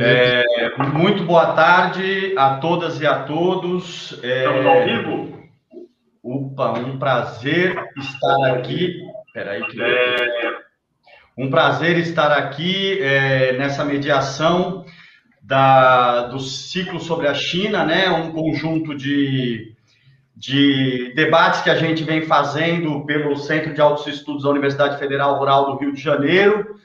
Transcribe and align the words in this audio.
É, 0.00 0.44
muito 0.92 1.24
boa 1.24 1.54
tarde 1.54 2.32
a 2.38 2.58
todas 2.58 3.00
e 3.00 3.06
a 3.06 3.24
todos. 3.24 4.16
É, 4.22 4.44
Estamos 4.44 4.66
ao 4.66 4.84
vivo? 4.84 5.38
Opa, 6.22 6.78
um 6.78 6.96
prazer 6.96 7.76
estar 7.96 8.52
aqui. 8.52 9.00
Peraí, 9.34 9.64
que. 9.66 9.82
É... 9.82 10.58
Um 11.36 11.50
prazer 11.50 11.98
estar 11.98 12.30
aqui 12.30 13.00
é, 13.02 13.56
nessa 13.58 13.84
mediação 13.84 14.84
da, 15.42 16.28
do 16.28 16.38
ciclo 16.38 17.00
sobre 17.00 17.26
a 17.26 17.34
China, 17.34 17.84
né? 17.84 18.08
Um 18.08 18.30
conjunto 18.30 18.94
de, 18.94 19.74
de 20.36 21.12
debates 21.16 21.60
que 21.60 21.70
a 21.70 21.76
gente 21.76 22.04
vem 22.04 22.22
fazendo 22.22 23.04
pelo 23.04 23.36
Centro 23.36 23.74
de 23.74 23.80
Altos 23.80 24.06
Estudos 24.06 24.44
da 24.44 24.50
Universidade 24.50 24.96
Federal 24.96 25.38
Rural 25.38 25.66
do 25.66 25.78
Rio 25.78 25.92
de 25.92 26.00
Janeiro 26.00 26.78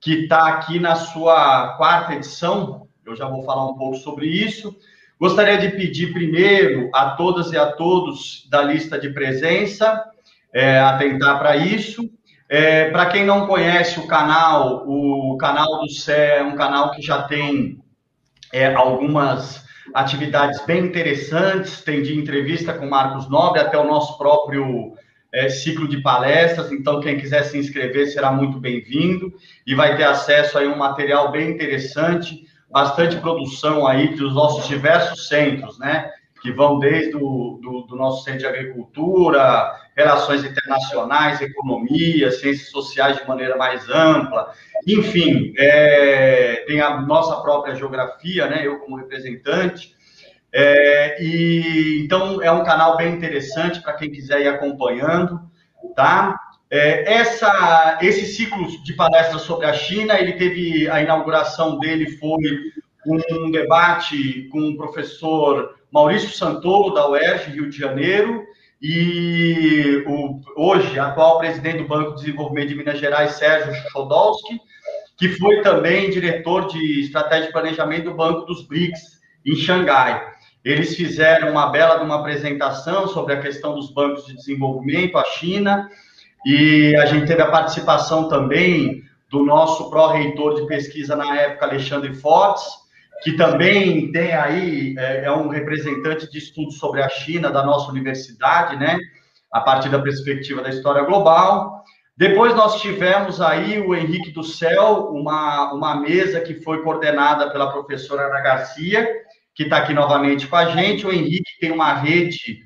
que 0.00 0.22
está 0.22 0.48
aqui 0.48 0.78
na 0.78 0.94
sua 0.94 1.76
quarta 1.76 2.14
edição. 2.14 2.86
Eu 3.04 3.16
já 3.16 3.28
vou 3.28 3.42
falar 3.44 3.68
um 3.68 3.74
pouco 3.74 3.96
sobre 3.96 4.26
isso. 4.26 4.76
Gostaria 5.18 5.56
de 5.58 5.70
pedir 5.70 6.12
primeiro 6.12 6.90
a 6.92 7.10
todas 7.10 7.52
e 7.52 7.56
a 7.56 7.72
todos 7.72 8.46
da 8.50 8.62
lista 8.62 8.98
de 8.98 9.10
presença 9.10 10.04
é, 10.52 10.78
atentar 10.78 11.38
para 11.38 11.56
isso. 11.56 12.10
É, 12.48 12.90
para 12.90 13.06
quem 13.06 13.24
não 13.24 13.46
conhece 13.46 13.98
o 13.98 14.06
canal, 14.06 14.84
o 14.86 15.36
canal 15.38 15.80
do 15.80 15.90
Cé 15.90 16.38
é 16.38 16.42
um 16.42 16.54
canal 16.54 16.92
que 16.92 17.02
já 17.02 17.22
tem 17.22 17.78
é, 18.52 18.72
algumas 18.74 19.64
atividades 19.94 20.64
bem 20.64 20.84
interessantes, 20.84 21.82
tem 21.82 22.02
de 22.02 22.16
entrevista 22.16 22.72
com 22.72 22.86
Marcos 22.88 23.28
Nobre 23.28 23.60
até 23.60 23.78
o 23.78 23.86
nosso 23.86 24.16
próprio 24.18 24.94
é, 25.36 25.50
ciclo 25.50 25.86
de 25.86 26.00
palestras, 26.00 26.72
então 26.72 26.98
quem 26.98 27.18
quiser 27.18 27.42
se 27.44 27.58
inscrever 27.58 28.06
será 28.06 28.32
muito 28.32 28.58
bem-vindo 28.58 29.34
e 29.66 29.74
vai 29.74 29.94
ter 29.94 30.04
acesso 30.04 30.58
a 30.58 30.62
um 30.62 30.78
material 30.78 31.30
bem 31.30 31.50
interessante, 31.50 32.46
bastante 32.70 33.16
produção 33.18 33.86
aí 33.86 34.14
dos 34.14 34.34
nossos 34.34 34.66
diversos 34.66 35.28
centros, 35.28 35.78
né? 35.78 36.10
Que 36.40 36.50
vão 36.50 36.78
desde 36.78 37.16
o 37.16 37.60
do, 37.62 37.82
do 37.82 37.96
nosso 37.96 38.24
centro 38.24 38.40
de 38.40 38.46
agricultura, 38.46 39.72
relações 39.94 40.42
internacionais, 40.42 41.42
economia, 41.42 42.32
ciências 42.32 42.70
sociais 42.70 43.18
de 43.18 43.28
maneira 43.28 43.58
mais 43.58 43.86
ampla, 43.90 44.54
enfim, 44.86 45.52
é, 45.58 46.64
tem 46.66 46.80
a 46.80 46.98
nossa 47.02 47.42
própria 47.42 47.74
geografia, 47.74 48.46
né? 48.46 48.66
Eu 48.66 48.78
como 48.78 48.96
representante, 48.96 49.95
é, 50.52 51.22
e 51.22 52.02
então 52.04 52.42
é 52.42 52.50
um 52.50 52.64
canal 52.64 52.96
bem 52.96 53.12
interessante 53.12 53.80
para 53.80 53.94
quem 53.94 54.10
quiser 54.10 54.40
ir 54.40 54.48
acompanhando, 54.48 55.40
tá? 55.94 56.38
É, 56.70 57.14
essa, 57.14 57.98
esse 58.02 58.26
ciclo 58.26 58.66
de 58.82 58.92
palestras 58.94 59.42
sobre 59.42 59.66
a 59.66 59.72
China, 59.72 60.18
ele 60.18 60.32
teve 60.32 60.88
a 60.90 61.00
inauguração 61.00 61.78
dele 61.78 62.10
foi 62.18 62.36
um 63.06 63.50
debate 63.50 64.48
com 64.50 64.70
o 64.70 64.76
professor 64.76 65.76
Maurício 65.92 66.30
Santolo 66.30 66.92
da 66.92 67.08
UERJ 67.08 67.52
Rio 67.52 67.70
de 67.70 67.78
Janeiro 67.78 68.44
e 68.82 70.04
o 70.06 70.40
hoje 70.56 70.98
atual 70.98 71.38
presidente 71.38 71.78
do 71.78 71.88
Banco 71.88 72.16
de 72.16 72.24
Desenvolvimento 72.24 72.68
de 72.68 72.74
Minas 72.74 72.98
Gerais 72.98 73.32
Sérgio 73.32 73.72
Chodolski, 73.90 74.60
que 75.16 75.28
foi 75.28 75.62
também 75.62 76.10
diretor 76.10 76.66
de 76.66 77.00
estratégia 77.00 77.48
e 77.48 77.52
planejamento 77.52 78.04
do 78.04 78.14
Banco 78.14 78.44
dos 78.44 78.66
BRICS 78.66 79.20
em 79.46 79.54
Xangai. 79.54 80.35
Eles 80.66 80.96
fizeram 80.96 81.52
uma 81.52 81.66
bela 81.68 82.02
uma 82.02 82.16
apresentação 82.16 83.06
sobre 83.06 83.34
a 83.34 83.40
questão 83.40 83.76
dos 83.76 83.88
bancos 83.88 84.26
de 84.26 84.34
desenvolvimento, 84.34 85.16
a 85.16 85.22
China, 85.22 85.88
e 86.44 86.92
a 86.96 87.06
gente 87.06 87.24
teve 87.24 87.40
a 87.40 87.52
participação 87.52 88.28
também 88.28 89.00
do 89.30 89.44
nosso 89.44 89.88
pró-reitor 89.88 90.56
de 90.56 90.66
pesquisa 90.66 91.14
na 91.14 91.36
época, 91.40 91.66
Alexandre 91.66 92.12
Fortes, 92.16 92.64
que 93.22 93.34
também 93.36 94.10
tem 94.10 94.34
aí, 94.34 94.96
é, 94.98 95.26
é, 95.26 95.30
um 95.30 95.46
representante 95.46 96.28
de 96.28 96.38
estudos 96.38 96.80
sobre 96.80 97.00
a 97.00 97.08
China 97.08 97.48
da 97.48 97.64
nossa 97.64 97.88
universidade, 97.88 98.76
né? 98.76 98.98
A 99.52 99.60
partir 99.60 99.88
da 99.88 100.00
perspectiva 100.00 100.62
da 100.62 100.70
história 100.70 101.04
global. 101.04 101.84
Depois 102.16 102.56
nós 102.56 102.80
tivemos 102.80 103.40
aí 103.40 103.78
o 103.78 103.94
Henrique 103.94 104.32
do 104.32 104.42
Céu, 104.42 105.10
uma, 105.12 105.72
uma 105.72 105.94
mesa 105.94 106.40
que 106.40 106.54
foi 106.54 106.82
coordenada 106.82 107.50
pela 107.50 107.70
professora 107.70 108.26
Ana 108.26 108.40
Garcia, 108.40 109.06
que 109.56 109.62
está 109.62 109.78
aqui 109.78 109.94
novamente 109.94 110.46
com 110.46 110.54
a 110.54 110.66
gente. 110.66 111.06
O 111.06 111.12
Henrique 111.12 111.58
tem 111.58 111.72
uma 111.72 111.94
rede 111.94 112.58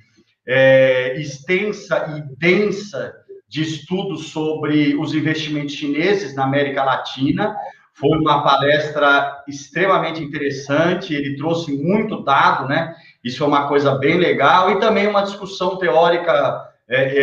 é, 0.47 1.15
extensa 1.19 2.17
e 2.17 2.37
densa 2.37 3.15
de 3.49 3.63
estudos 3.63 4.31
sobre 4.31 4.97
os 4.97 5.15
investimentos 5.15 5.75
chineses 5.75 6.35
na 6.35 6.45
América 6.45 6.83
Latina. 6.83 7.57
Foi 7.95 8.19
uma 8.19 8.43
palestra 8.43 9.43
extremamente 9.47 10.23
interessante, 10.23 11.15
ele 11.15 11.37
trouxe 11.37 11.73
muito 11.73 12.25
dado, 12.25 12.69
né? 12.69 12.95
Isso 13.23 13.45
é 13.45 13.47
uma 13.47 13.69
coisa 13.69 13.97
bem 13.97 14.17
legal, 14.17 14.73
e 14.73 14.81
também 14.81 15.07
uma 15.07 15.23
discussão 15.23 15.77
teórica 15.77 16.69
é, 16.89 17.19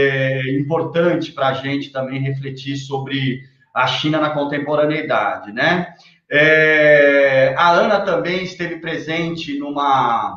é, 0.45 0.57
importante 0.57 1.31
para 1.31 1.47
a 1.47 1.53
gente 1.53 1.91
também 1.91 2.21
refletir 2.21 2.77
sobre 2.77 3.41
a 3.73 3.87
China 3.87 4.19
na 4.19 4.29
contemporaneidade, 4.29 5.51
né? 5.51 5.93
É, 6.29 7.55
a 7.57 7.71
Ana 7.71 8.01
também 8.01 8.43
esteve 8.43 8.77
presente 8.77 9.57
numa, 9.57 10.35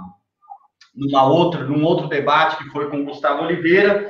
numa 0.95 1.25
outra, 1.25 1.65
num 1.65 1.85
outro 1.85 2.09
debate 2.09 2.59
que 2.59 2.71
foi 2.71 2.89
com 2.89 3.03
o 3.03 3.05
Gustavo 3.05 3.43
Oliveira 3.43 4.09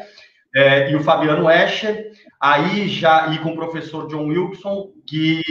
é, 0.55 0.91
e 0.91 0.97
o 0.97 1.03
Fabiano 1.03 1.49
Escher, 1.51 2.11
aí 2.41 2.89
já 2.89 3.29
e 3.29 3.39
com 3.39 3.53
o 3.53 3.57
professor 3.57 4.09
John 4.09 4.27
Wilson, 4.27 4.91
que 5.07 5.43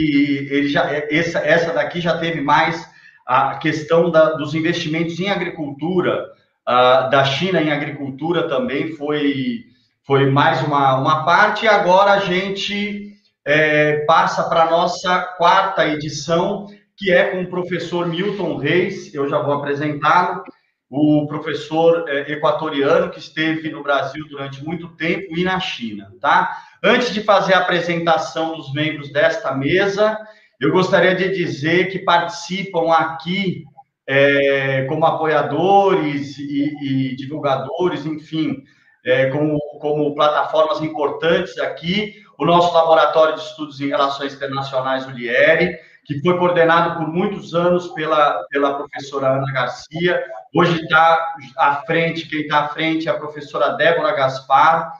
ele 0.50 0.68
já 0.68 0.84
essa, 1.10 1.38
essa 1.38 1.72
daqui 1.72 2.00
já 2.00 2.18
teve 2.18 2.40
mais 2.40 2.88
a 3.26 3.56
questão 3.56 4.10
da, 4.10 4.32
dos 4.32 4.54
investimentos 4.54 5.18
em 5.18 5.30
agricultura 5.30 6.26
uh, 6.68 7.10
da 7.10 7.24
China 7.24 7.62
em 7.62 7.70
agricultura 7.70 8.48
também 8.48 8.92
foi 8.92 9.64
foi 10.04 10.28
mais 10.30 10.62
uma, 10.62 10.98
uma 10.98 11.24
parte. 11.24 11.64
E 11.64 11.68
agora 11.68 12.12
a 12.12 12.18
gente 12.18 13.09
é, 13.44 14.04
passa 14.04 14.44
para 14.48 14.64
a 14.64 14.70
nossa 14.70 15.20
quarta 15.36 15.86
edição, 15.86 16.66
que 16.96 17.10
é 17.10 17.30
com 17.30 17.42
o 17.42 17.50
professor 17.50 18.06
Milton 18.06 18.56
Reis, 18.56 19.14
eu 19.14 19.28
já 19.28 19.40
vou 19.40 19.54
apresentá-lo, 19.54 20.42
o 20.90 21.26
professor 21.26 22.04
é, 22.08 22.32
equatoriano 22.32 23.10
que 23.10 23.20
esteve 23.20 23.70
no 23.70 23.82
Brasil 23.82 24.26
durante 24.28 24.62
muito 24.64 24.88
tempo 24.96 25.38
e 25.38 25.44
na 25.44 25.60
China, 25.60 26.12
tá? 26.20 26.64
Antes 26.82 27.14
de 27.14 27.22
fazer 27.22 27.54
a 27.54 27.60
apresentação 27.60 28.56
dos 28.56 28.72
membros 28.72 29.12
desta 29.12 29.54
mesa, 29.54 30.18
eu 30.60 30.72
gostaria 30.72 31.14
de 31.14 31.30
dizer 31.30 31.90
que 31.90 32.00
participam 32.00 32.92
aqui 32.92 33.64
é, 34.06 34.84
como 34.86 35.06
apoiadores 35.06 36.36
e, 36.38 36.74
e 36.82 37.16
divulgadores, 37.16 38.04
enfim, 38.04 38.64
é, 39.04 39.30
como, 39.30 39.58
como 39.80 40.14
plataformas 40.14 40.80
importantes 40.80 41.58
aqui, 41.58 42.14
o 42.38 42.44
nosso 42.44 42.72
Laboratório 42.74 43.34
de 43.34 43.42
Estudos 43.42 43.80
em 43.80 43.88
Relações 43.88 44.34
Internacionais, 44.34 45.06
o 45.06 45.10
LIERE, 45.10 45.78
que 46.04 46.20
foi 46.20 46.38
coordenado 46.38 46.98
por 46.98 47.06
muitos 47.06 47.54
anos 47.54 47.88
pela, 47.88 48.44
pela 48.50 48.74
professora 48.74 49.36
Ana 49.36 49.52
Garcia. 49.52 50.22
Hoje 50.54 50.82
está 50.82 51.34
à 51.56 51.76
frente, 51.86 52.28
quem 52.28 52.40
está 52.40 52.60
à 52.60 52.68
frente 52.68 53.08
é 53.08 53.10
a 53.10 53.18
professora 53.18 53.76
Débora 53.76 54.16
Gaspar, 54.16 54.92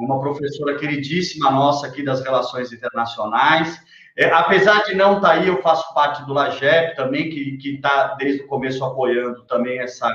uma 0.00 0.20
professora 0.20 0.76
queridíssima 0.76 1.50
nossa 1.50 1.86
aqui 1.86 2.04
das 2.04 2.22
Relações 2.22 2.72
Internacionais. 2.72 3.78
É, 4.16 4.30
apesar 4.32 4.82
de 4.84 4.94
não 4.94 5.16
estar 5.16 5.28
tá 5.28 5.34
aí, 5.34 5.48
eu 5.48 5.60
faço 5.60 5.92
parte 5.94 6.24
do 6.24 6.32
LAGEP 6.32 6.96
também, 6.96 7.28
que 7.28 7.74
está 7.74 8.14
desde 8.14 8.42
o 8.42 8.48
começo 8.48 8.82
apoiando 8.84 9.44
também 9.44 9.78
essa, 9.78 10.10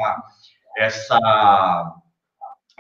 essa, 0.76 1.20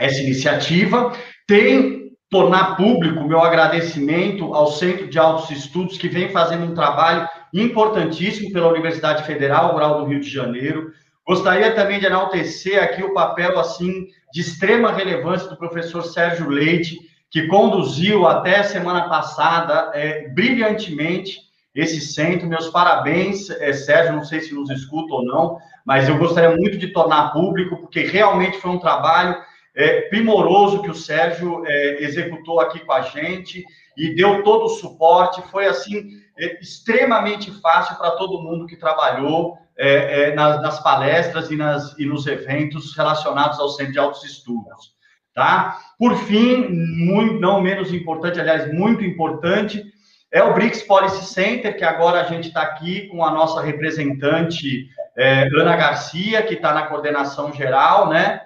essa 0.02 0.22
iniciativa. 0.22 1.14
Tem 1.48 2.02
tornar 2.32 2.78
público 2.78 3.28
meu 3.28 3.42
agradecimento 3.42 4.54
ao 4.54 4.72
Centro 4.72 5.08
de 5.08 5.20
Altos 5.20 5.52
Estudos, 5.52 5.98
que 5.98 6.08
vem 6.08 6.30
fazendo 6.30 6.64
um 6.64 6.74
trabalho 6.74 7.28
importantíssimo 7.54 8.54
pela 8.54 8.70
Universidade 8.70 9.24
Federal 9.24 9.74
Rural 9.74 10.00
do 10.00 10.06
Rio 10.06 10.22
de 10.22 10.30
Janeiro. 10.30 10.92
Gostaria 11.28 11.76
também 11.76 12.00
de 12.00 12.06
enaltecer 12.06 12.82
aqui 12.82 13.04
o 13.04 13.14
papel, 13.14 13.60
assim, 13.60 14.08
de 14.34 14.40
extrema 14.40 14.94
relevância 14.94 15.50
do 15.50 15.58
professor 15.58 16.04
Sérgio 16.04 16.50
Leite, 16.50 16.98
que 17.30 17.48
conduziu 17.48 18.26
até 18.26 18.64
semana 18.64 19.10
passada 19.10 19.92
é, 19.94 20.30
brilhantemente 20.30 21.38
esse 21.76 22.00
centro. 22.00 22.48
Meus 22.48 22.70
parabéns, 22.70 23.50
é, 23.50 23.74
Sérgio, 23.74 24.14
não 24.14 24.24
sei 24.24 24.40
se 24.40 24.54
nos 24.54 24.70
escuta 24.70 25.14
ou 25.16 25.26
não, 25.26 25.58
mas 25.86 26.08
eu 26.08 26.18
gostaria 26.18 26.56
muito 26.56 26.78
de 26.78 26.88
tornar 26.88 27.34
público, 27.34 27.78
porque 27.78 28.06
realmente 28.06 28.58
foi 28.58 28.72
um 28.72 28.80
trabalho 28.80 29.36
é, 29.76 30.02
primoroso 30.02 30.82
que 30.82 30.90
o 30.90 30.96
Sérgio 30.96 31.64
é, 31.66 32.04
executou 32.04 32.60
aqui 32.60 32.80
com 32.80 32.92
a 32.92 33.02
gente 33.02 33.64
e 33.98 34.14
deu 34.16 34.44
todo 34.44 34.66
o 34.66 34.70
suporte. 34.70 35.42
Foi 35.50 35.66
assim 35.66 36.10
é, 36.38 36.60
extremamente 36.60 37.52
fácil 37.62 37.96
para 37.98 38.12
todo 38.12 38.42
mundo 38.42 38.66
que 38.66 38.76
trabalhou 38.76 39.58
é, 39.78 40.30
é, 40.30 40.36
nas, 40.36 40.62
nas, 40.62 40.84
palestras 40.84 41.50
e, 41.50 41.56
nas, 41.56 41.98
e 41.98 42.06
nos 42.06 42.28
eventos 42.28 42.96
relacionados 42.96 43.60
ao 43.60 43.70
Centro 43.70 43.94
de 43.94 44.00
Altos 44.00 44.24
Estudos. 44.24 44.92
Tá? 45.34 45.80
Por 45.98 46.16
fim, 46.18 46.68
muito, 46.68 47.40
não 47.40 47.62
menos 47.62 47.94
importante, 47.94 48.40
aliás, 48.40 48.72
muito 48.74 49.04
importante, 49.04 49.82
é 50.30 50.44
o 50.44 50.54
BRICS 50.54 50.84
Policy 50.84 51.26
Center, 51.26 51.76
que 51.76 51.84
agora 51.84 52.22
a 52.22 52.26
gente 52.26 52.50
está 52.50 52.62
aqui 52.62 53.08
com 53.08 53.24
a 53.24 53.32
nossa 53.32 53.62
representante 53.62 54.88
é, 55.18 55.48
Ana 55.58 55.76
Garcia, 55.76 56.42
que 56.44 56.56
está 56.56 56.74
na 56.74 56.84
coordenação 56.84 57.54
geral, 57.54 58.10
né, 58.10 58.42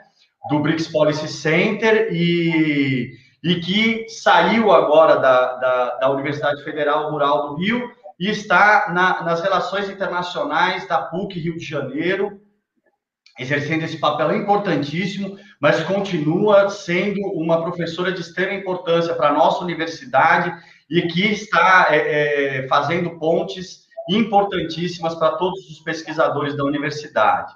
do 0.49 0.59
BRICS 0.59 0.87
Policy 0.87 1.27
Center 1.27 2.09
e, 2.11 3.13
e 3.43 3.55
que 3.55 4.07
saiu 4.09 4.71
agora 4.71 5.15
da, 5.17 5.55
da, 5.55 5.95
da 5.95 6.11
Universidade 6.11 6.63
Federal 6.63 7.11
Rural 7.11 7.49
do 7.49 7.55
Rio 7.55 7.89
e 8.19 8.29
está 8.29 8.91
na, 8.93 9.23
nas 9.23 9.41
relações 9.41 9.89
internacionais 9.89 10.87
da 10.87 10.99
PUC 10.99 11.39
Rio 11.39 11.57
de 11.57 11.65
Janeiro, 11.65 12.39
exercendo 13.37 13.83
esse 13.83 13.99
papel 13.99 14.35
importantíssimo, 14.35 15.37
mas 15.59 15.83
continua 15.83 16.69
sendo 16.69 17.19
uma 17.33 17.61
professora 17.61 18.11
de 18.11 18.21
extrema 18.21 18.53
importância 18.53 19.13
para 19.13 19.29
a 19.29 19.33
nossa 19.33 19.63
universidade 19.63 20.53
e 20.89 21.01
que 21.03 21.25
está 21.25 21.87
é, 21.89 22.59
é, 22.63 22.67
fazendo 22.67 23.17
pontes 23.19 23.85
importantíssimas 24.09 25.15
para 25.15 25.35
todos 25.35 25.69
os 25.69 25.79
pesquisadores 25.79 26.55
da 26.55 26.63
universidade. 26.63 27.51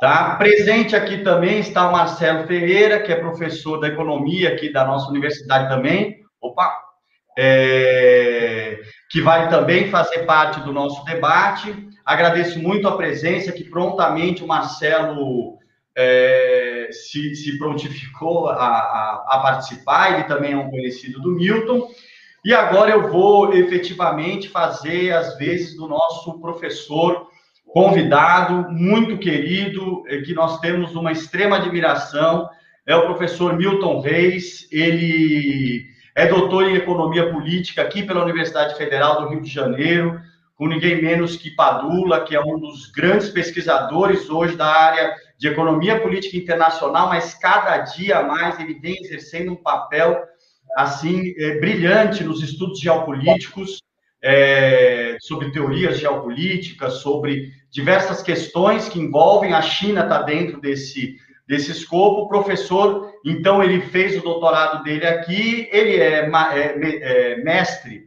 Tá? 0.00 0.34
Presente 0.36 0.96
aqui 0.96 1.18
também 1.18 1.60
está 1.60 1.88
o 1.88 1.92
Marcelo 1.92 2.46
Ferreira, 2.46 3.00
que 3.00 3.12
é 3.12 3.16
professor 3.16 3.78
da 3.78 3.88
economia 3.88 4.50
aqui 4.50 4.72
da 4.72 4.84
nossa 4.84 5.08
universidade 5.08 5.68
também. 5.68 6.16
Opa! 6.40 6.76
É, 7.36 8.80
que 9.10 9.20
vai 9.20 9.48
também 9.48 9.90
fazer 9.90 10.20
parte 10.20 10.60
do 10.60 10.72
nosso 10.72 11.04
debate. 11.04 11.88
Agradeço 12.04 12.58
muito 12.58 12.86
a 12.86 12.96
presença, 12.96 13.52
que 13.52 13.64
prontamente 13.64 14.44
o 14.44 14.46
Marcelo 14.46 15.58
é, 15.96 16.88
se, 16.90 17.34
se, 17.34 17.56
prontificou 17.58 18.48
a, 18.48 18.54
a, 18.54 19.26
a, 19.28 19.38
participar, 19.40 20.14
ele 20.14 20.24
também 20.24 20.52
é 20.52 20.56
um 20.56 20.70
conhecido 20.70 21.20
do 21.20 21.30
Milton. 21.30 21.88
E 22.44 22.52
agora 22.52 22.90
eu 22.90 23.10
vou 23.10 23.54
efetivamente 23.54 24.48
fazer 24.48 25.12
as 25.12 25.38
vezes 25.38 25.76
do 25.76 25.88
nosso 25.88 26.38
professor 26.40 27.28
convidado, 27.74 28.70
muito 28.70 29.18
querido, 29.18 30.04
é, 30.06 30.18
que 30.18 30.32
nós 30.32 30.60
temos 30.60 30.94
uma 30.94 31.10
extrema 31.10 31.56
admiração, 31.56 32.48
é 32.86 32.94
o 32.94 33.04
professor 33.04 33.56
Milton 33.56 34.00
Reis. 34.00 34.68
Ele 34.70 35.84
é 36.14 36.28
doutor 36.28 36.68
em 36.68 36.76
economia 36.76 37.32
política 37.32 37.82
aqui 37.82 38.04
pela 38.04 38.22
Universidade 38.22 38.76
Federal 38.76 39.20
do 39.20 39.28
Rio 39.28 39.42
de 39.42 39.50
Janeiro, 39.50 40.20
com 40.54 40.68
ninguém 40.68 41.02
menos 41.02 41.36
que 41.36 41.50
Padula, 41.50 42.24
que 42.24 42.36
é 42.36 42.40
um 42.40 42.60
dos 42.60 42.92
grandes 42.92 43.28
pesquisadores 43.30 44.30
hoje 44.30 44.54
da 44.54 44.68
área 44.68 45.12
de 45.36 45.48
economia 45.48 46.00
política 46.00 46.36
internacional, 46.36 47.08
mas 47.08 47.34
cada 47.34 47.78
dia 47.78 48.22
mais 48.22 48.56
ele 48.60 48.74
vem 48.74 48.94
exercendo 49.00 49.50
um 49.50 49.56
papel 49.56 50.16
assim 50.76 51.34
é, 51.36 51.58
brilhante 51.58 52.22
nos 52.22 52.40
estudos 52.40 52.78
geopolíticos, 52.78 53.82
é, 54.22 55.18
sobre 55.20 55.50
teorias 55.50 55.98
geopolíticas, 55.98 56.94
sobre 56.94 57.52
diversas 57.74 58.22
questões 58.22 58.88
que 58.88 59.00
envolvem 59.00 59.52
a 59.52 59.60
China 59.60 60.02
está 60.02 60.22
dentro 60.22 60.60
desse 60.60 61.18
desse 61.46 61.72
escopo. 61.72 62.22
O 62.22 62.28
professor, 62.28 63.12
então, 63.24 63.62
ele 63.62 63.82
fez 63.82 64.16
o 64.16 64.22
doutorado 64.22 64.82
dele 64.82 65.06
aqui, 65.06 65.68
ele 65.70 65.96
é, 65.96 66.30
é, 66.30 67.32
é 67.34 67.36
mestre 67.42 68.04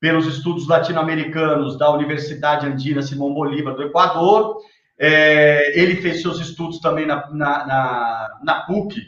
pelos 0.00 0.26
estudos 0.26 0.66
latino-americanos 0.66 1.78
da 1.78 1.92
Universidade 1.92 2.66
Andina 2.66 3.02
Simão 3.02 3.32
Bolívar 3.32 3.74
do 3.74 3.84
Equador. 3.84 4.58
É, 4.98 5.78
ele 5.78 5.96
fez 5.96 6.22
seus 6.22 6.40
estudos 6.40 6.80
também 6.80 7.06
na, 7.06 7.30
na, 7.30 7.66
na, 7.66 8.40
na 8.42 8.54
PUC 8.62 9.00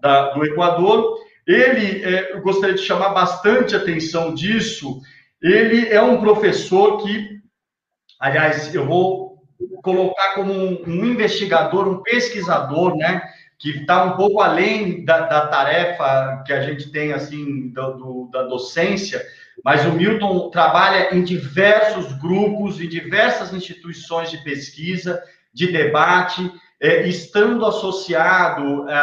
da, 0.00 0.30
do 0.30 0.44
Equador. 0.44 1.18
Ele, 1.46 2.04
é, 2.04 2.34
eu 2.34 2.40
gostaria 2.40 2.74
de 2.74 2.82
chamar 2.82 3.10
bastante 3.10 3.76
atenção 3.76 4.34
disso, 4.34 5.00
ele 5.40 5.88
é 5.88 6.02
um 6.02 6.20
professor 6.20 6.98
que, 7.02 7.38
aliás, 8.18 8.74
eu 8.74 8.84
vou 8.84 9.29
colocar 9.82 10.34
como 10.34 10.52
um, 10.52 10.82
um 10.86 11.04
investigador, 11.04 11.88
um 11.88 12.02
pesquisador, 12.02 12.96
né? 12.96 13.22
que 13.60 13.70
está 13.70 14.04
um 14.04 14.16
pouco 14.16 14.40
além 14.40 15.04
da, 15.04 15.20
da, 15.26 15.46
tarefa 15.46 16.42
que 16.46 16.52
a 16.52 16.62
gente 16.62 16.90
tem 16.90 17.12
assim 17.12 17.68
do, 17.68 17.92
do, 17.92 18.30
da 18.32 18.44
docência, 18.44 19.22
mas 19.62 19.84
o 19.84 19.92
Milton 19.92 20.48
trabalha 20.48 21.14
em 21.14 21.22
diversos 21.22 22.10
grupos, 22.14 22.80
em 22.80 22.88
diversas 22.88 23.52
instituições 23.52 24.30
de 24.30 24.42
pesquisa, 24.42 25.22
de 25.52 25.70
debate, 25.70 26.50
é, 26.80 27.06
estando 27.06 27.66
associado, 27.66 28.88
a, 28.88 29.00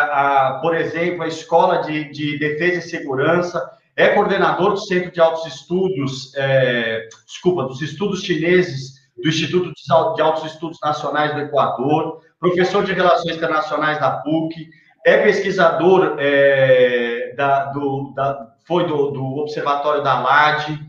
a, 0.47 0.59
por 0.59 0.75
exemplo, 0.75 1.21
à 1.21 1.27
Escola 1.27 1.83
de, 1.83 2.11
de, 2.11 2.39
Defesa 2.39 2.79
e 2.79 2.89
Segurança, 2.89 3.63
é 3.95 4.09
coordenador 4.09 4.71
do 4.71 4.79
Centro 4.79 5.11
de 5.11 5.21
Altos 5.21 5.45
Estudos, 5.45 6.33
é, 6.35 7.07
desculpa, 7.27 7.63
dos 7.65 7.81
estudos 7.83 8.23
chineses 8.23 8.96
do 9.21 9.27
Instituto 9.27 9.71
de 10.15 10.21
Altos 10.21 10.45
Estudos 10.51 10.79
Nacionais 10.81 11.33
do 11.33 11.41
Equador, 11.41 12.21
professor 12.39 12.83
de 12.83 12.93
Relações 12.93 13.35
Internacionais 13.35 13.99
da 13.99 14.11
PUC, 14.11 14.69
é 15.05 15.23
pesquisador 15.23 16.17
é, 16.19 17.33
da, 17.35 17.65
do, 17.65 18.13
da, 18.15 18.53
foi 18.65 18.85
do, 18.85 19.11
do, 19.11 19.23
Observatório 19.37 20.03
da 20.03 20.19
LAD, 20.19 20.79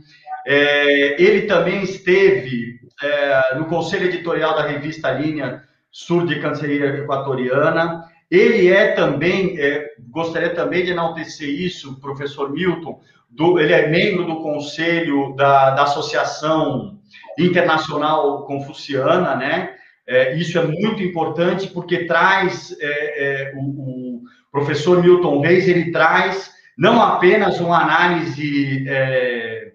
é, 0.46 1.22
ele 1.22 1.42
também 1.42 1.82
esteve 1.82 2.80
é, 3.02 3.54
no 3.54 3.66
conselho 3.66 4.06
editorial 4.06 4.54
da 4.54 4.66
revista 4.66 5.10
Linha 5.10 5.62
Sul 5.90 6.26
de 6.26 6.40
Canceria 6.40 6.86
Equatoriana, 6.86 8.04
ele 8.30 8.68
é 8.68 8.92
também, 8.92 9.58
é, 9.58 9.92
gostaria 10.10 10.50
também 10.50 10.84
de 10.84 10.90
enaltecer 10.90 11.48
isso, 11.48 11.98
professor 12.00 12.50
Milton, 12.50 13.00
do, 13.30 13.58
ele 13.58 13.72
é 13.72 13.88
membro 13.88 14.26
do 14.26 14.42
conselho 14.42 15.34
da, 15.34 15.70
da 15.70 15.84
Associação 15.84 16.97
Internacional 17.38 18.44
Confuciana, 18.44 19.34
né? 19.36 19.74
É, 20.06 20.34
isso 20.36 20.58
é 20.58 20.62
muito 20.66 21.02
importante 21.02 21.68
porque 21.68 22.06
traz 22.06 22.74
é, 22.80 22.86
é, 22.86 23.52
o, 23.54 23.60
o, 23.60 24.22
professor 24.50 25.02
Milton 25.02 25.40
Reis 25.40 25.68
ele 25.68 25.92
traz 25.92 26.50
não 26.76 27.02
apenas 27.02 27.60
uma 27.60 27.78
análise 27.82 28.86
é, 28.88 29.72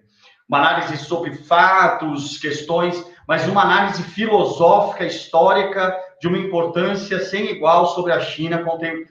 uma 0.48 0.58
análise 0.58 0.98
sobre 0.98 1.32
fatos, 1.32 2.38
questões, 2.38 3.04
mas 3.26 3.48
uma 3.48 3.62
análise 3.62 4.02
filosófica, 4.02 5.04
histórica 5.04 5.96
de 6.20 6.28
uma 6.28 6.38
importância 6.38 7.18
sem 7.20 7.50
igual 7.50 7.86
sobre 7.86 8.12
a 8.12 8.20
China, 8.20 8.62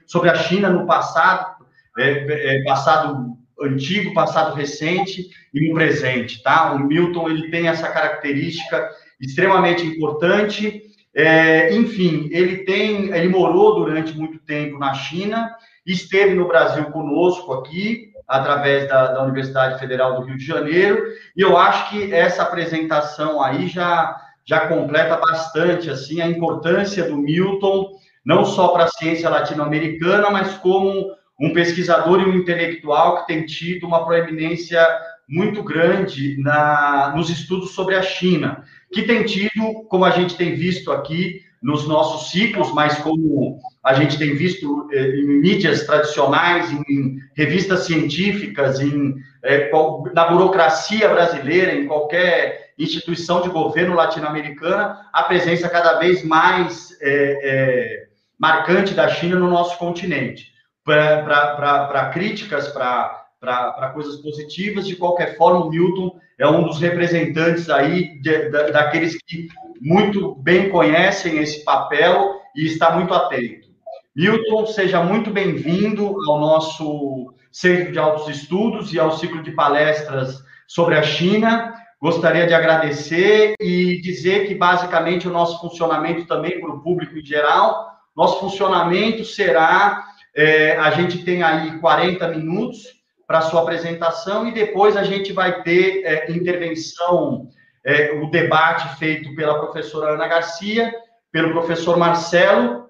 sobre 0.06 0.30
a 0.30 0.36
China 0.36 0.70
no 0.70 0.86
passado, 0.86 1.64
é, 1.98 2.58
é, 2.58 2.64
passado 2.64 3.38
antigo, 3.62 4.14
passado 4.14 4.56
recente 4.56 5.30
e 5.54 5.68
no 5.68 5.74
presente, 5.74 6.42
tá? 6.42 6.74
O 6.74 6.80
Milton 6.80 7.30
ele 7.30 7.50
tem 7.50 7.68
essa 7.68 7.88
característica 7.90 8.90
extremamente 9.19 9.86
importante. 9.86 10.81
É, 11.16 11.74
enfim, 11.76 12.28
ele 12.31 12.60
tem, 12.60 13.14
ele 13.14 13.30
morou 13.30 13.76
durante 13.76 14.18
muito 14.18 14.40
tempo 14.40 14.80
na 14.80 14.94
China, 14.94 15.56
esteve 15.86 16.33
no 16.33 16.48
Brasil 16.48 16.86
conosco 16.86 17.54
aqui 17.54 18.12
através 18.28 18.88
da, 18.88 19.14
da 19.14 19.24
Universidade 19.24 19.80
Federal 19.80 20.16
do 20.16 20.26
Rio 20.26 20.38
de 20.38 20.45
Janeiro 20.45 21.04
e 21.36 21.42
eu 21.42 21.57
acho 21.57 21.90
que 21.90 22.14
essa 22.14 22.44
apresentação 22.44 23.42
aí 23.42 23.68
já 23.68 24.19
já 24.45 24.68
completa 24.68 25.18
bastante 25.18 25.90
assim 25.90 26.19
a 26.22 26.28
importância 26.28 27.04
do 27.04 27.18
Milton 27.18 27.92
não 28.26 28.45
só 28.45 28.69
para 28.69 28.86
a 28.86 28.90
ciência 28.90 29.30
latino-americana, 29.30 30.30
mas 30.30 30.56
como 30.57 31.12
um 31.44 31.52
pesquisador 31.52 32.21
e 32.21 32.26
um 32.26 32.35
intelectual 32.35 33.18
que 33.18 33.28
tem 33.28 33.45
tido 33.45 33.85
uma 33.85 34.06
proeminência 34.06 34.81
muito 35.28 35.62
grande 35.62 36.42
na, 36.42 37.12
nos 37.14 37.30
estudos 37.30 37.71
sobre 37.71 37.95
a 37.95 38.02
China, 38.02 38.64
que 38.94 39.02
tem 39.02 39.26
tido, 39.26 39.83
como 39.90 40.06
a 40.06 40.12
gente 40.12 40.38
tem 40.38 40.56
visto 40.56 40.90
aqui 40.90 41.42
nos 41.62 41.85
nossos 41.85 42.31
ciclos, 42.31 42.73
mas 42.73 42.97
como 43.00 43.59
a 43.83 43.94
gente 43.94 44.18
tem 44.18 44.35
visto 44.35 44.88
eh, 44.94 45.18
em 45.18 45.42
mídias 45.42 45.85
tradicionais, 45.85 46.71
em 46.71 47.18
revistas 47.35 47.85
científicas, 47.85 48.80
em, 48.80 49.16
eh, 49.44 49.69
na 50.14 50.26
burocracia 50.26 51.09
brasileira, 51.09 51.73
em 51.73 51.88
qualquer 51.88 52.71
instituição 52.80 53.42
de 53.42 53.50
governo 53.50 53.95
latino-americana, 53.95 55.09
a 55.12 55.23
presença 55.23 55.68
cada 55.68 56.00
vez 56.00 56.23
mais 56.23 56.97
eh, 57.02 58.07
marcante 58.40 58.94
da 58.94 59.09
China 59.09 59.38
no 59.38 59.50
nosso 59.50 59.78
continente 59.78 60.53
para 60.83 62.09
críticas, 62.13 62.68
para 62.69 63.92
coisas 63.94 64.18
positivas. 64.18 64.87
De 64.87 64.95
qualquer 64.95 65.37
forma, 65.37 65.66
o 65.66 65.69
Milton 65.69 66.18
é 66.40 66.47
um 66.47 66.63
dos 66.63 66.80
representantes 66.80 67.69
aí 67.69 68.19
de, 68.19 68.49
de, 68.49 68.71
daqueles 68.71 69.18
que 69.25 69.47
muito 69.81 70.35
bem 70.35 70.69
conhecem 70.69 71.37
esse 71.37 71.63
papel 71.63 72.35
e 72.56 72.66
está 72.66 72.92
muito 72.92 73.13
atento. 73.13 73.68
Milton, 74.16 74.66
seja 74.68 75.04
muito 75.04 75.31
bem-vindo 75.31 76.16
ao 76.30 76.40
nosso 76.40 77.33
Centro 77.52 77.92
de 77.92 77.99
Altos 77.99 78.28
Estudos 78.30 78.94
e 78.94 78.99
ao 78.99 79.18
ciclo 79.18 79.42
de 79.42 79.52
palestras 79.52 80.44
sobre 80.68 80.95
a 80.95 81.04
China. 81.04 81.73
Gostaria 82.02 82.45
de 82.45 82.54
agradecer 82.54 83.56
e 83.59 84.02
dizer 84.02 84.47
que, 84.47 84.56
basicamente, 84.56 85.28
o 85.28 85.31
nosso 85.31 85.61
funcionamento 85.61 86.28
também 86.28 86.59
para 86.59 86.69
o 86.69 86.81
público 86.81 87.18
em 87.18 87.25
geral, 87.25 87.87
nosso 88.16 88.40
funcionamento 88.40 89.23
será 89.23 90.04
é, 90.35 90.78
a 90.78 90.92
gente 90.92 91.23
tem 91.23 91.44
aí 91.44 91.80
40 91.80 92.28
minutos 92.30 92.87
para 93.28 93.42
sua 93.42 93.61
apresentação 93.61 94.47
e 94.47 94.52
depois 94.52 94.97
a 94.97 95.04
gente 95.04 95.31
vai 95.31 95.63
ter 95.63 96.04
é, 96.04 96.31
intervenção, 96.31 97.49
é, 97.85 98.11
o 98.13 98.30
debate 98.30 98.97
feito 98.97 99.35
pela 99.35 99.59
professora 99.59 100.13
Ana 100.13 100.28
Garcia, 100.28 100.94
pelo 101.31 101.52
professor 101.52 101.97
Marcelo, 101.97 102.90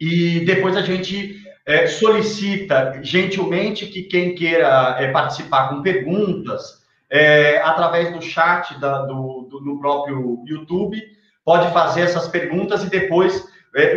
e 0.00 0.40
depois 0.40 0.76
a 0.76 0.82
gente 0.82 1.42
é, 1.66 1.86
solicita 1.86 3.00
gentilmente 3.02 3.86
que 3.86 4.02
quem 4.02 4.34
queira 4.34 4.96
é, 4.98 5.10
participar 5.10 5.68
com 5.68 5.82
perguntas, 5.82 6.84
é, 7.10 7.58
através 7.58 8.12
do 8.12 8.20
chat 8.20 8.78
da, 8.78 9.02
do, 9.02 9.46
do, 9.50 9.60
no 9.60 9.80
próprio 9.80 10.42
YouTube, 10.46 11.00
pode 11.44 11.72
fazer 11.72 12.02
essas 12.02 12.28
perguntas 12.28 12.82
e 12.82 12.90
depois, 12.90 13.44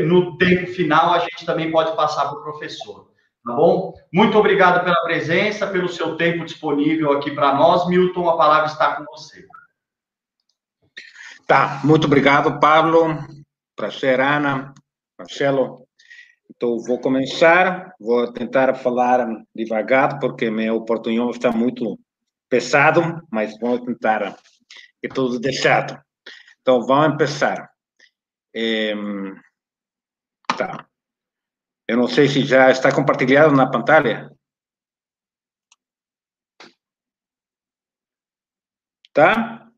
no 0.03 0.38
tempo 0.38 0.67
final, 0.67 1.13
a 1.13 1.19
gente 1.19 1.46
também 1.46 1.72
pode 1.72 1.96
passar 1.96 2.29
para 2.29 2.39
o 2.39 2.43
professor. 2.43 3.12
Tá 3.46 3.53
bom? 3.53 3.93
Muito 4.12 4.38
obrigado 4.38 4.84
pela 4.84 5.01
presença, 5.03 5.67
pelo 5.67 5.88
seu 5.88 6.17
tempo 6.17 6.43
disponível 6.43 7.13
aqui 7.13 7.31
para 7.31 7.53
nós. 7.53 7.88
Milton, 7.88 8.27
a 8.27 8.36
palavra 8.36 8.67
está 8.67 8.96
com 8.96 9.05
você. 9.05 9.48
Tá, 11.48 11.79
muito 11.84 12.07
obrigado, 12.07 12.60
Pablo. 12.60 13.07
Prazer, 13.75 14.19
Ana, 14.19 14.74
Marcelo. 15.17 15.88
Então, 16.50 16.77
vou 16.79 17.00
começar, 17.00 17.93
vou 18.00 18.34
tentar 18.34 18.74
falar 18.74 19.25
devagar, 19.55 20.19
porque 20.19 20.50
meu 20.50 20.84
portunhol 20.84 21.31
está 21.31 21.51
muito 21.51 21.98
pesado, 22.50 23.22
mas 23.31 23.57
vou 23.60 23.79
tentar 23.79 24.36
que 25.01 25.07
tudo 25.07 25.39
certo. 25.53 25.98
Então, 26.62 26.86
vamos 26.86 27.17
começar. 27.17 27.69
É, 28.53 28.93
tá. 30.57 30.89
Eu 31.87 31.97
não 31.97 32.07
sei 32.07 32.27
se 32.27 32.45
já 32.45 32.69
está 32.71 32.93
compartilhado 32.93 33.55
na 33.55 33.69
pantalla. 33.69 34.29
Tá? 39.13 39.71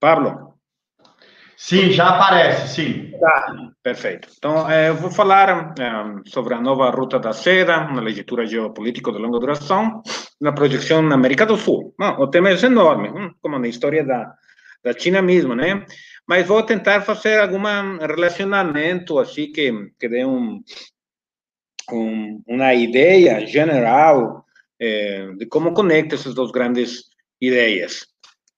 Pablo? 0.00 0.47
Sim, 1.60 1.90
já 1.90 2.10
aparece, 2.10 2.68
sim. 2.68 3.10
Tá, 3.18 3.52
perfeito. 3.82 4.28
Então, 4.38 4.70
eu 4.70 4.94
vou 4.94 5.10
falar 5.10 5.74
sobre 6.26 6.54
a 6.54 6.60
nova 6.60 6.88
Ruta 6.88 7.18
da 7.18 7.32
Seda, 7.32 7.80
uma 7.80 8.00
leitura 8.00 8.46
geopolítica 8.46 9.10
de 9.10 9.18
longa 9.18 9.40
duração, 9.40 10.00
na 10.40 10.52
projeção 10.52 11.02
na 11.02 11.16
América 11.16 11.44
do 11.44 11.56
Sul. 11.56 11.92
O 12.20 12.28
tema 12.28 12.50
é 12.50 12.64
enorme, 12.64 13.08
hum, 13.08 13.34
como 13.42 13.58
na 13.58 13.66
história 13.66 14.04
da, 14.04 14.32
da 14.84 14.96
China 14.96 15.20
mesmo, 15.20 15.56
né? 15.56 15.84
Mas 16.28 16.46
vou 16.46 16.62
tentar 16.62 17.00
fazer 17.00 17.40
algum 17.40 17.64
relacionamento, 17.98 19.18
assim, 19.18 19.50
que, 19.50 19.72
que 19.98 20.08
dê 20.08 20.24
um, 20.24 20.62
um, 21.90 22.40
uma 22.46 22.72
ideia 22.72 23.44
geral 23.44 24.44
eh, 24.80 25.32
de 25.36 25.46
como 25.46 25.74
conecta 25.74 26.14
essas 26.14 26.34
duas 26.34 26.52
grandes 26.52 27.06
ideias. 27.40 28.06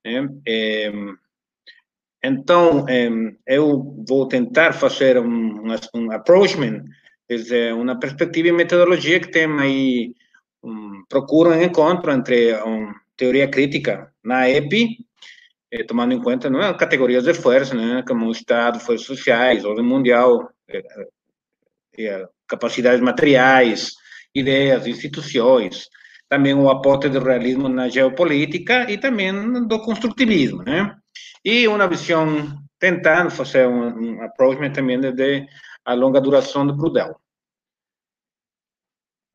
Né? 0.04 0.28
Eh, 0.46 0.92
então, 2.22 2.84
eu 3.46 4.04
vou 4.06 4.28
tentar 4.28 4.72
fazer 4.72 5.18
um, 5.18 5.64
um 5.94 6.12
approachment 6.12 6.84
desde 7.28 7.72
uma 7.72 7.98
perspectiva 7.98 8.48
e 8.48 8.52
metodologia 8.52 9.20
que 9.20 9.30
tem 9.30 9.46
aí, 9.58 10.14
um, 10.62 11.04
procura 11.08 11.50
um 11.50 11.62
encontro 11.62 12.10
entre 12.10 12.54
um, 12.62 12.92
teoria 13.16 13.48
crítica 13.48 14.12
na 14.24 14.48
EPI, 14.48 14.98
eh, 15.70 15.84
tomando 15.84 16.14
em 16.14 16.22
conta 16.22 16.50
não 16.50 16.62
é, 16.62 16.74
categorias 16.74 17.24
de 17.24 17.34
força, 17.34 17.74
né, 17.74 18.02
como 18.08 18.30
Estado, 18.30 18.80
forças 18.80 19.06
sociais, 19.06 19.64
ordem 19.64 19.84
mundial, 19.84 20.50
eh, 20.68 20.82
eh, 21.98 22.26
capacidades 22.48 23.00
materiais, 23.00 23.92
ideias, 24.34 24.86
instituições, 24.86 25.86
também 26.28 26.54
o 26.54 26.70
aporte 26.70 27.08
do 27.08 27.20
realismo 27.20 27.68
na 27.68 27.88
geopolítica 27.88 28.90
e 28.90 28.98
também 28.98 29.32
do 29.66 29.80
construtivismo, 29.80 30.62
né? 30.62 30.96
E 31.44 31.66
uma 31.66 31.88
visão 31.88 32.58
tentando 32.78 33.30
fazer 33.30 33.66
um, 33.66 34.16
um 34.16 34.22
approach 34.22 34.72
também 34.72 35.00
de 35.00 35.46
a 35.84 35.94
longa 35.94 36.20
duração 36.20 36.66
do 36.66 36.74
Brudel. 36.74 37.20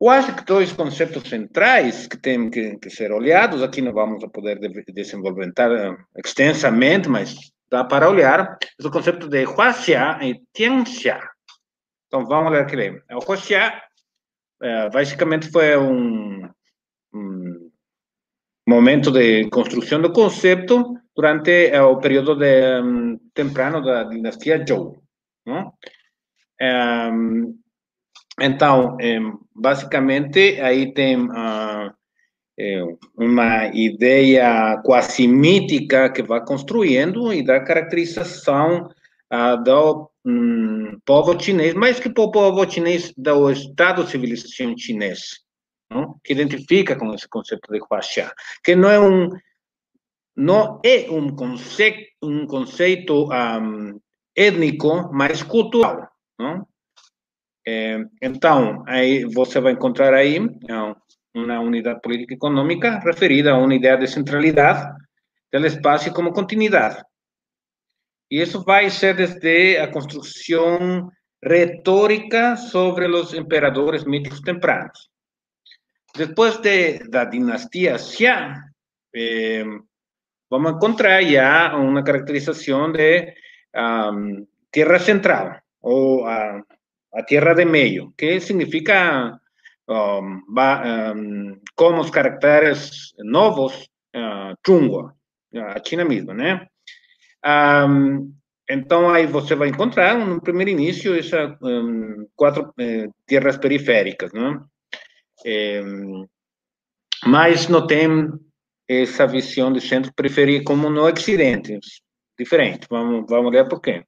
Eu 0.00 0.10
acho 0.10 0.34
que 0.34 0.44
dois 0.44 0.72
conceitos 0.72 1.26
centrais 1.28 2.06
que 2.06 2.18
têm 2.18 2.50
que, 2.50 2.76
que, 2.76 2.90
ser 2.90 3.12
olhados, 3.12 3.62
aqui 3.62 3.80
não 3.80 3.94
vamos 3.94 4.22
poder 4.30 4.58
desenvolver 4.92 5.52
eh, 5.58 5.96
extensamente, 6.22 7.08
mas 7.08 7.34
dá 7.70 7.82
para 7.82 8.10
olhar, 8.10 8.58
é 8.62 8.86
o 8.86 8.90
conceito 8.90 9.26
de 9.26 9.44
Huaxia 9.44 10.18
e 10.22 10.42
Tianxia. 10.52 11.18
Então, 12.06 12.26
vamos 12.26 12.52
ler 12.52 12.62
aqui. 12.62 13.02
O 13.10 13.24
Huaxia, 13.24 13.82
é, 14.62 14.90
basicamente, 14.90 15.50
foi 15.50 15.76
um, 15.78 16.46
um 17.14 17.70
momento 18.68 19.10
de 19.10 19.48
construção 19.48 20.02
do 20.02 20.12
conceito 20.12 20.94
durante 21.16 21.68
eh, 21.68 21.82
o 21.82 21.96
período 21.98 22.36
de, 22.36 22.80
um, 22.82 23.18
temprano 23.32 23.82
da 23.82 24.04
dinastia 24.04 24.64
Zhou. 24.66 25.02
Um, 26.60 27.58
então, 28.40 28.98
basicamente, 29.54 30.60
aí 30.60 30.92
tem 30.92 31.16
uh, 31.16 31.90
uma 33.16 33.68
ideia 33.68 34.80
quase 34.84 35.26
mítica 35.26 36.10
que 36.10 36.22
vai 36.22 36.44
construindo 36.44 37.32
e 37.32 37.42
dá 37.42 37.60
caracterização 37.60 38.90
uh, 39.32 39.62
do 39.62 40.10
um, 40.24 40.98
povo 41.04 41.40
chinês, 41.40 41.74
mais 41.74 41.98
que 41.98 42.08
o 42.08 42.30
povo 42.30 42.70
chinês, 42.70 43.12
do 43.16 43.50
Estado 43.50 44.06
civilização 44.06 44.76
chinês, 44.76 45.40
não? 45.90 46.18
que 46.24 46.32
identifica 46.32 46.96
com 46.96 47.14
esse 47.14 47.28
conceito 47.28 47.72
de 47.72 47.78
Huaxia, 47.78 48.30
que 48.62 48.74
não 48.74 48.90
é 48.90 48.98
um 48.98 49.30
não 50.36 50.80
é 50.84 51.10
um 51.10 51.34
conceito, 51.34 52.06
um 52.22 52.46
conceito 52.46 53.28
um, 53.32 53.98
étnico, 54.36 55.10
mas 55.12 55.42
cultural. 55.42 56.08
Não? 56.38 56.66
É, 57.66 57.98
então, 58.22 58.84
aí 58.86 59.24
você 59.24 59.60
vai 59.60 59.72
encontrar 59.72 60.12
aí 60.12 60.38
uma 61.34 61.60
unidade 61.60 62.00
política 62.00 62.34
e 62.34 62.36
econômica 62.36 62.98
referida 62.98 63.52
a 63.52 63.58
uma 63.58 63.74
ideia 63.74 63.96
de 63.96 64.06
centralidade 64.06 64.94
do 65.52 65.66
espaço 65.66 66.12
como 66.12 66.32
continuidade. 66.32 67.02
E 68.30 68.42
isso 68.42 68.62
vai 68.62 68.90
ser 68.90 69.14
desde 69.14 69.78
a 69.78 69.90
construção 69.90 71.10
retórica 71.42 72.56
sobre 72.56 73.06
os 73.06 73.32
imperadores 73.32 74.04
míticos 74.04 74.40
tempranos. 74.40 75.08
Depois 76.14 76.58
de, 76.58 76.98
da 77.08 77.24
dinastia 77.24 77.98
Xia, 77.98 78.54
eh, 79.14 79.64
vamos 80.50 80.72
encontrar 80.72 81.22
ya 81.22 81.74
una 81.76 82.02
caracterización 82.02 82.92
de 82.92 83.34
um, 83.74 84.46
central 84.98 85.62
o 85.80 86.26
a, 86.26 86.62
a, 87.12 87.24
tierra 87.24 87.54
de 87.54 87.64
medio, 87.64 88.12
que 88.16 88.40
significa 88.40 89.40
um, 89.88 90.42
um, 90.48 91.60
como 91.74 92.00
os 92.00 92.10
caracteres 92.10 93.14
novos 93.18 93.88
uh, 94.14 94.54
a 95.54 95.80
China 95.84 96.04
mesmo, 96.04 96.34
né? 96.34 96.66
então, 98.68 99.08
aí 99.08 99.26
você 99.26 99.54
vai 99.54 99.68
encontrar, 99.68 100.18
no 100.18 100.40
primeiro 100.40 100.72
início, 100.72 101.14
essas 101.14 101.56
quatro 102.34 102.74
eh, 102.80 103.06
terras 103.24 103.56
periféricas, 103.56 104.32
né? 104.32 104.60
Mas 107.24 107.68
não 107.68 107.86
tem 107.86 108.08
essa 108.88 109.26
visão 109.26 109.72
de 109.72 109.80
centro 109.80 110.12
preferir 110.14 110.62
como 110.64 110.88
no 110.90 111.06
Ocidente. 111.06 111.78
Diferente, 112.38 112.86
vamos, 112.90 113.26
vamos 113.28 113.52
ler 113.52 113.68
por 113.68 113.80
quê. 113.80 114.04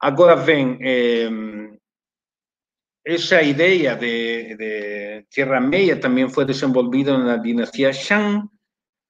Agora 0.00 0.36
vem 0.36 0.78
eh, 0.80 1.28
essa 3.04 3.42
ideia 3.42 3.96
de, 3.96 4.56
de 4.56 5.24
Terra 5.30 5.60
Meia 5.60 5.96
também 5.96 6.28
foi 6.28 6.44
desenvolvida 6.44 7.16
na 7.16 7.36
dinastia 7.36 7.92
Shang 7.92 8.46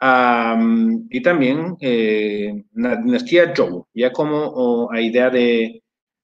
um, 0.03 1.07
e 1.11 1.21
também 1.21 1.77
eh, 1.83 2.55
na 2.75 2.95
dinastia 2.95 3.53
Zhou, 3.55 3.87
já 3.95 4.11
como 4.11 4.89
a 4.91 5.01
ideia 5.01 5.31
de, 5.31 5.83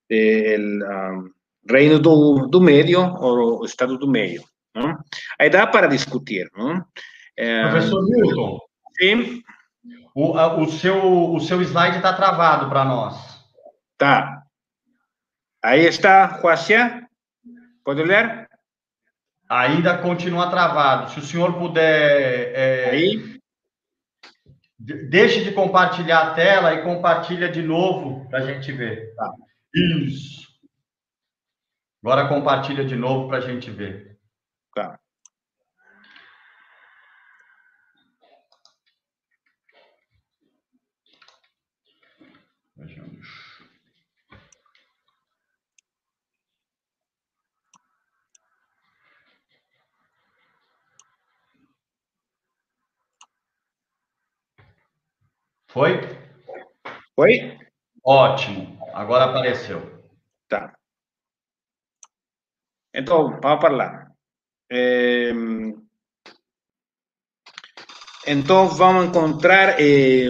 de 0.09 0.57
um, 0.57 1.29
reino 1.69 1.99
do, 1.99 2.47
do 2.47 2.61
meio 2.61 3.01
ou 3.19 3.65
estado 3.65 3.97
do 3.97 4.09
meio. 4.09 4.43
Não? 4.73 4.97
Dá 5.51 5.67
para 5.67 5.87
discutir, 5.87 6.49
não? 6.55 6.83
É... 7.37 7.69
Professor 7.69 8.03
Milton. 8.03 8.59
Sim. 8.99 9.43
O, 10.15 10.35
a, 10.37 10.57
o, 10.57 10.67
seu, 10.67 11.33
o 11.33 11.39
seu 11.39 11.61
slide 11.61 11.97
está 11.97 12.11
travado 12.13 12.67
para 12.67 12.83
nós. 12.83 13.39
Tá. 13.97 14.43
Aí 15.63 15.85
está, 15.85 16.39
Joacia. 16.41 17.07
Pode 17.83 18.03
ler? 18.03 18.49
Ainda 19.47 19.97
continua 19.99 20.49
travado. 20.49 21.11
Se 21.11 21.19
o 21.19 21.23
senhor 21.23 21.53
puder. 21.57 22.51
É... 22.55 22.89
Aí. 22.89 23.37
Deixe 24.79 25.43
de 25.43 25.51
compartilhar 25.51 26.19
a 26.21 26.33
tela 26.33 26.73
e 26.73 26.83
compartilha 26.83 27.49
de 27.49 27.61
novo 27.61 28.27
para 28.29 28.39
a 28.39 28.41
gente 28.41 28.71
ver. 28.71 29.13
Tá. 29.15 29.31
Isso. 29.73 30.47
Agora 32.03 32.29
compartilha 32.29 32.85
de 32.85 32.95
novo 32.95 33.27
para 33.27 33.37
a 33.39 33.41
gente 33.41 33.69
ver. 33.69 34.17
Tá. 34.73 34.99
Vejamos. 42.77 43.57
Foi? 55.69 56.01
Foi? 57.15 57.57
Ótimo. 58.03 58.79
Agora 58.93 59.25
apareceu. 59.25 59.81
Tá. 60.47 60.77
Então, 62.93 63.39
vamos 63.41 63.61
falar. 63.61 64.11
É... 64.71 65.31
Então, 68.25 68.67
vamos 68.67 69.05
encontrar 69.05 69.79
eh, 69.79 70.29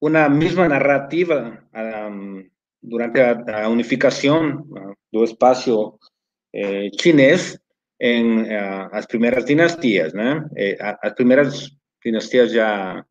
uma 0.00 0.28
mesma 0.28 0.68
narrativa 0.68 1.64
um, 1.74 2.46
durante 2.82 3.18
a, 3.20 3.64
a, 3.64 3.68
unificação 3.68 4.66
do 5.10 5.24
espaço 5.24 5.98
eh, 6.54 6.88
chinês 7.00 7.58
em 8.00 8.42
uh, 8.42 8.88
as 8.92 9.06
primeiras 9.06 9.44
dinastias, 9.46 10.12
né? 10.12 10.46
Eh, 10.56 10.76
as 11.02 11.14
primeiras 11.14 11.70
dinastias 12.04 12.52
já 12.52 13.02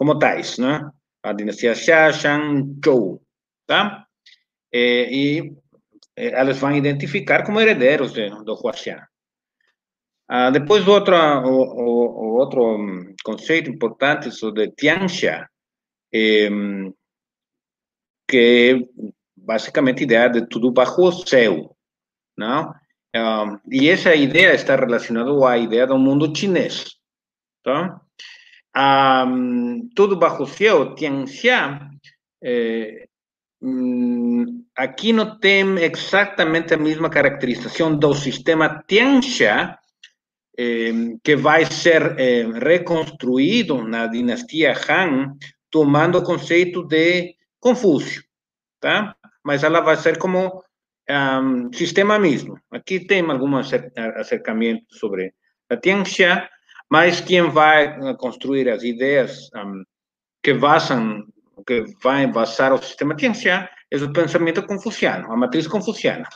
como 0.00 0.18
tais, 0.18 0.56
né? 0.56 0.90
A 1.22 1.34
dinastia 1.34 1.74
Xia, 1.74 2.10
Shang, 2.10 2.80
Zhou, 2.82 3.22
tá? 3.66 4.06
e 4.72 5.52
elas 6.16 6.58
vão 6.58 6.74
identificar 6.74 7.44
como 7.44 7.60
herederos 7.60 8.14
de, 8.14 8.30
do 8.42 8.54
Huaxian. 8.54 9.06
Ah, 10.26 10.50
depois, 10.50 10.88
outro, 10.88 11.14
o, 11.14 11.50
o, 11.50 12.34
outro 12.38 12.78
conceito 13.22 13.68
importante 13.68 14.30
sobre 14.30 14.70
Tianxia, 14.70 15.46
eh, 16.14 16.48
que 18.26 18.38
é 18.38 19.04
basicamente 19.36 20.00
a 20.00 20.04
ideia 20.04 20.30
de 20.30 20.46
tudo 20.46 20.72
bajo 20.72 21.02
o 21.02 21.12
céu, 21.12 21.76
não? 22.38 22.72
Um, 23.14 23.58
e 23.70 23.90
essa 23.90 24.14
ideia 24.14 24.54
está 24.54 24.76
relacionada 24.76 25.30
à 25.46 25.58
ideia 25.58 25.86
do 25.86 25.98
mundo 25.98 26.34
chinês, 26.34 26.86
tá? 27.62 28.00
Um, 28.76 29.88
tudo 29.94 30.16
bajo 30.16 30.46
céu, 30.46 30.94
Tianxia, 30.94 31.80
um, 33.62 34.64
aqui 34.76 35.12
não 35.12 35.38
tem 35.38 35.78
exatamente 35.78 36.72
a 36.72 36.78
mesma 36.78 37.10
caracterização 37.10 37.96
do 37.96 38.14
sistema 38.14 38.82
Tianxia, 38.86 39.76
que 41.24 41.36
vai 41.36 41.64
ser 41.64 42.20
eh, 42.20 42.44
reconstruído 42.62 43.82
na 43.82 44.06
dinastia 44.06 44.74
Han, 44.88 45.34
tomando 45.70 46.18
o 46.18 46.22
conceito 46.22 46.82
de 46.86 47.34
Confúcio, 47.58 48.22
tá? 48.78 49.14
Mas 49.44 49.62
ela 49.62 49.80
vai 49.80 49.96
ser 49.96 50.18
como 50.18 50.62
um, 51.08 51.72
sistema 51.72 52.18
mesmo. 52.18 52.58
Aqui 52.70 53.00
tem 53.00 53.22
algum 53.22 53.56
acercamento 53.56 54.84
sobre 54.90 55.32
a 55.68 55.76
Tianxia, 55.76 56.48
mas 56.90 57.20
quem 57.20 57.48
vai 57.50 58.16
construir 58.16 58.68
as 58.68 58.82
ideias 58.82 59.48
um, 59.54 59.84
que 60.42 60.52
basam, 60.54 61.24
que 61.66 61.84
vai 62.02 62.26
basar 62.26 62.72
o 62.72 62.82
sistema 62.82 63.14
Tianxia 63.14 63.68
é 63.90 63.96
o 63.96 64.12
pensamento 64.12 64.66
confuciano, 64.66 65.32
a 65.32 65.36
matriz 65.36 65.66
confuciana. 65.66 66.28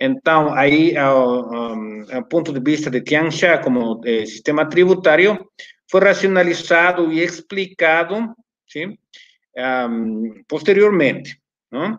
Então, 0.00 0.54
aí, 0.54 0.96
ao, 0.96 1.50
ponto 2.30 2.52
de 2.52 2.60
vista 2.60 2.88
de 2.88 3.00
Tianxia 3.00 3.58
como 3.58 4.00
eh, 4.04 4.24
sistema 4.26 4.68
tributário, 4.68 5.44
foi 5.90 6.00
racionalizado 6.00 7.12
e 7.12 7.20
explicado 7.20 8.32
sim, 8.68 8.96
um, 9.56 10.42
posteriormente. 10.46 11.40
Não? 11.70 11.98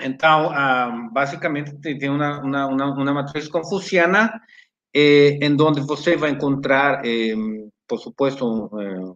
Então, 0.00 0.50
um, 0.50 1.10
basicamente, 1.12 1.74
tem 1.80 2.08
uma, 2.08 2.40
uma, 2.40 2.66
uma, 2.66 2.94
uma 2.94 3.14
matriz 3.14 3.48
confuciana 3.48 4.32
eh, 4.94 5.38
em 5.42 5.60
onde 5.60 5.80
você 5.80 6.16
vai 6.16 6.30
encontrar, 6.30 7.04
eh, 7.04 7.34
por 7.88 7.98
supuesto, 7.98 8.70
eh, 8.78 9.14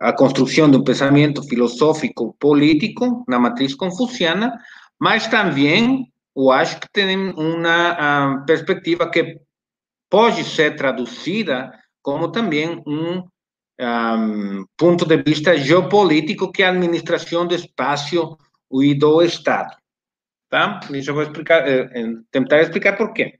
a 0.00 0.12
construção 0.12 0.70
de 0.70 0.76
um 0.76 0.84
pensamento 0.84 1.42
filosófico 1.44 2.34
político 2.38 3.24
na 3.28 3.38
matriz 3.38 3.74
confuciana, 3.74 4.58
mas 5.00 5.26
também 5.28 6.12
eu 6.36 6.50
acho 6.50 6.80
que 6.80 6.88
tem 6.92 7.16
uma 7.32 8.44
perspectiva 8.46 9.10
que 9.10 9.38
pode 10.10 10.44
ser 10.44 10.76
traduzida 10.76 11.70
como 12.02 12.30
também 12.30 12.82
um, 12.86 13.22
um, 13.80 14.64
ponto 14.76 15.04
de 15.04 15.16
vista 15.22 15.56
geopolítico 15.56 16.50
que 16.50 16.62
é 16.62 16.66
a 16.66 16.70
administração 16.70 17.46
do 17.46 17.54
espaço 17.54 18.38
e 18.72 18.94
do 18.94 19.22
Estado. 19.22 19.76
Tá? 20.48 20.80
Isso 20.92 21.10
eu 21.10 21.14
vou 21.14 21.24
eh, 21.24 22.14
tentar 22.30 22.62
explicar 22.62 22.96
por 22.96 23.12
quê. 23.12 23.38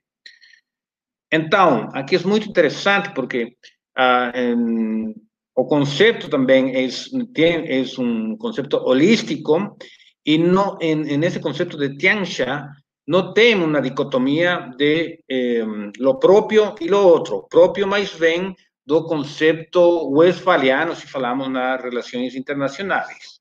Então, 1.33 1.89
aqui 1.93 2.17
é 2.17 2.19
muito 2.21 2.49
interessante 2.49 3.13
porque 3.15 3.57
uh, 3.99 4.37
em, 4.37 5.15
o 5.55 5.67
conceito 5.67 6.29
também 6.29 6.75
é, 6.75 6.89
tem, 7.35 7.67
é 7.69 7.85
um 7.99 8.37
conceito 8.37 8.77
holístico 8.77 9.77
e 10.25 10.39
no, 10.39 10.79
em, 10.81 11.15
en 11.15 11.25
esse 11.25 11.41
conceito 11.41 11.77
de 11.77 11.97
Tianxia 11.97 12.69
não 13.09 13.33
tem 13.33 13.55
uma 13.55 13.81
dicotomia 13.81 14.71
de 14.77 15.19
eh, 15.31 15.65
lo 15.99 16.19
próprio 16.19 16.75
e 16.79 16.87
lo 16.89 16.99
outro. 16.99 17.47
Próprio 17.49 17.89
mais 17.89 18.13
vem 18.13 18.55
do 18.85 19.05
conceito 19.05 20.11
westphaliano, 20.11 20.95
se 20.95 21.07
falamos 21.07 21.49
nas 21.49 21.83
relações 21.83 22.35
internacionais. 22.35 23.41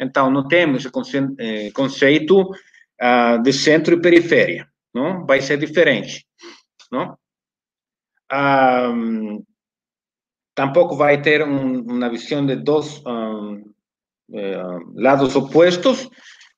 Então, 0.00 0.30
não 0.30 0.48
temos 0.48 0.84
esse 0.84 1.18
eh, 1.38 1.70
conceito 1.70 2.40
uh, 2.42 3.42
de 3.42 3.52
centro 3.52 3.94
e 3.94 4.00
periferia, 4.00 4.66
não? 4.92 5.24
Vai 5.24 5.40
ser 5.40 5.58
diferente, 5.58 6.26
não? 6.90 7.18
Um, 8.32 9.44
tampouco 10.54 10.96
vai 10.96 11.20
ter 11.22 11.42
um, 11.42 11.82
uma 11.82 12.08
visão 12.08 12.44
de 12.44 12.56
dois 12.56 13.02
um, 13.06 13.72
eh, 14.32 14.78
lados 14.94 15.36
opostos, 15.36 16.08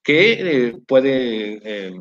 que 0.02 0.72
eh, 0.72 0.80
puede 0.86 1.60
eh, 1.62 1.92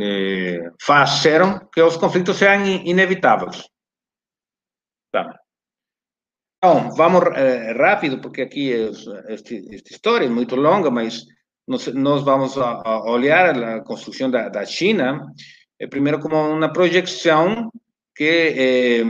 eh, 0.00 0.70
hacer 0.88 1.42
que 1.72 1.80
los 1.80 1.98
conflictos 1.98 2.36
sean 2.36 2.66
inevitables. 2.66 3.70
Então, 5.12 6.90
vamos 6.96 7.22
eh, 7.36 7.72
rápido, 7.74 8.20
porque 8.20 8.42
aqui 8.42 8.72
esta 8.72 9.92
história 9.92 10.26
é 10.26 10.28
muito 10.28 10.56
longa, 10.56 10.90
mas 10.90 11.24
nós, 11.66 11.86
nós 11.94 12.24
vamos 12.24 12.58
a, 12.58 12.82
a 12.84 13.10
olhar 13.10 13.56
a 13.62 13.80
construção 13.82 14.28
da, 14.30 14.48
da 14.48 14.64
China, 14.64 15.22
eh, 15.22 15.57
primeiro 15.86 16.18
como 16.18 16.36
uma 16.36 16.72
projeção 16.72 17.70
que 18.14 19.04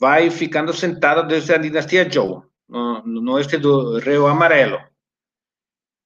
vai 0.00 0.30
ficando 0.30 0.72
sentada 0.72 1.22
desde 1.22 1.52
a 1.52 1.58
dinastia 1.58 2.08
Zhou, 2.10 2.44
no, 2.68 3.02
no 3.02 3.32
oeste 3.34 3.58
do 3.58 3.98
Rio 3.98 4.26
Amarelo. 4.26 4.78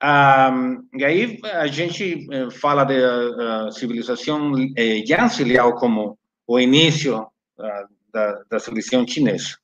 Um, 0.01 0.89
e 0.97 1.05
aí 1.05 1.41
a 1.43 1.67
gente 1.67 2.27
eh, 2.31 2.51
fala 2.53 2.85
da 2.85 3.73
civilização 3.73 4.53
eh, 4.77 5.03
Yangtze 5.05 5.43
Liao 5.43 5.75
como 5.75 6.17
o 6.47 6.61
início 6.61 7.19
uh, 7.19 7.89
da, 8.13 8.45
da 8.49 8.61
civilização 8.61 9.07
chinesa. 9.07 9.59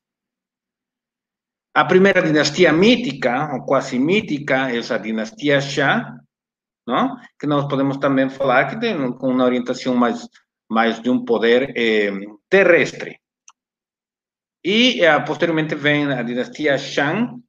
A 1.73 1.85
primeira 1.85 2.21
dinastia 2.21 2.73
mítica, 2.73 3.53
ou 3.53 3.65
quase 3.65 3.97
mítica, 3.97 4.71
é 4.71 4.81
a 4.93 4.99
dinastia 4.99 5.61
Xia, 5.61 6.05
não? 6.87 7.17
que 7.39 7.47
nós 7.47 7.67
podemos 7.69 7.97
também 7.99 8.29
falar 8.29 8.69
que 8.69 8.81
tem 8.81 8.97
uma 8.97 9.45
orientação 9.45 9.95
mais, 9.95 10.29
mais 10.69 11.01
de 11.01 11.11
um 11.11 11.25
poder 11.25 11.73
eh, 11.77 12.11
terrestre. 12.49 13.21
E 14.63 15.05
eh, 15.05 15.21
posteriormente 15.21 15.75
vem 15.75 16.07
a 16.07 16.23
dinastia 16.23 16.79
Shang, 16.79 17.43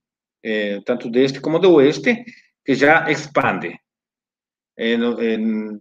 eh, 0.43 0.81
tanto 0.85 1.09
deste 1.09 1.39
como 1.39 1.59
do 1.59 1.73
oeste, 1.73 2.23
que 2.63 2.75
já 2.75 3.09
expande. 3.09 3.79
Em, 4.77 4.99
em 5.01 5.79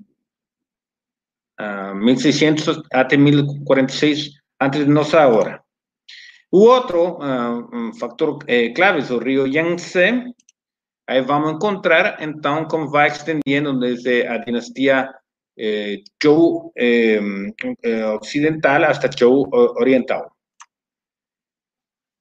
uh, 1.60 1.94
1600 1.94 2.82
até 2.92 3.16
1046 3.16 4.30
antes 4.60 4.84
de 4.84 4.90
nossa 4.90 5.26
hora. 5.26 5.62
O 6.50 6.60
outro 6.60 7.18
uh, 7.18 7.68
um 7.72 7.92
fator 7.94 8.38
é, 8.46 8.70
clave 8.70 9.00
é 9.00 9.12
o 9.12 9.18
rio 9.18 9.46
Yangtze. 9.46 10.24
Aí 11.06 11.20
vamos 11.20 11.52
encontrar, 11.52 12.22
então, 12.22 12.66
como 12.66 12.90
vai 12.90 13.08
estendendo 13.08 13.78
desde 13.78 14.26
a 14.26 14.38
dinastia 14.38 15.12
eh, 15.58 16.02
Zhou 16.22 16.72
eh, 16.76 17.20
ocidental 18.20 18.84
até 18.84 19.10
Zhou 19.10 19.48
oriental. 19.76 20.32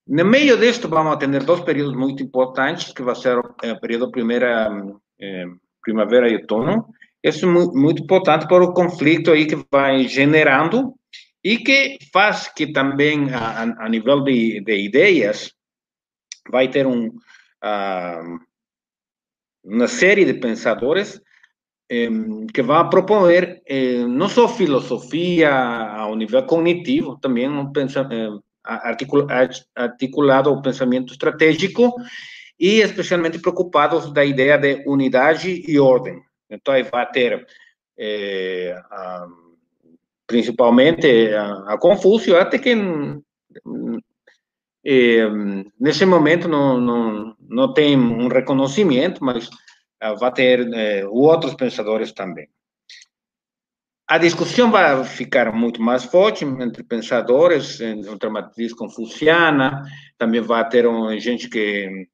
no 0.07 0.25
meio 0.25 0.57
disto, 0.57 0.89
vamos 0.89 1.17
ter 1.17 1.43
dois 1.43 1.61
períodos 1.61 1.95
muito 1.95 2.21
importantes, 2.21 2.93
que 2.93 3.01
vai 3.01 3.15
ser 3.15 3.37
o 3.37 3.79
período 3.79 4.11
primeira 4.11 4.69
eh, 5.19 5.47
primavera 5.81 6.29
e 6.29 6.35
outono. 6.35 6.87
Isso 7.23 7.45
é 7.45 7.49
muito 7.49 8.03
importante 8.03 8.47
para 8.47 8.63
o 8.63 8.73
conflito 8.73 9.31
aí 9.31 9.45
que 9.45 9.63
vai 9.71 10.07
generando 10.09 10.93
e 11.41 11.57
que 11.57 11.97
faz 12.11 12.47
que 12.49 12.71
também, 12.71 13.33
a, 13.33 13.63
a 13.85 13.89
nível 13.89 14.21
de, 14.23 14.61
de 14.61 14.75
ideias, 14.75 15.53
vai 16.49 16.69
ter 16.69 16.85
um, 16.85 17.07
uh, 17.07 18.39
uma 19.63 19.87
série 19.87 20.25
de 20.25 20.33
pensadores 20.33 21.21
eh, 21.89 22.09
que 22.53 22.61
vão 22.61 22.89
proponer 22.89 23.61
eh, 23.65 24.05
não 24.05 24.27
só 24.27 24.47
filosofia 24.47 25.53
ao 25.53 26.15
nível 26.15 26.43
cognitivo, 26.43 27.17
também 27.19 27.49
um 27.49 27.71
articulado 29.75 30.49
ao 30.49 30.61
pensamento 30.61 31.13
estratégico 31.13 31.93
e 32.59 32.81
especialmente 32.81 33.39
preocupados 33.39 34.11
da 34.11 34.23
ideia 34.23 34.57
de 34.57 34.83
unidade 34.87 35.63
e 35.67 35.79
ordem. 35.79 36.21
Então, 36.49 36.73
aí 36.73 36.83
vai 36.83 37.09
ter 37.09 37.45
é, 37.97 38.75
a, 38.89 39.27
principalmente 40.27 41.33
a, 41.33 41.73
a, 41.73 41.77
Confúcio, 41.77 42.37
até 42.37 42.57
que 42.57 42.75
é, 44.85 45.27
nesse 45.79 46.05
momento 46.05 46.47
não, 46.47 46.79
não, 46.79 47.35
não 47.39 47.73
tem 47.73 47.97
um 47.97 48.27
reconhecimento, 48.27 49.23
mas 49.23 49.49
vai 50.19 50.31
ter 50.33 50.67
é, 50.73 51.05
outros 51.07 51.53
pensadores 51.53 52.11
também. 52.11 52.47
A 54.07 54.17
discussão 54.17 54.69
vai 54.69 55.03
ficar 55.05 55.53
muito 55.53 55.81
mais 55.81 56.03
forte 56.03 56.43
entre 56.43 56.83
pensadores, 56.83 57.79
entre 57.79 58.29
matriz 58.29 58.73
confuciana, 58.73 59.81
também 60.17 60.41
vai 60.41 60.67
ter 60.67 60.85
um, 60.85 61.17
gente 61.17 61.49
que 61.49 62.07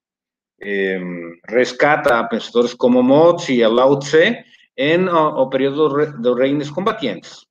eh, 0.62 1.00
rescata 1.48 2.24
pensadores 2.26 2.74
como 2.74 3.02
Mozi 3.02 3.60
e 3.60 3.68
Lao 3.68 3.98
Tse 3.98 4.44
em 4.78 5.10
o, 5.10 5.42
o 5.42 5.50
período 5.50 5.90
dos 6.22 6.38
reinos 6.38 6.70
combatentes. 6.70 7.46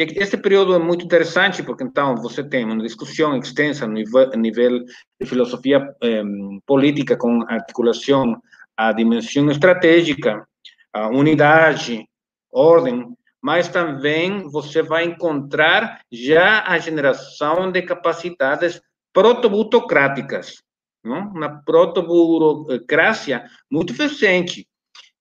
E 0.00 0.18
este 0.18 0.38
período 0.38 0.74
é 0.74 0.78
muito 0.78 1.04
interessante 1.04 1.62
porque 1.62 1.84
então 1.84 2.16
você 2.16 2.42
tem 2.42 2.64
uma 2.64 2.82
discussão 2.82 3.36
extensa 3.36 3.86
no 3.86 3.92
nível, 3.92 4.30
nível 4.30 4.84
de 5.20 5.26
filosofia 5.26 5.94
eh, 6.02 6.22
política 6.64 7.18
com 7.18 7.42
articulação 7.46 8.40
à 8.74 8.92
dimensão 8.92 9.50
estratégica, 9.50 10.48
a 10.90 11.08
unidade, 11.08 12.08
ordem, 12.50 13.14
mas 13.42 13.68
também 13.68 14.48
você 14.48 14.80
vai 14.82 15.04
encontrar 15.04 16.00
já 16.10 16.64
a 16.66 16.78
generação 16.78 17.70
de 17.70 17.82
capacidades 17.82 18.80
proto-burocráticas, 19.12 20.62
uma 21.04 21.62
proto-burocracia 21.62 23.44
muito 23.70 23.92
eficiente. 23.92 24.66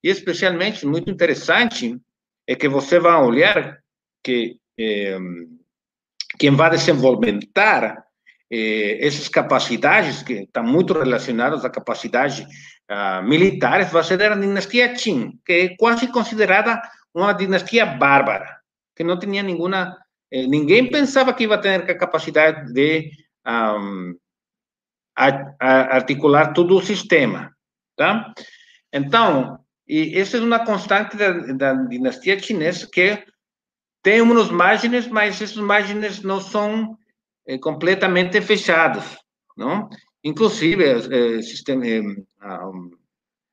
E 0.02 0.08
especialmente 0.08 0.86
muito 0.86 1.12
interessante 1.12 2.00
é 2.48 2.56
que 2.56 2.70
você 2.70 2.98
vai 2.98 3.22
olhar 3.22 3.78
que 4.24 4.58
eh, 4.80 5.20
quem 6.39 6.56
vai 6.56 6.70
desenvolver 6.70 7.38
eh, 8.52 9.06
essas 9.06 9.28
capacidades, 9.28 10.24
que 10.24 10.34
estão 10.44 10.63
muito 10.63 10.94
relacionadas 10.94 11.65
à 11.65 11.70
capacidade 11.70 12.48
uh, 12.89 13.22
militares, 13.24 13.92
vai 13.92 14.04
ser 14.04 14.22
a 14.24 14.36
dinastia 14.36 14.94
Qin, 14.94 15.39
que 15.46 15.54
é 15.54 15.76
quase 15.78 16.08
considerada 16.08 16.82
uma 17.13 17.34
dinastia 17.34 17.86
bárbara, 17.86 18.58
que 18.96 19.04
não 19.04 19.20
tinha 19.20 19.44
nenhuma. 19.44 19.98
Eh, 20.32 20.48
ninguém 20.48 20.89
pensava 20.89 21.34
que 21.34 21.46
ia 21.46 21.58
ter 21.58 21.92
a 21.92 21.98
capacidade 21.98 22.72
de 22.74 23.12
um, 23.46 24.15
a, 25.15 25.28
a 25.60 25.96
articular 25.96 26.54
todo 26.54 26.78
o 26.78 26.82
sistema. 26.82 27.54
Tá? 27.98 28.34
Então, 28.94 29.60
e 29.88 30.18
essa 30.18 30.38
é 30.38 30.42
uma 30.42 30.63
constante 30.63 31.18
da, 31.18 31.32
da 31.32 31.74
dinastia 31.74 32.39
chinesa 32.39 32.88
que 32.92 33.24
tem 34.02 34.22
umas 34.22 34.50
margens, 34.50 35.08
mas 35.08 35.42
essas 35.42 35.58
margens 35.58 36.22
não 36.22 36.40
são 36.40 36.98
eh, 37.48 37.58
completamente 37.58 38.42
fechadas, 38.42 39.18
não? 39.58 39.90
Inclusive, 40.24 40.84
eh, 40.84 41.42
sistema, 41.42 41.86
um, 41.86 42.92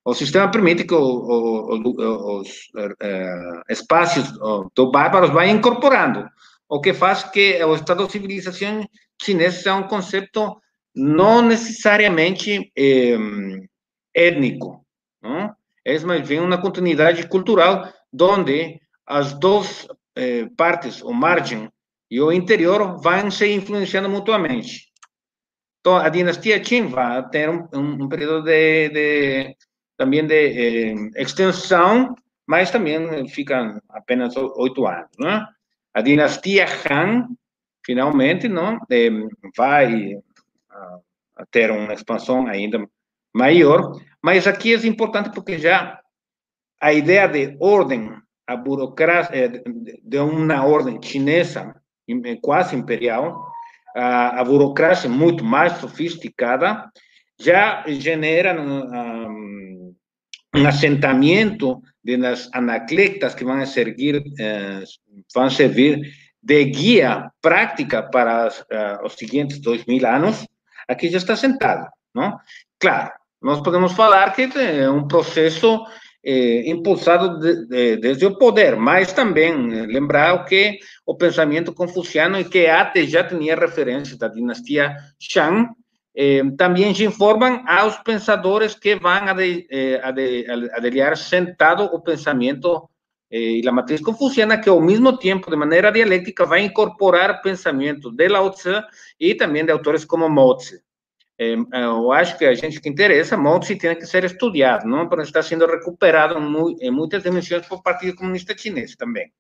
o 0.05 0.15
sistema 0.15 0.51
permite 0.51 0.85
que 0.85 0.95
o, 0.95 1.01
o, 1.01 2.41
os 2.41 2.71
espaços 3.69 4.33
do 4.75 4.91
bárbaros 4.91 5.31
vão 5.31 5.45
incorporando, 5.45 6.29
o 6.69 6.81
que 6.81 6.95
faz 6.95 7.25
que 7.25 7.63
o 7.65 7.75
estado 7.75 8.07
de 8.07 8.13
civilização 8.13 8.87
chinês 9.21 9.55
seja 9.55 9.75
um 9.75 9.89
conceito 9.89 10.61
não 10.95 11.43
necessariamente 11.43 12.73
étnico, 14.15 14.85
não? 15.21 15.55
é 15.85 15.99
mais 16.01 16.27
bem 16.27 16.41
uma 16.41 16.61
continuidade 16.61 17.29
cultural, 17.29 17.93
onde 18.21 18.81
as 19.07 19.33
duas 19.35 19.87
eh, 20.17 20.49
partes, 20.57 21.03
o 21.03 21.13
margem 21.13 21.71
e 22.11 22.21
o 22.21 22.33
interior, 22.33 23.01
vão 23.01 23.31
se 23.31 23.53
influenciando 23.53 24.09
mutuamente. 24.09 24.87
Então, 25.81 25.97
a 25.97 26.09
dinastia 26.09 26.59
Qin 26.61 26.89
vai 26.89 27.29
ter 27.29 27.49
um, 27.49 27.69
um, 27.73 28.09
período 28.09 28.43
de, 28.43 28.89
de 28.89 29.57
também 29.97 30.27
de 30.27 30.35
eh, 30.35 31.23
extensão, 31.23 32.15
mas 32.47 32.71
também 32.71 33.29
fica 33.29 33.81
apenas 33.91 34.37
oito 34.37 34.87
anos. 34.87 35.11
Né? 35.19 35.47
A 35.95 36.01
dinastia 36.01 36.67
Han, 36.91 37.29
finalmente, 37.85 38.49
não, 38.49 38.79
eh, 38.91 39.11
vai 39.57 40.15
a, 40.71 40.99
a 41.37 41.47
ter 41.47 41.71
uma 41.71 41.95
expansão 41.95 42.47
ainda 42.47 42.85
maior, 43.35 43.93
mas 44.23 44.47
aqui 44.47 44.75
é 44.75 44.87
importante 44.87 45.31
porque 45.33 45.59
já 45.59 46.01
a 46.81 46.93
ideia 46.93 47.29
de 47.29 47.57
ordem, 47.61 48.11
a 48.47 48.57
burocracia, 48.57 49.37
eh, 49.37 49.63
de 50.03 50.19
uma 50.19 50.65
ordem 50.65 51.01
chinesa, 51.03 51.75
quase 52.41 52.77
imperial, 52.77 53.45
a, 53.97 54.41
a 54.41 54.45
burocracia 54.45 55.11
muito 55.11 55.45
mais 55.45 55.73
sofisticada, 55.79 56.91
já 57.39 57.85
genera 57.87 58.61
um, 58.61 59.95
um 60.55 60.67
assentamento 60.67 61.83
las 62.17 62.49
anacletas 62.53 63.35
que 63.35 63.45
vão 63.45 63.65
servir, 63.67 64.23
eh, 64.39 64.85
vão 65.35 65.51
servir 65.51 66.01
de 66.41 66.65
guia 66.67 67.33
prática 67.43 68.05
para 68.05 68.47
uh, 68.47 69.05
os 69.05 69.15
seguintes 69.15 69.61
dois 69.61 69.85
mil 69.85 70.07
anos, 70.07 70.47
aqui 70.87 71.09
já 71.09 71.19
está 71.19 71.35
sentado, 71.35 71.89
não? 72.15 72.39
Claro, 72.79 73.11
nós 73.43 73.61
podemos 73.61 73.93
falar 73.95 74.33
que 74.33 74.49
é 74.57 74.89
um 74.89 75.09
processo 75.09 75.85
eh, 76.27 76.69
impulsado 76.69 77.39
de, 77.39 77.67
de, 77.67 77.97
desde 77.99 78.27
o 78.27 78.37
poder, 78.37 78.75
mas 78.75 79.13
também 79.13 79.53
eh, 79.73 79.87
lembrar 79.87 80.45
que 80.45 80.79
o 81.07 81.15
pensamento 81.15 81.73
confuciano 81.73 82.37
e 82.41 82.45
que 82.45 82.67
até 82.67 83.07
já 83.07 83.23
tinha 83.23 83.55
referência 83.55 84.19
da 84.19 84.27
dinastia 84.27 84.97
Shang, 85.21 85.69
eh, 86.17 86.43
também 86.59 86.93
se 86.93 87.05
informam 87.05 87.63
aos 87.67 87.97
pensadores 87.99 88.75
que 88.75 88.97
vão 88.97 89.13
ade, 89.13 89.69
eh, 89.71 91.17
sentado 91.17 91.85
o 91.85 92.01
pensamento 92.01 92.91
eh, 93.31 93.61
e 93.61 93.69
a 93.69 93.73
matriz 93.73 94.01
confuciana, 94.01 94.59
que 94.59 94.69
ao 94.69 94.81
mesmo 94.81 95.17
tempo, 95.17 95.51
de 95.51 95.57
maneira 95.57 95.93
dialética, 95.93 96.45
vai 96.45 96.65
incorporar 96.65 97.43
pensamentos 97.43 98.13
de 98.15 98.29
Lao 98.29 98.51
Tzu 98.51 98.83
e 99.21 99.35
também 99.35 99.65
de 99.65 99.71
autores 99.71 100.05
como. 100.05 100.27
Eh, 100.27 100.86
eu 101.39 102.13
acho 102.13 102.39
que 102.39 102.45
a 102.47 102.55
gente 102.55 102.81
que 102.81 102.89
interessa, 102.89 103.37
Mozi 103.37 103.77
tem 103.77 103.95
que 103.95 104.07
ser 104.07 104.25
estudado, 104.25 104.87
não? 104.87 105.09
Porque 105.09 105.25
está 105.25 105.43
sendo 105.43 105.67
recuperado 105.67 106.39
em, 106.81 106.91
muitas 106.91 107.23
dimensões 107.23 107.67
por 107.67 107.83
Partido 107.83 108.17
Comunista 108.17 108.57
Chinês 108.57 108.97
também. 108.97 109.31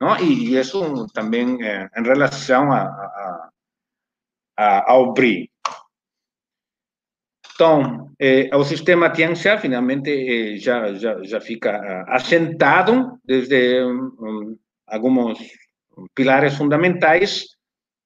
Não? 0.00 0.16
E, 0.18 0.56
isso 0.56 1.06
também 1.12 1.62
eh, 1.62 1.88
em 1.96 2.02
relação 2.02 2.72
a, 2.72 2.82
a, 2.82 3.50
a, 4.56 4.92
ao 4.92 5.12
BRI. 5.12 5.50
Então, 7.54 8.10
eh, 8.18 8.50
o 8.56 8.64
sistema 8.64 9.10
Tianxia 9.10 9.58
finalmente 9.58 10.10
eh, 10.10 10.56
já, 10.56 10.94
já, 10.94 11.22
já 11.22 11.40
fica 11.40 12.04
assentado 12.08 13.20
desde 13.24 13.84
um, 13.84 14.56
alguns 14.86 15.38
pilares 16.14 16.54
fundamentais, 16.54 17.44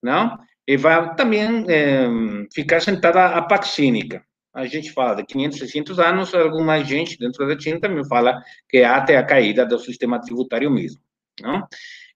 não? 0.02 0.36
E 0.66 0.76
vai 0.76 1.14
também 1.14 1.64
eh, 1.68 2.08
ficar 2.52 2.80
sentada 2.80 3.26
a 3.26 3.42
Pax 3.42 3.68
Cínica. 3.68 4.24
A 4.52 4.66
gente 4.66 4.90
fala 4.90 5.14
de 5.14 5.24
500, 5.24 5.58
600 5.58 5.98
anos, 5.98 6.34
alguma 6.34 6.82
gente 6.82 7.18
dentro 7.18 7.46
da 7.46 7.58
China 7.58 7.78
também 7.78 8.04
fala 8.06 8.42
que 8.68 8.78
é 8.78 8.86
até 8.86 9.16
a 9.16 9.22
caída 9.22 9.66
do 9.66 9.78
sistema 9.78 10.20
tributário 10.20 10.70
mesmo, 10.70 11.00
não? 11.42 11.66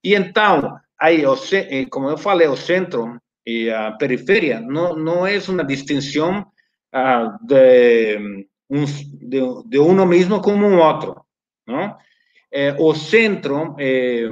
E 0.03 0.15
então, 0.15 0.75
aí, 0.99 1.23
eh, 1.23 1.85
como 1.85 2.09
eu 2.09 2.17
falei, 2.17 2.47
o 2.47 2.57
centro 2.57 3.21
e 3.45 3.69
a 3.69 3.91
periferia 3.91 4.59
não, 4.59 4.95
não 4.95 5.27
é 5.27 5.37
uma 5.47 5.63
distinção 5.63 6.45
ah, 6.91 7.37
de, 7.43 8.17
um, 8.69 8.85
de, 8.85 9.39
de 9.67 9.77
uno 9.77 10.05
mismo 10.05 10.41
como 10.41 10.65
um 10.65 10.79
outro. 10.79 11.23
Não? 11.67 11.95
Eh, 12.51 12.75
o 12.79 12.93
centro, 12.95 13.75
eh, 13.79 14.27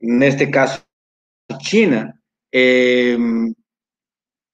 neste 0.00 0.46
caso, 0.46 0.82
China, 1.60 2.14
eh, 2.52 3.16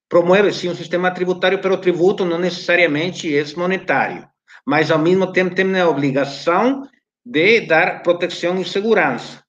promove 0.09 0.53
sim 0.53 0.69
um 0.69 0.75
sistema 0.75 1.11
tributário, 1.11 1.61
pero 1.61 1.75
o 1.75 1.81
tributo 1.81 2.25
não 2.25 2.39
necessariamente 2.39 3.37
é 3.37 3.45
monetário, 3.57 4.29
mas 4.67 4.91
ao 4.91 4.99
mesmo 4.99 5.33
tempo 5.33 5.55
tem 5.55 5.81
a 5.81 5.89
obrigação 5.89 6.89
de 7.25 7.63
dar 7.63 8.03
proteção 8.03 8.61
e 8.61 8.65
segurança, 8.65 9.43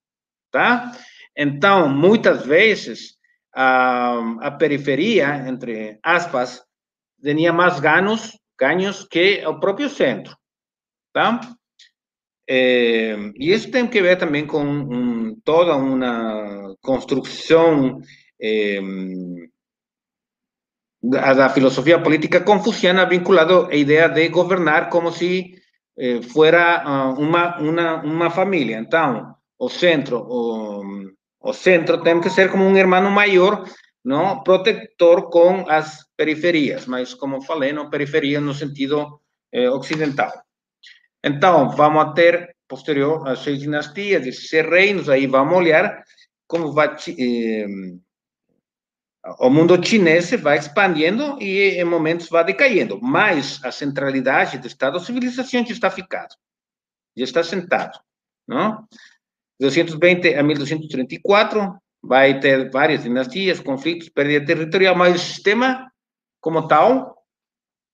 tá? 0.51 0.91
Então, 1.37 1.89
muitas 1.89 2.45
vezes, 2.45 3.15
a, 3.53 4.17
a 4.41 4.51
periferia, 4.51 5.47
entre 5.47 5.99
aspas, 6.01 6.63
tinha 7.21 7.51
mais 7.51 7.79
ganhos, 7.79 8.31
ganhos 8.59 9.03
que 9.03 9.45
o 9.45 9.59
próprio 9.59 9.89
centro, 9.89 10.35
tá? 11.13 11.39
É, 12.47 13.15
e 13.39 13.51
isso 13.51 13.71
tem 13.71 13.87
que 13.87 14.01
ver 14.01 14.17
também 14.17 14.45
com 14.45 14.63
um, 14.63 15.35
toda 15.43 15.75
uma 15.75 16.75
construção 16.81 17.99
é, 18.39 18.79
da, 21.01 21.33
da, 21.33 21.49
filosofia 21.49 21.99
política 21.99 22.41
confuciana 22.41 23.05
vinculado 23.05 23.67
à 23.71 23.75
ideia 23.75 24.07
de 24.07 24.29
governar 24.29 24.89
como 24.89 25.11
se 25.11 25.55
eh, 25.97 26.21
fuera 26.21 26.83
uh, 26.85 27.19
uma, 27.19 27.57
uma, 27.59 28.03
uma 28.03 28.29
família. 28.29 28.77
Então, 28.77 29.35
o 29.57 29.69
centro, 29.69 30.25
o, 30.27 30.83
o 31.41 31.53
centro 31.53 32.01
tem 32.03 32.19
que 32.19 32.29
ser 32.29 32.51
como 32.51 32.65
um 32.65 32.77
irmão 32.77 33.09
maior, 33.09 33.63
não 34.03 34.43
protetor 34.43 35.29
com 35.29 35.69
as 35.69 36.05
periferias, 36.17 36.85
mas 36.85 37.13
como 37.13 37.41
falei, 37.41 37.71
não 37.73 37.89
periferia 37.89 38.39
no 38.41 38.53
sentido 38.53 39.19
eh, 39.51 39.69
ocidental. 39.69 40.31
Então, 41.27 41.71
vamos 41.71 42.13
ter, 42.13 42.55
posterior 42.67 43.27
às 43.27 43.39
seis 43.39 43.59
dinastias, 43.59 44.23
16 44.23 44.69
reinos, 44.69 45.09
aí 45.09 45.25
vamos 45.25 45.57
olhar 45.57 46.03
como 46.47 46.71
vai, 46.71 46.95
eh, 47.17 47.65
o 49.39 49.49
mundo 49.49 49.83
chinês 49.83 50.29
vai 50.39 50.59
expandindo 50.59 51.41
e 51.41 51.81
em 51.81 51.83
momentos 51.83 52.29
vai 52.29 52.43
decaindo, 52.43 53.01
mas 53.01 53.59
a 53.65 53.71
centralidade 53.71 54.59
do 54.59 54.67
Estado 54.67 54.99
civilização 54.99 55.65
já 55.65 55.73
está 55.73 55.89
ficado, 55.89 56.35
já 57.17 57.23
está 57.23 57.43
sentado, 57.43 57.99
não? 58.47 58.87
220 59.59 60.35
a 60.35 60.43
1234 60.43 61.75
vai 62.03 62.39
ter 62.39 62.69
várias 62.69 63.01
dinastias, 63.01 63.59
conflitos, 63.59 64.09
perda 64.09 64.45
territorial, 64.45 64.95
mas 64.95 65.15
o 65.15 65.19
sistema 65.19 65.91
como 66.39 66.67
tal 66.67 67.17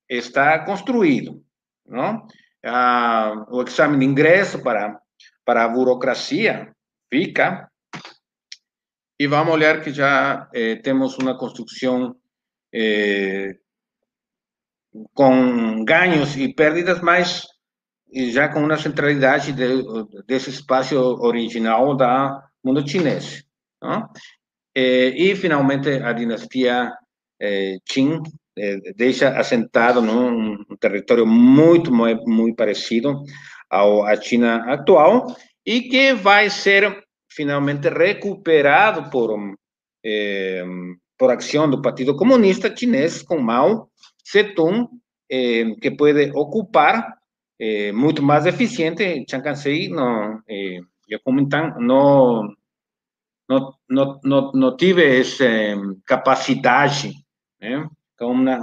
está 0.09 0.59
construído, 0.65 1.41
não? 1.87 2.27
Ah, 2.63 3.45
o 3.49 3.63
exame 3.63 3.97
de 3.97 4.05
ingresso 4.05 4.61
para, 4.61 4.99
para 5.45 5.65
a 5.65 5.67
burocracia 5.67 6.73
fica. 7.11 7.69
E 9.19 9.27
vamos 9.27 9.53
olhar 9.53 9.81
que 9.81 9.91
já 9.91 10.49
eh, 10.53 10.77
temos 10.77 11.17
uma 11.17 11.37
construção 11.37 12.15
eh, 12.73 13.55
com 15.13 15.85
ganhos 15.85 16.35
e 16.35 16.53
perdas, 16.53 17.01
mas 17.01 17.45
já 18.31 18.49
com 18.49 18.63
uma 18.63 18.77
centralidade 18.77 19.53
de, 19.53 19.83
desse 20.25 20.49
espaço 20.49 20.95
original 21.21 21.95
da 21.95 22.43
mundo 22.63 22.87
chinês. 22.87 23.43
Não? 23.81 24.09
Eh, 24.75 25.09
e, 25.09 25.35
finalmente, 25.35 25.89
a 25.89 26.13
dinastia 26.13 26.91
eh, 27.39 27.77
Qing 27.85 28.21
eh, 28.21 28.40
deixa 28.95 29.29
assentado 29.29 30.01
num 30.01 30.53
um 30.69 30.77
território 30.79 31.25
muito, 31.25 31.93
muito, 31.93 32.55
parecido 32.55 33.23
ao, 33.69 34.03
à 34.03 34.19
China 34.19 34.71
atual 34.71 35.35
e 35.65 35.81
que 35.83 36.13
vai 36.13 36.49
ser 36.49 37.03
finalmente 37.29 37.87
recuperado 37.87 39.09
por, 39.09 39.39
eh, 40.03 40.63
por 41.17 41.31
ação 41.31 41.69
do 41.69 41.81
Partido 41.81 42.15
Comunista 42.15 42.75
Chinês 42.75 43.21
com 43.21 43.39
Mao 43.39 43.89
Zedong, 44.29 44.87
eh, 45.29 45.75
que 45.81 45.91
pode 45.91 46.31
ocupar 46.35 47.17
eh, 47.59 47.91
muito 47.93 48.21
mais 48.21 48.45
eficiente. 48.45 49.25
Chiang 49.29 49.43
Kai-shek 49.43 49.93
eh, 50.49 50.79
eu 51.07 51.19
comentam, 51.23 51.79
não, 51.79 52.53
não, 53.47 53.73
não, 53.89 54.19
não, 54.23 54.51
não 54.51 54.77
tive 54.77 55.19
essa 55.19 55.45
capacidade 56.05 57.13
né? 57.61 57.87
Então, 58.21 58.33
uma, 58.33 58.55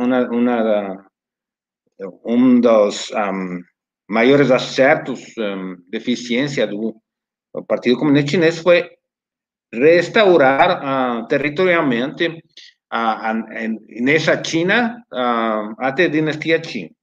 um 2.25 2.61
dos 2.61 3.11
um, 3.11 3.61
maiores 4.09 4.53
acertos 4.53 5.37
um, 5.37 5.75
de 5.91 5.99
eficiência 5.99 6.65
do 6.65 6.95
Partido 7.67 7.99
Comunista 7.99 8.31
Chinês 8.31 8.61
foi 8.61 8.89
restaurar 9.75 10.79
uh, 10.79 11.27
territorialmente 11.27 12.29
uh, 12.29 13.33
uh, 13.33 14.01
nessa 14.01 14.41
China 14.45 15.05
até 15.81 16.05
a 16.05 16.09
dinastia 16.09 16.61
Qing. 16.61 16.95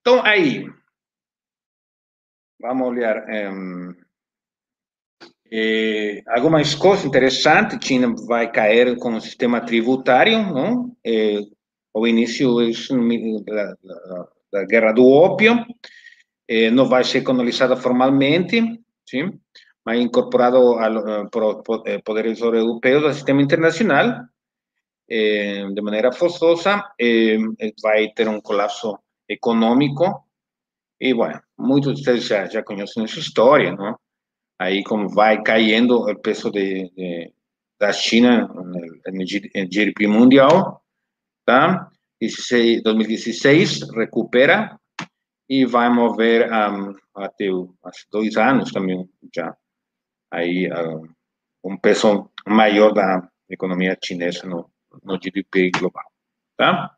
Então, 0.00 0.22
aí, 0.22 0.66
vamos 2.60 2.88
olhar. 2.88 3.24
Um, 3.26 4.01
é, 5.54 6.22
algumas 6.28 6.74
coisas 6.74 7.04
interessantes, 7.04 7.78
China 7.86 8.14
vai 8.26 8.50
cair 8.50 8.96
com 8.96 9.14
o 9.14 9.20
sistema 9.20 9.60
tributário, 9.60 10.38
não? 10.42 10.96
É, 11.04 11.40
início 12.06 12.56
da, 13.44 13.76
da, 14.50 14.64
guerra 14.64 14.92
do 14.92 15.06
ópio, 15.06 15.62
é, 16.48 16.70
não 16.70 16.86
vai 16.88 17.04
ser 17.04 17.20
colonizada 17.20 17.76
formalmente, 17.76 18.80
sim, 19.06 19.38
mas 19.84 20.00
incorporado 20.00 20.56
ao, 20.56 21.28
por, 21.28 21.62
por 21.62 21.82
eh, 21.86 21.98
poderes 21.98 22.40
europeus 22.40 23.04
ao 23.04 23.12
sistema 23.12 23.42
internacional, 23.42 24.22
é, 25.06 25.68
de 25.68 25.82
maneira 25.82 26.12
forçosa, 26.12 26.82
é, 26.98 27.36
vai 27.82 28.08
ter 28.14 28.26
um 28.26 28.40
colapso 28.40 28.98
econômico, 29.28 30.26
e, 30.98 31.12
bueno, 31.12 31.42
muitos 31.58 31.96
de 31.96 32.04
vocês 32.04 32.24
já, 32.24 32.46
já 32.46 32.62
conhecem 32.62 33.04
essa 33.04 33.18
história, 33.18 33.70
não? 33.72 33.98
Ahí 34.58 34.82
como 34.82 35.12
va 35.14 35.42
cayendo 35.42 36.08
el 36.08 36.18
peso 36.18 36.50
de, 36.50 36.90
de 36.94 37.34
la 37.78 37.92
China 37.92 38.48
el, 39.04 39.68
GDP 39.68 40.06
mundial, 40.08 40.78
¿tá? 41.44 41.90
16, 42.20 42.82
2016 42.84 43.88
recupera 43.92 44.78
y 45.48 45.64
va 45.64 45.86
a 45.86 45.90
mover 45.90 46.48
um, 46.50 46.94
até 47.14 47.50
hace 47.82 48.06
dos 48.10 48.36
años 48.36 48.72
también 48.72 49.10
ya 49.20 49.58
ahí 50.30 50.70
uh, 50.70 51.04
un 51.62 51.78
peso 51.80 52.32
mayor 52.46 52.94
de 52.94 53.02
la 53.02 53.30
economía 53.48 53.96
chinesa 53.96 54.46
no, 54.46 54.72
no 55.02 55.18
GDP 55.18 55.76
global, 55.76 56.04
¿tá? 56.56 56.96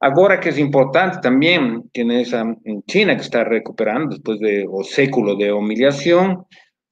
Agora 0.00 0.38
que 0.38 0.48
é 0.48 0.60
importante 0.60 1.20
também 1.20 1.82
que 1.92 2.04
nessa 2.04 2.42
em 2.66 2.82
China 2.90 3.16
que 3.16 3.22
está 3.22 3.42
recuperando 3.42 4.16
depois 4.16 4.38
de 4.38 4.66
o 4.68 4.82
século 4.84 5.36
de 5.36 5.50
humilhação, 5.50 6.44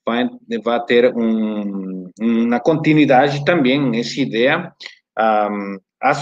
vai, 0.06 0.28
vai 0.62 0.84
ter 0.84 1.14
um, 1.14 2.10
uma 2.20 2.60
continuidade 2.60 3.44
também 3.44 3.80
nessa 3.90 4.20
ideia 4.20 4.72
um, 5.18 5.78
a 6.02 6.14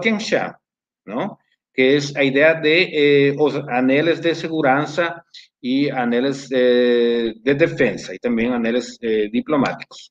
Tianxia, 0.00 0.56
não? 1.06 1.36
que 1.74 1.82
é 1.82 2.20
a 2.20 2.24
ideia 2.24 2.54
de 2.54 3.30
eh, 3.30 4.14
de 4.20 4.34
segurança 4.34 5.22
e 5.62 5.90
anelos 5.90 6.50
eh, 6.50 7.34
de 7.44 7.54
defesa 7.54 8.14
e 8.14 8.18
também 8.18 8.52
anelos 8.52 8.98
eh, 9.02 9.28
diplomáticos. 9.28 10.10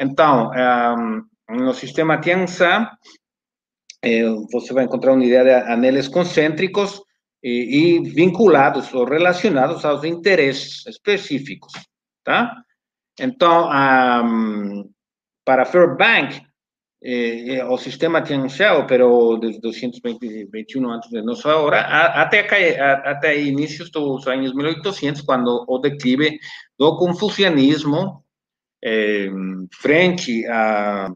Então, 0.00 0.50
um, 0.50 1.26
no 1.54 1.74
sistema 1.74 2.18
Tianxia, 2.20 2.90
eh, 4.06 4.24
você 4.52 4.72
vai 4.72 4.84
encontrar 4.84 5.12
uma 5.12 5.24
ideia 5.24 5.44
de 5.44 5.70
anelos 5.70 6.08
concêntricos 6.08 7.02
e, 7.42 7.98
e 7.98 8.10
vinculados 8.10 8.92
ou 8.94 9.04
relacionados 9.04 9.84
aos 9.84 10.04
interesses 10.04 10.86
específicos 10.86 11.72
tá? 12.26 12.52
Então, 13.20 13.68
para 15.44 15.64
Fairbank, 15.64 16.42
eh, 17.02 17.64
o 17.64 17.78
sistema 17.78 18.20
tinha 18.20 18.38
iniciado, 18.38 18.86
pero 18.86 19.38
desde 19.38 19.60
221 19.60 20.90
antes 20.90 21.08
de 21.08 21.22
nossa 21.22 21.56
hora, 21.56 21.80
até, 21.80 22.40
até 22.80 23.40
inícios 23.40 23.90
dos 23.90 24.26
anos 24.26 24.52
1800, 24.52 25.22
quando 25.22 25.64
o 25.68 25.78
declive 25.78 26.38
do 26.78 26.96
confucianismo 26.98 28.24
eh, 28.84 29.30
frente 29.72 30.44
à, 30.46 31.08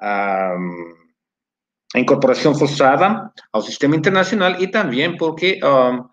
à, 0.00 0.56
à, 1.98 2.00
incorporação 2.00 2.54
forçada 2.54 3.30
ao 3.52 3.62
sistema 3.62 3.96
internacional 3.96 4.60
e 4.60 4.68
também 4.68 5.16
porque 5.16 5.60
um, 5.64 6.04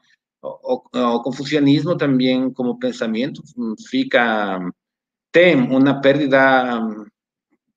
o, 0.43 1.21
confucianismo 1.23 1.97
também 1.97 2.51
como 2.51 2.79
pensamento 2.79 3.41
fica 3.89 4.59
tem 5.31 5.55
uma 5.55 5.99
perda 6.01 6.81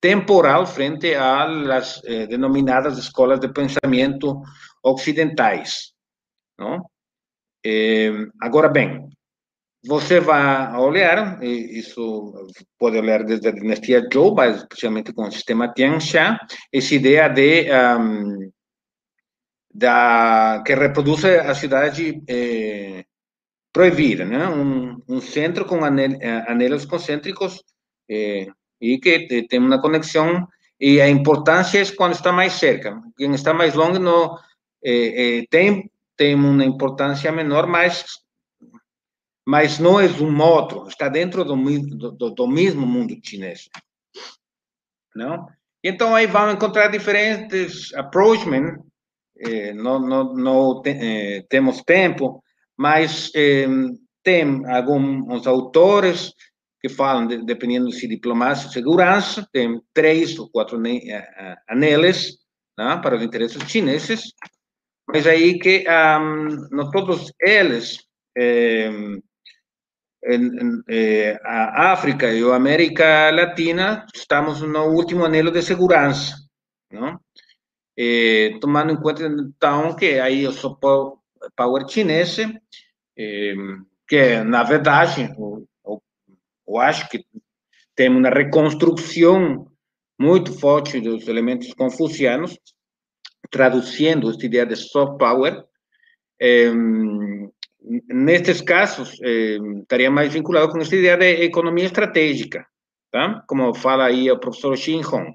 temporal 0.01 0.65
frente 0.67 1.13
às 1.15 2.01
eh, 2.05 2.27
denominadas 2.27 2.99
escolas 2.99 3.41
de 3.41 3.49
pensamento 3.49 4.41
ocidentais, 4.83 5.93
não? 6.57 6.85
Eh, 7.67 8.13
agora 8.41 8.69
bem, 8.69 9.09
você 9.87 10.21
vai 10.21 10.77
olhar, 10.77 11.43
isso 11.43 12.33
pode 12.79 12.99
olhar 12.99 13.23
desde 13.25 13.49
a 13.49 13.53
dinastia 13.53 14.09
Zhou, 14.13 14.37
especialmente 14.43 15.13
com 15.13 15.23
o 15.23 15.33
sistema 15.33 15.73
Tianxia, 15.73 16.39
essa 16.73 16.95
ideia 16.95 17.29
de 17.29 17.69
um, 17.73 18.51
da 19.73 20.63
que 20.67 20.75
reproduz 20.75 21.25
a 21.25 21.55
cidade 21.55 22.21
eh, 22.29 23.05
proibida, 23.73 24.25
né? 24.25 24.49
Um, 24.49 25.01
um, 25.09 25.21
centro 25.21 25.65
com 25.65 25.85
anel, 25.85 26.19
anelos 26.49 26.85
concêntricos 26.85 27.63
eh, 28.11 28.49
e 28.81 28.99
que 28.99 29.47
tem 29.49 29.61
uma 29.61 29.81
conexão 29.81 30.49
e 30.81 31.01
a 31.01 31.09
importância 31.09 31.81
é 31.81 31.95
quando 31.95 32.15
está 32.15 32.33
mais 32.33 32.55
cerca. 32.55 33.01
Quem 33.17 33.33
está 33.35 33.55
mais 33.55 33.75
longe 33.75 34.01
não 34.01 34.37
eh, 34.85 35.45
tem 35.51 35.89
tem 36.17 36.35
uma 36.35 36.65
importância 36.65 37.31
menor, 37.31 37.69
mas 37.69 38.05
mas 39.49 39.79
não 39.79 39.99
é 39.99 40.05
um 40.05 40.31
modo, 40.31 40.87
está 40.89 41.09
dentro 41.09 41.43
do, 41.43 41.57
do, 41.57 42.31
do 42.35 42.47
mesmo 42.47 42.87
mundo 42.87 43.19
chinês. 43.25 43.71
Não? 45.17 45.47
Então, 45.83 46.15
aí 46.15 46.27
vamos 46.27 46.53
encontrar 46.53 46.89
diferentes 46.89 47.95
approachmen, 47.95 48.77
eh, 49.39 49.73
não, 49.73 50.01
não, 50.01 50.35
não 50.35 50.83
te, 50.83 50.91
eh, 50.91 51.47
temos 51.49 51.81
tempo, 51.83 52.45
mas 52.77 53.33
eh, 53.35 53.67
tem 54.23 54.67
alguns 54.67 55.47
autores 55.47 56.35
que 56.83 56.91
falam, 56.91 57.27
de, 57.27 57.43
dependendo 57.43 57.91
se 57.91 58.07
diplomacia 58.07 58.67
ou 58.67 58.73
segurança, 58.75 59.49
tem 59.51 59.81
três 59.95 60.39
ou 60.39 60.51
quatro 60.51 60.79
aneles 61.67 62.37
não? 62.77 63.01
para 63.01 63.17
os 63.17 63.23
interesses 63.23 63.63
chineses, 63.67 64.25
mas 65.07 65.27
aí 65.27 65.59
que 65.59 65.87
um, 65.89 66.69
não 66.71 66.91
todos 66.91 67.33
eles 67.41 68.07
eh, 68.37 68.91
en, 70.29 70.83
eh, 70.89 71.39
a 71.43 71.93
África 71.93 72.31
e 72.33 72.43
a 72.43 72.57
América 72.57 73.31
Latina 73.31 74.07
estamos 74.15 74.61
no 74.61 74.85
último 74.93 75.25
anelo 75.25 75.51
de 75.51 75.63
segurança, 75.63 76.37
não? 76.91 77.19
Eh, 77.97 78.59
tomando 78.61 78.93
em 78.93 79.01
conta 79.01 79.27
então 79.27 79.97
que 79.97 80.21
aí 80.21 80.47
o 80.47 80.53
soft 80.53 80.81
power 81.57 81.89
chinês, 81.89 82.39
eh, 82.39 83.55
que 84.07 84.43
na 84.45 84.63
verdade 84.63 85.35
eu, 85.37 85.67
eu, 85.85 86.03
eu, 86.69 86.79
acho 86.79 87.09
que 87.09 87.25
tem 87.97 88.09
uma 88.11 88.29
reconstrução 88.29 89.67
muito 90.21 90.53
forte 90.59 91.01
dos 91.01 91.27
elementos 91.27 91.73
confucianos, 91.75 92.59
traduzindo 93.51 94.31
esta 94.31 94.45
ideia 94.45 94.67
de 94.67 94.77
soft 94.77 95.19
power, 95.19 95.65
eh, 96.41 96.71
nestes 97.81 98.61
casos, 98.61 99.19
eh, 99.23 99.59
estaria 99.81 100.11
mais 100.11 100.33
vinculado 100.33 100.71
com 100.71 100.79
essa 100.79 100.97
ideia 100.97 101.17
de 101.17 101.45
economia 101.45 101.87
estratégica, 101.87 102.67
tá? 103.11 103.43
como 103.47 103.75
fala 103.75 104.07
aí 104.07 104.31
o 104.31 104.39
professor 104.39 104.77
Xin 104.77 105.03
Hong. 105.05 105.35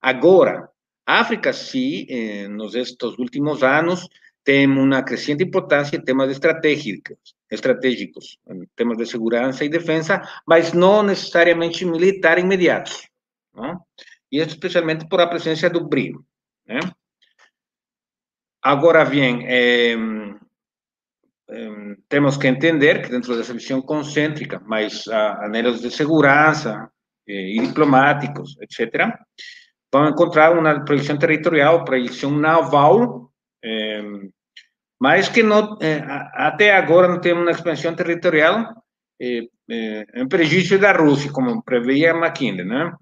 Agora, 0.00 0.68
África, 1.06 1.52
sim, 1.52 2.06
eh, 2.08 2.48
nos 2.48 2.74
estes 2.74 3.18
últimos 3.18 3.62
anos, 3.62 4.08
tem 4.44 4.66
uma 4.66 5.02
crescente 5.02 5.44
importância 5.44 5.96
em 5.96 6.00
temas 6.00 6.30
estratégicos, 6.30 7.16
estratégicos, 7.50 8.38
em 8.48 8.66
temas 8.74 8.96
de 8.96 9.06
segurança 9.06 9.64
e 9.64 9.68
defesa, 9.68 10.22
mas 10.46 10.72
não 10.72 11.02
necessariamente 11.02 11.84
militar 11.84 12.38
imediatos. 12.38 13.08
Não? 13.54 13.80
E 14.32 14.38
especialmente 14.38 15.08
por 15.08 15.20
a 15.20 15.26
presença 15.26 15.68
do 15.68 15.86
BRIC. 15.86 16.18
Né? 16.66 16.80
Agora, 18.62 19.04
bem, 19.04 19.44
eh, 19.46 19.96
temos 22.08 22.36
que 22.36 22.46
entender 22.46 23.02
que 23.02 23.10
dentro 23.10 23.36
dessa 23.36 23.52
visão 23.52 23.82
concêntrica, 23.82 24.58
uh, 24.58 25.12
anelhos 25.44 25.80
de 25.80 25.90
segurança 25.90 26.90
eh, 27.28 27.56
e 27.56 27.60
diplomáticos, 27.60 28.56
etc., 28.60 29.12
vão 29.92 30.08
encontrar 30.08 30.52
uma 30.52 30.84
projeção 30.84 31.18
territorial, 31.18 31.84
projeção 31.84 32.30
naval, 32.30 33.30
eh, 33.64 34.02
mas 35.00 35.30
que 35.30 35.42
não, 35.42 35.78
eh, 35.80 36.04
até 36.34 36.76
agora 36.76 37.08
não 37.08 37.20
tem 37.20 37.32
uma 37.32 37.50
expansão 37.50 37.94
territorial 37.94 38.74
eh, 39.18 39.48
eh, 39.70 40.06
em 40.14 40.28
prejuízo 40.28 40.78
da 40.78 40.92
Rússia, 40.92 41.32
como 41.32 41.62
previa 41.62 42.10
McKinley, 42.10 42.66
né? 42.66 42.92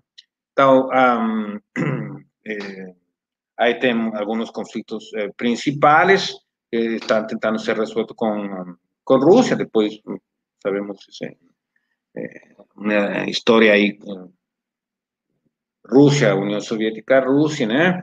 Então, 0.52 0.88
um, 0.88 1.58
aí 3.58 3.74
tem 3.80 3.92
alguns 4.14 4.50
conflitos 4.50 5.10
principais, 5.36 6.32
está 6.70 7.26
tentando 7.26 7.58
ser 7.58 7.78
resuelto 7.78 8.14
con, 8.14 8.78
con 9.04 9.20
Rusia, 9.20 9.56
después 9.56 10.00
sabemos 10.62 11.06
ese, 11.08 11.38
eh, 12.14 12.56
una 12.76 13.28
historia 13.28 13.72
ahí, 13.72 13.98
Rusia, 15.84 16.34
Unión 16.34 16.60
Soviética, 16.60 17.20
Rusia, 17.20 17.66
¿no? 17.66 18.02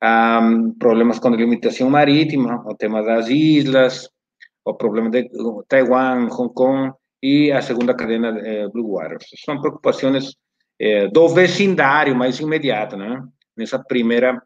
Um, 0.00 0.76
problemas 0.78 1.18
con 1.18 1.36
limitación 1.36 1.90
marítima, 1.90 2.62
o 2.66 2.76
tema 2.76 3.02
das 3.02 3.30
islas, 3.30 4.10
o 4.62 4.76
problemas 4.76 5.12
de 5.12 5.30
Taiwán, 5.66 6.28
Hong 6.28 6.52
Kong 6.52 6.92
e 7.22 7.50
a 7.50 7.62
segunda 7.62 7.96
cadena 7.96 8.30
de 8.32 8.68
Blue 8.68 8.92
Water. 8.92 9.18
São 9.44 9.60
preocupações 9.60 10.36
eh, 10.78 11.08
do 11.08 11.28
vecindário 11.28 12.14
mais 12.14 12.38
imediato, 12.38 12.96
né? 12.96 13.22
Nessa 13.56 13.78
primeira 13.78 14.42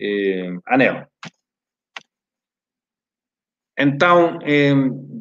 eh, 0.00 0.52
anel. 0.66 1.09
Então, 3.80 4.38
eh, 4.42 4.74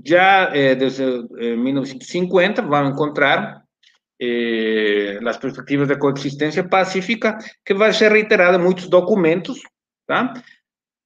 já 0.06 0.54
eh, 0.54 0.76
desde 0.76 1.04
eh, 1.04 1.56
1950, 1.56 2.62
vão 2.62 2.90
encontrar 2.90 3.64
eh, 4.22 5.18
as 5.26 5.38
perspectivas 5.38 5.88
de 5.88 5.98
coexistência 5.98 6.68
pacífica, 6.68 7.38
que 7.66 7.74
vai 7.74 7.94
ser 7.94 8.12
reiterada 8.12 8.58
em 8.58 8.62
muitos 8.62 8.90
documentos, 8.90 9.62
tá? 10.06 10.34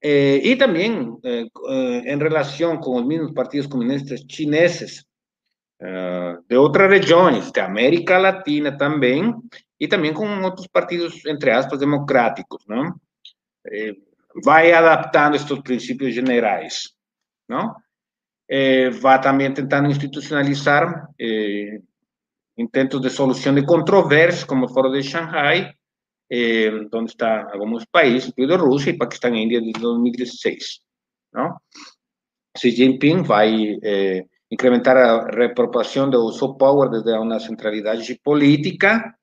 Eh, 0.02 0.38
e 0.44 0.56
também 0.56 1.16
eh, 1.24 1.46
em 2.12 2.18
relação 2.18 2.78
com 2.78 3.00
os 3.00 3.06
mesmos 3.06 3.32
partidos 3.34 3.68
comunistas 3.68 4.26
chineses 4.30 5.06
de 6.48 6.56
outras 6.56 6.90
regiões, 6.90 7.52
da 7.52 7.66
América 7.66 8.18
Latina 8.18 8.72
também, 8.78 9.36
e 9.78 9.86
também 9.86 10.14
com 10.14 10.26
outros 10.42 10.66
partidos, 10.66 11.26
entre 11.26 11.52
aspas, 11.52 11.78
democráticos, 11.78 12.64
não? 12.70 12.96
vai 14.46 14.72
adaptando 14.72 15.36
estes 15.36 15.60
princípios 15.60 16.16
generais. 16.16 16.94
¿No? 17.48 17.84
Eh, 18.48 18.92
va 19.04 19.20
también 19.22 19.54
tentando 19.54 19.90
institucionalizar 19.90 21.10
eh, 21.18 21.80
intentos 22.58 23.02
de 23.02 23.10
solución 23.10 23.56
de 23.56 23.66
controversias, 23.66 24.46
como 24.46 24.68
el 24.68 24.72
foro 24.72 24.92
de 24.92 25.02
Shanghai, 25.02 25.76
eh, 26.30 26.72
donde 26.90 27.12
están 27.12 27.48
algunos 27.52 27.86
países, 27.88 28.30
incluido 28.30 28.58
Rusia 28.58 28.92
y 28.92 28.98
Pakistán 28.98 29.36
e 29.36 29.42
India, 29.42 29.60
desde 29.60 29.80
2016, 29.80 30.84
¿no? 31.34 31.62
Xi 32.54 32.72
Jinping 32.72 33.24
va 33.24 33.40
a 33.40 33.46
eh, 33.48 34.28
incrementar 34.50 34.98
a 34.98 35.26
reapropiación 35.26 36.12
de 36.12 36.18
uso 36.18 36.56
power 36.56 36.90
desde 36.90 37.18
una 37.18 37.40
centralidad 37.40 37.98
política 38.22 39.18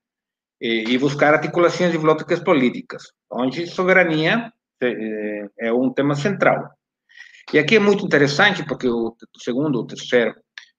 y 0.63 0.99
buscar 0.99 1.35
articulaciones 1.35 1.95
diplomáticas 1.95 2.41
políticas, 2.41 3.15
onde 3.31 3.67
soberania 3.67 4.53
é 5.59 5.73
um 5.73 5.91
tema 5.91 6.15
central. 6.15 6.71
E 7.53 7.59
aqui 7.59 7.77
é 7.77 7.81
muito 7.81 8.05
interessante, 8.05 8.65
porque 8.65 8.89
o 8.89 9.17
segundo, 9.39 9.81
o 9.81 9.87
terceiro, 9.87 10.35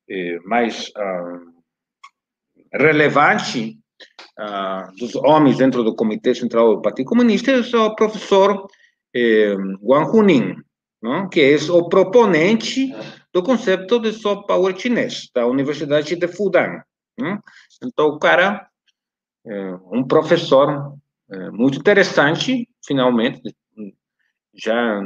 é 0.09 0.39
mais 0.45 0.87
uh, 0.89 1.51
relevante 2.73 3.77
uh, 4.39 4.95
dos 4.97 5.15
homens 5.15 5.57
dentro 5.57 5.83
do 5.83 5.95
Comitê 5.95 6.33
Central 6.33 6.75
do 6.75 6.81
Partido 6.81 7.07
Comunista 7.07 7.51
é 7.51 7.77
o 7.77 7.95
professor 7.95 8.67
eh, 9.13 9.55
Wang 9.81 10.17
Hunin, 10.17 10.55
não? 11.01 11.27
que 11.27 11.41
é 11.41 11.55
o 11.71 11.89
proponente 11.89 12.93
do 13.33 13.43
conceito 13.43 13.99
de 13.99 14.13
soft 14.13 14.47
power 14.47 14.77
chinês, 14.77 15.29
da 15.35 15.45
Universidade 15.47 16.15
de 16.15 16.27
Fudan. 16.29 16.81
Não? 17.17 17.39
Então, 17.83 18.07
o 18.07 18.19
cara 18.19 18.67
é 19.45 19.73
um 19.91 20.05
professor 20.05 20.97
muito 21.51 21.77
interessante, 21.77 22.67
finalmente, 22.85 23.41
já 24.53 25.01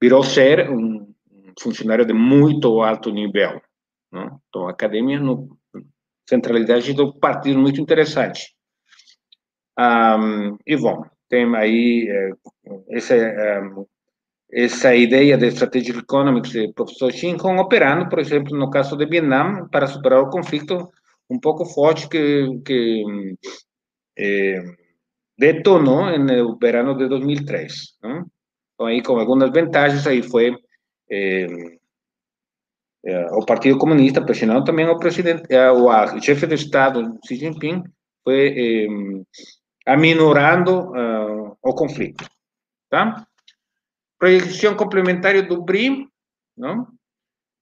virou 0.00 0.22
ser 0.22 0.70
um 0.70 1.12
funcionário 1.60 2.04
de 2.06 2.12
muito 2.12 2.82
alto 2.82 3.10
nível. 3.10 3.60
Não? 4.12 4.40
Então, 4.48 4.68
a 4.68 4.70
academia, 4.70 5.18
no, 5.18 5.58
centralidade 6.28 6.92
do 6.92 7.14
partido, 7.18 7.58
muito 7.58 7.80
interessante. 7.80 8.54
Um, 9.78 10.56
e, 10.66 10.76
bom, 10.76 11.04
tem 11.28 11.54
aí 11.56 12.08
é, 12.08 12.30
essa, 12.90 13.14
essa 14.50 14.94
ideia 14.94 15.36
de 15.36 15.48
Strategic 15.48 15.98
Economics 15.98 16.52
do 16.52 16.72
professor 16.74 17.12
Xin 17.12 17.36
Hong 17.42 17.60
operando, 17.60 18.08
por 18.08 18.18
exemplo, 18.18 18.56
no 18.56 18.70
caso 18.70 18.96
de 18.96 19.06
Vietnã, 19.06 19.66
para 19.70 19.86
superar 19.86 20.20
o 20.20 20.30
conflito 20.30 20.90
um 21.30 21.38
pouco 21.38 21.64
forte 21.66 22.08
que, 22.08 22.60
que 22.64 23.04
eh, 24.18 24.62
detonou 25.38 26.18
no 26.18 26.58
verano 26.58 26.96
de 26.96 27.06
2003. 27.08 27.98
Não? 28.02 28.26
Então, 28.78 28.86
aí, 28.86 29.02
com 29.02 29.18
algumas 29.18 29.50
vantagens, 29.50 30.06
aí 30.06 30.22
foi 30.22 30.56
eh, 31.10 31.48
é, 33.04 33.26
o 33.32 33.44
Partido 33.44 33.76
Comunista 33.76 34.24
pressionando 34.24 34.64
também 34.64 34.86
o 34.86 34.98
presidente, 34.98 35.52
é, 35.52 35.68
o 35.68 35.88
chefe 36.20 36.46
de 36.46 36.54
Estado 36.54 37.18
Xi 37.26 37.34
Jinping 37.34 37.82
foi 38.22 38.54
eh, 38.56 38.86
aminorando 39.84 40.92
uh, 40.92 41.56
o 41.60 41.74
conflito, 41.74 42.24
tá? 42.88 43.26
Projeção 44.16 44.76
complementar 44.76 45.40
do 45.48 45.62
BRIM, 45.62 46.06
não? 46.56 46.86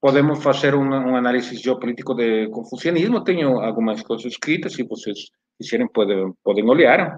Podemos 0.00 0.42
fazer 0.42 0.74
um, 0.74 0.84
um 0.84 1.16
análise 1.16 1.56
geopolítico 1.56 2.14
de 2.14 2.48
confucionismo, 2.48 3.24
tenho 3.24 3.60
algumas 3.60 4.02
coisas 4.02 4.26
escritas, 4.26 4.74
se 4.74 4.82
vocês 4.82 5.30
quiserem 5.56 5.88
podem, 5.88 6.32
podem 6.42 6.68
olhar. 6.68 7.16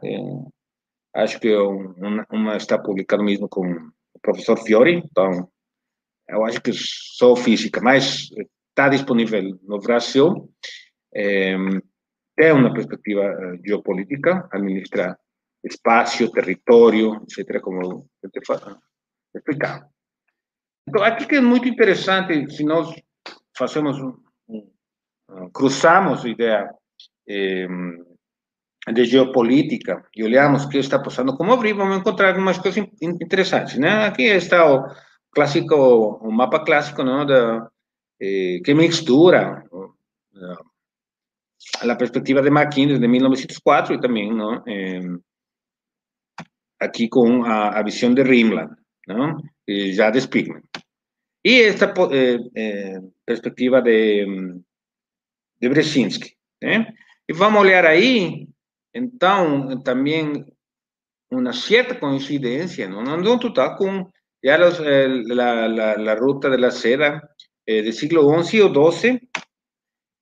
É, 1.14 1.22
acho 1.22 1.38
que 1.40 1.54
uma, 1.54 2.26
uma 2.30 2.56
está 2.56 2.78
publicada 2.78 3.22
mesmo 3.22 3.48
com 3.48 3.66
o 3.66 4.20
professor 4.20 4.56
Fiori, 4.59 5.02
então 5.04 5.50
eu 6.28 6.44
acho 6.44 6.61
que 6.61 6.72
só 6.72 7.34
física, 7.34 7.80
mas 7.80 8.28
está 8.68 8.88
disponível 8.88 9.59
no 9.62 9.78
Brasil. 9.78 10.52
É, 11.14 11.56
tem 12.38 12.52
uma 12.52 12.72
perspectiva 12.72 13.24
eh, 13.24 13.59
geopolítica, 13.66 14.48
administra 14.52 15.18
espaço, 15.64 16.30
território, 16.30 17.20
etc., 17.22 17.61
como 17.61 18.09
eu 18.22 18.30
te 18.30 18.40
explicar. 19.34 19.88
Então, 20.88 21.02
aqui 21.02 21.26
que 21.26 21.34
é 21.34 21.40
muito 21.40 21.68
interessante, 21.68 22.48
se 22.54 22.62
nós 22.62 22.94
fazemos, 23.56 23.98
um, 23.98 24.70
um, 25.28 25.50
cruzamos 25.50 26.24
a 26.24 26.28
ideia 26.28 26.72
eh, 27.28 27.66
de 28.93 29.05
geopolítica 29.05 30.05
e 30.14 30.24
olhamos 30.24 30.64
o 30.64 30.68
que 30.68 30.78
está 30.78 30.99
passando 30.99 31.36
como 31.36 31.53
abrir, 31.53 31.74
vamos 31.74 31.99
encontrar 31.99 32.28
algumas 32.28 32.59
coisas 32.59 32.86
interessantes, 33.01 33.78
né? 33.78 34.07
Aqui 34.07 34.24
está 34.24 34.72
o 34.72 34.86
clássico, 35.32 35.74
o 35.74 36.30
mapa 36.30 36.61
clássico, 36.64 37.03
não, 37.03 37.24
da, 37.26 37.68
eh, 38.20 38.61
que 38.64 38.74
mistura 38.74 39.64
a 41.80 41.97
perspectiva 41.97 42.43
de 42.43 42.51
Mackinnon 42.51 42.99
de 42.99 43.09
1904 43.09 43.95
e 43.95 44.01
também, 44.01 44.32
não, 44.32 44.62
eh, 44.66 45.01
aqui 46.80 47.09
com 47.09 47.45
a, 47.45 47.78
a 47.78 47.82
visão 47.82 48.14
de 48.14 48.22
Rimland, 48.22 48.74
não, 49.07 49.36
já 49.66 50.11
de 50.11 50.20
Spigman. 50.20 50.62
E 51.45 51.62
esta 51.62 51.93
eh, 52.12 52.39
eh, 52.55 53.01
perspectiva 53.24 53.80
de, 53.80 54.26
de 55.61 55.68
Brzezinski, 55.68 56.36
né? 56.62 56.93
E 57.28 57.32
vamos 57.32 57.61
olhar 57.61 57.84
aí 57.84 58.49
então, 58.95 59.80
também 59.82 60.45
uma 61.30 61.53
certa 61.53 61.95
coincidência, 61.95 62.89
não, 62.89 63.03
não 63.03 63.34
um 63.34 63.39
total, 63.39 63.76
com 63.76 64.11
já 64.43 64.57
los, 64.57 64.80
eh, 64.80 65.09
la, 65.26 65.66
la, 65.66 65.97
la, 65.97 66.14
ruta 66.14 66.49
de 66.49 66.59
la 66.59 66.70
seda 66.70 67.20
eh, 67.66 67.82
del 67.82 67.93
siglo 67.93 68.22
XI 68.43 68.62
o 68.62 68.91
XII 68.93 69.20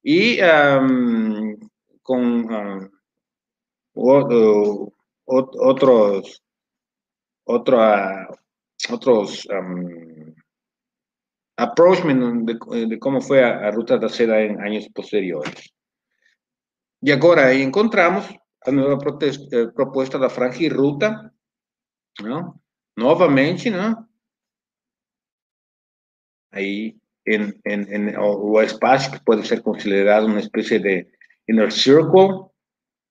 y 0.02 0.38
um, 0.40 1.56
con 2.02 2.50
um, 2.50 2.90
o, 3.94 4.92
otros 5.26 6.42
otro, 7.44 7.78
uh, 7.78 8.36
otros 8.90 9.46
um, 9.50 10.34
de, 12.44 12.86
de, 12.86 12.98
cómo 12.98 13.20
fue 13.20 13.42
a, 13.42 13.68
a 13.68 13.70
ruta 13.70 13.98
da 13.98 14.08
seda 14.08 14.40
en 14.40 14.60
años 14.60 14.88
posteriores. 14.94 15.72
E 17.02 17.12
agora 17.12 17.54
encontramos 17.54 18.26
a 18.66 18.72
nova 18.72 18.98
eh, 19.52 19.66
proposta 19.68 20.18
da 20.18 20.28
Ruta, 20.28 21.32
não? 22.20 22.54
novamente, 22.96 23.70
não? 23.70 24.06
aí 26.52 26.96
em, 27.26 27.52
em, 27.66 27.80
em, 27.94 28.16
o 28.16 28.60
espaço 28.62 29.10
que 29.10 29.24
pode 29.24 29.46
ser 29.46 29.62
considerado 29.62 30.26
uma 30.26 30.40
espécie 30.40 30.78
de 30.78 31.06
inner 31.48 31.70
circle, 31.70 32.46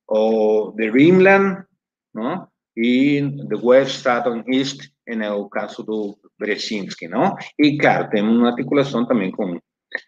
ou 0.08 0.72
de 0.74 0.90
Rimland, 0.90 1.66
não? 2.14 2.48
e 2.76 3.22
the 3.50 3.56
West, 3.56 4.02
Southern, 4.02 4.44
East, 4.48 4.90
no 5.08 5.50
caso 5.50 5.84
do 5.84 6.18
Brzezinski, 6.38 7.08
não? 7.08 7.36
E, 7.58 7.78
claro, 7.78 8.10
tem 8.10 8.22
uma 8.22 8.50
articulação 8.50 9.06
também 9.06 9.32
com, 9.32 9.60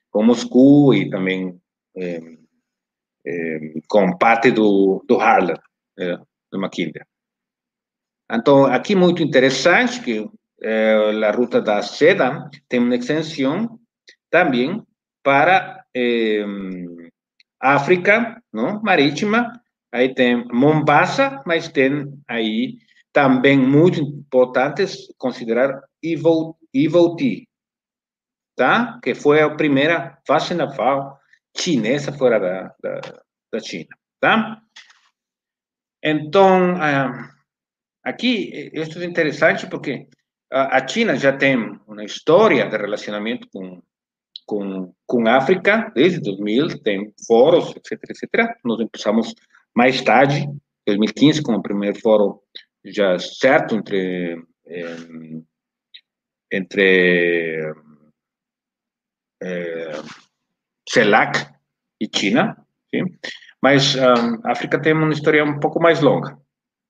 com 0.10 0.24
Moscou 0.24 0.93
e 0.93 1.10
também 1.10 1.58
eh, 1.95 2.37
eh, 3.28 3.74
com 3.90 4.18
parte 4.18 4.52
do, 4.52 5.04
do 5.06 5.20
Harlem, 5.20 5.58
eh, 6.00 6.18
do 6.50 6.58
McKinley. 6.58 7.04
Então, 8.32 8.66
aqui 8.66 8.96
muito 8.96 9.22
interessante 9.22 10.02
que 10.02 10.30
eh, 10.62 11.26
a 11.26 11.32
ruta 11.32 11.62
da 11.62 11.82
seda 11.82 12.50
tem 12.70 12.80
uma 12.80 12.96
extensão 12.96 13.78
também 14.30 14.82
para 15.24 15.86
África, 17.60 18.42
não? 18.54 18.82
marítima, 18.82 19.52
aí 19.92 20.14
tem 20.14 20.46
Mombasa, 20.54 21.42
mas 21.46 21.68
tem 21.68 22.14
aí 22.28 22.78
também 23.12 23.58
muito 23.58 24.00
importante 24.00 24.86
considerar 25.18 25.82
Ivouti, 26.04 27.48
tá? 28.56 29.00
Que 29.04 29.16
foi 29.16 29.42
a 29.42 29.50
primeira 29.50 30.18
fase 30.26 30.54
naval 30.54 31.20
chinesa 31.60 32.12
fora 32.12 32.39
da, 32.39 32.76
da, 33.51 33.60
China, 33.60 33.89
tá? 34.20 34.62
Então, 36.03 36.76
ah, 36.82 37.34
aqui, 38.03 38.72
isso 38.74 38.99
é 38.99 39.05
interessante 39.05 39.68
porque 39.68 40.08
a 40.51 40.88
China 40.88 41.16
já 41.16 41.36
tem 41.36 41.58
uma 41.88 42.03
história 42.03 42.70
de 42.70 42.78
relacionamento 42.78 43.47
com, 43.51 43.82
com, 44.45 44.93
com 45.05 45.28
a 45.28 45.38
África 45.38 45.91
desde 45.93 46.22
2000, 46.22 46.82
tem 46.84 47.14
fóruns, 47.26 47.76
etc, 47.76 47.99
etc. 48.10 48.55
Nós 48.64 48.78
começamos 48.78 49.34
mais 49.76 50.01
tarde, 50.01 50.47
2015, 50.86 51.43
com 51.43 51.53
o 51.53 51.62
primeiro 51.62 51.99
fórum 51.99 52.39
já 52.86 53.20
certo 53.20 53.76
entre 53.76 54.41
entre 56.51 57.74
eh, 59.41 60.01
CELAC 60.88 61.48
e 62.02 62.10
China, 62.14 62.58
sim? 62.90 63.04
mas 63.62 63.96
um, 63.96 64.42
a 64.44 64.52
África 64.52 64.82
tem 64.82 64.94
uma 64.94 65.12
história 65.12 65.44
um 65.44 65.60
pouco 65.60 65.82
mais 65.82 66.02
longa, 66.02 66.38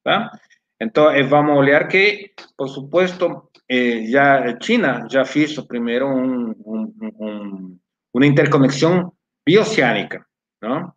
tá? 0.04 0.32
Então, 0.80 1.10
eh, 1.10 1.24
vamos 1.24 1.58
olhar 1.58 1.88
que, 1.88 2.34
por 2.56 2.68
supuesto, 2.68 3.50
eh, 3.70 4.06
já 4.06 4.58
China 4.62 5.08
já 5.10 5.26
fez 5.26 5.60
primeiro 5.66 6.08
um, 6.08 6.52
um, 6.52 6.94
um, 7.20 7.80
uma 8.14 8.26
interconexão 8.26 9.12
bioceânica, 9.46 10.26
não? 10.62 10.94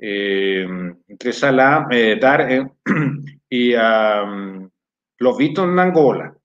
Eh, 0.00 0.66
entre 1.08 1.32
Salam, 1.32 1.88
eh, 1.90 2.16
Dar 2.16 2.46
e 3.50 3.76
um, 3.76 4.68
Lovito, 5.20 5.66
na 5.66 5.84
Angola. 5.84 6.36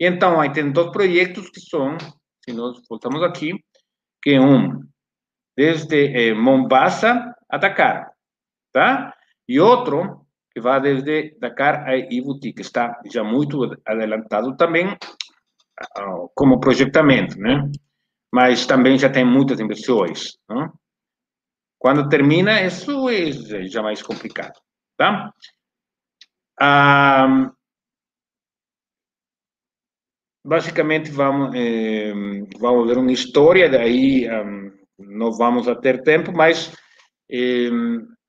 E 0.00 0.06
então, 0.06 0.40
aí 0.40 0.52
tem 0.52 0.72
dois 0.72 0.90
projetos 0.90 1.50
que 1.50 1.60
são, 1.60 1.98
se 2.44 2.52
nós 2.54 2.80
voltamos 2.88 3.22
aqui, 3.22 3.52
que 4.22 4.38
um 4.38 4.80
desde 5.56 6.30
eh, 6.30 6.34
Mombasa 6.34 7.34
a 7.48 7.58
Dakar, 7.58 8.12
tá? 8.72 9.14
E 9.48 9.60
outro 9.60 10.26
que 10.52 10.60
vai 10.60 10.80
desde 10.80 11.36
Dakar 11.38 11.86
a 11.88 11.96
Ibuti, 11.96 12.52
que 12.52 12.62
está 12.62 13.00
já 13.10 13.24
muito 13.24 13.64
adelantado 13.86 14.56
também 14.56 14.88
uh, 14.88 16.30
como 16.34 16.60
projetamento, 16.60 17.38
né? 17.38 17.70
Mas 18.32 18.66
também 18.66 18.98
já 18.98 19.10
tem 19.10 19.24
muitas 19.24 19.60
inversões, 19.60 20.38
né? 20.48 20.70
Quando 21.78 22.08
termina, 22.08 22.62
isso 22.62 23.08
é 23.08 23.64
já 23.64 23.82
mais 23.82 24.02
complicado, 24.02 24.58
tá? 24.96 25.32
Ah, 26.60 27.50
basicamente, 30.44 31.10
vamos, 31.10 31.54
eh, 31.56 32.12
vamos 32.60 32.86
ver 32.86 32.98
uma 32.98 33.10
história, 33.10 33.68
daí 33.68 34.28
não 35.08 35.32
vamos 35.32 35.68
a 35.68 35.74
ter 35.74 36.02
tempo, 36.02 36.32
mas 36.32 36.72
eh, 37.30 37.70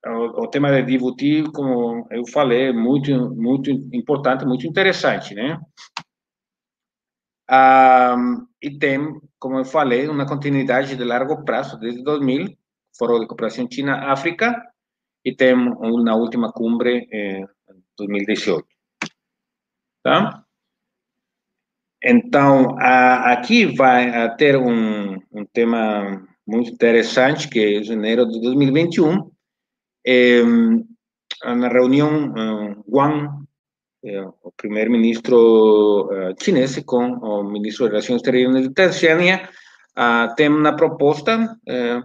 o, 0.05 0.43
o, 0.43 0.47
tema 0.47 0.71
de 0.71 0.97
DVT, 0.97 1.51
como 1.53 2.07
eu 2.11 2.25
falei, 2.27 2.69
é 2.69 2.73
muito, 2.73 3.11
muito 3.35 3.71
importante, 3.93 4.45
muito 4.45 4.67
interessante, 4.67 5.33
né? 5.33 5.59
Ah, 7.49 8.15
e 8.61 8.77
tem, 8.77 8.99
como 9.39 9.59
eu 9.59 9.65
falei, 9.65 10.07
uma 10.07 10.25
continuidade 10.27 10.95
de 10.95 11.03
largo 11.03 11.43
prazo, 11.43 11.77
desde 11.79 12.03
2000, 12.03 12.57
Foro 12.97 13.19
de 13.19 13.27
Cooperação 13.27 13.67
China-África, 13.69 14.61
e 15.25 15.35
tem 15.35 15.53
uma 15.53 16.15
última 16.15 16.51
cumbre 16.51 17.07
em 17.11 17.45
2018. 17.97 18.67
Tá? 20.03 20.43
Então, 22.03 22.77
a, 22.79 23.31
aqui 23.31 23.65
vai 23.65 24.35
ter 24.35 24.57
um, 24.57 25.15
um 25.31 25.45
tema 25.45 26.27
muito 26.45 26.71
interessante, 26.71 27.47
que 27.47 27.59
é 27.59 27.83
janeiro 27.83 28.27
de 28.27 28.39
2021, 28.41 29.31
é, 30.05 30.41
na 31.43 31.67
reunião 31.69 32.29
uh, 32.29 32.83
Wang, 32.87 33.29
é, 34.05 34.21
o 34.21 34.51
primeiro-ministro 34.57 36.09
chinês, 36.41 36.77
com 36.85 37.13
o 37.13 37.43
ministro 37.43 37.85
de 37.85 37.91
Relações 37.91 38.17
Exteriores 38.17 38.67
de 38.67 38.73
Tanzânia, 38.73 39.49
ah, 39.95 40.33
tem 40.35 40.49
uma 40.49 40.75
proposta 40.75 41.55
eh, 41.67 42.01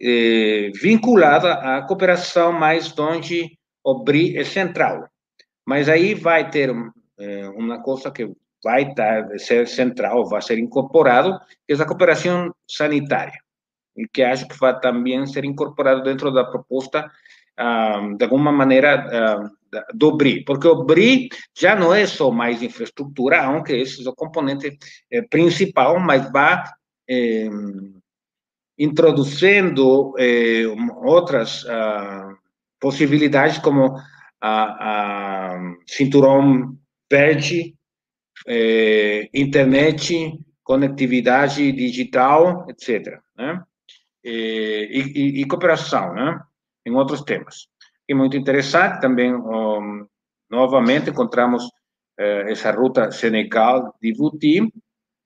eh, 0.00 0.70
vinculada 0.74 1.54
à 1.54 1.82
cooperação 1.82 2.52
mais 2.52 2.96
onde 2.98 3.58
o 3.82 4.04
BRI 4.04 4.36
é 4.36 4.44
central. 4.44 5.08
Mas 5.66 5.88
aí 5.88 6.14
vai 6.14 6.50
ter 6.50 6.70
eh, 7.18 7.48
uma 7.56 7.82
coisa 7.82 8.10
que 8.10 8.30
vai 8.62 8.82
estar, 8.82 9.38
ser 9.38 9.66
central, 9.66 10.28
vai 10.28 10.42
ser 10.42 10.58
incorporado, 10.58 11.38
que 11.66 11.72
é 11.72 11.76
a 11.76 11.86
cooperação 11.86 12.54
sanitária, 12.68 13.38
que 14.12 14.22
acho 14.22 14.46
que 14.48 14.58
vai 14.58 14.78
também 14.80 15.26
ser 15.26 15.44
incorporado 15.44 16.02
dentro 16.02 16.30
da 16.30 16.44
proposta, 16.44 17.10
ah, 17.56 18.00
de 18.16 18.24
alguma 18.24 18.52
maneira, 18.52 18.94
ah, 18.94 19.50
do 19.94 20.16
BRI, 20.16 20.44
porque 20.44 20.66
o 20.68 20.84
BRI 20.84 21.28
já 21.54 21.74
não 21.74 21.92
é 21.94 22.06
só 22.06 22.30
mais 22.30 22.62
infraestrutura, 22.62 23.42
aunque 23.42 23.72
esse 23.72 24.06
é 24.06 24.10
o 24.10 24.14
componente 24.14 24.78
eh, 25.10 25.22
principal, 25.22 25.98
mas 25.98 26.30
vai 26.30 26.62
eh, 27.08 27.48
introduzindo 28.78 30.14
eh, 30.18 30.66
outras 31.02 31.64
uh, 31.64 32.36
possibilidades, 32.78 33.58
como 33.58 33.96
a, 34.40 35.54
a 35.54 35.74
cinturão 35.86 36.76
verde, 37.10 37.74
internet, 39.32 40.38
conectividade 40.62 41.72
digital, 41.72 42.66
etc. 42.68 43.18
Né? 43.36 43.62
E, 44.28 45.12
e, 45.14 45.40
e, 45.40 45.46
cooperação, 45.46 46.12
né? 46.12 46.40
Em 46.84 46.92
outros 46.92 47.22
temas. 47.22 47.68
E 48.08 48.14
muito 48.14 48.36
interessante 48.36 49.00
também, 49.00 49.32
um, 49.32 50.04
novamente, 50.50 51.10
encontramos 51.10 51.68
eh, 52.18 52.50
essa 52.50 52.72
ruta 52.72 53.12
Senegal-Djibouti, 53.12 54.72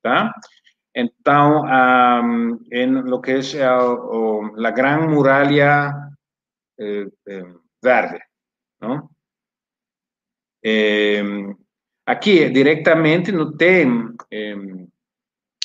tá? 0.03 0.35
Então, 0.95 1.63
um, 1.65 2.59
en 2.71 3.09
lo 3.09 3.21
que 3.21 3.39
es 3.39 3.55
uh, 3.55 4.57
la 4.57 4.73
gran 4.73 5.09
muralla 5.09 6.11
eh, 6.77 7.07
eh, 7.27 7.55
verde, 7.81 8.21
¿no? 8.81 9.11
Eh, 10.63 11.23
aqui, 12.07 12.51
diretamente, 12.51 13.31
não 13.33 13.57
tem 13.57 13.87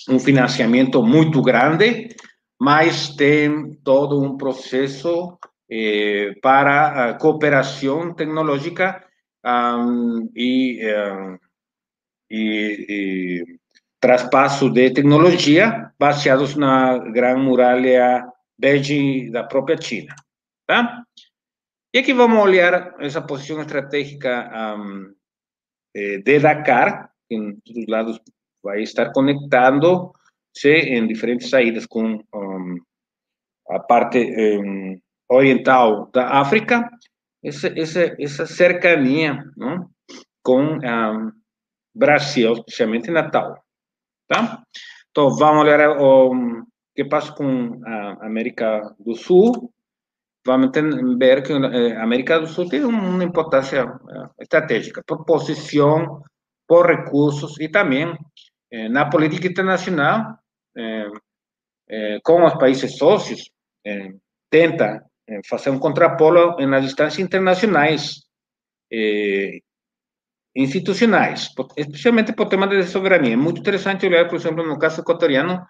um 0.09 0.19
financiamento 0.19 1.01
muito 1.03 1.41
grande, 1.41 2.15
mas 2.59 3.09
tem 3.15 3.73
todo 3.83 4.21
um 4.21 4.37
processo 4.37 5.37
eh, 5.69 6.33
para 6.41 7.15
cooperação 7.15 8.13
tecnológica 8.13 9.03
um, 9.45 10.29
e, 10.35 10.81
e, 12.29 12.85
e 12.89 13.59
traspasso 13.99 14.69
de 14.69 14.91
tecnologia 14.91 15.91
baseados 15.99 16.55
na 16.55 16.97
Gran 17.11 17.37
Muralha 17.37 18.25
Verde 18.57 19.29
da 19.31 19.43
própria 19.43 19.79
China, 19.81 20.15
tá? 20.65 21.03
E 21.93 21.99
aqui 21.99 22.13
vamos 22.13 22.39
olhar 22.39 22.95
essa 22.99 23.21
posição 23.21 23.61
estratégica 23.61 24.75
um, 24.77 25.13
eh, 25.95 26.17
de 26.19 26.39
Dakar, 26.39 27.09
que 27.27 27.35
em 27.35 27.55
todos 27.61 27.83
os 27.83 27.87
lados 27.87 28.21
vai 28.63 28.81
estar 28.81 29.11
conectando-se 30.55 30.69
em 30.69 31.07
diferentes 31.07 31.49
saídas 31.49 31.85
com 31.85 32.23
um, 32.33 32.77
a 33.69 33.79
parte 33.79 34.19
um, 34.19 34.97
oriental 35.29 36.09
da 36.13 36.39
África, 36.39 36.89
essa, 37.43 37.67
essa, 37.79 38.15
essa 38.19 38.45
cercania 38.45 39.43
não? 39.57 39.89
com 40.43 40.79
Brasil, 41.93 42.53
especialmente 42.53 43.11
Natal. 43.11 43.57
Tá? 44.27 44.63
Então, 45.11 45.35
vamos 45.35 45.63
olhar 45.63 45.97
o 45.99 46.63
que 46.95 47.05
passa 47.05 47.31
com 47.33 47.81
a 47.85 48.25
América 48.25 48.95
do 48.99 49.15
Sul. 49.15 49.71
Vamos 50.45 50.71
ver 51.17 51.41
que 51.41 51.53
a 51.53 51.57
eh, 51.57 51.97
América 51.97 52.39
do 52.39 52.45
Sul 52.45 52.69
tem 52.69 52.83
uma 52.83 53.23
importância 53.23 53.81
eh, 53.81 54.29
estratégica 54.41 55.01
por 55.05 55.25
posição, 55.25 56.21
por 56.67 56.85
recursos 56.85 57.59
e 57.59 57.67
também 57.67 58.15
eh, 58.71 58.87
na 58.89 59.09
política 59.09 59.47
internacional, 59.47 60.37
com 62.23 62.43
os 62.43 62.53
países 62.55 62.97
sócios, 62.97 63.49
tenta 64.49 65.03
fazer 65.47 65.69
um 65.69 65.79
contrapolo 65.79 66.55
nas 66.67 66.85
instâncias 66.85 67.19
internacionais 67.19 68.25
institucionais, 70.55 71.49
especialmente 71.75 72.33
por 72.33 72.47
temas 72.47 72.69
de 72.69 72.83
soberania. 72.83 73.33
É 73.33 73.37
muito 73.37 73.59
interessante 73.59 74.05
olhar, 74.05 74.27
por 74.27 74.35
exemplo, 74.35 74.65
no 74.65 74.79
caso 74.79 75.01
equatoriano, 75.01 75.67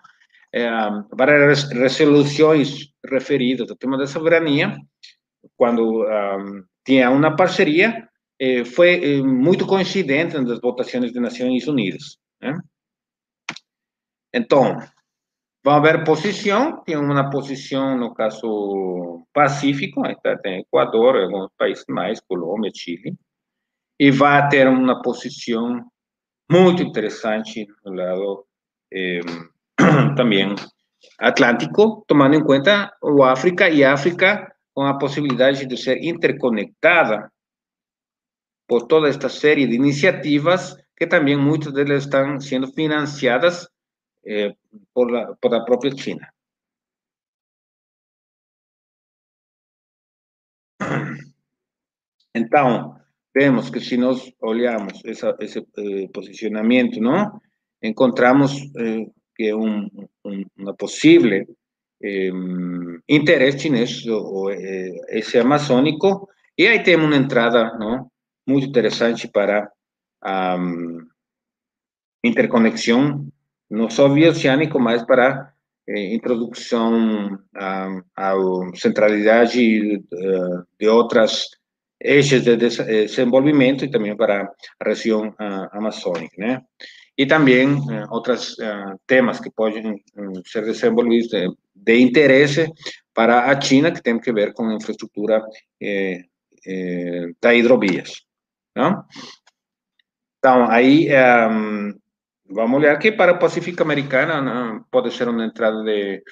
é, 0.53 0.69
para 1.17 1.51
as 1.51 1.63
resoluções 1.71 2.93
referidas 3.03 3.69
ao 3.69 3.75
tema 3.75 3.97
da 3.97 4.05
soberania, 4.05 4.77
quando 5.57 6.03
um, 6.03 6.63
tinha 6.85 7.09
uma 7.09 7.35
parceria, 7.35 8.07
eh, 8.39 8.63
foi 8.65 9.17
eh, 9.17 9.21
muito 9.21 9.65
coincidente 9.65 10.37
nas 10.37 10.59
votações 10.59 11.11
das 11.11 11.21
Nações 11.21 11.67
Unidas. 11.67 12.17
Né? 12.41 12.57
Então, 14.33 14.77
vamos 15.65 15.81
ver 15.81 16.03
posição, 16.03 16.83
tem 16.83 16.95
uma 16.95 17.27
posição 17.31 17.97
no 17.97 18.13
caso 18.13 19.25
Pacífico, 19.33 20.03
tem 20.43 20.59
Equador, 20.59 21.15
alguns 21.15 21.49
países 21.57 21.83
mais, 21.89 22.21
Colômbia, 22.21 22.71
Chile, 22.73 23.17
e 23.99 24.11
vai 24.11 24.47
ter 24.47 24.67
uma 24.67 25.01
posição 25.01 25.83
muito 26.49 26.83
interessante 26.83 27.65
no 27.83 27.93
lado 27.93 28.45
eh, 28.93 29.21
também 30.15 30.53
atlântico, 31.19 32.05
tomando 32.07 32.35
em 32.35 32.43
conta 32.43 32.95
o 33.01 33.23
África 33.23 33.67
e 33.67 33.83
África 33.83 34.55
com 34.71 34.83
a 34.83 34.99
possibilidade 34.99 35.65
de 35.65 35.77
ser 35.77 35.97
interconectada 36.03 37.31
por 38.67 38.83
toda 38.83 39.09
esta 39.09 39.29
série 39.29 39.65
de 39.65 39.73
iniciativas 39.73 40.77
que 40.95 41.07
também 41.07 41.35
muitas 41.35 41.73
delas 41.73 42.03
estão 42.03 42.39
sendo 42.39 42.71
financiadas 42.71 43.67
eh, 44.25 44.55
por, 44.91 45.11
la, 45.11 45.33
por 45.35 45.53
a 45.53 45.63
própria 45.63 45.93
China. 45.93 46.31
Então, 52.33 52.99
vemos 53.33 53.69
que 53.69 53.79
si 53.79 53.97
nos 53.97 54.33
olhamos 54.41 55.03
esa, 55.05 55.35
ese 55.39 55.65
eh, 55.77 56.09
posicionamiento, 56.13 56.99
¿no? 56.99 57.41
Encontramos 57.81 58.61
eh, 58.77 59.07
que 59.33 59.53
un, 59.53 59.89
un, 60.23 60.51
una 60.57 60.73
posible 60.73 61.47
eh, 62.01 62.31
interés 63.07 63.57
chinés 63.57 64.05
o, 64.09 64.51
eh, 64.51 64.99
ese 65.07 65.39
amazónico, 65.39 66.29
y 66.55 66.65
ahí 66.65 66.83
tenemos 66.83 67.07
una 67.07 67.17
entrada, 67.17 67.77
¿no? 67.79 68.11
Muy 68.45 68.63
interesante 68.63 69.27
para 69.29 69.71
um, 70.21 71.07
interconexión, 72.21 73.31
no 73.75 73.89
só 73.89 74.07
bioceânico, 74.09 74.79
mas 74.79 75.03
para 75.03 75.53
eh, 75.87 76.13
introdução 76.13 77.39
à, 77.53 78.33
centralidade 78.75 79.97
uh, 79.97 80.65
de 80.79 80.87
outras 80.87 81.49
eixos 81.99 82.43
de 82.43 82.55
desenvolvimento 82.57 83.85
e 83.85 83.91
também 83.91 84.15
para 84.15 84.51
a 84.79 84.89
região 84.89 85.29
uh, 85.29 85.69
amazônica, 85.71 86.35
né? 86.37 86.61
E 87.17 87.25
também 87.25 87.73
uh, 87.75 88.07
outros 88.09 88.57
temas 89.07 89.39
que 89.39 89.49
podem 89.49 90.03
ser 90.45 90.65
desenvolvidos 90.65 91.29
de, 91.29 91.49
de, 91.73 91.99
interesse 91.99 92.67
para 93.15 93.49
a 93.49 93.61
China, 93.61 93.91
que 93.91 94.03
tem 94.03 94.19
que 94.19 94.33
ver 94.33 94.53
com 94.53 94.67
a 94.67 94.73
infraestrutura 94.73 95.41
eh, 95.81 96.25
eh, 96.67 97.29
da 97.41 97.55
hidrovias, 97.55 98.25
não? 98.75 99.05
Então, 100.37 100.69
aí, 100.69 101.07
um, 101.49 101.93
vamos 102.49 102.79
olhar 102.79 102.97
que 102.97 103.11
para 103.11 103.33
o 103.33 103.39
Pacífico 103.39 103.81
Americano 103.83 104.85
pode 104.91 105.11
ser 105.11 105.27
uma 105.27 105.45
entrada 105.45 105.83
de, 105.83 106.23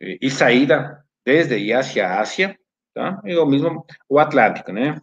e 0.00 0.30
saída 0.30 1.04
desde 1.24 1.58
e 1.58 1.72
hacia 1.72 2.20
Ásia, 2.20 2.56
tá? 2.94 3.20
E 3.24 3.36
o 3.36 3.46
mesmo 3.46 3.84
o 4.08 4.18
Atlântico, 4.18 4.72
né? 4.72 5.00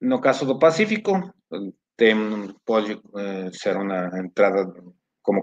No 0.00 0.20
caso 0.20 0.46
do 0.46 0.58
Pacífico, 0.58 1.32
tem, 1.96 2.54
pode 2.64 2.92
eh, 3.16 3.50
ser 3.52 3.76
uma 3.76 4.08
entrada 4.20 4.72
como 5.22 5.42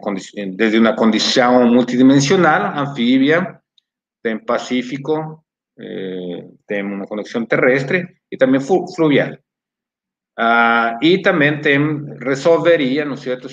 desde 0.55 0.79
uma 0.79 0.95
condição 0.95 1.67
multidimensional, 1.67 2.77
anfíbia, 2.79 3.59
tem 4.23 4.39
Pacífico, 4.39 5.43
eh, 5.77 6.47
tem 6.65 6.83
uma 6.83 7.05
conexão 7.05 7.45
terrestre 7.45 8.07
e 8.31 8.37
também 8.37 8.61
fluvial. 8.61 9.37
Ah, 10.37 10.99
e 11.01 11.21
também 11.21 11.61
tem, 11.61 11.79
resolveria, 12.19 13.05
não 13.05 13.15
certo, 13.15 13.47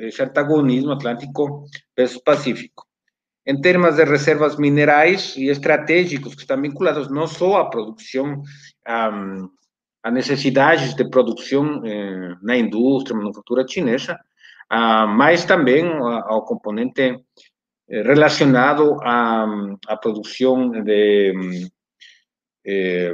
esse 0.00 0.22
antagonismo 0.22 0.92
Atlântico 0.92 1.64
versus 1.96 2.22
Pacífico. 2.22 2.86
Em 3.46 3.60
termos 3.60 3.96
de 3.96 4.04
reservas 4.04 4.56
minerais 4.56 5.36
e 5.36 5.48
estratégicos 5.48 6.34
que 6.34 6.42
estão 6.42 6.60
vinculados 6.60 7.10
não 7.10 7.26
só 7.26 7.56
à 7.60 7.68
produção, 7.68 8.42
um, 8.88 9.48
a 10.02 10.10
necessidades 10.10 10.94
de 10.94 11.08
produção 11.08 11.84
eh, 11.84 12.34
na 12.42 12.56
indústria, 12.56 13.16
manufatura 13.16 13.66
chinesa, 13.68 14.14
uh, 14.72 15.06
mas 15.06 15.44
também 15.44 15.86
ao 15.86 16.44
componente 16.44 17.24
eh, 17.88 18.02
relacionado 18.02 18.96
à 19.02 19.96
produção 20.00 20.70
de 20.70 21.70
eh, 22.66 23.12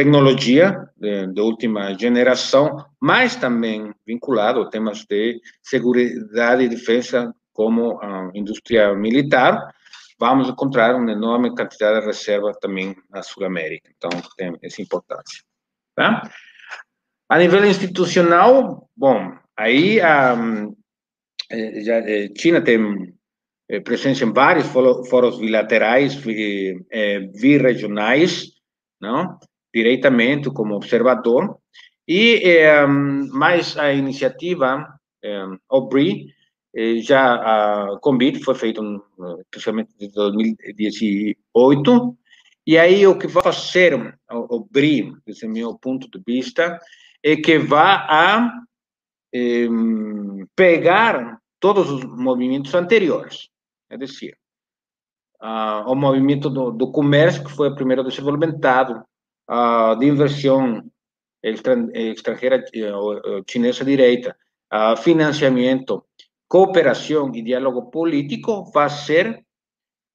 tecnologia 0.00 0.88
de, 0.96 1.26
de, 1.26 1.40
última 1.42 1.92
geração, 1.94 2.86
mas 2.98 3.36
também 3.36 3.92
vinculado 4.06 4.62
a 4.62 4.70
temas 4.70 5.04
de 5.04 5.38
segurança 5.62 6.62
e 6.62 6.68
defesa, 6.68 7.34
como 7.52 8.00
a 8.00 8.30
indústria 8.34 8.94
militar, 8.94 9.74
vamos 10.18 10.48
encontrar 10.48 10.96
uma 10.96 11.12
enorme 11.12 11.54
quantidade 11.54 12.00
de 12.00 12.06
reservas 12.06 12.56
também 12.58 12.96
na 13.10 13.22
Sul-América. 13.22 13.90
Então, 13.94 14.10
tem 14.38 14.56
essa 14.62 14.80
importância. 14.80 15.42
Tá? 15.94 16.22
A 17.28 17.38
nível 17.38 17.62
institucional, 17.66 18.88
bom, 18.96 19.36
aí 19.54 20.00
a, 20.00 20.34
eh, 21.50 21.82
eh, 21.86 22.28
China 22.38 22.62
tem 22.62 23.14
eh, 23.68 23.80
presença 23.80 24.24
em 24.24 24.32
vários 24.32 24.66
foros 24.66 25.38
bilaterais, 25.38 26.16
birregionais, 27.38 28.46
não? 28.98 29.38
Diretamente 29.72 30.50
como 30.50 30.74
observador, 30.74 31.58
e 32.06 32.42
mais 33.32 33.76
a 33.76 33.92
iniciativa 33.92 34.86
OBRI, 35.68 36.26
já 37.02 37.34
a 37.34 37.98
convite 38.00 38.42
foi 38.42 38.54
feito 38.54 39.04
especialmente 39.44 39.90
em 40.00 40.10
2018, 40.10 42.16
e 42.66 42.78
aí 42.78 43.06
o 43.06 43.18
que 43.18 43.26
vai 43.26 43.42
fazer 43.42 44.16
o 44.30 44.66
BRI, 44.70 45.12
desde 45.26 45.46
o 45.46 45.50
meu 45.50 45.78
ponto 45.78 46.08
de 46.10 46.22
vista, 46.26 46.78
é 47.22 47.36
que 47.36 47.58
vai 47.58 47.96
a 48.08 48.50
eh, 49.32 49.68
pegar 50.56 51.38
todos 51.58 51.90
os 51.90 52.04
movimentos 52.04 52.74
anteriores, 52.74 53.48
é 53.90 53.96
decir, 53.96 54.36
uh, 55.42 55.84
o 55.86 55.94
movimento 55.94 56.48
do, 56.48 56.70
do, 56.70 56.90
comércio, 56.90 57.44
que 57.44 57.50
foi 57.50 57.68
o 57.68 57.74
primeiro 57.74 58.02
desenvolvimentado, 58.02 59.04
uh, 59.50 59.98
de 59.98 60.06
inversão 60.06 60.82
estrangeira 61.42 62.58
uh, 62.58 63.42
chinesa 63.50 63.84
direita, 63.84 64.36
uh, 64.72 64.96
financiamento, 64.96 66.04
cooperação 66.48 67.30
e 67.34 67.42
diálogo 67.42 67.90
político, 67.90 68.64
vai 68.72 68.90
ser 68.90 69.44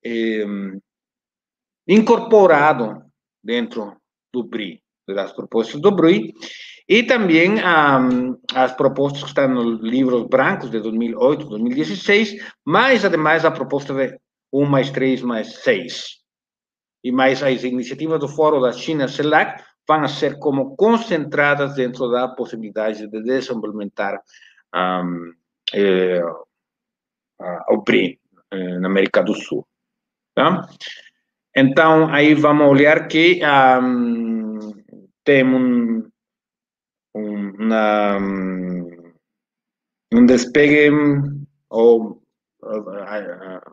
eh, 0.03 0.45
incorporado 1.88 3.03
dentro 3.41 3.95
do 4.33 4.43
BRI, 4.43 4.81
das 5.07 5.31
propostas 5.31 5.79
do 5.79 5.91
BRI, 5.91 6.33
e 6.88 7.03
também 7.03 7.53
um, 7.53 8.38
as 8.53 8.75
propostas 8.75 9.23
que 9.23 9.29
estão 9.29 9.47
nos 9.47 9.79
livros 9.81 10.27
brancos 10.27 10.69
de 10.69 10.79
2008, 10.79 11.45
2016, 11.47 12.36
mas, 12.65 13.05
ademais, 13.05 13.45
a 13.45 13.51
proposta 13.51 13.93
de 13.93 14.19
1 14.51 14.65
mais 14.65 14.91
3 14.91 15.21
mais 15.21 15.55
6. 15.63 16.24
E 17.06 17.12
mais 17.12 17.43
as 17.43 17.64
iniciativas 17.64 18.20
do 18.20 18.28
Fórum 18.28 18.60
da 18.60 18.72
China 18.74 19.08
CELAC 19.08 19.64
vão 19.88 20.08
ser 20.08 20.39
como 20.39 20.76
concentradas 20.76 21.76
dentro 21.76 22.10
da 22.10 22.30
possibilidade 22.30 23.08
de 23.08 23.22
desenvolver 23.22 23.91
um, 24.74 25.32
eh, 25.72 26.24
o 27.70 27.84
PRI 27.84 28.20
na 28.82 28.88
América 28.88 29.22
do 29.22 29.36
Sul. 29.36 29.64
Tá? 30.34 30.68
Então, 31.56 32.12
aí 32.12 32.34
vamos 32.34 32.68
olhar 32.68 33.08
que 33.08 33.39
um, 33.45 34.58
tem 35.24 35.45
um, 35.45 36.10
una, 37.14 38.18
un 40.12 40.26
despegue 40.26 40.89
o 41.70 42.20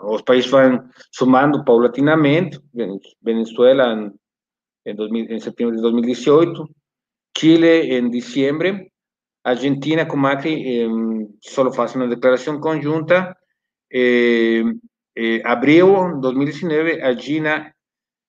os 0.03 0.23
países 0.23 0.51
van 0.51 0.91
sumando 1.11 1.65
paulatinamente, 1.65 2.59
Venezuela 3.21 3.93
en, 3.93 4.21
en, 4.85 4.97
2000, 4.97 5.33
en, 5.33 5.41
septiembre 5.41 5.77
de 5.77 5.83
2018, 5.83 6.69
Chile 7.35 7.97
en 7.97 8.11
diciembre, 8.11 8.93
Argentina 9.45 10.07
con 10.07 10.21
Macri 10.21 10.83
eh, 10.83 10.89
solo 11.41 11.71
hace 11.71 11.99
una 11.99 12.07
declaración 12.07 12.61
conjunta, 12.61 13.37
eh, 13.91 14.65
eh, 15.15 15.43
abril 15.45 16.21
2019, 16.21 17.03
Argentina, 17.03 17.75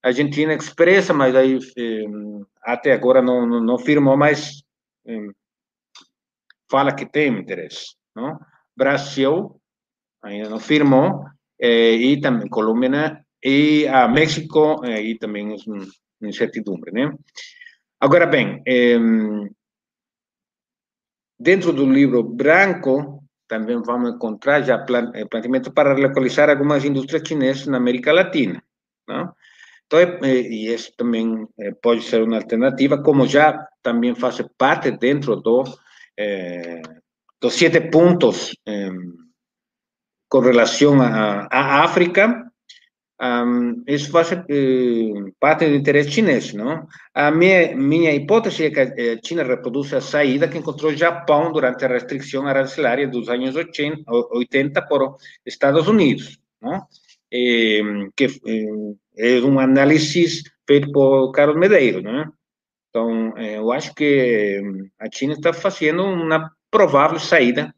Argentina 0.02 0.54
expressa, 0.54 1.14
mas 1.14 1.36
aí 1.36 1.60
eh, 1.78 2.06
até 2.62 2.94
agora 2.94 3.22
não, 3.22 3.46
não, 3.46 3.62
não 3.62 3.78
firmou, 3.78 4.18
mas 4.18 4.64
fala 6.70 6.96
que 6.96 7.06
tem 7.06 7.38
interesse, 7.38 7.96
não? 8.16 8.40
Brasil 8.76 9.62
ainda 10.24 10.50
não 10.50 10.60
firmou 10.60 11.26
eh, 11.60 12.18
também 12.22 12.50
Colômbia 12.50 12.90
né? 12.90 13.22
e 13.44 13.88
a 13.88 14.08
México 14.08 14.82
aí 14.84 15.18
também 15.18 15.54
é 15.54 15.56
uma 15.68 16.30
incertidumbre, 16.30 16.92
né? 16.92 17.14
Agora 18.00 18.26
bem, 18.26 18.62
eh, 18.66 18.98
dentro 21.40 21.72
do 21.74 21.86
livro 21.86 22.24
branco 22.24 23.24
também 23.48 23.82
vamos 23.84 24.16
encontrar 24.16 24.62
já 24.62 24.78
planteamento 24.80 25.72
para 25.72 25.94
localizar 25.94 26.50
algumas 26.50 26.84
indústrias 26.86 27.28
chinesas 27.28 27.68
na 27.68 27.78
América 27.78 28.12
Latina, 28.12 28.64
não? 29.08 29.34
Então, 29.86 30.00
e 30.24 30.74
isso 30.74 30.92
também 30.98 31.46
pode 31.82 32.02
ser 32.02 32.24
uma 32.24 32.38
alternativa, 32.38 33.04
como 33.04 33.28
já 33.28 33.68
também 33.84 34.16
faz 34.16 34.42
parte 34.58 34.90
dentro 34.92 35.36
do, 35.36 35.64
eh, 36.18 36.82
dos 37.40 37.54
sete 37.54 37.80
pontos 37.92 38.56
eh, 40.34 40.40
com 40.40 40.40
relação 40.40 41.00
à 41.02 41.84
África, 41.84 42.52
um, 43.22 43.84
isso 43.88 44.10
faz 44.12 44.32
eh, 44.32 45.32
parte 45.40 45.70
do 45.70 45.76
interesse 45.76 46.12
chinês, 46.12 46.54
não? 46.54 46.88
A 47.14 47.30
minha, 47.32 47.76
minha 47.76 48.12
hipótese 48.14 48.66
é 48.66 48.72
que 48.72 48.80
a 48.80 49.20
China 49.24 49.44
reproduz 49.44 49.94
a 49.94 50.02
saída 50.02 50.48
que 50.48 50.58
encontrou 50.58 50.92
o 50.92 50.96
Japão 50.98 51.52
durante 51.52 51.86
a 51.86 51.88
restrição 51.88 52.48
arancelária 52.48 53.08
dos 53.08 53.30
anos 53.30 53.56
80, 53.56 54.04
80 54.12 54.82
por 54.88 55.18
Estados 55.46 55.88
Unidos, 55.88 56.40
não? 56.62 56.82
que 58.16 58.28
é 59.18 59.40
um 59.42 59.60
análise 59.60 60.44
feito 60.68 60.92
por 60.92 61.32
Carlos 61.32 61.58
Medeiros, 61.58 62.04
né? 62.04 62.30
Então, 62.90 63.36
eu 63.38 63.72
acho 63.72 63.94
que 63.96 64.62
a 65.00 65.08
China 65.12 65.34
está 65.34 65.52
fazendo 65.52 66.04
uma 66.04 66.52
provável 66.70 67.20
saída 67.20 67.74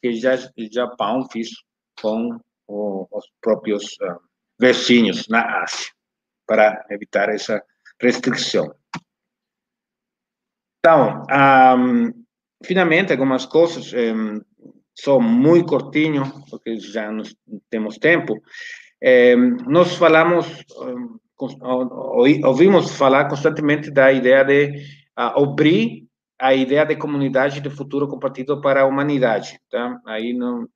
que 0.00 0.12
já 0.14 0.36
o 0.36 0.72
Japão 0.72 1.26
fez 1.30 1.48
com 2.00 2.38
os 2.66 3.26
próprios 3.40 3.96
uh, 4.02 4.20
vizinhos 4.58 5.28
na 5.28 5.62
Ásia, 5.62 5.90
para 6.46 6.86
evitar 6.90 7.28
essa 7.28 7.62
restrição. 8.00 8.74
Então, 10.78 11.24
um, 11.78 12.24
finalmente, 12.64 13.12
algumas 13.12 13.44
coisas, 13.44 13.92
um, 13.92 14.40
são 14.94 15.20
muito 15.20 15.68
curtinho, 15.68 16.24
porque 16.48 16.78
já 16.78 17.10
não 17.10 17.24
temos 17.68 17.98
tempo, 17.98 18.40
é, 19.02 19.34
nós 19.34 19.94
falamos, 19.94 20.46
ouvimos 22.44 22.94
falar 22.96 23.28
constantemente 23.28 23.90
da 23.90 24.12
ideia 24.12 24.44
de 24.44 24.78
uh, 25.18 25.42
abrir 25.42 26.06
a 26.38 26.54
ideia 26.54 26.84
de 26.84 26.96
comunidade 26.96 27.60
de 27.60 27.70
futuro 27.70 28.08
compartido 28.08 28.60
para 28.60 28.82
a 28.82 28.86
humanidade, 28.86 29.58
tá? 29.70 30.00
Aí 30.06 30.32
não, 30.32 30.66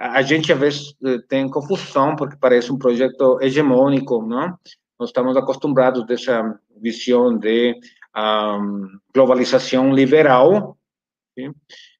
a 0.00 0.22
gente 0.22 0.50
às 0.50 0.58
vezes 0.58 0.94
eh, 1.04 1.18
tem 1.28 1.46
confusão 1.46 2.16
porque 2.16 2.34
parece 2.40 2.72
um 2.72 2.78
projeto 2.78 3.38
hegemônico, 3.42 4.22
não? 4.22 4.58
Nós 4.98 5.10
estamos 5.10 5.36
acostumados 5.36 6.06
dessa 6.06 6.58
visão 6.80 7.36
de 7.36 7.74
um, 8.16 8.98
globalização 9.14 9.92
liberal, 9.92 10.78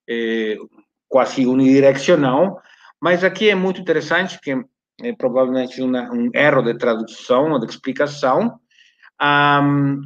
é, 0.09 0.57
quase 1.09 1.47
unidirecional, 1.47 2.59
mas 3.01 3.23
aqui 3.23 3.51
é 3.51 3.55
muito 3.55 3.83
interessante 3.83 4.41
que 4.41 4.53
é 5.03 5.13
provavelmente 5.13 5.83
uma, 5.83 6.11
um 6.11 6.31
erro 6.35 6.63
de 6.63 6.79
tradução 6.79 7.53
ou 7.53 7.59
de 7.59 7.67
explicação. 7.67 8.59
Um, 9.23 10.01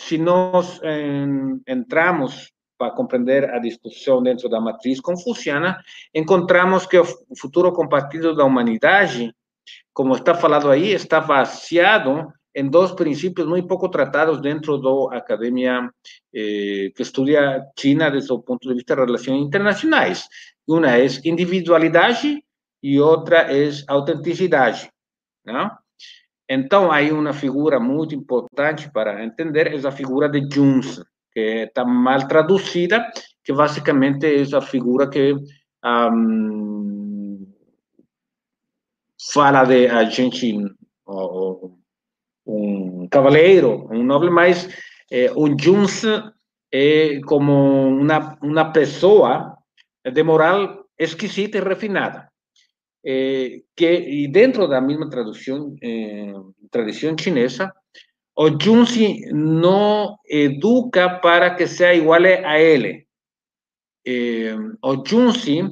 se 0.00 0.18
nós 0.18 0.80
entramos 1.66 2.52
para 2.78 2.92
compreender 2.92 3.50
a 3.50 3.58
discussão 3.58 4.22
dentro 4.22 4.48
da 4.48 4.60
matriz 4.60 5.00
confuciana, 5.00 5.78
encontramos 6.14 6.86
que 6.86 6.98
o 6.98 7.06
futuro 7.38 7.72
compartido 7.72 8.34
da 8.34 8.44
humanidade, 8.44 9.34
como 9.92 10.14
está 10.14 10.34
falado 10.34 10.70
aí, 10.70 10.92
está 10.92 11.20
baseado 11.20 12.32
em 12.54 12.68
dois 12.70 12.92
princípios 12.92 13.46
muito 13.46 13.68
pouco 13.68 13.88
tratados 13.88 14.40
dentro 14.40 14.78
da 14.78 15.18
academia 15.18 15.90
eh, 16.34 16.90
que 16.94 17.02
estuda 17.02 17.66
China 17.78 18.10
desde 18.10 18.32
o 18.32 18.38
ponto 18.38 18.66
de 18.66 18.74
vista 18.74 18.94
de 18.96 19.04
relações 19.04 19.42
internacionais. 19.42 20.26
Uma 20.66 20.96
é 20.96 21.06
individualidade 21.24 22.42
e 22.82 22.98
outra 22.98 23.54
é 23.54 23.68
autenticidade. 23.86 24.90
Então, 26.48 26.90
há 26.90 27.00
uma 27.12 27.32
figura 27.32 27.78
muito 27.78 28.14
importante 28.14 28.90
para 28.90 29.22
entender, 29.22 29.66
é 29.66 29.86
a 29.86 29.92
figura 29.92 30.28
de 30.28 30.40
Junts, 30.50 30.98
que 30.98 31.04
está 31.40 31.84
mal 31.84 32.26
traduzida, 32.26 33.10
que 33.44 33.52
basicamente 33.52 34.26
é 34.26 34.56
a 34.56 34.60
figura 34.60 35.08
que 35.08 35.34
um, 35.84 37.46
fala 39.32 39.64
de 39.64 39.86
a 39.86 40.04
gente, 40.04 40.54
um 42.46 43.08
cavaleiro, 43.10 43.88
um 43.90 44.02
nobre, 44.02 44.30
mas 44.30 44.68
é, 45.10 45.30
o 45.32 45.46
Junts 45.58 46.04
é 46.72 47.20
como 47.26 47.88
uma, 47.88 48.38
uma 48.42 48.72
pessoa 48.72 49.56
de 50.04 50.22
moral 50.22 50.84
exquisita 50.98 51.58
e 51.58 51.60
refinada. 51.60 52.28
É, 53.04 53.60
que, 53.76 53.86
e 53.86 54.28
dentro 54.28 54.66
da 54.66 54.80
mesma 54.80 55.08
tradução, 55.08 55.76
é, 55.80 56.32
tradição 56.70 57.16
chinesa, 57.18 57.72
o 58.36 58.50
Junzi 58.60 59.20
não 59.32 60.18
educa 60.28 61.18
para 61.20 61.54
que 61.54 61.66
seja 61.66 61.94
igual 61.94 62.22
a 62.22 62.60
ele. 62.60 63.06
Eh, 64.06 64.54
o 64.82 65.02
Junzi 65.06 65.62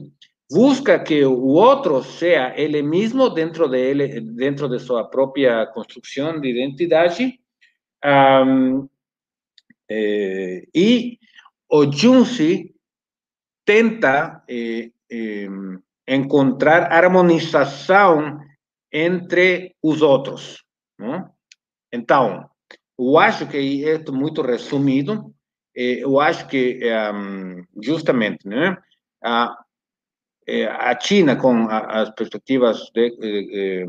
busca 0.50 0.98
que 0.98 1.24
o 1.24 1.46
outro 1.48 2.02
seja 2.02 2.54
ele 2.56 2.82
mesmo 2.82 3.28
dentro 3.28 3.68
de 3.68 3.78
ele, 3.78 4.20
dentro 4.20 4.68
de 4.68 4.78
sua 4.78 5.04
própria 5.04 5.66
construção 5.66 6.40
de 6.40 6.48
identidade. 6.48 7.38
Um, 8.02 8.88
eh, 9.90 10.66
e 10.74 11.18
o 11.70 11.90
Junzi 11.90 12.74
tenta 13.64 14.42
eh, 14.48 14.90
eh, 15.10 15.48
encontrar 16.08 16.92
harmonização 16.92 18.40
entre 18.92 19.74
os 19.82 20.02
outros. 20.02 20.64
Não? 20.98 21.30
Então, 21.92 22.48
eu 22.98 23.18
acho 23.18 23.46
que 23.46 23.84
é 23.84 23.98
muito 24.10 24.42
resumido. 24.42 25.34
Eu 25.74 26.20
acho 26.20 26.46
que, 26.46 26.80
justamente, 27.82 28.46
né, 28.46 28.76
a, 29.22 29.56
a 30.78 31.00
China, 31.00 31.34
com 31.34 31.66
as 31.68 32.10
perspectivas 32.10 32.90
de, 32.94 33.84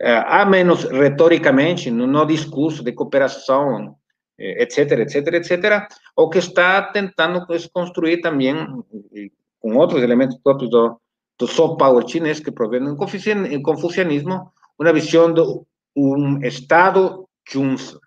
há 0.00 0.46
menos 0.46 0.84
retoricamente, 0.84 1.90
no, 1.90 2.24
discurso 2.24 2.82
de 2.82 2.92
cooperação, 2.92 3.96
etc., 4.38 4.92
etc., 5.00 5.34
etc., 5.34 5.86
o 6.16 6.30
que 6.30 6.38
está 6.38 6.82
tentando 6.82 7.46
construir 7.72 8.22
também, 8.22 8.54
com 9.60 9.76
outros 9.76 10.02
elementos 10.02 10.38
próprios 10.38 10.70
do, 10.70 10.98
do 11.38 11.46
soft 11.46 11.78
power 11.78 12.08
chinês, 12.08 12.40
que 12.40 12.50
provém 12.50 12.82
do 12.82 12.96
confucianismo, 12.96 14.50
uma 14.78 14.92
visão 14.92 15.32
de 15.32 15.42
um 15.94 16.42
Estado 16.42 17.28
junto, 17.46 18.00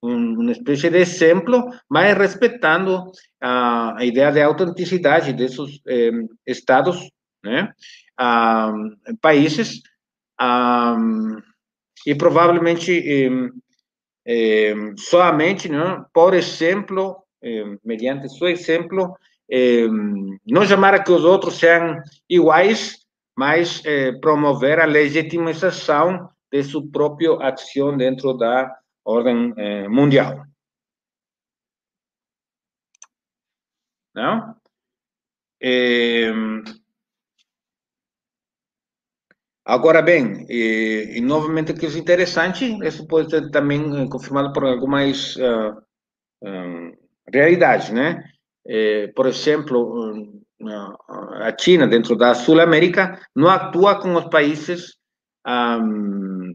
Un, 0.00 0.36
uma 0.38 0.52
espécie 0.52 0.90
de 0.90 0.98
exemplo, 0.98 1.70
mas 1.90 2.16
respeitando 2.16 3.10
a, 3.40 3.96
ideia 4.04 4.30
de 4.30 4.40
autenticidade 4.42 5.32
desses 5.32 5.80
eh, 5.88 6.12
estados, 6.46 7.10
né? 7.44 7.72
Países, 9.20 9.80
e 12.06 12.14
provavelmente 12.14 12.92
eh, 12.92 13.50
eh, 14.26 14.74
somente, 14.96 15.68
né? 15.68 16.04
por 16.12 16.34
exemplo, 16.34 17.24
mediante 17.84 18.28
seu 18.28 18.48
exemplo, 18.48 19.16
não 20.46 20.66
chamar 20.66 21.02
que 21.02 21.12
os 21.12 21.24
outros 21.24 21.58
sejam 21.58 21.96
iguais, 22.28 22.98
mas 23.36 23.82
promover 24.20 24.80
a 24.80 24.84
legitimização 24.84 26.28
de 26.50 26.62
sua 26.64 26.82
própria 26.90 27.36
ação 27.40 27.96
dentro 27.96 28.32
da 28.36 28.77
ordem 29.08 29.54
eh, 29.56 29.88
mundial. 29.88 30.44
Não? 34.14 34.54
Eh, 35.60 36.30
agora 39.64 40.02
bem, 40.02 40.46
e, 40.48 41.16
e, 41.16 41.20
novamente 41.20 41.72
que 41.74 41.86
é 41.86 41.98
interessante, 41.98 42.64
isso 42.86 43.06
pode 43.06 43.30
ser 43.30 43.50
também 43.50 43.80
eh, 44.02 44.08
confirmado 44.08 44.52
por 44.52 44.64
algumas 44.64 45.36
uh, 45.36 45.80
um, 46.42 46.92
realidades, 47.32 47.90
né? 47.90 48.22
Eh, 48.66 49.08
por 49.16 49.26
exemplo, 49.26 50.42
a 51.40 51.56
China, 51.58 51.86
dentro 51.86 52.16
da 52.16 52.34
Sul-América, 52.34 53.20
não 53.34 53.48
atua 53.48 54.00
com 54.00 54.14
os 54.14 54.26
países 54.26 54.96
um, 55.46 56.54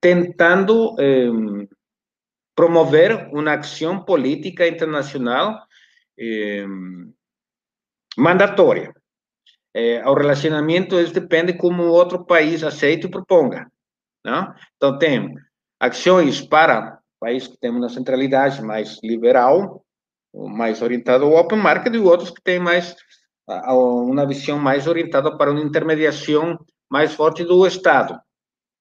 tentando 0.00 0.96
um, 0.98 1.66
promover 2.54 3.28
uma 3.32 3.54
ação 3.54 4.04
política 4.04 4.66
internacional 4.66 5.60
eh, 6.18 6.66
mandatória. 8.16 8.94
Eh, 9.74 10.02
o 10.06 10.14
relacionamento 10.14 11.02
depende 11.12 11.54
como 11.54 11.84
outro 11.84 12.24
país 12.24 12.62
aceite 12.62 13.06
e 13.06 13.10
proponga. 13.10 13.70
Não? 14.24 14.54
Então, 14.76 14.98
tem 14.98 15.34
ações 15.80 16.40
para 16.40 16.98
países 17.20 17.48
que 17.48 17.58
têm 17.58 17.70
uma 17.70 17.88
centralidade 17.88 18.62
mais 18.62 19.00
liberal, 19.02 19.84
mais 20.32 20.80
orientado 20.80 21.24
ao 21.24 21.34
open 21.34 21.58
market, 21.58 21.94
e 21.94 21.98
outros 21.98 22.30
que 22.30 22.42
têm 22.42 22.58
mais 22.58 22.94
uma 23.46 24.26
visão 24.26 24.58
mais 24.58 24.86
orientada 24.86 25.36
para 25.36 25.50
uma 25.50 25.60
intermediação 25.60 26.58
mais 26.90 27.14
forte 27.14 27.44
do 27.44 27.66
Estado, 27.66 28.18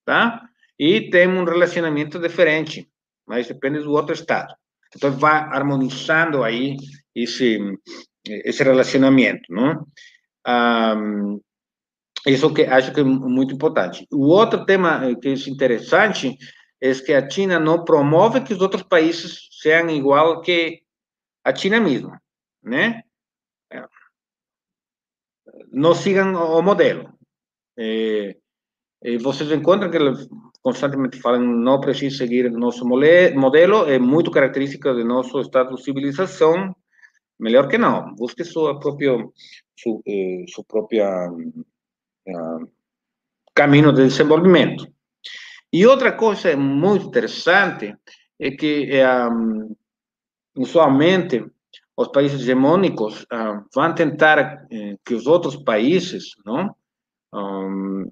tá? 0.06 0.42
E 0.80 1.10
tem 1.10 1.28
um 1.28 1.44
relacionamento 1.44 2.20
diferente 2.20 2.90
mas 3.28 3.48
depende 3.48 3.80
do 3.80 3.92
outro 3.92 4.14
estado. 4.14 4.54
Então, 4.96 5.12
vai 5.12 5.38
harmonizando 5.38 6.44
aí 6.44 6.78
esse, 7.16 7.60
esse 8.26 8.64
relacionamento, 8.64 9.52
não? 9.52 9.86
Um, 10.48 11.42
isso 12.26 12.54
que 12.54 12.64
acho 12.64 12.94
que 12.94 13.02
é 13.02 13.04
muito 13.04 13.54
importante. 13.54 14.08
O 14.12 14.28
outro 14.28 14.66
tema 14.66 15.10
eh, 15.10 15.16
que 15.16 15.30
é 15.30 15.34
interessante 15.50 16.38
é 16.82 16.94
que 16.94 17.14
a 17.14 17.30
China 17.30 17.60
não 17.60 17.84
promove 17.84 18.42
que 18.42 18.54
os 18.54 18.62
outros 18.62 18.84
países 18.84 19.50
sejam 19.62 19.90
igual 19.90 20.42
que 20.42 20.84
a 21.44 21.54
China 21.54 21.80
mesma, 21.80 22.22
né? 22.62 23.04
Não 25.72 25.94
sigam 25.94 26.34
o 26.34 26.62
modelo. 26.62 27.14
É, 27.78 28.38
vocês 29.20 29.52
encontram 29.52 29.90
que 29.90 29.98
constantemente 30.64 31.20
falam 31.20 31.41
não 31.41 31.80
precisa 31.82 32.18
seguir 32.18 32.49
nosso 32.49 32.86
modelo, 32.88 33.86
é 33.86 33.99
muito 33.99 34.32
característica 34.32 34.95
de 34.95 35.03
nosso 35.03 35.39
estado 35.41 35.76
de 35.76 35.84
civilização, 35.84 36.74
melhor 37.38 37.68
que 37.68 37.78
não, 37.78 38.16
busque 38.16 38.45
sua 38.45 38.80
própria, 38.80 39.11
sua, 39.78 39.99
eh, 40.07 40.45
sua 40.47 40.64
própria 40.64 41.30
uh, 41.30 42.72
caminho 43.53 43.91
de 43.91 44.05
desenvolvimento. 44.07 44.88
E 45.72 45.86
outra 45.86 46.14
coisa 46.14 46.55
muito 46.55 47.07
interessante 47.07 47.93
é 48.39 48.51
que, 48.51 48.89
um, 49.32 49.76
usualmente, 50.55 51.45
os 51.97 52.07
países 52.07 52.41
hegemônicos 52.41 53.24
uh, 53.24 53.66
vão 53.74 53.93
tentar 53.93 54.66
uh, 54.66 54.99
que 55.05 55.14
os 55.14 55.28
outros 55.28 55.57
países 55.57 56.36
não, 56.45 56.74
um, 57.34 58.09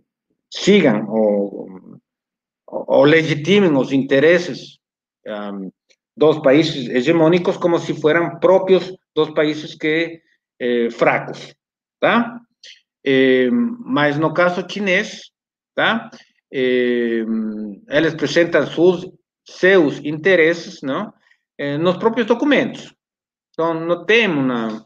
sigam 0.49 1.05
o, 1.07 1.90
o 2.72 3.03
legitimem 3.03 3.76
os 3.76 3.91
interesses 3.91 4.80
um, 5.28 5.72
dos 6.15 6.39
países 6.39 6.88
hegemônicos 6.88 7.57
como 7.57 7.78
se 7.80 7.93
fossem 7.93 8.39
próprios 8.39 8.95
dos 9.13 9.30
países 9.32 9.76
que 9.76 10.22
eh, 10.59 10.89
fracos, 10.89 11.53
tá? 11.99 12.39
Eh, 13.05 13.49
mas 13.51 14.17
no 14.17 14.34
caso 14.34 14.65
chinês, 14.69 15.32
tá? 15.76 16.09
Eh, 16.53 17.26
eles 17.89 18.13
apresentam 18.13 18.65
seus, 18.67 19.09
seus 19.45 19.99
interesses, 20.03 20.82
não? 20.82 21.13
nos 21.80 21.97
próprios 21.97 22.26
documentos. 22.26 22.91
Então, 23.51 23.76
não 23.76 24.03
tem 24.03 24.28
uma 24.28 24.84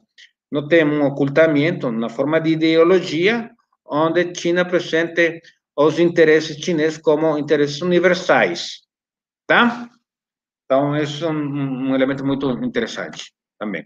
não 0.52 0.68
tem 0.68 0.84
um 0.84 1.06
ocultamento 1.06 1.90
na 1.90 2.10
forma 2.10 2.40
de 2.40 2.52
ideologia 2.52 3.50
onde 3.86 4.34
China 4.36 4.62
apresente 4.62 5.42
os 5.76 6.00
interesses 6.00 6.58
chineses 6.58 6.98
como 6.98 7.38
interesses 7.38 7.82
universais, 7.82 8.82
tá? 9.46 9.90
Então, 10.66 10.96
esse 10.96 11.24
é 11.24 11.28
um, 11.28 11.90
um 11.90 11.96
elemento 11.96 12.26
muito 12.26 12.50
interessante 12.64 13.34
também. 13.60 13.86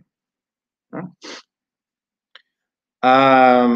Ah, 3.01 3.67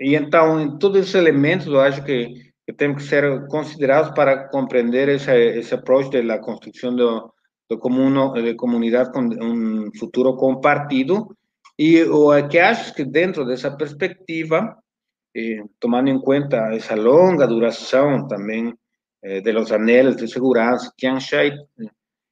e 0.00 0.14
então, 0.14 0.78
todos 0.78 1.00
esses 1.00 1.14
elementos, 1.14 1.66
eu 1.66 1.80
acho 1.80 2.04
que, 2.04 2.52
que 2.66 2.72
que 2.72 3.02
ser 3.02 3.46
considerados 3.48 4.12
para 4.14 4.48
compreender 4.48 5.08
esse, 5.08 5.32
esse 5.32 5.74
approach 5.74 6.10
da 6.22 6.38
construção 6.38 6.94
do, 6.94 7.32
do 7.68 7.78
comuno, 7.78 8.32
de 8.32 8.54
comunidade 8.54 9.12
com 9.12 9.20
um 9.20 9.90
futuro 9.98 10.36
compartido, 10.36 11.36
e 11.78 12.02
o 12.04 12.30
que 12.48 12.58
acho 12.58 12.94
que 12.94 13.04
dentro 13.04 13.44
dessa 13.44 13.70
perspectiva, 13.70 14.76
eh, 15.36 15.62
tomando 15.78 16.08
em 16.08 16.18
conta 16.18 16.74
essa 16.74 16.94
longa 16.94 17.46
duração 17.46 18.26
também 18.26 18.74
eh, 19.22 19.42
de 19.42 19.52
los 19.52 19.70
anhelos 19.70 20.16
de 20.16 20.26
segurança, 20.26 20.92
Chiang 20.98 21.22
Kai 21.28 21.52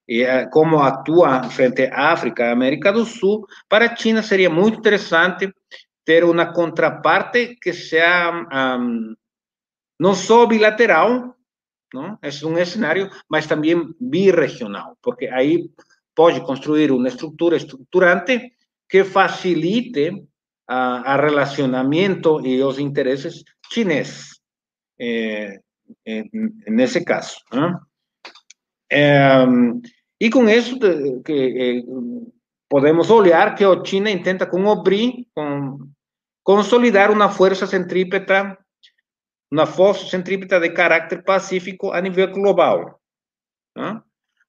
eh, 0.09 0.47
como 0.51 0.81
atua 0.81 1.43
frente 1.51 1.85
à 1.93 2.13
África 2.13 2.51
América 2.51 2.91
do 2.93 3.05
Sul, 3.05 3.47
para 3.69 3.95
China 3.95 4.23
seria 4.23 4.49
muito 4.49 4.79
interessante 4.79 5.53
ter 6.05 6.25
uma 6.25 6.53
contraparte 6.53 7.57
que 7.57 7.73
seja 7.73 8.31
um, 8.31 9.15
não 9.99 10.15
só 10.15 10.47
bilateral, 10.47 11.35
não? 11.93 12.19
é 12.23 12.29
um 12.47 12.65
cenário, 12.65 13.11
mas 13.29 13.47
também 13.47 13.95
birregional, 14.01 14.97
porque 15.03 15.27
aí 15.27 15.71
pode 16.15 16.41
construir 16.41 16.91
uma 16.91 17.09
estrutura 17.09 17.57
estruturante 17.57 18.53
que 18.89 19.05
facilite 19.05 20.27
a, 20.67 21.15
a 21.15 21.17
relacionamento 21.17 22.45
e 22.47 22.63
os 22.63 22.79
interesses 22.79 23.43
chineses, 23.73 24.41
eh, 25.01 25.59
nesse 26.67 27.05
caso. 27.05 27.37
Né? 27.53 27.79
É, 28.91 29.45
e 30.21 30.31
com 30.31 30.49
isso 30.49 30.79
que, 31.25 31.33
eh, 31.33 31.83
podemos 32.69 33.11
olhar 33.11 33.55
que 33.55 33.65
a 33.65 33.85
China 33.85 34.11
intenta 34.11 34.47
com 34.47 34.65
o 34.65 34.83
BRI 34.83 35.29
com, 35.35 35.79
consolidar 36.43 37.11
uma 37.11 37.29
força 37.29 37.67
centrípeta, 37.67 38.57
uma 39.51 39.67
força 39.67 40.07
centrípeta 40.07 40.61
de 40.61 40.71
caráter 40.71 41.23
pacífico 41.25 41.93
a 41.93 42.01
nível 42.01 42.31
global. 42.31 43.01
Né? 43.77 44.01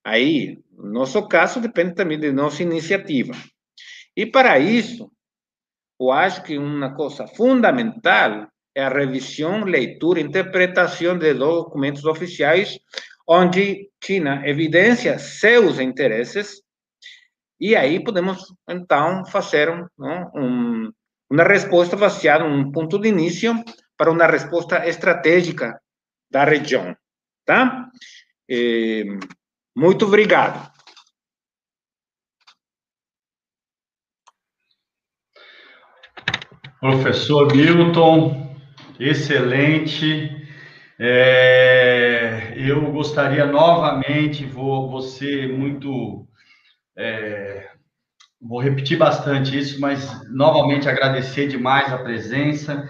Aí, 0.04 0.60
nosso 0.72 1.28
caso 1.28 1.60
depende 1.60 1.96
também 1.96 2.20
de 2.20 2.32
nossa 2.32 2.62
iniciativa. 2.62 3.34
E 4.16 4.26
para 4.26 4.60
isso, 4.60 5.12
eu 6.00 6.12
acho 6.12 6.44
que 6.44 6.58
uma 6.58 6.94
coisa 6.94 7.28
fundamental 7.28 8.48
é 8.76 8.84
a 8.84 8.90
revisão, 8.90 9.64
leitura, 9.64 10.20
interpretação 10.20 11.18
de 11.18 11.34
documentos 11.34 12.06
oficiais, 12.06 12.78
onde 13.28 13.90
China 14.04 14.42
evidencia 14.46 15.18
seus 15.18 15.80
interesses, 15.80 16.62
e 17.60 17.76
aí 17.76 18.04
podemos, 18.04 18.54
então, 18.70 19.26
fazer 19.26 19.70
um, 19.70 20.92
uma 21.30 21.44
resposta 21.44 21.96
baseada 21.96 22.44
um 22.44 22.72
ponto 22.72 23.00
de 23.00 23.08
início 23.08 23.56
para 23.98 24.12
uma 24.12 24.28
resposta 24.28 24.86
estratégica 24.86 25.80
da 26.30 26.44
região, 26.44 26.96
tá? 27.46 27.90
Eh, 28.50 29.06
muito 29.74 30.06
obrigado. 30.06 30.75
Professor 36.86 37.52
Milton, 37.52 38.56
excelente. 39.00 40.30
É, 41.00 42.54
eu 42.56 42.92
gostaria 42.92 43.44
novamente, 43.44 44.46
vou, 44.46 44.88
vou 44.92 45.02
ser 45.02 45.52
muito. 45.52 46.28
É, 46.96 47.70
vou 48.40 48.62
repetir 48.62 49.00
bastante 49.00 49.58
isso, 49.58 49.82
mas 49.82 50.32
novamente 50.32 50.88
agradecer 50.88 51.48
demais 51.48 51.92
a 51.92 51.98
presença. 51.98 52.88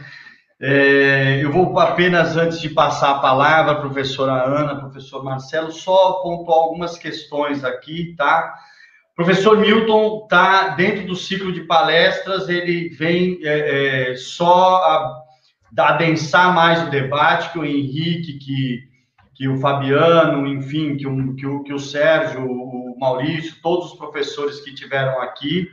É, 0.62 1.40
eu 1.42 1.50
vou 1.50 1.80
apenas, 1.80 2.36
antes 2.36 2.60
de 2.60 2.68
passar 2.68 3.12
a 3.12 3.20
palavra, 3.20 3.80
professora 3.80 4.44
Ana, 4.44 4.76
professor 4.76 5.24
Marcelo, 5.24 5.72
só 5.72 6.22
pontuar 6.22 6.58
algumas 6.58 6.98
questões 6.98 7.64
aqui, 7.64 8.14
tá? 8.18 8.56
Professor 9.16 9.58
Milton 9.58 10.24
está 10.24 10.70
dentro 10.70 11.08
do 11.08 11.16
ciclo 11.16 11.54
de 11.54 11.62
palestras, 11.62 12.50
ele 12.50 12.90
vem 12.90 13.40
é, 13.44 14.10
é, 14.12 14.16
só 14.18 14.76
a, 14.76 15.24
adensar 15.78 16.54
mais 16.54 16.86
o 16.86 16.90
debate 16.90 17.52
que 17.54 17.60
o 17.60 17.64
Henrique, 17.64 18.38
que, 18.38 18.80
que 19.34 19.48
o 19.48 19.58
Fabiano, 19.58 20.46
enfim, 20.46 20.98
que 20.98 21.08
o, 21.08 21.34
que 21.34 21.48
o, 21.48 21.64
que 21.64 21.74
o 21.74 21.80
Sérgio, 21.80 22.46
o 22.46 22.98
Maurício, 23.00 23.56
todos 23.64 23.94
os 23.94 23.98
professores 23.98 24.60
que 24.60 24.76
tiveram 24.76 25.22
aqui 25.22 25.70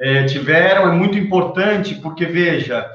é, 0.00 0.24
tiveram. 0.24 0.88
É 0.88 0.92
muito 0.92 1.18
importante, 1.18 1.96
porque, 1.96 2.24
veja, 2.24 2.88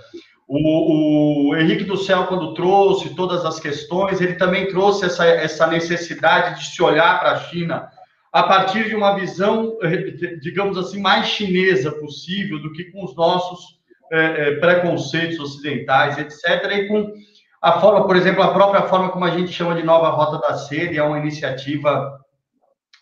o, 0.48 1.50
o, 1.50 1.58
Henrique 1.58 1.84
do 1.84 1.98
Céu, 1.98 2.28
quando 2.28 2.54
trouxe 2.54 3.14
todas 3.14 3.44
as 3.44 3.60
questões, 3.60 4.22
ele 4.22 4.36
também 4.36 4.68
trouxe 4.68 5.06
essa, 5.06 5.26
essa 5.26 5.68
necessidade 5.68 6.60
de 6.60 6.68
se 6.68 6.82
olhar 6.82 7.20
para 7.20 7.32
a 7.32 7.40
China 7.40 7.90
a 8.32 8.44
partir 8.44 8.88
de 8.88 8.96
uma 8.96 9.14
visão, 9.16 9.78
eh, 9.82 10.38
digamos 10.42 10.78
assim, 10.78 11.02
mais 11.02 11.28
chinesa 11.28 11.92
possível 11.92 12.62
do 12.62 12.72
que 12.72 12.86
com 12.86 13.04
os 13.04 13.16
nossos 13.16 13.82
é, 14.12 14.56
preconceitos 14.56 15.40
ocidentais, 15.40 16.18
etc. 16.18 16.70
E 16.72 16.88
com 16.88 17.14
a 17.62 17.80
forma, 17.80 18.06
por 18.06 18.16
exemplo, 18.16 18.44
a 18.44 18.54
própria 18.54 18.84
forma 18.84 19.10
como 19.10 19.24
a 19.24 19.32
gente 19.32 19.52
chama 19.52 19.76
de 19.76 19.84
Nova 19.84 20.10
Rota 20.10 20.40
da 20.40 20.58
Seda, 20.58 20.96
é 20.96 21.04
uma 21.04 21.20
iniciativa 21.20 22.20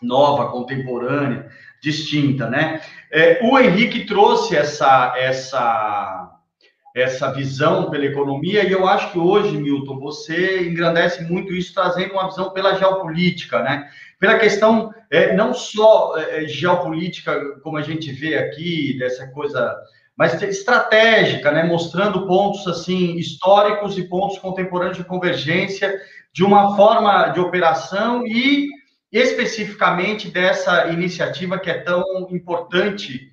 nova, 0.01 0.51
contemporânea, 0.51 1.49
distinta, 1.81 2.49
né? 2.49 2.81
É, 3.11 3.39
o 3.43 3.57
Henrique 3.57 4.05
trouxe 4.05 4.55
essa, 4.55 5.13
essa, 5.17 6.28
essa 6.99 7.31
visão 7.31 7.89
pela 7.89 8.05
economia 8.05 8.63
e 8.63 8.71
eu 8.71 8.87
acho 8.87 9.11
que 9.11 9.19
hoje, 9.19 9.57
Milton, 9.57 9.99
você 9.99 10.67
engrandece 10.67 11.23
muito 11.23 11.53
isso, 11.53 11.73
trazendo 11.73 12.13
uma 12.13 12.27
visão 12.27 12.51
pela 12.51 12.75
geopolítica, 12.75 13.61
né? 13.61 13.89
pela 14.19 14.37
questão 14.37 14.93
é, 15.09 15.33
não 15.33 15.53
só 15.53 16.17
é, 16.17 16.45
geopolítica, 16.47 17.59
como 17.63 17.77
a 17.77 17.81
gente 17.81 18.11
vê 18.11 18.37
aqui, 18.37 18.97
dessa 18.99 19.27
coisa, 19.27 19.75
mas 20.17 20.39
estratégica, 20.41 21.51
né, 21.51 21.63
mostrando 21.63 22.27
pontos 22.27 22.67
assim 22.67 23.15
históricos 23.15 23.97
e 23.97 24.03
pontos 24.03 24.37
contemporâneos 24.37 24.97
de 24.97 25.05
convergência 25.05 25.97
de 26.33 26.43
uma 26.43 26.75
forma 26.75 27.29
de 27.29 27.39
operação 27.39 28.27
e 28.27 28.67
especificamente 29.11 30.29
dessa 30.29 30.87
iniciativa 30.89 31.57
que 31.57 31.69
é 31.69 31.79
tão 31.79 32.03
importante 32.29 33.31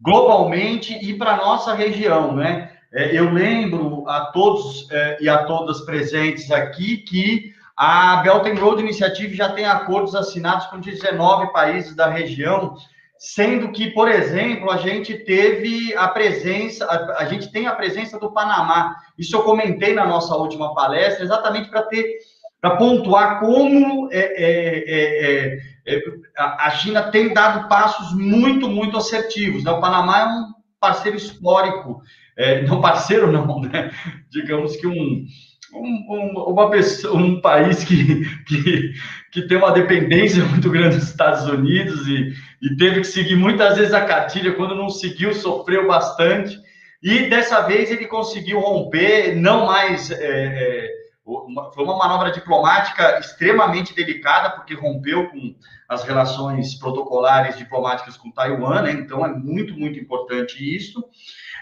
globalmente 0.00 0.92
e 0.94 1.14
para 1.14 1.38
nossa 1.38 1.74
região, 1.74 2.36
né? 2.36 2.75
É, 2.92 3.18
eu 3.18 3.30
lembro 3.32 4.08
a 4.08 4.26
todos 4.26 4.90
é, 4.90 5.18
e 5.20 5.28
a 5.28 5.44
todas 5.44 5.80
presentes 5.82 6.50
aqui 6.50 6.98
que 6.98 7.54
a 7.76 8.16
Belt 8.16 8.46
and 8.46 8.58
Road 8.58 8.80
Initiative 8.80 9.34
já 9.34 9.50
tem 9.50 9.66
acordos 9.66 10.14
assinados 10.14 10.66
com 10.66 10.80
19 10.80 11.52
países 11.52 11.94
da 11.94 12.08
região, 12.08 12.74
sendo 13.18 13.70
que, 13.70 13.90
por 13.90 14.08
exemplo, 14.08 14.70
a 14.70 14.78
gente 14.78 15.14
teve 15.14 15.94
a 15.94 16.08
presença, 16.08 16.86
a, 16.86 17.22
a 17.22 17.24
gente 17.26 17.50
tem 17.50 17.66
a 17.66 17.74
presença 17.74 18.18
do 18.18 18.32
Panamá. 18.32 18.96
Isso 19.18 19.36
eu 19.36 19.42
comentei 19.42 19.94
na 19.94 20.06
nossa 20.06 20.34
última 20.36 20.74
palestra, 20.74 21.24
exatamente 21.24 21.68
para 21.68 21.82
ter, 21.82 22.16
para 22.60 22.76
pontuar 22.76 23.40
como 23.40 24.08
é, 24.10 24.18
é, 24.18 24.84
é, 24.88 25.58
é, 25.86 26.02
a 26.36 26.70
China 26.70 27.10
tem 27.10 27.32
dado 27.32 27.68
passos 27.68 28.14
muito, 28.14 28.68
muito 28.68 28.96
assertivos. 28.96 29.64
Né? 29.64 29.70
O 29.70 29.80
Panamá 29.80 30.20
é 30.20 30.26
um 30.26 30.54
parceiro 30.80 31.16
histórico, 31.16 32.00
é, 32.36 32.62
não 32.62 32.80
parceiro 32.80 33.30
não, 33.32 33.60
né? 33.60 33.90
Digamos 34.30 34.76
que 34.76 34.86
um 34.86 35.26
um, 35.74 36.06
um, 36.08 36.44
uma 36.52 36.70
pessoa, 36.70 37.16
um 37.16 37.40
país 37.40 37.84
que, 37.84 38.24
que, 38.44 38.92
que 39.32 39.42
tem 39.42 39.58
uma 39.58 39.72
dependência 39.72 40.44
muito 40.44 40.70
grande 40.70 40.96
dos 40.96 41.08
Estados 41.08 41.46
Unidos 41.46 42.06
e, 42.06 42.32
e 42.62 42.76
teve 42.76 43.00
que 43.00 43.06
seguir 43.06 43.36
muitas 43.36 43.76
vezes 43.76 43.92
a 43.92 44.04
cartilha, 44.04 44.54
quando 44.54 44.74
não 44.74 44.88
seguiu, 44.88 45.34
sofreu 45.34 45.86
bastante. 45.86 46.58
E 47.02 47.28
dessa 47.28 47.60
vez 47.62 47.90
ele 47.90 48.06
conseguiu 48.06 48.60
romper, 48.60 49.36
não 49.36 49.66
mais. 49.66 50.10
É, 50.10 50.16
é, 50.18 50.96
uma, 51.24 51.72
foi 51.72 51.84
uma 51.84 51.98
manobra 51.98 52.30
diplomática 52.30 53.18
extremamente 53.18 53.94
delicada, 53.94 54.50
porque 54.50 54.74
rompeu 54.74 55.28
com 55.28 55.54
as 55.88 56.04
relações 56.04 56.76
protocolares 56.76 57.58
diplomáticas 57.58 58.16
com 58.16 58.30
Taiwan, 58.30 58.82
né? 58.82 58.92
então 58.92 59.26
é 59.26 59.28
muito, 59.28 59.74
muito 59.74 59.98
importante 59.98 60.56
isso. 60.62 61.04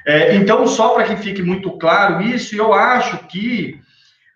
É, 0.07 0.35
então, 0.37 0.67
só 0.67 0.91
para 0.91 1.05
que 1.05 1.17
fique 1.17 1.43
muito 1.43 1.71
claro 1.79 2.23
isso, 2.23 2.55
eu 2.55 2.75
acho 2.75 3.27
que 3.27 3.81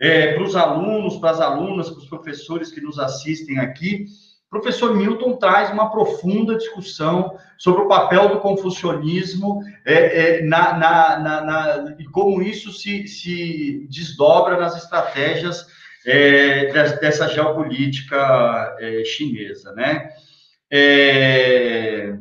é, 0.01 0.33
para 0.35 0.43
os 0.43 0.57
alunos, 0.57 1.17
para 1.17 1.31
as 1.31 1.41
alunas, 1.41 1.91
para 1.91 1.99
os 1.99 2.09
professores 2.09 2.71
que 2.71 2.81
nos 2.81 2.99
assistem 2.99 3.59
aqui, 3.59 4.07
o 4.47 4.51
professor 4.51 4.97
Milton 4.97 5.37
traz 5.37 5.71
uma 5.71 5.91
profunda 5.91 6.57
discussão 6.57 7.37
sobre 7.59 7.83
o 7.83 7.89
papel 7.89 8.31
do 8.31 8.41
confucionismo 8.41 9.61
é, 9.85 10.39
é, 10.39 10.43
na, 10.43 10.79
na, 10.79 11.19
na, 11.19 11.97
e 11.99 12.05
como 12.07 12.41
isso 12.41 12.73
se, 12.73 13.07
se 13.07 13.87
desdobra 13.91 14.57
nas 14.57 14.75
estratégias 14.75 15.67
é, 16.07 16.73
dessa 16.97 17.29
geopolítica 17.29 18.75
é, 18.81 19.05
chinesa, 19.05 19.75
né? 19.75 20.09
É, 20.71 22.17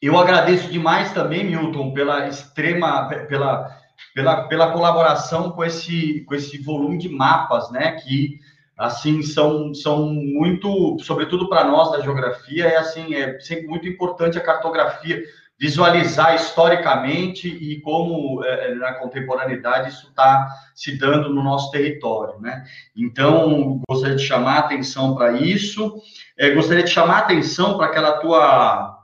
eu 0.00 0.18
agradeço 0.18 0.70
demais 0.70 1.12
também, 1.12 1.44
Milton, 1.44 1.92
pela 1.92 2.26
extrema, 2.26 3.08
pela 3.28 3.80
pela, 4.14 4.48
pela 4.48 4.72
colaboração 4.72 5.50
com 5.50 5.64
esse, 5.64 6.24
com 6.26 6.34
esse 6.34 6.58
volume 6.58 6.98
de 6.98 7.08
mapas, 7.08 7.70
né? 7.70 7.92
Que 7.92 8.38
assim 8.76 9.22
são, 9.22 9.74
são 9.74 10.06
muito, 10.06 10.98
sobretudo 11.00 11.48
para 11.48 11.64
nós 11.64 11.92
da 11.92 12.00
geografia, 12.00 12.66
é 12.66 12.76
assim 12.76 13.14
é 13.14 13.38
sempre 13.40 13.66
muito 13.66 13.86
importante 13.86 14.38
a 14.38 14.42
cartografia 14.42 15.22
visualizar 15.58 16.34
historicamente 16.34 17.46
e 17.46 17.82
como 17.82 18.42
é, 18.42 18.74
na 18.76 18.94
contemporaneidade 18.94 19.90
isso 19.90 20.08
está 20.08 20.48
se 20.74 20.96
dando 20.96 21.28
no 21.28 21.42
nosso 21.42 21.70
território, 21.70 22.40
né? 22.40 22.64
Então 22.96 23.82
gostaria 23.86 24.16
de 24.16 24.24
chamar 24.24 24.54
a 24.54 24.60
atenção 24.60 25.14
para 25.14 25.32
isso, 25.32 26.00
é, 26.38 26.50
gostaria 26.52 26.82
de 26.82 26.90
chamar 26.90 27.16
a 27.16 27.18
atenção 27.18 27.76
para 27.76 27.86
aquela 27.86 28.12
tua 28.12 28.99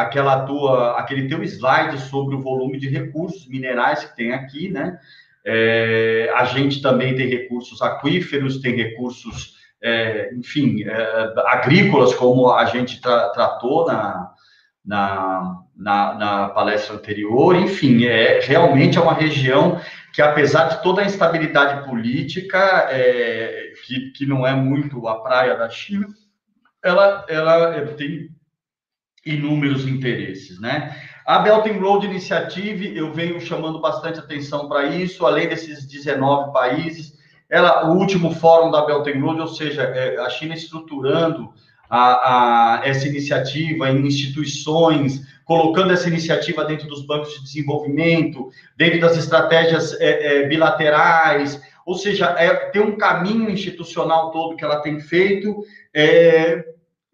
aquela 0.00 0.44
tua, 0.44 0.98
aquele 0.98 1.28
teu 1.28 1.42
slide 1.42 1.98
sobre 2.02 2.34
o 2.34 2.40
volume 2.40 2.78
de 2.78 2.88
recursos 2.88 3.46
minerais 3.48 4.04
que 4.04 4.16
tem 4.16 4.32
aqui, 4.32 4.68
né? 4.68 4.98
É, 5.44 6.30
a 6.34 6.44
gente 6.44 6.82
também 6.82 7.14
tem 7.14 7.26
recursos 7.26 7.80
aquíferos, 7.80 8.60
tem 8.60 8.76
recursos, 8.76 9.54
é, 9.82 10.34
enfim, 10.34 10.84
é, 10.84 11.34
agrícolas, 11.46 12.14
como 12.14 12.52
a 12.52 12.66
gente 12.66 13.00
tra 13.00 13.30
tratou 13.30 13.86
na, 13.86 14.32
na, 14.84 15.62
na, 15.76 16.14
na, 16.14 16.48
palestra 16.50 16.96
anterior. 16.96 17.56
Enfim, 17.56 18.04
é, 18.04 18.40
realmente 18.40 18.98
é 18.98 19.00
uma 19.00 19.14
região 19.14 19.80
que, 20.12 20.20
apesar 20.20 20.68
de 20.68 20.82
toda 20.82 21.00
a 21.00 21.06
instabilidade 21.06 21.88
política, 21.88 22.88
é, 22.90 23.72
que, 23.86 24.10
que 24.10 24.26
não 24.26 24.46
é 24.46 24.54
muito 24.54 25.08
a 25.08 25.22
praia 25.22 25.56
da 25.56 25.70
China, 25.70 26.06
ela, 26.82 27.24
ela 27.28 27.86
tem 27.96 28.28
inúmeros 29.24 29.86
interesses, 29.86 30.58
né? 30.60 30.96
A 31.26 31.38
Belt 31.40 31.66
and 31.66 31.78
Road 31.78 32.06
Initiative, 32.06 32.96
eu 32.96 33.12
venho 33.12 33.40
chamando 33.40 33.80
bastante 33.80 34.18
atenção 34.18 34.68
para 34.68 34.86
isso, 34.86 35.26
além 35.26 35.48
desses 35.48 35.86
19 35.86 36.52
países, 36.52 37.18
ela, 37.48 37.90
o 37.90 37.98
último 37.98 38.32
fórum 38.34 38.70
da 38.70 38.84
Belt 38.86 39.06
and 39.08 39.20
Road, 39.20 39.40
ou 39.40 39.48
seja, 39.48 39.82
é 39.82 40.18
a 40.18 40.30
China 40.30 40.54
estruturando 40.54 41.52
a, 41.88 42.78
a, 42.78 42.86
essa 42.86 43.08
iniciativa 43.08 43.90
em 43.90 44.06
instituições, 44.06 45.20
colocando 45.44 45.92
essa 45.92 46.08
iniciativa 46.08 46.64
dentro 46.64 46.86
dos 46.86 47.04
bancos 47.04 47.34
de 47.34 47.42
desenvolvimento, 47.42 48.50
dentro 48.76 49.00
das 49.00 49.16
estratégias 49.16 50.00
é, 50.00 50.42
é, 50.44 50.48
bilaterais, 50.48 51.60
ou 51.84 51.96
seja, 51.96 52.26
é, 52.38 52.54
tem 52.70 52.80
um 52.80 52.96
caminho 52.96 53.50
institucional 53.50 54.30
todo 54.30 54.54
que 54.54 54.64
ela 54.64 54.80
tem 54.80 55.00
feito. 55.00 55.64
É, 55.92 56.64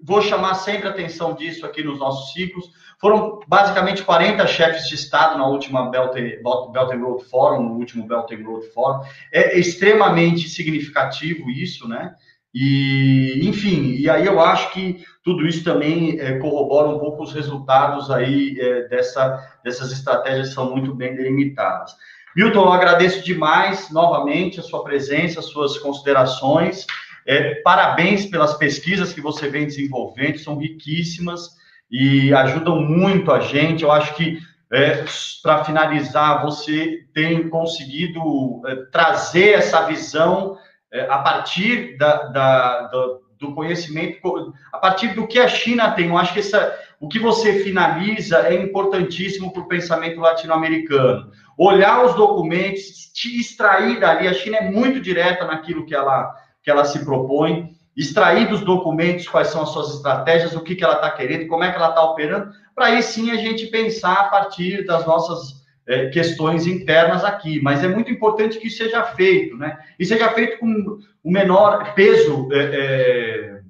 vou 0.01 0.20
chamar 0.22 0.55
sempre 0.55 0.88
atenção 0.88 1.34
disso 1.34 1.64
aqui 1.64 1.82
nos 1.82 1.99
nossos 1.99 2.32
ciclos. 2.32 2.70
Foram 3.01 3.40
basicamente 3.47 4.03
40 4.03 4.47
chefes 4.47 4.88
de 4.88 4.94
Estado 4.94 5.38
na 5.38 5.47
última 5.47 5.90
Belt, 5.90 6.14
Belt 6.14 6.92
and 6.92 7.03
Road 7.03 7.24
Forum, 7.24 7.62
no 7.62 7.74
último 7.74 8.07
Belt 8.07 8.30
and 8.32 8.44
Road 8.44 8.66
Forum. 8.68 9.05
É 9.32 9.59
extremamente 9.59 10.49
significativo 10.49 11.51
isso, 11.51 11.88
né? 11.88 12.14
E, 12.59 13.47
enfim, 13.47 13.97
e 13.99 14.09
aí 14.09 14.24
eu 14.24 14.40
acho 14.40 14.72
que 14.72 15.05
tudo 15.22 15.47
isso 15.47 15.62
também 15.62 16.18
é, 16.18 16.38
corrobora 16.38 16.88
um 16.88 16.99
pouco 16.99 17.22
os 17.22 17.34
resultados 17.34 18.11
aí 18.11 18.57
é, 18.59 18.88
dessa, 18.88 19.38
dessas 19.62 19.92
estratégias 19.92 20.55
são 20.55 20.70
muito 20.70 20.94
bem 20.94 21.14
delimitadas. 21.14 21.94
Milton, 22.34 22.64
eu 22.64 22.72
agradeço 22.72 23.22
demais 23.22 23.90
novamente 23.90 24.61
a 24.61 24.62
sua 24.62 24.82
presença, 24.84 25.40
as 25.40 25.47
suas 25.47 25.78
considerações. 25.78 26.86
É, 27.27 27.57
parabéns 27.57 28.27
pelas 28.27 28.55
pesquisas 28.55 29.12
que 29.12 29.20
você 29.20 29.49
vem 29.49 29.66
desenvolvendo, 29.66 30.39
são 30.39 30.57
riquíssimas 30.57 31.57
e 31.91 32.33
ajudam 32.33 32.81
muito 32.81 33.33
a 33.33 33.41
gente. 33.41 33.83
Eu 33.83 33.91
acho 33.91 34.14
que, 34.14 34.39
é, 34.72 35.05
para 35.43 35.64
finalizar, 35.64 36.43
você 36.43 37.05
tem 37.12 37.49
conseguido 37.49 38.62
é, 38.66 38.77
trazer 38.93 39.55
essa 39.55 39.83
visão 39.87 40.57
é, 40.93 41.01
a 41.11 41.18
partir 41.18 41.97
da, 41.99 42.24
da, 42.29 42.83
do, 42.89 43.22
do, 43.39 43.55
conhecimento, 43.55 44.53
a 44.72 44.79
partir 44.79 45.09
do 45.09 45.27
que 45.27 45.39
a 45.39 45.49
China 45.49 45.91
tem. 45.91 46.09
Eu 46.09 46.18
acho 46.18 46.33
que 46.33 46.41
essa, 46.41 46.79
o 47.01 47.09
que 47.09 47.18
você 47.18 47.64
finaliza 47.64 48.39
é 48.39 48.55
importantíssimo 48.55 49.53
para 49.53 49.62
o 49.62 49.68
pensamento 49.68 50.20
latino-americano. 50.20 51.31
Olhar 51.59 52.05
os 52.05 52.14
documentos, 52.14 53.11
te 53.12 53.41
extrair 53.41 53.99
dali. 53.99 54.29
A 54.29 54.35
China 54.35 54.59
é 54.59 54.70
muito 54.70 55.01
direta 55.01 55.45
naquilo 55.45 55.87
que 55.87 55.95
ela, 55.95 56.35
que 56.67 56.71
ela 56.73 56.85
se 56.85 57.05
propõe. 57.05 57.77
Extrair 57.97 58.49
dos 58.49 58.61
documentos 58.61 59.29
quais 59.29 59.49
são 59.49 59.62
as 59.62 59.71
suas 59.71 59.95
estratégias, 59.95 60.55
o 60.57 60.61
que, 60.61 60.75
que 60.75 60.83
ela 60.83 60.97
está 60.97 61.11
querendo, 61.12 61.47
como 61.47 61.62
é 61.62 61.71
que 61.71 61.77
ela 61.77 61.91
está 61.91 62.03
operando, 62.03 62.51
para 62.75 62.87
aí 62.87 63.03
sim 63.03 63.31
a 63.31 63.37
gente 63.37 63.69
pensar 63.69 64.14
a 64.14 64.25
partir 64.25 64.85
das 64.85 65.07
nossas 65.07 65.64
é, 65.87 66.09
questões 66.09 66.67
internas 66.67 67.25
aqui, 67.25 67.62
mas 67.62 67.85
é 67.85 67.89
muito 67.89 68.11
importante 68.11 68.59
que 68.59 68.67
isso 68.67 68.79
seja 68.79 69.03
feito, 69.05 69.57
né? 69.57 69.79
E 69.99 70.05
seja 70.05 70.29
feito 70.31 70.59
com 70.59 70.99
o 71.23 71.31
menor 71.31 71.95
peso 71.95 72.49
é, 72.53 72.59
é, 72.59 73.61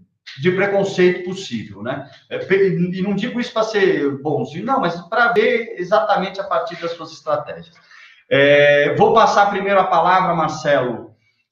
de 0.41 0.51
preconceito 0.51 1.23
possível, 1.23 1.83
né? 1.83 2.09
É, 2.31 2.39
e 2.51 3.03
não 3.03 3.15
digo 3.15 3.39
isso 3.39 3.53
para 3.53 3.63
ser 3.63 4.11
bonzinho, 4.23 4.65
não, 4.65 4.81
mas 4.81 4.99
para 5.03 5.33
ver 5.35 5.77
exatamente 5.79 6.41
a 6.41 6.45
partir 6.45 6.81
das 6.81 6.93
suas 6.93 7.13
estratégias. 7.13 7.77
É, 8.29 8.95
vou 8.97 9.13
passar 9.13 9.51
primeiro 9.51 9.79
a 9.79 9.85
palavra, 9.85 10.35
Marcelo, 10.35 11.06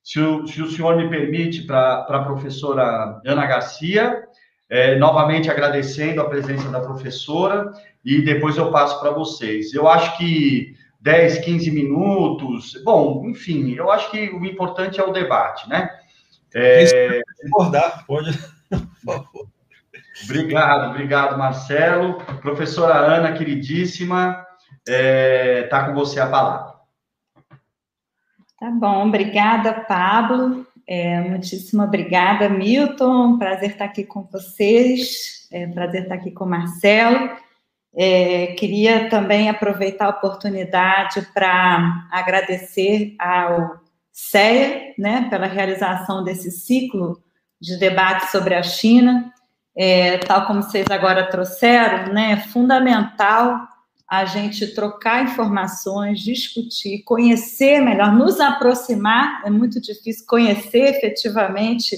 se 0.05 0.21
o, 0.21 0.47
se 0.47 0.61
o 0.61 0.71
senhor 0.71 0.97
me 0.97 1.09
permite, 1.09 1.63
para 1.63 2.01
a 2.07 2.25
professora 2.25 3.21
Ana 3.25 3.47
Garcia, 3.47 4.23
é, 4.69 4.97
novamente 4.97 5.51
agradecendo 5.51 6.21
a 6.21 6.29
presença 6.29 6.69
da 6.69 6.81
professora 6.81 7.73
e 8.05 8.21
depois 8.21 8.59
eu 8.59 8.71
passo 8.71 9.01
para 9.01 9.11
vocês. 9.11 9.73
Eu 9.73 9.89
acho 9.89 10.17
que 10.19 10.77
10, 11.01 11.39
15 11.39 11.71
minutos, 11.71 12.83
bom, 12.85 13.25
enfim, 13.27 13.75
eu 13.75 13.91
acho 13.91 14.11
que 14.11 14.29
o 14.29 14.45
importante 14.45 15.01
é 15.01 15.05
o 15.05 15.13
debate, 15.13 15.69
né? 15.69 15.89
É... 16.55 17.23
Concordar, 17.43 18.05
pode, 18.07 18.39
por 18.69 18.87
favor. 19.05 19.49
Obrigado, 20.25 20.91
obrigado, 20.91 21.39
Marcelo. 21.39 22.19
Professora 22.41 22.95
Ana, 22.95 23.33
queridíssima, 23.33 24.47
está 24.87 24.93
é, 24.93 25.63
tá 25.65 25.87
com 25.87 25.95
você 25.95 26.21
a 26.21 26.27
palavra. 26.27 26.74
Tá 28.65 28.71
bom, 28.71 29.09
obrigada, 29.09 29.75
Pablo. 29.75 30.67
É, 30.87 31.21
muitíssimo 31.21 31.83
obrigada, 31.83 32.49
Milton. 32.49 33.37
Prazer 33.37 33.73
estar 33.73 33.85
aqui 33.85 34.05
com 34.05 34.23
vocês. 34.23 35.47
É, 35.53 35.67
prazer 35.67 36.05
estar 36.05 36.15
aqui 36.15 36.31
com 36.31 36.47
o 36.47 36.49
Marcelo. 36.49 37.29
É, 37.95 38.55
queria 38.59 39.11
também 39.11 39.51
aproveitar 39.51 40.07
a 40.07 40.09
oportunidade 40.17 41.29
para 41.35 42.09
agradecer 42.11 43.15
ao 43.19 43.81
CEA, 44.11 44.95
né, 44.99 45.27
pela 45.29 45.47
realização 45.47 46.25
desse 46.25 46.51
ciclo 46.51 47.23
de 47.61 47.79
debate 47.79 48.31
sobre 48.31 48.55
a 48.55 48.63
China. 48.63 49.31
É, 49.77 50.17
tal 50.17 50.47
como 50.47 50.63
vocês 50.63 50.87
agora 50.91 51.29
trouxeram, 51.29 52.15
né, 52.15 52.33
é 52.33 52.37
fundamental 52.39 53.74
a 54.09 54.25
gente 54.25 54.75
trocar 54.75 55.25
informações, 55.25 56.21
discutir, 56.21 57.03
conhecer 57.05 57.81
melhor, 57.81 58.13
nos 58.13 58.39
aproximar. 58.39 59.43
É 59.45 59.51
muito 59.51 59.81
difícil 59.81 60.27
conhecer 60.27 60.97
efetivamente 60.97 61.97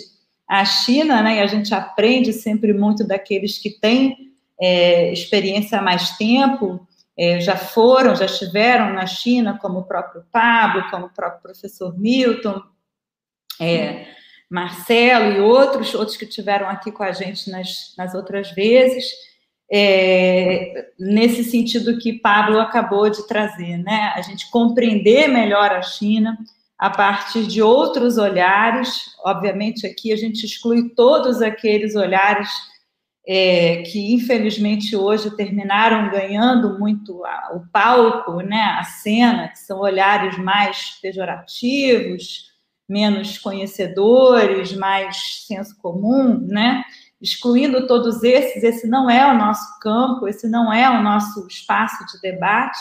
a 0.49 0.65
China, 0.65 1.23
né? 1.23 1.37
E 1.37 1.41
a 1.41 1.47
gente 1.47 1.75
aprende 1.75 2.33
sempre 2.33 2.73
muito 2.73 3.07
daqueles 3.07 3.59
que 3.59 3.71
têm 3.71 4.17
é, 4.61 5.13
experiência 5.13 5.79
há 5.79 5.83
mais 5.83 6.17
tempo, 6.17 6.87
é, 7.19 7.41
já 7.41 7.57
foram, 7.57 8.15
já 8.15 8.27
estiveram 8.27 8.93
na 8.93 9.07
China, 9.07 9.59
como 9.61 9.81
o 9.81 9.85
próprio 9.85 10.25
Pablo, 10.31 10.89
como 10.91 11.07
o 11.07 11.11
próprio 11.11 11.43
professor 11.43 11.99
Milton, 11.99 12.63
é, 13.61 14.07
Marcelo 14.51 15.33
e 15.33 15.41
outros, 15.41 15.95
outros 15.95 16.17
que 16.17 16.25
estiveram 16.25 16.69
aqui 16.69 16.93
com 16.93 17.03
a 17.03 17.13
gente 17.13 17.51
nas, 17.51 17.95
nas 17.97 18.15
outras 18.15 18.51
vezes 18.53 19.07
é, 19.71 20.91
nesse 20.99 21.43
sentido 21.45 21.99
que 21.99 22.21
Pablo 22.21 22.61
acabou 22.61 23.11
de 23.11 23.27
trazer, 23.27 23.79
né? 23.79 24.13
A 24.15 24.23
gente 24.23 24.51
compreender 24.51 25.29
melhor 25.29 25.73
a 25.73 25.83
China 25.83 26.39
a 26.79 26.91
partir 26.91 27.47
de 27.47 27.61
outros 27.61 28.19
olhares. 28.19 29.17
Obviamente, 29.25 29.87
aqui 29.87 30.13
a 30.13 30.17
gente 30.17 30.45
exclui 30.45 30.91
todos 30.91 31.43
aqueles 31.43 31.97
olhares 31.97 32.49
é, 33.27 33.83
que, 33.83 34.15
infelizmente, 34.15 34.95
hoje 34.95 35.35
terminaram 35.37 36.11
ganhando 36.11 36.79
muito 36.79 37.25
a, 37.25 37.57
o 37.57 37.67
palco, 37.73 38.41
né? 38.41 38.77
A 38.79 38.85
cena, 38.85 39.49
que 39.49 39.59
são 39.59 39.81
olhares 39.81 40.39
mais 40.39 40.99
pejorativos, 41.03 42.53
menos 42.89 43.37
conhecedores, 43.37 44.73
mais 44.77 45.45
senso 45.47 45.77
comum, 45.79 46.39
né? 46.47 46.85
Excluindo 47.21 47.87
todos 47.87 48.23
esses, 48.23 48.63
esse 48.63 48.87
não 48.87 49.09
é 49.09 49.27
o 49.31 49.37
nosso 49.37 49.79
campo, 49.81 50.29
esse 50.29 50.49
não 50.49 50.73
é 50.73 50.89
o 50.89 51.03
nosso 51.03 51.47
espaço 51.47 52.05
de 52.07 52.21
debate, 52.21 52.79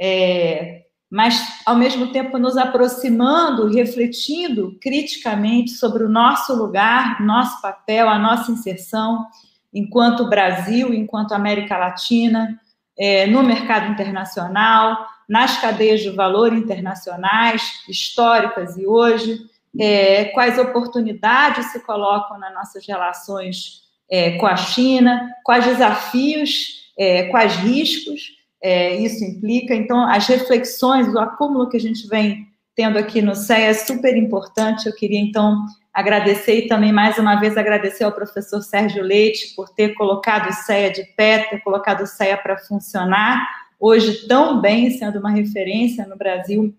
é, 0.00 0.82
mas, 1.10 1.60
ao 1.66 1.76
mesmo 1.76 2.10
tempo, 2.10 2.38
nos 2.38 2.56
aproximando, 2.56 3.68
refletindo 3.68 4.78
criticamente 4.80 5.72
sobre 5.72 6.04
o 6.04 6.08
nosso 6.08 6.54
lugar, 6.56 7.20
nosso 7.20 7.60
papel, 7.60 8.08
a 8.08 8.18
nossa 8.18 8.50
inserção 8.50 9.26
enquanto 9.72 10.28
Brasil, 10.28 10.92
enquanto 10.92 11.32
América 11.32 11.76
Latina, 11.76 12.58
é, 12.98 13.26
no 13.26 13.42
mercado 13.42 13.90
internacional, 13.90 15.06
nas 15.28 15.58
cadeias 15.60 16.00
de 16.00 16.10
valor 16.10 16.52
internacionais, 16.52 17.62
históricas 17.88 18.76
e 18.76 18.86
hoje, 18.86 19.38
é, 19.78 20.26
quais 20.26 20.58
oportunidades 20.58 21.72
se 21.72 21.80
colocam 21.80 22.38
nas 22.38 22.52
nossas 22.52 22.86
relações 22.86 23.82
é, 24.10 24.32
com 24.32 24.46
a 24.46 24.56
China, 24.56 25.30
quais 25.44 25.64
desafios, 25.64 26.90
é, 26.98 27.24
quais 27.24 27.54
riscos 27.56 28.20
é, 28.62 28.96
isso 28.96 29.24
implica. 29.24 29.74
Então, 29.74 30.06
as 30.08 30.26
reflexões, 30.26 31.08
o 31.08 31.18
acúmulo 31.18 31.68
que 31.68 31.76
a 31.76 31.80
gente 31.80 32.06
vem 32.06 32.46
tendo 32.74 32.98
aqui 32.98 33.20
no 33.20 33.34
CEA 33.34 33.70
é 33.70 33.74
super 33.74 34.16
importante. 34.16 34.86
Eu 34.86 34.94
queria, 34.94 35.18
então, 35.18 35.64
agradecer 35.92 36.64
e 36.64 36.68
também, 36.68 36.92
mais 36.92 37.18
uma 37.18 37.36
vez, 37.36 37.56
agradecer 37.56 38.04
ao 38.04 38.12
professor 38.12 38.62
Sérgio 38.62 39.02
Leite 39.02 39.54
por 39.54 39.68
ter 39.70 39.94
colocado 39.94 40.48
o 40.48 40.52
CEA 40.52 40.90
de 40.90 41.04
pé, 41.16 41.44
ter 41.50 41.60
colocado 41.60 42.02
o 42.02 42.06
CEA 42.06 42.36
para 42.36 42.56
funcionar, 42.56 43.46
hoje 43.78 44.26
tão 44.28 44.60
bem, 44.60 44.90
sendo 44.90 45.18
uma 45.18 45.30
referência 45.30 46.06
no 46.06 46.16
Brasil 46.16 46.74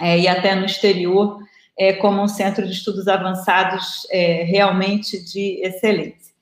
é, 0.00 0.18
e 0.18 0.26
até 0.26 0.54
no 0.54 0.66
exterior, 0.66 1.38
é, 1.78 1.92
como 1.94 2.22
um 2.22 2.28
centro 2.28 2.64
de 2.64 2.72
estudos 2.72 3.08
avançados 3.08 4.06
é, 4.10 4.44
realmente 4.44 5.22
de 5.22 5.60
excelência. 5.62 6.32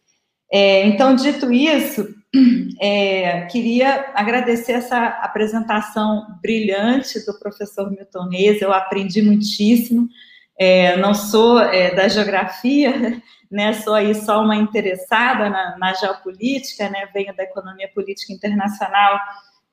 É, 0.52 0.86
então, 0.86 1.14
dito 1.14 1.50
isso, 1.50 2.14
é, 2.78 3.46
queria 3.46 4.10
agradecer 4.14 4.72
essa 4.72 5.06
apresentação 5.06 6.26
brilhante 6.42 7.24
do 7.24 7.38
professor 7.38 7.90
Milton 7.90 8.28
Reis, 8.28 8.60
eu 8.60 8.72
aprendi 8.72 9.22
muitíssimo, 9.22 10.08
é, 10.58 10.96
não 10.98 11.14
sou 11.14 11.58
é, 11.58 11.94
da 11.94 12.06
geografia, 12.06 13.22
né, 13.50 13.72
sou 13.72 13.94
aí 13.94 14.14
só 14.14 14.42
uma 14.42 14.56
interessada 14.56 15.48
na, 15.48 15.78
na 15.78 15.94
geopolítica, 15.94 16.88
né, 16.90 17.08
venho 17.14 17.34
da 17.34 17.44
economia 17.44 17.88
política 17.94 18.32
internacional 18.32 19.18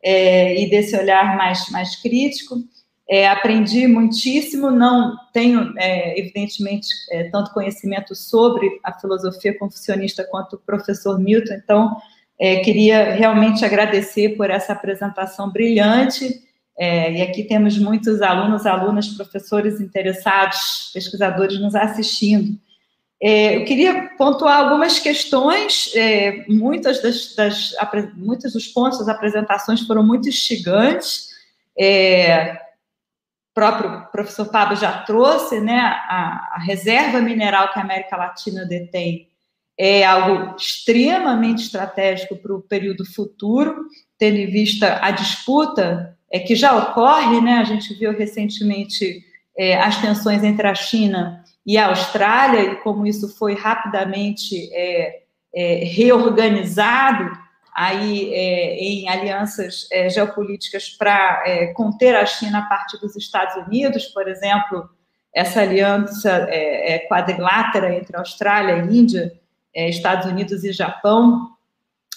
e 0.01 0.65
desse 0.69 0.95
olhar 0.95 1.35
mais, 1.35 1.69
mais 1.71 1.97
crítico. 1.97 2.55
É, 3.09 3.27
aprendi 3.27 3.87
muitíssimo, 3.87 4.69
não 4.69 5.17
tenho, 5.33 5.73
é, 5.77 6.19
evidentemente, 6.19 6.87
é, 7.11 7.23
tanto 7.29 7.51
conhecimento 7.51 8.13
sobre 8.13 8.79
a 8.83 8.93
filosofia 8.93 9.57
confucionista 9.57 10.23
quanto 10.23 10.57
o 10.57 10.59
professor 10.59 11.19
Milton, 11.19 11.53
então, 11.53 11.97
queria 12.63 13.15
realmente 13.15 13.65
agradecer 13.65 14.37
por 14.37 14.49
essa 14.49 14.71
apresentação 14.71 15.51
brilhante 15.51 16.41
é, 16.79 17.11
e 17.11 17.21
aqui 17.21 17.43
temos 17.43 17.77
muitos 17.77 18.21
alunos, 18.21 18.65
alunas, 18.65 19.09
professores 19.09 19.81
interessados, 19.81 20.91
pesquisadores 20.93 21.59
nos 21.59 21.75
assistindo. 21.75 22.57
É, 23.21 23.57
eu 23.57 23.65
queria 23.65 24.11
pontuar 24.17 24.61
algumas 24.61 24.97
questões, 24.97 25.91
é, 25.93 26.45
muitas, 26.47 27.01
das, 27.01 27.35
das, 27.35 27.75
muitos 28.15 28.53
dos 28.53 28.65
pontos 28.67 28.99
das 28.99 29.09
apresentações 29.09 29.81
foram 29.81 30.07
muito 30.07 30.29
instigantes. 30.29 31.27
É, 31.77 32.57
próprio 33.59 34.07
professor 34.09 34.45
Pablo 34.45 34.77
já 34.77 34.99
trouxe, 34.99 35.59
né, 35.59 35.77
a, 35.77 36.53
a 36.53 36.59
reserva 36.59 37.19
mineral 37.19 37.73
que 37.73 37.79
a 37.79 37.81
América 37.81 38.15
Latina 38.15 38.65
detém 38.65 39.27
é 39.77 40.05
algo 40.05 40.55
extremamente 40.55 41.63
estratégico 41.63 42.37
para 42.37 42.53
o 42.53 42.61
período 42.61 43.05
futuro, 43.05 43.85
tendo 44.17 44.37
em 44.37 44.47
vista 44.47 44.99
a 45.01 45.11
disputa 45.11 46.17
é, 46.31 46.39
que 46.39 46.55
já 46.55 46.75
ocorre, 46.77 47.39
né? 47.41 47.59
A 47.59 47.63
gente 47.63 47.93
viu 47.93 48.11
recentemente 48.11 49.23
é, 49.57 49.77
as 49.77 49.97
tensões 50.01 50.43
entre 50.43 50.67
a 50.67 50.75
China 50.75 51.43
e 51.65 51.77
a 51.77 51.87
Austrália 51.87 52.61
e 52.61 52.75
como 52.77 53.07
isso 53.07 53.37
foi 53.37 53.55
rapidamente 53.55 54.69
é, 54.73 55.21
é 55.53 55.83
reorganizado 55.85 57.31
aí 57.75 58.33
é, 58.33 58.75
em 58.77 59.09
alianças 59.09 59.87
é, 59.91 60.09
geopolíticas 60.09 60.89
para 60.89 61.43
conter 61.73 62.15
a 62.15 62.25
China 62.25 62.59
a 62.59 62.63
partir 62.63 62.97
dos 62.99 63.15
Estados 63.15 63.55
Unidos, 63.65 64.05
por 64.05 64.27
exemplo, 64.27 64.89
essa 65.33 65.61
aliança 65.61 66.47
quadrilátera 67.07 67.95
entre 67.95 68.17
Austrália, 68.17 68.83
Índia, 68.91 69.31
Estados 69.75 70.25
Unidos 70.25 70.63
e 70.63 70.71
Japão, 70.71 71.51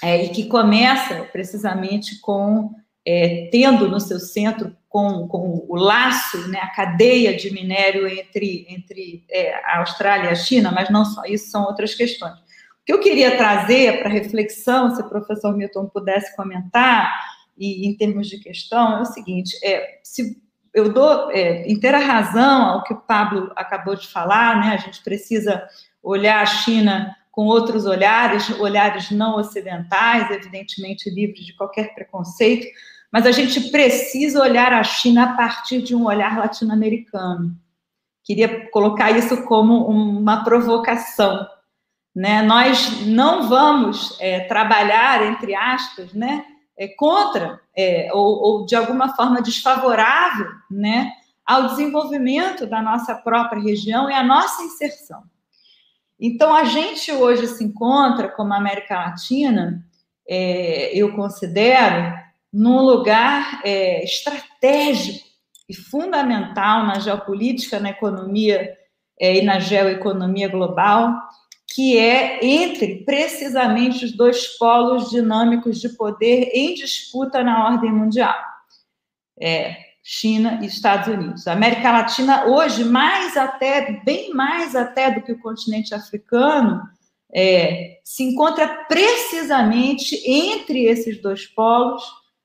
e 0.02 0.28
que 0.30 0.46
começa 0.48 1.22
precisamente 1.30 2.18
com 2.20 2.74
é, 3.06 3.48
tendo 3.50 3.88
no 3.88 4.00
seu 4.00 4.18
centro 4.20 4.74
com, 4.88 5.26
com 5.26 5.64
o 5.68 5.76
laço, 5.76 6.48
né, 6.48 6.58
a 6.60 6.68
cadeia 6.68 7.34
de 7.34 7.50
minério 7.52 8.06
entre, 8.06 8.66
entre 8.68 9.24
é, 9.30 9.54
a 9.64 9.78
Austrália 9.78 10.28
e 10.28 10.32
a 10.32 10.34
China, 10.34 10.70
mas 10.70 10.90
não 10.90 11.04
só 11.04 11.24
isso, 11.24 11.50
são 11.50 11.64
outras 11.64 11.94
questões. 11.94 12.34
O 12.82 12.84
que 12.84 12.92
eu 12.92 13.00
queria 13.00 13.36
trazer 13.36 14.00
para 14.00 14.10
reflexão, 14.10 14.94
se 14.94 15.00
o 15.00 15.08
professor 15.08 15.56
Milton 15.56 15.86
pudesse 15.86 16.34
comentar, 16.34 17.12
e 17.56 17.86
em 17.86 17.96
termos 17.96 18.28
de 18.28 18.38
questão, 18.38 18.98
é 18.98 19.00
o 19.02 19.06
seguinte: 19.06 19.56
é, 19.64 20.00
se 20.02 20.42
eu 20.74 20.92
dou 20.92 21.30
é, 21.30 21.70
inteira 21.70 21.98
razão 21.98 22.62
ao 22.62 22.82
que 22.82 22.92
o 22.92 23.00
Pablo 23.00 23.52
acabou 23.54 23.94
de 23.94 24.08
falar, 24.08 24.60
né, 24.60 24.74
a 24.74 24.78
gente 24.78 25.02
precisa 25.02 25.62
olhar 26.02 26.42
a 26.42 26.46
China 26.46 27.14
com 27.30 27.46
outros 27.46 27.86
olhares, 27.86 28.50
olhares 28.58 29.10
não 29.10 29.36
ocidentais, 29.36 30.30
evidentemente 30.30 31.08
livres 31.08 31.46
de 31.46 31.54
qualquer 31.54 31.94
preconceito, 31.94 32.66
mas 33.10 33.26
a 33.26 33.30
gente 33.30 33.70
precisa 33.70 34.40
olhar 34.40 34.72
a 34.72 34.82
China 34.82 35.24
a 35.24 35.36
partir 35.36 35.82
de 35.82 35.94
um 35.94 36.06
olhar 36.06 36.36
latino-americano. 36.38 37.56
Queria 38.24 38.70
colocar 38.70 39.10
isso 39.10 39.44
como 39.44 39.86
uma 39.86 40.44
provocação. 40.44 41.46
Né? 42.14 42.42
Nós 42.42 43.06
não 43.06 43.48
vamos 43.48 44.16
é, 44.20 44.40
trabalhar, 44.40 45.22
entre 45.26 45.54
aspas, 45.54 46.12
né, 46.12 46.44
é, 46.76 46.88
contra 46.88 47.60
é, 47.76 48.10
ou, 48.12 48.42
ou, 48.42 48.66
de 48.66 48.76
alguma 48.76 49.14
forma 49.14 49.40
desfavorável 49.40 50.48
né, 50.70 51.10
ao 51.44 51.68
desenvolvimento 51.68 52.66
da 52.66 52.82
nossa 52.82 53.14
própria 53.14 53.62
região 53.62 54.10
e 54.10 54.14
a 54.14 54.22
nossa 54.22 54.62
inserção. 54.62 55.22
Então, 56.20 56.54
a 56.54 56.64
gente 56.64 57.10
hoje 57.10 57.48
se 57.48 57.64
encontra, 57.64 58.28
como 58.28 58.54
América 58.54 58.94
Latina, 58.94 59.84
é, 60.28 60.96
eu 60.96 61.16
considero, 61.16 62.14
num 62.52 62.80
lugar 62.80 63.60
é, 63.64 64.04
estratégico 64.04 65.26
e 65.68 65.74
fundamental 65.74 66.84
na 66.84 66.98
geopolítica, 66.98 67.80
na 67.80 67.90
economia 67.90 68.72
é, 69.18 69.38
e 69.38 69.42
na 69.42 69.58
geoeconomia 69.58 70.48
global, 70.48 71.12
que 71.74 71.96
é 71.96 72.44
entre 72.44 73.04
precisamente 73.04 74.04
os 74.04 74.12
dois 74.12 74.46
polos 74.58 75.10
dinâmicos 75.10 75.80
de 75.80 75.88
poder 75.90 76.50
em 76.52 76.74
disputa 76.74 77.42
na 77.42 77.66
ordem 77.66 77.90
mundial. 77.90 78.34
É, 79.40 79.76
China 80.02 80.58
e 80.60 80.66
Estados 80.66 81.08
Unidos. 81.08 81.46
A 81.46 81.52
América 81.52 81.92
Latina 81.92 82.46
hoje, 82.46 82.84
mais 82.84 83.36
até, 83.36 84.02
bem 84.04 84.34
mais 84.34 84.74
até 84.74 85.10
do 85.10 85.22
que 85.22 85.32
o 85.32 85.38
continente 85.38 85.94
africano, 85.94 86.82
é, 87.32 88.00
se 88.04 88.24
encontra 88.24 88.84
precisamente 88.86 90.20
entre 90.26 90.84
esses 90.84 91.22
dois 91.22 91.46
polos, 91.46 92.02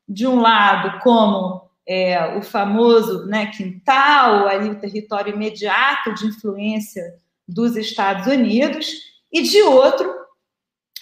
de 0.07 0.25
um 0.25 0.39
lado, 0.39 0.99
como 1.01 1.69
é, 1.85 2.37
o 2.37 2.41
famoso 2.41 3.25
né, 3.25 3.47
quintal, 3.47 4.47
ali 4.47 4.69
o 4.69 4.79
território 4.79 5.33
imediato 5.33 6.13
de 6.13 6.27
influência 6.27 7.03
dos 7.45 7.75
Estados 7.75 8.27
Unidos, 8.27 9.16
e 9.31 9.41
de 9.41 9.61
outro, 9.61 10.13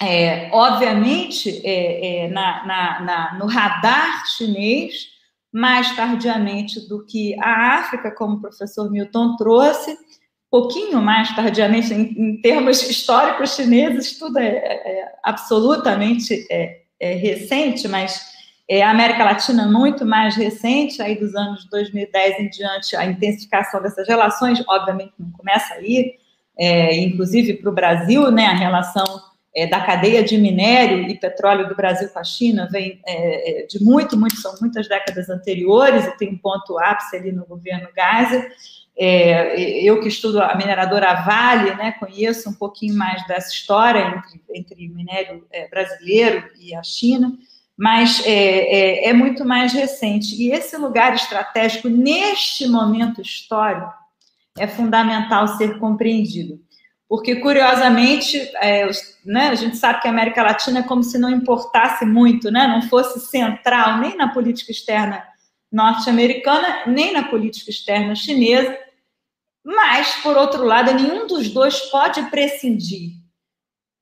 é, 0.02 0.50
obviamente, 0.52 1.62
é, 1.64 2.26
é 2.26 2.28
na, 2.30 2.66
na, 2.66 3.00
na, 3.02 3.40
no 3.40 3.46
radar 3.46 4.26
chinês, 4.28 5.16
mais 5.52 5.96
tardiamente 5.96 6.86
do 6.90 7.06
que 7.06 7.34
a 7.40 7.78
África, 7.80 8.12
como 8.12 8.36
o 8.36 8.42
professor 8.42 8.92
Milton 8.92 9.38
trouxe, 9.38 9.98
pouquinho 10.52 11.02
mais 11.02 11.34
tardiamente, 11.36 11.94
em, 11.94 12.14
em 12.18 12.42
termos 12.42 12.82
históricos 12.82 13.56
chineses, 13.56 14.18
tudo 14.18 14.38
é, 14.38 14.48
é, 14.48 15.00
é 15.00 15.16
absolutamente 15.24 16.46
é, 16.50 17.14
recente, 17.14 17.88
mas 17.88 18.22
é, 18.70 18.82
a 18.82 18.90
América 18.90 19.24
Latina 19.24 19.68
muito 19.68 20.06
mais 20.06 20.36
recente, 20.36 21.02
aí 21.02 21.20
dos 21.20 21.36
anos 21.36 21.70
2010 21.70 22.40
em 22.40 22.50
diante, 22.50 22.96
a 22.96 23.06
intensificação 23.06 23.82
dessas 23.82 24.08
relações, 24.08 24.64
obviamente, 24.68 25.14
não 25.20 25.32
começa 25.32 25.74
aí, 25.76 26.16
é, 26.58 26.96
inclusive 26.98 27.54
para 27.56 27.70
o 27.70 27.74
Brasil, 27.74 28.32
né, 28.32 28.48
a 28.48 28.56
relação 28.56 29.06
é, 29.56 29.66
da 29.66 29.80
cadeia 29.80 30.24
de 30.24 30.38
minério 30.38 31.10
e 31.10 31.18
petróleo 31.18 31.68
do 31.68 31.76
Brasil 31.76 32.10
com 32.10 32.20
a 32.20 32.24
China 32.24 32.68
vem 32.70 33.00
é, 33.06 33.64
é, 33.64 33.66
de 33.66 33.82
muito, 33.82 34.18
muito, 34.18 34.36
são 34.36 34.54
muitas 34.60 34.88
décadas 34.88 35.30
anteriores, 35.30 36.06
e 36.06 36.18
tem 36.18 36.34
um 36.34 36.38
ponto 36.38 36.78
ápice 36.78 37.16
ali 37.16 37.32
no 37.32 37.46
governo 37.46 37.88
Gaza. 37.96 38.46
É, 38.98 39.60
eu 39.82 40.00
que 40.00 40.08
estudo 40.08 40.42
a 40.42 40.56
mineradora 40.56 41.14
Vale, 41.16 41.74
né, 41.76 41.94
conheço 41.94 42.50
um 42.50 42.54
pouquinho 42.54 42.96
mais 42.96 43.26
dessa 43.28 43.50
história 43.50 44.00
entre, 44.00 44.42
entre 44.54 44.88
minério 44.88 45.46
é, 45.52 45.68
brasileiro 45.68 46.44
e 46.60 46.74
a 46.76 46.84
China, 46.84 47.34
mas 47.78 48.24
é, 48.26 49.12
muito 49.12 49.44
mais 49.44 49.74
recente. 49.74 50.36
E 50.42 50.52
esse 50.52 50.78
lugar 50.78 51.14
estratégico, 51.14 51.90
neste 51.90 52.68
momento 52.68 53.22
histórico, 53.22 54.05
é 54.58 54.68
fundamental 54.68 55.48
ser 55.50 55.78
compreendido 55.80 56.66
porque 57.08 57.36
curiosamente, 57.36 58.38
é, 58.56 58.90
né, 59.24 59.50
a 59.50 59.56
gente 59.56 59.78
sabe 59.78 60.02
que 60.02 60.08
a 60.08 60.12
América 60.12 60.42
Latina 60.42 60.80
é 60.80 60.84
como 60.84 61.04
se 61.04 61.18
não 61.18 61.30
importasse 61.30 62.06
muito, 62.06 62.50
né, 62.52 62.68
não 62.68 62.82
fosse 62.82 63.20
central 63.20 64.00
nem 64.00 64.18
na 64.18 64.34
política 64.34 64.72
externa 64.72 65.24
norte-americana, 65.72 66.86
nem 66.88 67.14
na 67.14 67.24
política 67.24 67.70
externa 67.70 68.16
chinesa, 68.16 68.78
mas, 69.64 70.16
por 70.22 70.38
outro 70.38 70.64
lado, 70.64 70.94
nenhum 70.94 71.28
dos 71.28 71.50
dois 71.50 71.80
pode 71.90 72.22
prescindir 72.30 73.12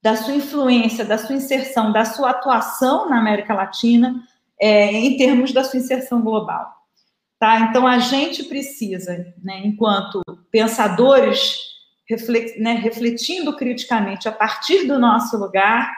da 0.02 0.16
sua 0.16 0.36
influência, 0.36 1.06
da 1.06 1.18
sua 1.18 1.36
inserção, 1.36 1.92
da 1.92 2.04
sua 2.04 2.32
atuação 2.32 3.10
na 3.10 3.18
América 3.18 3.54
Latina, 3.54 4.22
é, 4.60 4.92
em 4.92 5.18
termos 5.18 5.54
da 5.54 5.64
sua 5.64 5.80
inserção 5.80 6.22
global. 6.22 6.83
Tá? 7.44 7.60
Então, 7.60 7.86
a 7.86 8.00
gente 8.00 8.42
precisa, 8.46 9.18
né, 9.44 9.64
enquanto 9.66 10.22
pensadores 10.50 11.58
né, 12.58 12.76
refletindo 12.76 13.54
criticamente 13.58 14.30
a 14.30 14.32
partir 14.32 14.88
do 14.88 14.98
nosso 14.98 15.38
lugar 15.38 15.92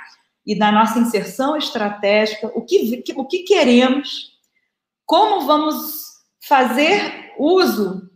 e 0.43 0.57
da 0.57 0.71
nossa 0.71 0.97
inserção 0.97 1.55
estratégica, 1.55 2.47
o 2.55 2.63
que, 2.63 3.03
o 3.15 3.27
que 3.27 3.43
queremos, 3.43 4.31
como 5.05 5.45
vamos 5.45 6.15
fazer 6.47 7.35
uso 7.37 8.09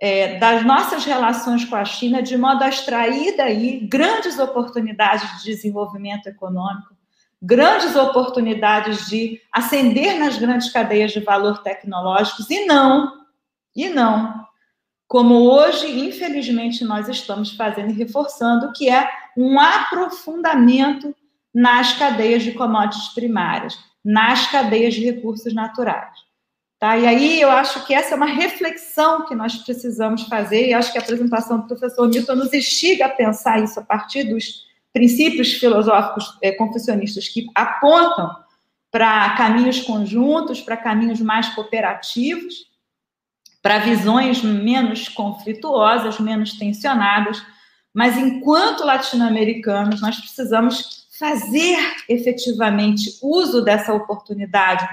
é, 0.00 0.40
das 0.40 0.66
nossas 0.66 1.04
relações 1.04 1.64
com 1.64 1.76
a 1.76 1.84
China 1.84 2.20
de 2.20 2.36
modo 2.36 2.64
a 2.64 2.68
extrair 2.68 3.36
daí 3.36 3.78
grandes 3.86 4.40
oportunidades 4.40 5.38
de 5.38 5.52
desenvolvimento 5.52 6.26
econômico, 6.26 6.96
grandes 7.42 7.96
oportunidades 7.96 9.08
de 9.08 9.40
ascender 9.52 10.16
nas 10.18 10.38
grandes 10.38 10.70
cadeias 10.70 11.10
de 11.10 11.18
valor 11.18 11.62
tecnológicos 11.62 12.48
e 12.48 12.64
não, 12.66 13.12
e 13.74 13.88
não, 13.88 14.46
como 15.08 15.34
hoje, 15.50 15.88
infelizmente, 16.06 16.84
nós 16.84 17.08
estamos 17.08 17.50
fazendo 17.52 17.90
e 17.90 17.94
reforçando, 17.94 18.72
que 18.72 18.88
é 18.88 19.10
um 19.36 19.58
aprofundamento 19.58 21.14
nas 21.52 21.92
cadeias 21.94 22.42
de 22.42 22.52
commodities 22.52 23.08
primárias, 23.08 23.78
nas 24.02 24.46
cadeias 24.46 24.94
de 24.94 25.04
recursos 25.04 25.52
naturais. 25.52 26.16
Tá? 26.78 26.96
E 26.96 27.06
aí 27.06 27.40
eu 27.40 27.50
acho 27.50 27.84
que 27.86 27.92
essa 27.92 28.14
é 28.14 28.16
uma 28.16 28.26
reflexão 28.26 29.26
que 29.26 29.34
nós 29.34 29.56
precisamos 29.56 30.22
fazer, 30.22 30.68
e 30.68 30.74
acho 30.74 30.90
que 30.90 30.98
a 30.98 31.02
apresentação 31.02 31.60
do 31.60 31.66
professor 31.66 32.08
Milton 32.08 32.36
nos 32.36 32.52
instiga 32.54 33.06
a 33.06 33.10
pensar 33.10 33.62
isso 33.62 33.78
a 33.80 33.84
partir 33.84 34.24
dos 34.24 34.64
princípios 34.92 35.54
filosóficos 35.54 36.38
é, 36.42 36.52
confessionistas 36.52 37.28
que 37.28 37.46
apontam 37.54 38.36
para 38.90 39.30
caminhos 39.36 39.80
conjuntos, 39.80 40.60
para 40.60 40.76
caminhos 40.76 41.20
mais 41.20 41.48
cooperativos, 41.50 42.70
para 43.62 43.78
visões 43.78 44.42
menos 44.42 45.08
conflituosas, 45.08 46.18
menos 46.20 46.58
tensionadas, 46.58 47.42
mas 47.94 48.16
enquanto 48.16 48.84
latino-americanos, 48.84 50.00
nós 50.00 50.18
precisamos 50.18 51.06
fazer 51.18 51.78
efetivamente 52.08 53.18
uso 53.22 53.62
dessa 53.62 53.94
oportunidade 53.94 54.86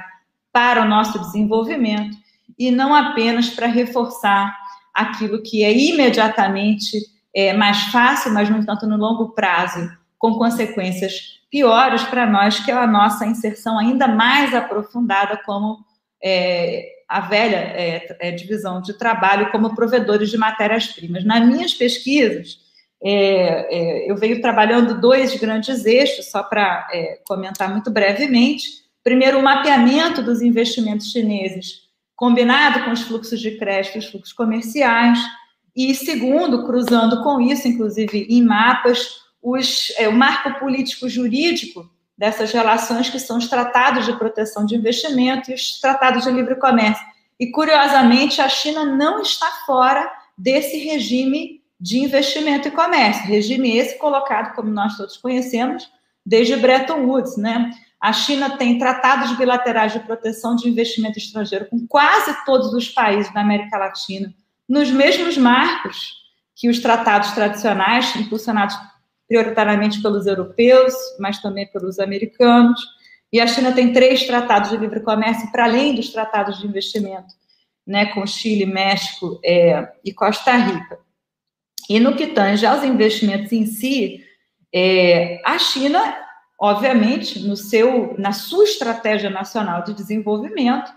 para 0.51 0.84
o 0.84 0.88
nosso 0.88 1.17
desenvolvimento 1.19 2.17
e 2.57 2.71
não 2.71 2.93
apenas 2.93 3.49
para 3.49 3.67
reforçar 3.67 4.55
aquilo 4.93 5.41
que 5.41 5.63
é 5.63 5.71
imediatamente 5.71 6.99
é, 7.34 7.53
mais 7.53 7.84
fácil, 7.85 8.31
mas, 8.34 8.49
no 8.49 8.57
entanto, 8.57 8.88
no 8.88 8.97
longo 8.97 9.30
prazo, 9.30 9.89
com 10.18 10.34
consequências 10.34 11.39
piores 11.49 12.03
para 12.03 12.26
nós, 12.26 12.60
que 12.60 12.72
é 12.72 12.73
a 12.73 12.88
nossa 12.88 13.26
inserção 13.26 13.77
ainda 13.77 14.07
mais 14.07 14.53
aprofundada 14.53 15.38
como 15.45 15.80
é, 16.23 16.85
a 17.07 17.22
velha 17.22 17.57
é, 17.57 18.18
é, 18.19 18.31
divisão 18.31 18.81
de 18.81 18.93
trabalho 18.93 19.49
como 19.51 19.73
provedores 19.73 20.30
de 20.30 20.38
matérias-primas. 20.38 21.26
Nas 21.26 21.43
minhas 21.45 21.73
pesquisas, 21.73 22.60
é, 23.03 23.76
é, 23.76 24.11
eu 24.11 24.15
venho 24.15 24.41
trabalhando 24.41 24.99
dois 24.99 25.35
grandes 25.39 25.85
eixos, 25.85 26.30
só 26.30 26.43
para 26.43 26.88
comentar 27.26 27.72
muito 27.72 27.89
brevemente. 27.89 28.68
Primeiro, 29.03 29.39
o 29.39 29.43
mapeamento 29.43 30.22
dos 30.22 30.41
investimentos 30.41 31.11
chineses, 31.11 31.88
combinado 32.15 32.84
com 32.84 32.91
os 32.91 33.01
fluxos 33.01 33.39
de 33.39 33.57
crédito 33.57 33.95
e 33.95 33.99
os 33.99 34.06
fluxos 34.06 34.34
comerciais, 34.34 35.19
e 35.75 35.93
segundo, 35.95 36.65
cruzando 36.65 37.23
com 37.23 37.39
isso, 37.39 37.67
inclusive 37.67 38.27
em 38.29 38.43
mapas, 38.43 39.21
os, 39.41 39.91
é, 39.97 40.07
o 40.07 40.15
marco 40.15 40.59
político 40.59 41.07
jurídico 41.07 41.89
dessas 42.17 42.51
relações 42.51 43.09
que 43.09 43.19
são 43.19 43.37
os 43.37 43.47
tratados 43.47 44.05
de 44.05 44.17
proteção 44.17 44.65
de 44.65 44.75
investimento 44.75 45.49
e 45.49 45.53
os 45.53 45.79
tratados 45.79 46.25
de 46.25 46.31
livre 46.31 46.55
comércio. 46.55 47.05
E, 47.39 47.47
curiosamente, 47.47 48.41
a 48.41 48.49
China 48.49 48.83
não 48.83 49.21
está 49.21 49.47
fora 49.65 50.11
desse 50.37 50.77
regime 50.77 51.61
de 51.79 51.99
investimento 51.99 52.67
e 52.67 52.71
comércio, 52.71 53.25
regime 53.25 53.77
esse 53.77 53.97
colocado, 53.97 54.53
como 54.53 54.69
nós 54.69 54.97
todos 54.97 55.15
conhecemos, 55.15 55.89
desde 56.25 56.57
Bretton 56.57 57.05
Woods, 57.05 57.37
né? 57.37 57.71
A 58.01 58.11
China 58.11 58.57
tem 58.57 58.77
tratados 58.77 59.37
bilaterais 59.37 59.93
de 59.93 59.99
proteção 59.99 60.55
de 60.55 60.67
investimento 60.67 61.17
estrangeiro 61.17 61.67
com 61.69 61.87
quase 61.87 62.33
todos 62.45 62.73
os 62.73 62.89
países 62.89 63.33
da 63.33 63.41
América 63.41 63.77
Latina, 63.77 64.33
nos 64.69 64.91
mesmos 64.91 65.35
marcos 65.35 66.13
que 66.55 66.69
os 66.69 66.79
tratados 66.79 67.31
tradicionais, 67.31 68.15
impulsionados 68.15 68.77
prioritariamente 69.27 70.01
pelos 70.01 70.27
europeus, 70.27 70.93
mas 71.19 71.41
também 71.41 71.67
pelos 71.71 71.99
americanos. 71.99 72.79
E 73.31 73.39
a 73.39 73.47
China 73.47 73.71
tem 73.71 73.91
três 73.91 74.25
tratados 74.25 74.69
de 74.69 74.77
livre 74.77 74.99
comércio, 75.01 75.51
para 75.51 75.65
além 75.65 75.95
dos 75.95 76.09
tratados 76.09 76.59
de 76.59 76.67
investimento, 76.67 77.33
né, 77.85 78.07
com 78.07 78.25
Chile, 78.25 78.65
México 78.65 79.39
é, 79.43 79.91
e 80.03 80.13
Costa 80.13 80.55
Rica. 80.55 80.99
E 81.89 81.99
no 81.99 82.15
que 82.15 82.27
tange 82.27 82.65
aos 82.65 82.83
investimentos 82.83 83.51
em 83.51 83.65
si, 83.65 84.23
é, 84.73 85.41
a 85.43 85.57
China, 85.57 85.99
obviamente, 86.59 87.39
no 87.39 87.55
seu, 87.55 88.15
na 88.17 88.31
sua 88.31 88.63
estratégia 88.63 89.29
nacional 89.29 89.83
de 89.83 89.93
desenvolvimento, 89.93 90.91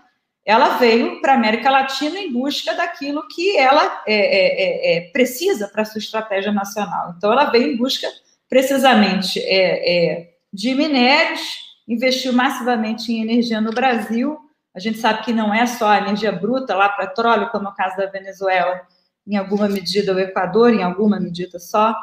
ela 0.45 0.77
veio 0.77 1.21
para 1.21 1.33
a 1.33 1.35
América 1.35 1.69
Latina 1.69 2.19
em 2.19 2.31
busca 2.31 2.73
daquilo 2.73 3.25
que 3.29 3.57
ela 3.57 4.03
é, 4.05 4.13
é, 4.13 4.95
é, 4.95 4.97
é 4.97 5.01
precisa 5.11 5.69
para 5.69 5.83
a 5.83 5.85
sua 5.85 5.99
estratégia 5.99 6.51
nacional. 6.51 7.13
Então, 7.17 7.31
ela 7.31 7.45
veio 7.45 7.71
em 7.71 7.77
busca, 7.77 8.07
precisamente, 8.49 9.39
é, 9.39 10.17
é, 10.19 10.33
de 10.51 10.75
minérios, 10.75 11.41
investiu 11.87 12.33
massivamente 12.33 13.11
em 13.11 13.21
energia 13.21 13.61
no 13.61 13.71
Brasil. 13.71 14.37
A 14.75 14.79
gente 14.79 14.97
sabe 14.97 15.23
que 15.23 15.31
não 15.31 15.53
é 15.53 15.65
só 15.65 15.87
a 15.87 15.99
energia 15.99 16.31
bruta, 16.31 16.75
lá 16.75 16.89
petróleo, 16.89 17.49
como 17.49 17.67
é 17.67 17.71
o 17.71 17.75
caso 17.75 17.95
da 17.95 18.07
Venezuela, 18.07 18.81
em 19.25 19.37
alguma 19.37 19.69
medida 19.69 20.13
o 20.13 20.19
Equador, 20.19 20.73
em 20.73 20.83
alguma 20.83 21.19
medida 21.19 21.57
só. 21.57 21.95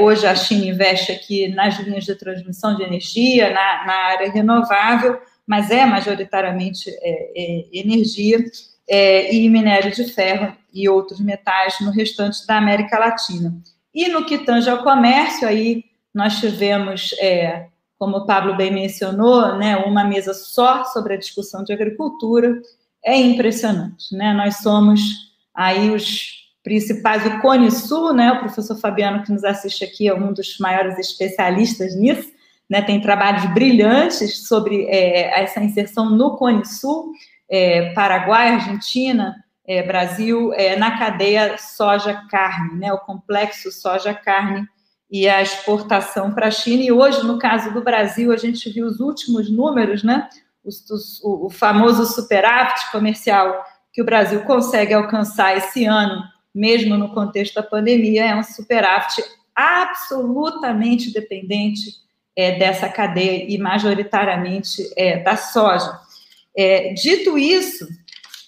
Hoje 0.00 0.26
a 0.26 0.34
China 0.34 0.66
investe 0.66 1.10
aqui 1.10 1.48
nas 1.48 1.78
linhas 1.78 2.04
de 2.04 2.14
transmissão 2.14 2.76
de 2.76 2.82
energia, 2.82 3.48
na, 3.48 3.86
na 3.86 3.94
área 4.08 4.30
renovável, 4.30 5.18
mas 5.48 5.70
é 5.70 5.86
majoritariamente 5.86 6.90
é, 6.90 7.32
é, 7.34 7.68
energia 7.72 8.38
é, 8.86 9.34
e 9.34 9.48
minério 9.48 9.90
de 9.90 10.04
ferro 10.12 10.54
e 10.72 10.86
outros 10.90 11.18
metais 11.20 11.76
no 11.80 11.90
restante 11.90 12.46
da 12.46 12.58
América 12.58 12.98
Latina. 12.98 13.56
E 13.94 14.08
no 14.08 14.26
que 14.26 14.36
tange 14.36 14.68
ao 14.68 14.82
comércio, 14.82 15.48
aí 15.48 15.84
nós 16.12 16.38
tivemos, 16.38 17.14
é, 17.18 17.68
como 17.98 18.18
o 18.18 18.26
Pablo 18.26 18.58
bem 18.58 18.70
mencionou, 18.70 19.56
né, 19.56 19.74
uma 19.78 20.04
mesa 20.04 20.34
só 20.34 20.84
sobre 20.84 21.14
a 21.14 21.18
discussão 21.18 21.64
de 21.64 21.72
agricultura. 21.72 22.60
É 23.02 23.16
impressionante, 23.16 24.14
né? 24.14 24.34
Nós 24.34 24.58
somos 24.58 25.00
aí 25.54 25.90
os 25.90 26.46
principais, 26.62 27.24
o 27.24 27.40
Cone 27.40 27.70
Sul, 27.70 28.12
né? 28.12 28.32
O 28.32 28.40
professor 28.40 28.76
Fabiano 28.76 29.22
que 29.22 29.32
nos 29.32 29.44
assiste 29.44 29.82
aqui 29.82 30.08
é 30.08 30.14
um 30.14 30.32
dos 30.32 30.58
maiores 30.58 30.98
especialistas 30.98 31.96
nisso 31.96 32.37
né, 32.68 32.82
tem 32.82 33.00
trabalhos 33.00 33.46
brilhantes 33.54 34.46
sobre 34.46 34.84
é, 34.86 35.42
essa 35.42 35.60
inserção 35.60 36.10
no 36.10 36.36
Cone 36.36 36.66
Sul, 36.66 37.12
é, 37.48 37.92
Paraguai, 37.94 38.48
Argentina, 38.48 39.34
é, 39.66 39.82
Brasil, 39.82 40.52
é, 40.54 40.76
na 40.76 40.98
cadeia 40.98 41.56
soja-carne, 41.58 42.78
né, 42.78 42.92
o 42.92 42.98
complexo 42.98 43.72
soja-carne 43.72 44.66
e 45.10 45.26
a 45.26 45.40
exportação 45.40 46.32
para 46.32 46.48
a 46.48 46.50
China. 46.50 46.82
E 46.82 46.92
hoje, 46.92 47.26
no 47.26 47.38
caso 47.38 47.72
do 47.72 47.82
Brasil, 47.82 48.32
a 48.32 48.36
gente 48.36 48.68
viu 48.70 48.86
os 48.86 49.00
últimos 49.00 49.50
números, 49.50 50.02
né, 50.02 50.28
os, 50.62 50.88
os, 50.90 51.22
o, 51.22 51.46
o 51.46 51.50
famoso 51.50 52.04
superávit 52.04 52.90
comercial 52.92 53.64
que 53.92 54.02
o 54.02 54.04
Brasil 54.04 54.42
consegue 54.42 54.92
alcançar 54.92 55.56
esse 55.56 55.86
ano, 55.86 56.22
mesmo 56.54 56.96
no 56.96 57.14
contexto 57.14 57.54
da 57.54 57.62
pandemia, 57.62 58.26
é 58.26 58.36
um 58.36 58.42
superávit 58.42 59.22
absolutamente 59.54 61.12
dependente 61.12 62.07
é, 62.38 62.56
dessa 62.56 62.88
cadeia 62.88 63.52
e 63.52 63.58
majoritariamente 63.58 64.88
é, 64.96 65.18
da 65.18 65.36
soja. 65.36 65.98
É, 66.56 66.92
dito 66.92 67.36
isso, 67.36 67.88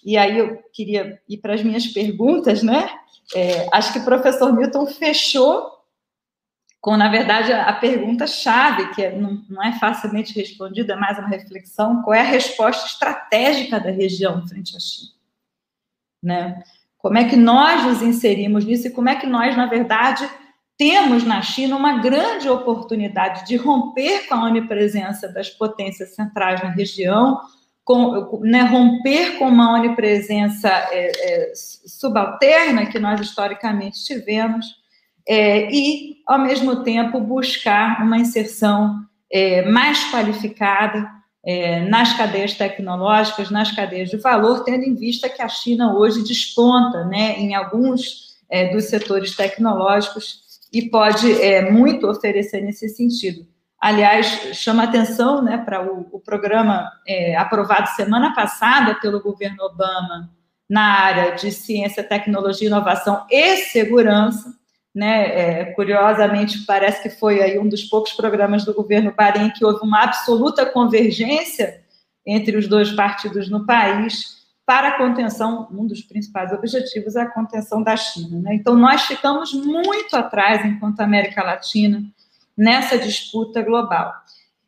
e 0.04 0.16
aí 0.16 0.38
eu 0.38 0.62
queria 0.72 1.20
ir 1.28 1.38
para 1.38 1.54
as 1.54 1.62
minhas 1.64 1.88
perguntas, 1.88 2.62
né? 2.62 2.88
É, 3.34 3.66
acho 3.72 3.92
que 3.92 3.98
o 3.98 4.04
professor 4.04 4.52
Milton 4.52 4.86
fechou 4.86 5.80
com, 6.80 6.96
na 6.96 7.10
verdade, 7.10 7.52
a, 7.52 7.72
pergunta-chave, 7.72 8.94
que 8.94 9.02
é, 9.02 9.14
não, 9.14 9.42
não, 9.50 9.62
é 9.62 9.72
facilmente 9.78 10.38
respondida, 10.38 10.92
é 10.92 10.96
mais 10.96 11.18
uma 11.18 11.28
reflexão: 11.28 12.00
qual 12.02 12.14
é 12.14 12.20
a 12.20 12.24
resposta 12.24 12.86
estratégica 12.86 13.80
da 13.80 13.90
região 13.90 14.46
frente 14.46 14.76
à 14.76 14.80
China? 14.80 15.12
Né? 16.22 16.62
Como 16.96 17.18
é 17.18 17.28
que 17.28 17.36
nós 17.36 17.84
nos 17.84 18.02
inserimos 18.02 18.64
nisso 18.64 18.86
e 18.86 18.90
como 18.90 19.08
é 19.08 19.16
que 19.16 19.26
nós, 19.26 19.56
na 19.56 19.66
verdade, 19.66 20.30
temos 20.80 21.24
na 21.24 21.42
China 21.42 21.76
uma 21.76 21.98
grande 21.98 22.48
oportunidade 22.48 23.46
de 23.46 23.54
romper 23.54 24.26
com 24.26 24.34
a 24.34 24.46
onipresença 24.46 25.28
das 25.28 25.50
potências 25.50 26.14
centrais 26.14 26.62
na 26.62 26.70
região, 26.70 27.38
com, 27.84 28.40
né, 28.40 28.62
romper 28.62 29.38
com 29.38 29.46
uma 29.46 29.74
onipresença 29.74 30.70
é, 30.70 31.50
é, 31.50 31.52
subalterna 31.54 32.86
que 32.86 32.98
nós 32.98 33.20
historicamente 33.20 34.02
tivemos, 34.02 34.64
é, 35.28 35.70
e, 35.70 36.22
ao 36.26 36.38
mesmo 36.38 36.82
tempo, 36.82 37.20
buscar 37.20 38.02
uma 38.02 38.16
inserção 38.16 39.04
é, 39.30 39.68
mais 39.68 40.10
qualificada 40.10 41.06
é, 41.44 41.80
nas 41.90 42.14
cadeias 42.14 42.54
tecnológicas, 42.54 43.50
nas 43.50 43.70
cadeias 43.70 44.08
de 44.08 44.16
valor, 44.16 44.64
tendo 44.64 44.84
em 44.84 44.94
vista 44.94 45.28
que 45.28 45.42
a 45.42 45.48
China 45.48 45.94
hoje 45.94 46.24
desponta 46.24 47.04
né, 47.04 47.38
em 47.38 47.54
alguns 47.54 48.30
é, 48.48 48.72
dos 48.72 48.84
setores 48.84 49.36
tecnológicos 49.36 50.48
e 50.72 50.88
pode 50.88 51.40
é, 51.40 51.70
muito 51.70 52.08
oferecer 52.08 52.60
nesse 52.60 52.88
sentido. 52.88 53.46
Aliás, 53.80 54.26
chama 54.54 54.84
atenção 54.84 55.42
né, 55.42 55.58
para 55.58 55.82
o, 55.82 56.06
o, 56.12 56.20
programa 56.20 56.90
é, 57.06 57.34
aprovado 57.34 57.88
semana 57.88 58.34
passada 58.34 58.94
pelo 59.00 59.22
governo 59.22 59.64
Obama 59.64 60.30
na 60.68 60.82
área 60.82 61.34
de 61.34 61.50
ciência, 61.50 62.04
tecnologia, 62.04 62.68
inovação 62.68 63.24
e 63.30 63.56
segurança. 63.56 64.54
Né, 64.94 65.60
é, 65.60 65.64
curiosamente, 65.66 66.64
parece 66.66 67.02
que 67.02 67.10
foi 67.10 67.40
aí 67.40 67.58
um 67.58 67.68
dos 67.68 67.84
poucos 67.84 68.12
programas 68.12 68.64
do 68.64 68.74
governo 68.74 69.14
Bahrein 69.16 69.50
que 69.50 69.64
houve 69.64 69.84
uma 69.84 70.02
absoluta 70.02 70.66
convergência 70.66 71.80
entre 72.26 72.56
os 72.56 72.66
dois 72.68 72.90
partidos 72.90 73.48
no 73.48 73.64
país 73.64 74.39
para 74.70 74.90
a 74.90 74.96
contenção, 74.98 75.66
um 75.72 75.84
dos 75.84 76.02
principais 76.02 76.52
objetivos 76.52 77.16
é 77.16 77.22
a 77.22 77.28
contenção 77.28 77.82
da 77.82 77.96
China. 77.96 78.38
Né? 78.38 78.54
Então, 78.54 78.76
nós 78.76 79.02
ficamos 79.02 79.52
muito 79.52 80.14
atrás, 80.14 80.64
enquanto 80.64 81.00
América 81.00 81.42
Latina, 81.42 82.04
nessa 82.56 82.96
disputa 82.96 83.62
global. 83.62 84.14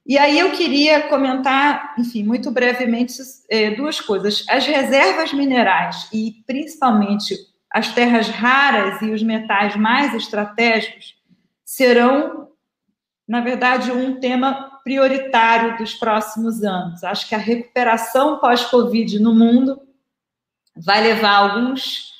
E 0.04 0.18
aí 0.18 0.40
eu 0.40 0.50
queria 0.50 1.02
comentar, 1.02 1.94
enfim, 1.96 2.24
muito 2.24 2.50
brevemente, 2.50 3.14
é, 3.48 3.70
duas 3.76 4.00
coisas. 4.00 4.44
As 4.48 4.66
reservas 4.66 5.32
minerais 5.32 6.08
e, 6.12 6.42
principalmente, 6.48 7.36
as 7.70 7.92
terras 7.94 8.28
raras 8.28 9.00
e 9.02 9.10
os 9.12 9.22
metais 9.22 9.76
mais 9.76 10.12
estratégicos 10.14 11.14
serão, 11.64 12.48
na 13.28 13.40
verdade, 13.40 13.92
um 13.92 14.18
tema 14.18 14.80
prioritário 14.82 15.78
dos 15.78 15.94
próximos 15.94 16.64
anos. 16.64 17.04
Acho 17.04 17.28
que 17.28 17.36
a 17.36 17.38
recuperação 17.38 18.40
pós-Covid 18.40 19.20
no 19.20 19.32
mundo 19.32 19.80
vai 20.76 21.02
levar 21.02 21.36
alguns, 21.36 22.12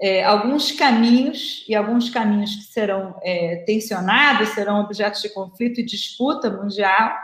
é, 0.00 0.24
alguns 0.24 0.72
caminhos, 0.72 1.64
e 1.68 1.74
alguns 1.74 2.10
caminhos 2.10 2.54
que 2.54 2.64
serão 2.64 3.18
é, 3.22 3.64
tensionados, 3.66 4.50
serão 4.50 4.80
objetos 4.80 5.22
de 5.22 5.28
conflito 5.28 5.80
e 5.80 5.84
disputa 5.84 6.50
mundial, 6.50 7.14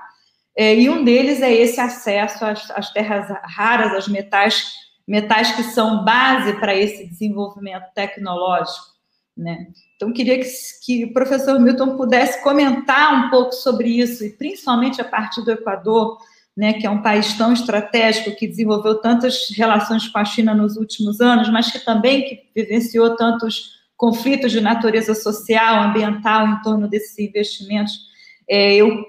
é, 0.57 0.75
e 0.75 0.91
um 0.91 1.05
deles 1.05 1.43
é 1.43 1.53
esse 1.53 1.81
acesso 1.81 2.45
às, 2.45 2.71
às 2.73 2.93
terras 2.93 3.29
raras, 3.45 3.93
aos 3.95 4.09
metais, 4.09 4.73
metais 5.07 5.53
que 5.53 5.63
são 5.63 6.05
base 6.05 6.53
para 6.55 6.75
esse 6.75 7.07
desenvolvimento 7.07 7.87
tecnológico. 7.95 8.91
Né? 9.37 9.69
Então, 9.97 10.13
queria 10.13 10.39
que, 10.39 10.49
que, 10.85 11.05
o 11.05 11.13
professor 11.13 11.59
Milton 11.59 11.97
pudesse 11.97 12.43
comentar 12.43 13.15
um 13.15 13.31
pouco 13.31 13.53
sobre 13.53 13.89
isso, 13.89 14.25
e 14.25 14.31
principalmente 14.31 15.01
a 15.01 15.05
partir 15.05 15.43
do 15.43 15.53
Equador, 15.53 16.19
né, 16.61 16.75
que 16.75 16.87
é 16.87 16.91
um 16.91 17.01
país 17.01 17.33
tão 17.39 17.55
estratégico, 17.55 18.37
que 18.37 18.47
desenvolveu 18.47 19.01
tantas 19.01 19.49
relações 19.57 20.07
com 20.07 20.19
a 20.19 20.25
China 20.27 20.55
nos 20.55 20.77
últimos 20.77 21.19
anos, 21.19 21.49
mas 21.49 21.73
que 21.73 21.79
também 21.79 22.23
que 22.23 22.43
vivenciou 22.55 23.17
tantos 23.17 23.81
conflitos 23.97 24.53
de 24.53 24.61
natureza 24.61 25.15
social, 25.15 25.83
ambiental 25.85 26.47
em 26.47 26.61
torno 26.61 26.87
desses 26.87 27.19
investimentos. 27.19 27.99
É, 28.47 28.75
eu, 28.77 29.07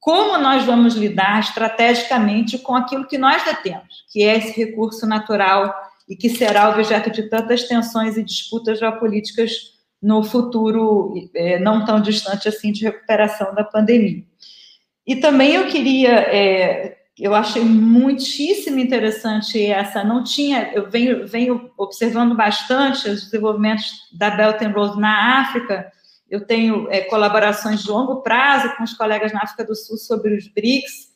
como 0.00 0.38
nós 0.38 0.64
vamos 0.64 0.96
lidar 0.96 1.38
estrategicamente 1.38 2.58
com 2.58 2.74
aquilo 2.74 3.06
que 3.06 3.16
nós 3.16 3.44
detemos, 3.44 4.04
que 4.12 4.24
é 4.24 4.36
esse 4.36 4.58
recurso 4.60 5.06
natural 5.06 5.72
e 6.08 6.16
que 6.16 6.28
será 6.28 6.68
objeto 6.68 7.12
de 7.12 7.28
tantas 7.28 7.62
tensões 7.62 8.16
e 8.16 8.24
disputas 8.24 8.80
geopolíticas 8.80 9.52
no 10.02 10.24
futuro 10.24 11.14
é, 11.32 11.60
não 11.60 11.84
tão 11.84 12.00
distante 12.00 12.48
assim 12.48 12.72
de 12.72 12.82
recuperação 12.82 13.54
da 13.54 13.62
pandemia. 13.62 14.24
E 15.08 15.16
também 15.16 15.54
eu 15.54 15.66
queria, 15.68 16.10
é, 16.10 16.98
eu 17.18 17.34
achei 17.34 17.64
muitíssimo 17.64 18.78
interessante 18.78 19.64
essa, 19.64 20.04
não 20.04 20.22
tinha, 20.22 20.70
eu 20.74 20.90
venho, 20.90 21.26
venho 21.26 21.70
observando 21.78 22.36
bastante 22.36 23.08
os 23.08 23.24
desenvolvimentos 23.24 23.90
da 24.12 24.28
Belt 24.28 24.60
and 24.60 24.72
Road 24.72 25.00
na 25.00 25.40
África, 25.40 25.90
eu 26.28 26.44
tenho 26.44 26.88
é, 26.90 27.00
colaborações 27.00 27.82
de 27.82 27.90
longo 27.90 28.16
prazo 28.16 28.76
com 28.76 28.84
os 28.84 28.92
colegas 28.92 29.32
na 29.32 29.40
África 29.40 29.64
do 29.64 29.74
Sul 29.74 29.96
sobre 29.96 30.36
os 30.36 30.46
BRICS, 30.46 31.08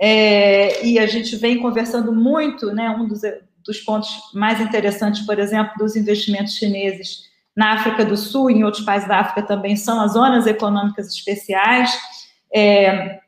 é, 0.00 0.82
e 0.82 0.98
a 0.98 1.06
gente 1.06 1.36
vem 1.36 1.60
conversando 1.60 2.14
muito, 2.14 2.72
né, 2.72 2.88
um 2.88 3.06
dos, 3.06 3.20
dos 3.62 3.78
pontos 3.80 4.08
mais 4.32 4.58
interessantes, 4.58 5.20
por 5.26 5.38
exemplo, 5.38 5.74
dos 5.76 5.96
investimentos 5.96 6.54
chineses 6.54 7.24
na 7.54 7.74
África 7.74 8.06
do 8.06 8.16
Sul 8.16 8.50
e 8.50 8.54
em 8.54 8.64
outros 8.64 8.86
países 8.86 9.06
da 9.06 9.20
África 9.20 9.42
também 9.42 9.76
são 9.76 10.00
as 10.00 10.14
zonas 10.14 10.46
econômicas 10.46 11.08
especiais, 11.08 11.94
é, 12.50 13.22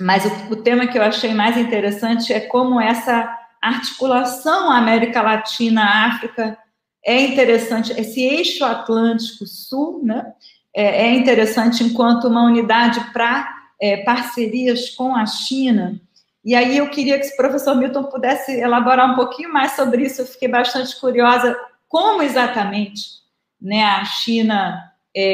mas 0.00 0.24
o, 0.24 0.52
o 0.52 0.56
tema 0.56 0.86
que 0.86 0.98
eu 0.98 1.02
achei 1.02 1.34
mais 1.34 1.56
interessante 1.56 2.32
é 2.32 2.40
como 2.40 2.80
essa 2.80 3.36
articulação 3.60 4.70
América 4.70 5.20
Latina-África 5.20 6.56
é 7.04 7.20
interessante, 7.22 7.92
esse 7.98 8.20
eixo 8.20 8.64
Atlântico-Sul, 8.64 10.02
né, 10.04 10.32
é, 10.74 11.06
é, 11.06 11.14
interessante 11.14 11.82
enquanto 11.82 12.28
uma 12.28 12.44
unidade 12.44 13.00
para 13.12 13.48
é, 13.80 13.98
parcerias 13.98 14.90
com 14.90 15.14
a 15.14 15.24
China. 15.24 16.00
E 16.44 16.54
aí 16.54 16.76
eu 16.76 16.88
queria 16.90 17.18
que 17.18 17.26
o 17.28 17.36
professor 17.36 17.74
Milton 17.76 18.04
pudesse 18.04 18.52
elaborar 18.52 19.10
um 19.10 19.16
pouquinho 19.16 19.52
mais 19.52 19.72
sobre 19.72 20.04
isso. 20.04 20.22
Eu 20.22 20.26
fiquei 20.26 20.48
bastante 20.48 20.98
curiosa 21.00 21.56
como 21.88 22.22
exatamente 22.22 23.02
né, 23.60 23.82
a 23.84 24.04
China 24.04 24.92
é, 25.14 25.24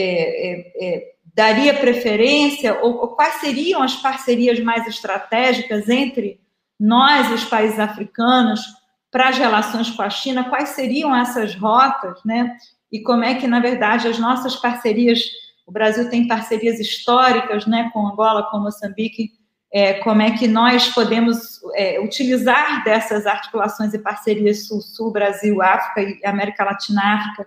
é, 0.00 0.72
é 0.80 1.12
daria 1.38 1.72
preferência, 1.72 2.80
ou, 2.82 2.96
ou, 2.96 3.08
quais 3.14 3.34
seriam 3.34 3.80
as 3.80 3.94
parcerias 3.94 4.58
mais 4.58 4.88
estratégicas 4.88 5.88
entre 5.88 6.40
nós 6.80 7.30
os 7.30 7.44
países 7.44 7.78
africanos 7.78 8.60
para 9.08 9.28
as 9.28 9.38
relações 9.38 9.88
com 9.88 10.02
a 10.02 10.10
China, 10.10 10.50
quais 10.50 10.70
seriam 10.70 11.14
essas 11.14 11.54
rotas, 11.54 12.18
né? 12.24 12.56
E 12.90 13.00
como 13.02 13.22
é 13.22 13.36
que, 13.36 13.46
na 13.46 13.60
verdade, 13.60 14.08
as 14.08 14.18
nossas 14.18 14.56
parcerias, 14.56 15.30
o 15.64 15.70
Brasil 15.70 16.10
tem 16.10 16.26
parcerias 16.26 16.80
históricas, 16.80 17.66
né, 17.66 17.88
com 17.92 18.08
Angola, 18.08 18.42
com 18.50 18.58
Moçambique, 18.58 19.30
é, 19.72 19.94
como 19.94 20.20
é 20.20 20.32
que 20.36 20.48
nós 20.48 20.88
podemos 20.88 21.60
é, 21.76 22.00
utilizar 22.00 22.82
dessas 22.82 23.26
articulações 23.26 23.94
e 23.94 23.98
parcerias 24.00 24.66
Sul-Sul, 24.66 25.12
Brasil, 25.12 25.62
África 25.62 26.02
e 26.02 26.26
América 26.26 26.64
Latina-África 26.64 27.46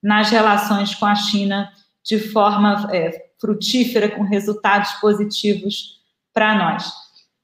nas 0.00 0.30
relações 0.30 0.94
com 0.94 1.06
a 1.06 1.16
China 1.16 1.68
de 2.04 2.18
forma 2.18 2.88
é, 2.92 3.31
frutífera, 3.42 4.08
com 4.08 4.22
resultados 4.22 4.92
positivos 5.00 6.00
para 6.32 6.54
nós. 6.54 6.90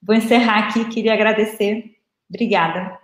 Vou 0.00 0.14
encerrar 0.14 0.60
aqui, 0.60 0.84
queria 0.84 1.12
agradecer. 1.12 1.96
Obrigada. 2.30 2.96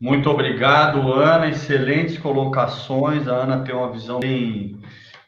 Muito 0.00 0.28
obrigado, 0.28 1.12
Ana. 1.12 1.48
Excelentes 1.48 2.18
colocações. 2.18 3.28
A 3.28 3.36
Ana 3.36 3.62
tem 3.62 3.74
uma 3.74 3.92
visão 3.92 4.18
bem, 4.18 4.80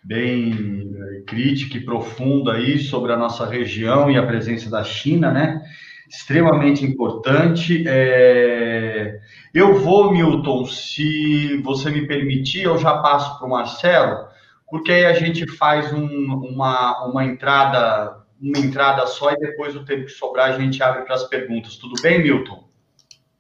bem 0.02 0.90
eh, 0.96 1.22
crítica 1.26 1.76
e 1.76 1.84
profunda 1.84 2.54
aí 2.54 2.78
sobre 2.78 3.12
a 3.12 3.16
nossa 3.16 3.46
região 3.46 4.10
e 4.10 4.18
a 4.18 4.26
presença 4.26 4.68
da 4.68 4.82
China, 4.82 5.30
né? 5.30 5.62
Extremamente 6.08 6.84
importante. 6.84 7.84
É... 7.86 9.20
Eu 9.54 9.78
vou, 9.78 10.10
Milton, 10.10 10.64
se 10.64 11.58
você 11.62 11.90
me 11.90 12.06
permitir, 12.06 12.62
eu 12.62 12.78
já 12.78 12.98
passo 12.98 13.38
para 13.38 13.46
o 13.46 13.50
Marcelo 13.50 14.31
porque 14.72 14.90
aí 14.90 15.04
a 15.04 15.12
gente 15.12 15.46
faz 15.46 15.92
um, 15.92 16.06
uma, 16.06 17.04
uma 17.04 17.22
entrada 17.26 18.24
uma 18.40 18.58
entrada 18.58 19.06
só 19.06 19.30
e 19.30 19.36
depois 19.36 19.76
o 19.76 19.84
tempo 19.84 20.06
que 20.06 20.12
sobrar 20.12 20.48
a 20.48 20.58
gente 20.58 20.82
abre 20.82 21.02
para 21.02 21.14
as 21.14 21.24
perguntas. 21.24 21.76
Tudo 21.76 22.00
bem, 22.00 22.22
Milton? 22.22 22.66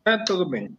É, 0.04 0.18
tudo 0.18 0.46
bem. 0.46 0.76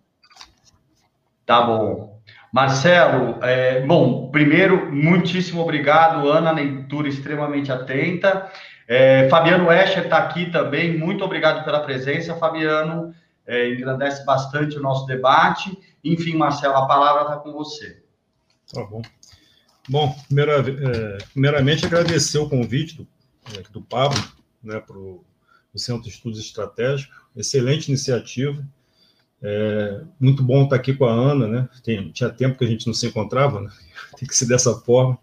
Tá 1.44 1.64
bom. 1.64 2.22
Marcelo, 2.52 3.44
é, 3.44 3.82
bom, 3.82 4.30
primeiro, 4.30 4.94
muitíssimo 4.94 5.60
obrigado, 5.60 6.30
Ana, 6.30 6.52
leitura 6.52 7.10
extremamente 7.10 7.72
atenta. 7.72 8.48
É, 8.88 9.28
Fabiano 9.30 9.72
Escher 9.72 10.04
está 10.04 10.20
aqui 10.20 10.52
também, 10.52 10.96
muito 10.96 11.26
obrigado 11.26 11.66
pela 11.66 11.80
presença, 11.80 12.36
Fabiano, 12.36 13.12
é, 13.48 13.70
engrandece 13.70 14.24
bastante 14.24 14.78
o 14.78 14.84
nosso 14.84 15.08
debate. 15.08 15.76
Enfim, 16.04 16.38
Marcelo, 16.38 16.76
a 16.76 16.86
palavra 16.86 17.24
está 17.24 17.38
com 17.38 17.52
você. 17.52 18.04
Tá 18.72 18.84
bom. 18.84 19.02
Bom, 19.90 20.16
primeira, 20.28 20.60
é, 20.60 21.18
primeiramente 21.34 21.86
agradecer 21.86 22.38
o 22.38 22.48
convite 22.48 22.96
do, 22.96 23.08
é, 23.54 23.64
do 23.72 23.82
Pablo 23.82 24.18
né, 24.64 24.80
para 24.80 24.98
o 24.98 25.24
Centro 25.76 26.04
de 26.04 26.10
Estudos 26.10 26.40
Estratégicos, 26.40 27.14
excelente 27.36 27.90
iniciativa. 27.90 28.66
É, 29.42 30.02
muito 30.18 30.42
bom 30.42 30.64
estar 30.64 30.78
aqui 30.78 30.94
com 30.94 31.04
a 31.04 31.12
Ana, 31.12 31.48
né? 31.48 31.70
Tem, 31.84 32.10
tinha 32.12 32.30
tempo 32.30 32.58
que 32.58 32.64
a 32.64 32.68
gente 32.68 32.88
não 32.88 32.94
se 32.94 33.08
encontrava, 33.08 33.60
né? 33.60 33.70
tem 34.18 34.26
que 34.26 34.36
ser 34.38 34.46
dessa 34.46 34.74
forma. 34.74 35.20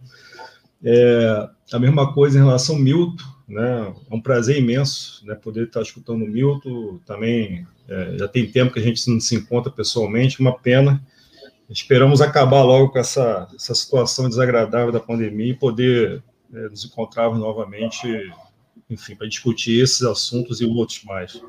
É, 0.84 1.48
a 1.72 1.78
mesma 1.78 2.12
coisa 2.12 2.38
em 2.38 2.42
relação 2.42 2.76
ao 2.76 2.82
Milton, 2.82 3.24
né? 3.48 3.94
É 4.10 4.14
um 4.14 4.20
prazer 4.20 4.58
imenso 4.58 5.24
né, 5.24 5.34
poder 5.34 5.68
estar 5.68 5.80
escutando 5.80 6.22
o 6.22 6.28
Milton. 6.28 7.00
Também 7.06 7.66
é, 7.88 8.18
já 8.18 8.28
tem 8.28 8.46
tempo 8.46 8.74
que 8.74 8.78
a 8.78 8.82
gente 8.82 9.08
não 9.10 9.18
se 9.18 9.36
encontra 9.36 9.72
pessoalmente, 9.72 10.38
uma 10.38 10.58
pena 10.58 11.02
Esperamos 11.70 12.20
acabar 12.20 12.62
logo 12.62 12.90
com 12.90 12.98
essa, 12.98 13.46
essa 13.54 13.74
situação 13.76 14.28
desagradável 14.28 14.90
da 14.90 14.98
pandemia 14.98 15.52
e 15.52 15.56
poder 15.56 16.20
é, 16.52 16.68
nos 16.68 16.84
encontrarmos 16.84 17.38
novamente, 17.38 18.08
enfim, 18.90 19.14
para 19.14 19.28
discutir 19.28 19.80
esses 19.80 20.02
assuntos 20.02 20.60
e 20.60 20.64
outros 20.64 21.04
mais. 21.04 21.40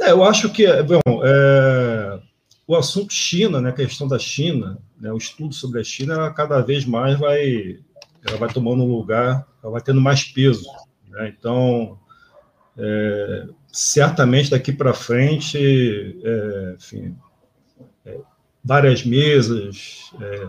É, 0.00 0.10
eu 0.10 0.24
acho 0.24 0.50
que, 0.50 0.66
bom, 0.82 1.00
é, 1.22 2.20
o 2.66 2.74
assunto 2.74 3.12
China, 3.12 3.60
né, 3.60 3.70
a 3.70 3.72
questão 3.72 4.08
da 4.08 4.18
China, 4.18 4.76
né, 5.00 5.12
o 5.12 5.16
estudo 5.16 5.54
sobre 5.54 5.80
a 5.80 5.84
China, 5.84 6.14
ela 6.14 6.32
cada 6.32 6.60
vez 6.60 6.84
mais 6.84 7.16
vai, 7.16 7.78
ela 8.26 8.38
vai 8.38 8.52
tomando 8.52 8.84
lugar, 8.84 9.46
ela 9.62 9.72
vai 9.72 9.80
tendo 9.80 10.00
mais 10.00 10.24
peso. 10.24 10.66
Né? 11.08 11.32
Então, 11.38 11.96
é, 12.76 13.46
certamente 13.68 14.50
daqui 14.50 14.72
para 14.72 14.92
frente, 14.92 16.18
é, 16.24 16.74
enfim, 16.76 17.16
várias 18.66 19.04
mesas, 19.04 20.10
é, 20.20 20.48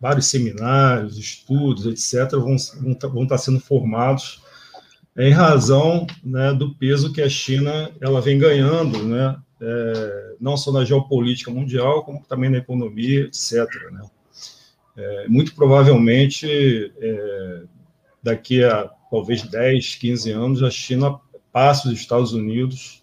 vários 0.00 0.26
seminários, 0.26 1.18
estudos, 1.18 1.84
etc., 1.84 2.30
vão, 2.32 2.56
vão, 2.80 2.94
tá, 2.94 3.06
vão 3.06 3.24
estar 3.24 3.36
tá 3.36 3.42
sendo 3.42 3.60
formados 3.60 4.42
em 5.14 5.30
razão 5.32 6.06
né, 6.24 6.54
do 6.54 6.74
peso 6.76 7.12
que 7.12 7.20
a 7.20 7.28
China 7.28 7.90
ela 8.00 8.22
vem 8.22 8.38
ganhando, 8.38 9.02
né, 9.04 9.36
é, 9.60 10.36
não 10.40 10.56
só 10.56 10.72
na 10.72 10.84
geopolítica 10.84 11.50
mundial, 11.50 12.04
como 12.04 12.24
também 12.24 12.48
na 12.48 12.58
economia, 12.58 13.24
etc. 13.24 13.66
Né. 13.92 14.08
É, 14.96 15.28
muito 15.28 15.54
provavelmente, 15.54 16.90
é, 16.98 17.62
daqui 18.22 18.64
a 18.64 18.88
talvez 19.10 19.42
10, 19.42 19.96
15 19.96 20.30
anos, 20.30 20.62
a 20.62 20.70
China 20.70 21.20
passa 21.52 21.88
os 21.88 21.94
Estados 21.94 22.32
Unidos, 22.32 23.02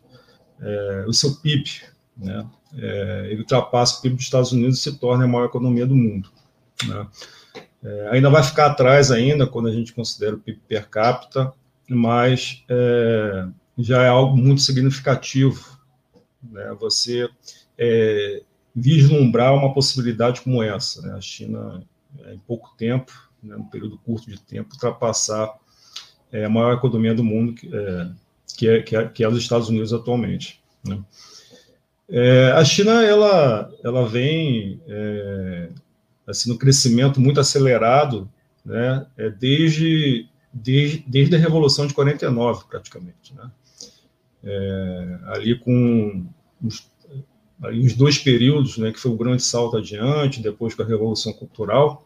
é, 0.59 1.05
o 1.07 1.13
seu 1.13 1.35
PIB, 1.35 1.69
né, 2.17 2.47
é, 2.77 3.27
ele 3.29 3.41
ultrapassa 3.41 3.99
o 3.99 4.01
PIB 4.01 4.15
dos 4.15 4.25
Estados 4.25 4.51
Unidos 4.51 4.79
e 4.79 4.81
se 4.81 4.99
torna 4.99 5.25
a 5.25 5.27
maior 5.27 5.45
economia 5.45 5.85
do 5.85 5.95
mundo. 5.95 6.29
Né. 6.85 7.07
É, 7.83 8.09
ainda 8.11 8.29
vai 8.29 8.43
ficar 8.43 8.67
atrás 8.67 9.11
ainda 9.11 9.45
quando 9.45 9.67
a 9.67 9.71
gente 9.71 9.93
considera 9.93 10.35
o 10.35 10.39
PIB 10.39 10.59
per 10.67 10.89
capita, 10.89 11.53
mas 11.87 12.63
é, 12.67 13.47
já 13.77 14.03
é 14.03 14.07
algo 14.07 14.35
muito 14.35 14.61
significativo. 14.61 15.77
Né? 16.43 16.75
Você 16.79 17.29
é, 17.77 18.41
vislumbrar 18.75 19.53
uma 19.53 19.73
possibilidade 19.73 20.41
como 20.41 20.63
essa. 20.63 21.01
Né? 21.01 21.13
A 21.13 21.21
China, 21.21 21.83
é, 22.23 22.33
em 22.33 22.39
pouco 22.39 22.73
tempo, 22.77 23.11
né, 23.41 23.55
num 23.55 23.65
período 23.65 23.97
curto 23.99 24.29
de 24.29 24.39
tempo, 24.39 24.73
ultrapassar 24.73 25.53
é, 26.31 26.45
a 26.45 26.49
maior 26.49 26.73
economia 26.73 27.13
do 27.13 27.23
mundo, 27.23 27.53
que 27.53 27.67
é, 27.67 28.11
que 28.55 28.67
é, 28.67 28.81
que 28.81 28.95
é, 28.95 29.07
que 29.07 29.23
é 29.23 29.27
os 29.27 29.37
Estados 29.37 29.69
Unidos 29.69 29.93
atualmente. 29.93 30.61
Né? 30.83 31.01
É, 32.09 32.51
a 32.51 32.63
China 32.63 33.03
ela, 33.03 33.71
ela 33.83 34.07
vem 34.07 34.79
é, 34.87 35.69
assim 36.27 36.49
no 36.49 36.57
crescimento 36.57 37.19
muito 37.19 37.39
acelerado, 37.39 38.29
né? 38.63 39.05
É 39.17 39.29
desde 39.29 40.27
desde, 40.55 41.03
desde 41.05 41.35
a 41.35 41.39
Revolução 41.39 41.85
de 41.85 41.93
49, 41.93 42.65
praticamente. 42.69 43.33
Né? 43.35 43.51
É, 44.43 45.19
ali 45.25 45.59
com 45.59 46.25
os, 46.63 46.89
ali 47.61 47.85
os 47.85 47.93
dois 47.93 48.17
períodos, 48.17 48.77
né, 48.77 48.91
que 48.91 48.99
foi 48.99 49.11
o 49.11 49.17
grande 49.17 49.43
salto 49.43 49.77
adiante, 49.77 50.41
depois 50.41 50.73
com 50.73 50.81
a 50.81 50.85
Revolução 50.85 51.33
Cultural, 51.33 52.04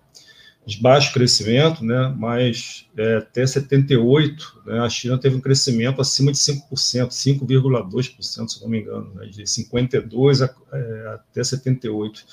de 0.69 0.79
baixo 0.79 1.11
crescimento, 1.11 1.83
né, 1.83 2.13
mas 2.15 2.85
é, 2.95 3.17
até 3.17 3.45
78, 3.45 4.61
né, 4.67 4.79
a 4.79 4.89
China 4.89 5.17
teve 5.17 5.35
um 5.35 5.41
crescimento 5.41 5.99
acima 5.99 6.31
de 6.31 6.37
5%, 6.37 7.09
5,2%, 7.09 8.47
se 8.47 8.61
não 8.61 8.69
me 8.69 8.81
engano, 8.81 9.11
né, 9.15 9.25
de 9.25 9.47
52 9.47 10.41
a, 10.43 10.55
é, 10.71 11.13
até 11.15 11.43
78. 11.43 12.23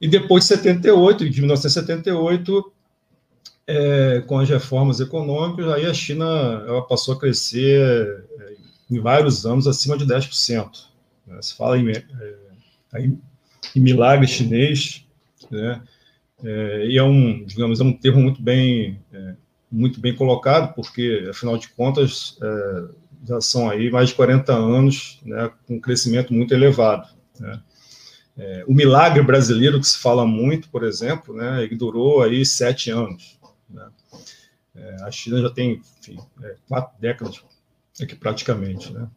E 0.00 0.08
depois 0.08 0.44
de 0.44 0.48
78, 0.48 1.30
de 1.30 1.40
1978, 1.40 2.72
é, 3.66 4.20
com 4.26 4.38
as 4.38 4.48
reformas 4.48 4.98
econômicas, 4.98 5.70
aí 5.72 5.86
a 5.86 5.94
China 5.94 6.24
ela 6.66 6.82
passou 6.82 7.14
a 7.14 7.20
crescer 7.20 8.24
é, 8.40 8.54
em 8.90 8.98
vários 8.98 9.46
anos 9.46 9.66
acima 9.66 9.96
de 9.96 10.06
10%. 10.06 10.70
Né? 11.26 11.40
Se 11.40 11.54
fala 11.54 11.78
em, 11.78 11.88
é, 11.90 12.02
em, 12.96 13.20
milagre 13.76 14.26
chinês, 14.26 15.04
né? 15.50 15.80
É, 16.44 16.86
e 16.86 16.98
é 16.98 17.02
um, 17.02 17.44
digamos, 17.44 17.80
é 17.80 17.84
um 17.84 17.92
termo 17.92 18.20
muito 18.20 18.40
bem, 18.40 19.00
é, 19.12 19.34
muito 19.70 20.00
bem 20.00 20.14
colocado, 20.14 20.74
porque, 20.74 21.26
afinal 21.30 21.58
de 21.58 21.68
contas, 21.68 22.38
é, 22.40 22.84
já 23.26 23.40
são 23.40 23.68
aí 23.68 23.90
mais 23.90 24.10
de 24.10 24.14
40 24.14 24.52
anos 24.52 25.20
né, 25.24 25.50
com 25.66 25.76
um 25.76 25.80
crescimento 25.80 26.32
muito 26.32 26.54
elevado. 26.54 27.08
Né? 27.38 27.60
o 28.68 28.72
milagre 28.72 29.20
brasileiro, 29.20 29.80
que 29.80 29.86
se 29.88 29.98
fala 29.98 30.24
muito, 30.24 30.68
por 30.68 30.84
exemplo, 30.84 31.34
né, 31.34 31.66
durou 31.72 32.22
aí 32.22 32.46
sete 32.46 32.88
anos. 32.88 33.36
Né? 33.68 33.88
É, 34.76 34.96
a 35.02 35.10
China 35.10 35.42
já 35.42 35.50
tem, 35.50 35.82
enfim, 36.00 36.18
é, 36.42 36.54
quatro 36.68 36.98
décadas 37.00 37.42
aqui 38.00 38.14
praticamente, 38.14 38.92
né? 38.92 39.08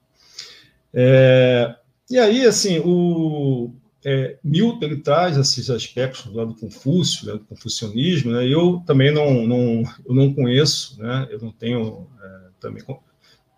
É, 0.94 1.76
e 2.10 2.18
aí, 2.18 2.46
assim, 2.46 2.80
o 2.80 3.72
é, 4.04 4.38
Milton 4.44 4.86
ele 4.86 4.98
traz 4.98 5.38
esses 5.38 5.70
aspectos 5.70 6.26
do 6.26 6.36
lado 6.36 6.54
do 6.54 6.60
Confúcio, 6.60 7.28
né, 7.28 7.34
do 7.34 7.46
confucionismo, 7.46 8.32
né? 8.32 8.48
Eu 8.48 8.82
também 8.86 9.14
não, 9.14 9.46
não, 9.46 9.84
eu 10.06 10.16
não 10.16 10.34
conheço, 10.34 11.00
né? 11.02 11.28
Eu 11.30 11.40
não 11.40 11.52
tenho 11.52 12.08
é, 12.22 12.40
também 12.60 12.84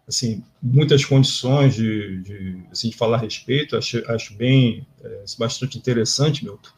assim 0.06 0.44
muitas 0.62 1.06
condições 1.06 1.76
de, 1.76 2.22
de, 2.22 2.64
assim, 2.72 2.90
de 2.90 2.98
falar 2.98 3.18
a 3.18 3.22
respeito. 3.22 3.78
Acho, 3.78 4.04
acho 4.12 4.36
bem 4.36 4.86
é, 5.02 5.24
bastante 5.40 5.78
interessante, 5.78 6.44
Milton. 6.44 6.70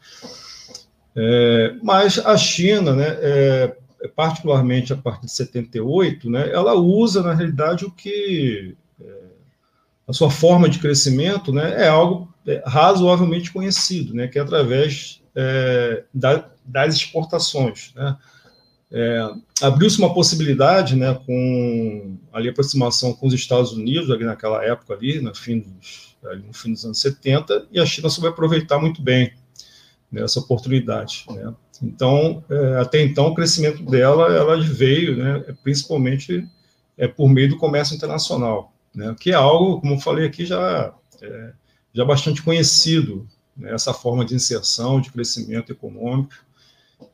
É, 1.16 1.76
mas 1.82 2.18
a 2.18 2.36
China, 2.36 2.94
né? 2.94 3.18
É, 3.20 3.76
particularmente 4.14 4.92
a 4.92 4.96
partir 4.96 5.26
de 5.26 5.32
78, 5.32 6.30
né, 6.30 6.50
ela 6.52 6.74
usa, 6.74 7.22
na 7.22 7.32
realidade, 7.32 7.84
o 7.84 7.90
que 7.90 8.76
é, 9.00 9.12
a 10.06 10.12
sua 10.12 10.30
forma 10.30 10.68
de 10.68 10.78
crescimento 10.78 11.52
né, 11.52 11.82
é 11.82 11.88
algo 11.88 12.28
é, 12.28 12.35
razoavelmente 12.64 13.52
conhecido, 13.52 14.14
né, 14.14 14.28
que 14.28 14.38
é 14.38 14.42
através 14.42 15.20
é, 15.34 16.04
da, 16.12 16.48
das 16.64 16.94
exportações. 16.94 17.92
Né. 17.94 18.16
É, 18.90 19.28
Abriu-se 19.62 19.98
uma 19.98 20.12
possibilidade, 20.12 20.94
né, 20.96 21.18
com 21.26 22.18
ali, 22.32 22.48
a 22.48 22.50
aproximação 22.50 23.12
com 23.12 23.26
os 23.26 23.34
Estados 23.34 23.72
Unidos, 23.72 24.10
ali 24.10 24.24
naquela 24.24 24.64
época, 24.64 24.94
ali, 24.94 25.20
no, 25.20 25.34
fim 25.34 25.60
dos, 25.60 26.16
ali, 26.24 26.42
no 26.46 26.52
fim 26.52 26.72
dos 26.72 26.84
anos 26.84 27.00
70, 27.00 27.66
e 27.72 27.80
a 27.80 27.86
China 27.86 28.08
soube 28.08 28.28
aproveitar 28.28 28.78
muito 28.78 29.02
bem 29.02 29.32
né, 30.10 30.22
essa 30.22 30.40
oportunidade. 30.40 31.24
Né. 31.30 31.54
Então, 31.82 32.44
é, 32.48 32.80
até 32.80 33.02
então, 33.02 33.28
o 33.28 33.34
crescimento 33.34 33.82
dela, 33.82 34.32
ela 34.32 34.60
veio, 34.60 35.16
né, 35.16 35.44
principalmente 35.62 36.46
é, 36.96 37.08
por 37.08 37.28
meio 37.28 37.50
do 37.50 37.58
comércio 37.58 37.94
internacional, 37.94 38.72
né, 38.94 39.14
que 39.18 39.30
é 39.30 39.34
algo, 39.34 39.80
como 39.80 39.94
eu 39.94 39.98
falei 40.00 40.26
aqui, 40.26 40.46
já, 40.46 40.94
é, 41.20 41.52
já 41.96 42.04
bastante 42.04 42.42
conhecido, 42.42 43.26
né, 43.56 43.72
essa 43.72 43.94
forma 43.94 44.22
de 44.22 44.34
inserção, 44.34 45.00
de 45.00 45.10
crescimento 45.10 45.72
econômico, 45.72 46.34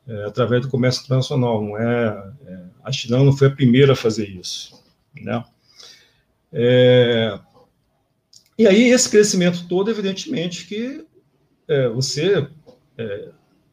é, 0.05 0.25
através 0.25 0.61
do 0.61 0.69
comércio 0.69 1.03
internacional. 1.03 1.63
Não 1.63 1.77
é, 1.77 2.33
é, 2.45 2.59
a 2.83 2.91
China 2.91 3.23
não 3.23 3.31
foi 3.31 3.47
a 3.47 3.55
primeira 3.55 3.93
a 3.93 3.95
fazer 3.95 4.27
isso. 4.27 4.83
Né? 5.15 5.41
É, 6.51 7.39
e 8.57 8.67
aí, 8.67 8.89
esse 8.89 9.09
crescimento 9.09 9.67
todo, 9.69 9.89
evidentemente, 9.89 10.65
que 10.67 11.05
é, 11.67 11.87
você 11.87 12.47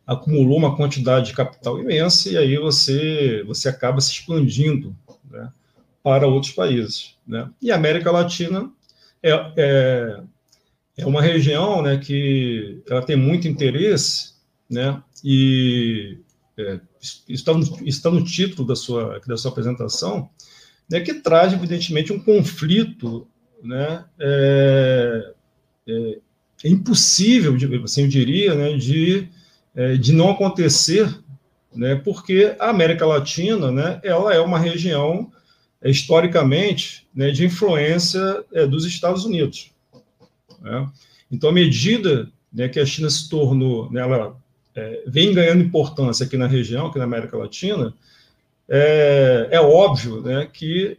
acumulou 0.07 0.57
uma 0.57 0.77
quantidade 0.77 1.27
de 1.27 1.35
capital 1.35 1.79
imensa 1.79 2.31
e 2.31 2.37
aí 2.37 2.57
você, 2.57 3.43
você 3.47 3.69
acaba 3.69 4.01
se 4.01 4.13
expandindo 4.13 4.97
né, 5.29 5.53
para 6.03 6.27
outros 6.27 6.53
países. 6.53 7.17
Né? 7.27 7.51
E 7.61 7.71
a 7.71 7.77
América 7.77 8.11
Latina 8.11 8.73
é, 9.23 10.23
é, 11.01 11.07
uma 11.07 11.23
região 11.23 11.83
né, 11.83 11.99
que 11.99 12.83
ela 12.89 13.03
tem 13.03 13.17
muito 13.17 13.49
interesse 13.49 14.35
né, 14.69 15.03
e 15.25 16.19
é, 16.57 16.81
está, 17.29 17.55
no, 17.55 17.63
está 17.87 18.11
no 18.11 18.25
título 18.25 18.67
da 18.67 18.77
sua, 18.77 19.21
da 19.27 19.37
sua 19.37 19.51
apresentação, 19.51 20.31
né, 20.91 21.01
que 21.01 21.15
traz, 21.15 21.53
evidentemente, 21.53 22.13
um 22.13 22.21
conflito 22.21 23.27
né, 23.63 24.05
é, 24.19 25.33
é, 25.89 26.19
é 26.65 26.69
impossível, 26.69 27.57
assim 27.85 28.03
eu 28.03 28.09
diria, 28.09 28.55
né, 28.55 28.77
de 28.77 29.29
é, 29.75 29.97
de 29.97 30.13
não 30.13 30.31
acontecer, 30.31 31.09
né, 31.75 31.95
porque 31.95 32.57
a 32.59 32.71
América 32.71 33.07
Latina, 33.07 33.71
né, 33.71 34.01
ela 34.03 34.35
é 34.35 34.41
uma 34.41 34.59
região 34.59 35.31
é, 35.81 35.89
historicamente 35.89 37.07
né, 37.15 37.31
de 37.31 37.45
influência 37.45 38.45
dos 38.69 38.85
Estados 38.85 39.25
Unidos. 39.25 39.70
Né? 40.61 40.89
Então, 41.31 41.51
à 41.51 41.53
medida 41.53 42.31
né, 42.53 42.69
que 42.69 42.81
a 42.81 42.87
China 42.87 43.09
se 43.09 43.29
tornou, 43.29 43.91
né, 43.91 44.01
ela 44.01 44.37
é, 44.75 45.03
vem 45.07 45.33
ganhando 45.33 45.63
importância 45.63 46.27
aqui 46.27 46.37
na 46.37 46.47
região, 46.47 46.87
aqui 46.87 46.99
na 46.99 47.05
América 47.05 47.37
Latina, 47.37 47.95
é, 48.69 49.49
é 49.51 49.61
óbvio 49.61 50.21
né, 50.23 50.49
que 50.53 50.97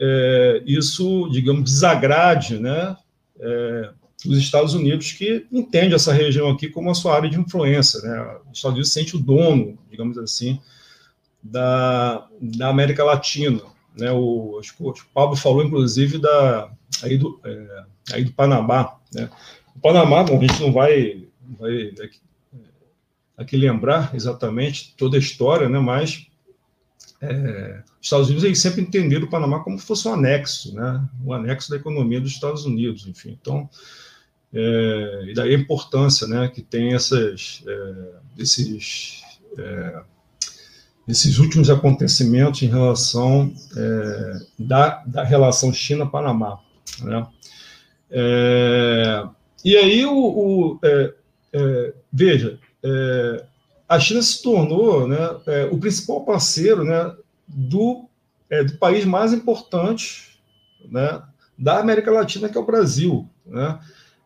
é, 0.00 0.62
isso, 0.66 1.28
digamos, 1.30 1.64
desagrade 1.64 2.58
né, 2.58 2.96
é, 3.38 3.90
dos 4.24 4.38
Estados 4.38 4.74
Unidos, 4.74 5.12
que 5.12 5.46
entende 5.52 5.94
essa 5.94 6.12
região 6.12 6.50
aqui 6.50 6.68
como 6.68 6.90
a 6.90 6.94
sua 6.94 7.14
área 7.14 7.30
de 7.30 7.38
influência. 7.38 8.00
Né? 8.00 8.38
Os 8.50 8.58
Estados 8.58 8.76
Unidos 8.76 8.92
sente 8.92 9.16
o 9.16 9.20
dono, 9.20 9.78
digamos 9.90 10.18
assim, 10.18 10.58
da, 11.42 12.26
da 12.40 12.68
América 12.68 13.04
Latina. 13.04 13.60
Né? 13.96 14.10
O, 14.10 14.58
acho 14.58 14.76
que 14.76 14.82
o 14.82 14.94
Pablo 15.12 15.36
falou, 15.36 15.62
inclusive, 15.62 16.18
da, 16.18 16.70
aí, 17.02 17.18
do, 17.18 17.40
é, 17.44 17.84
aí 18.12 18.24
do 18.24 18.32
Panamá. 18.32 18.96
Né? 19.12 19.28
O 19.74 19.80
Panamá, 19.80 20.22
bom, 20.22 20.38
a 20.38 20.40
gente 20.40 20.60
não 20.60 20.72
vai, 20.72 21.24
vai 21.58 21.88
aqui, 21.88 22.20
aqui, 23.36 23.56
lembrar 23.56 24.14
exatamente 24.14 24.94
toda 24.96 25.16
a 25.16 25.20
história, 25.20 25.68
né, 25.68 25.78
mas 25.78 26.26
é, 27.20 27.82
os 28.00 28.06
Estados 28.06 28.26
Unidos 28.26 28.44
eles 28.44 28.60
sempre 28.60 28.82
entenderam 28.82 29.26
o 29.26 29.30
Panamá 29.30 29.60
como 29.60 29.78
se 29.78 29.86
fosse 29.86 30.06
um 30.06 30.14
anexo, 30.14 30.74
né, 30.74 31.06
um 31.24 31.32
anexo 31.32 31.70
da 31.70 31.76
economia 31.76 32.20
dos 32.20 32.32
Estados 32.32 32.64
Unidos, 32.64 33.06
enfim. 33.06 33.36
Então, 33.40 33.68
é, 34.52 35.24
e 35.26 35.34
daí 35.34 35.52
a 35.52 35.58
importância 35.58 36.28
né, 36.28 36.46
que 36.48 36.62
tem 36.62 36.94
essas, 36.94 37.64
é, 37.66 37.94
esses, 38.38 39.20
é, 39.58 40.02
esses 41.08 41.38
últimos 41.38 41.68
acontecimentos 41.68 42.62
em 42.62 42.68
relação 42.68 43.52
é, 43.76 44.38
da, 44.56 45.02
da 45.04 45.24
relação 45.24 45.72
China-Panamá. 45.72 46.60
Né? 47.02 47.26
É, 48.10 49.24
e 49.64 49.76
aí, 49.76 50.04
o, 50.06 50.14
o 50.14 50.80
é, 50.82 51.14
veja, 52.12 52.58
a 53.88 54.00
China 54.00 54.20
se 54.20 54.42
tornou 54.42 55.06
né, 55.06 55.18
o 55.70 55.78
principal 55.78 56.24
parceiro 56.24 56.84
né, 56.84 57.14
do, 57.46 58.08
do 58.66 58.78
país 58.78 59.04
mais 59.04 59.32
importante 59.32 60.34
né, 60.90 61.22
da 61.56 61.78
América 61.78 62.10
Latina, 62.10 62.48
que 62.48 62.58
é 62.58 62.60
o 62.60 62.66
Brasil. 62.66 63.28
Né? 63.46 63.78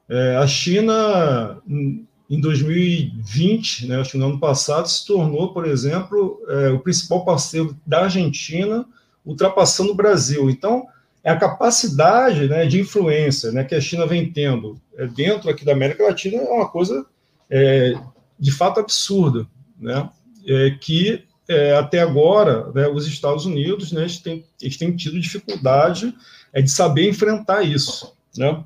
É, 0.09 0.37
a 0.37 0.47
China, 0.47 1.61
em 1.69 2.41
2020, 2.41 3.87
né, 3.87 4.01
acho 4.01 4.13
que 4.13 4.19
no 4.19 4.27
ano 4.27 4.41
passado, 4.41 4.89
se 4.89 5.07
tornou, 5.07 5.53
por 5.53 5.67
exemplo, 5.67 6.41
é, 6.49 6.71
o 6.71 6.81
principal 6.81 7.25
parceiro 7.25 7.77
da 7.87 8.05
Argentina, 8.05 8.87
ultrapassando 9.25 9.93
o 9.93 9.97
Brasil. 9.97 10.49
Então, 10.49 10.87
é 11.23 11.31
a 11.31 11.36
capacidade 11.36 12.49
né, 12.49 12.66
de 12.66 12.81
influência 12.81 13.53
né, 13.53 13.65
que 13.65 13.74
a 13.74 13.81
China 13.81 14.07
vem 14.07 14.31
tendo 14.32 14.81
é, 14.97 15.07
dentro 15.07 15.51
aqui 15.51 15.65
da 15.65 15.73
América 15.73 16.05
Latina 16.05 16.39
é 16.39 16.51
uma 16.51 16.69
coisa 16.69 17.05
é, 17.51 17.95
de 18.39 18.53
fato 18.53 18.81
absurda, 18.81 19.47
né, 19.78 20.09
é, 20.47 20.70
que 20.81 21.24
é, 21.49 21.77
até 21.77 22.01
agora 22.01 22.70
né, 22.73 22.86
os 22.89 23.07
Estados 23.07 23.47
Unidos 23.47 23.93
né, 23.93 24.03
eles 24.03 24.19
têm, 24.19 24.45
eles 24.61 24.77
têm 24.77 24.95
tido 24.95 25.20
dificuldade 25.20 26.15
é, 26.53 26.62
de 26.62 26.70
saber 26.70 27.09
enfrentar 27.09 27.62
isso. 27.62 28.15
Né? 28.36 28.62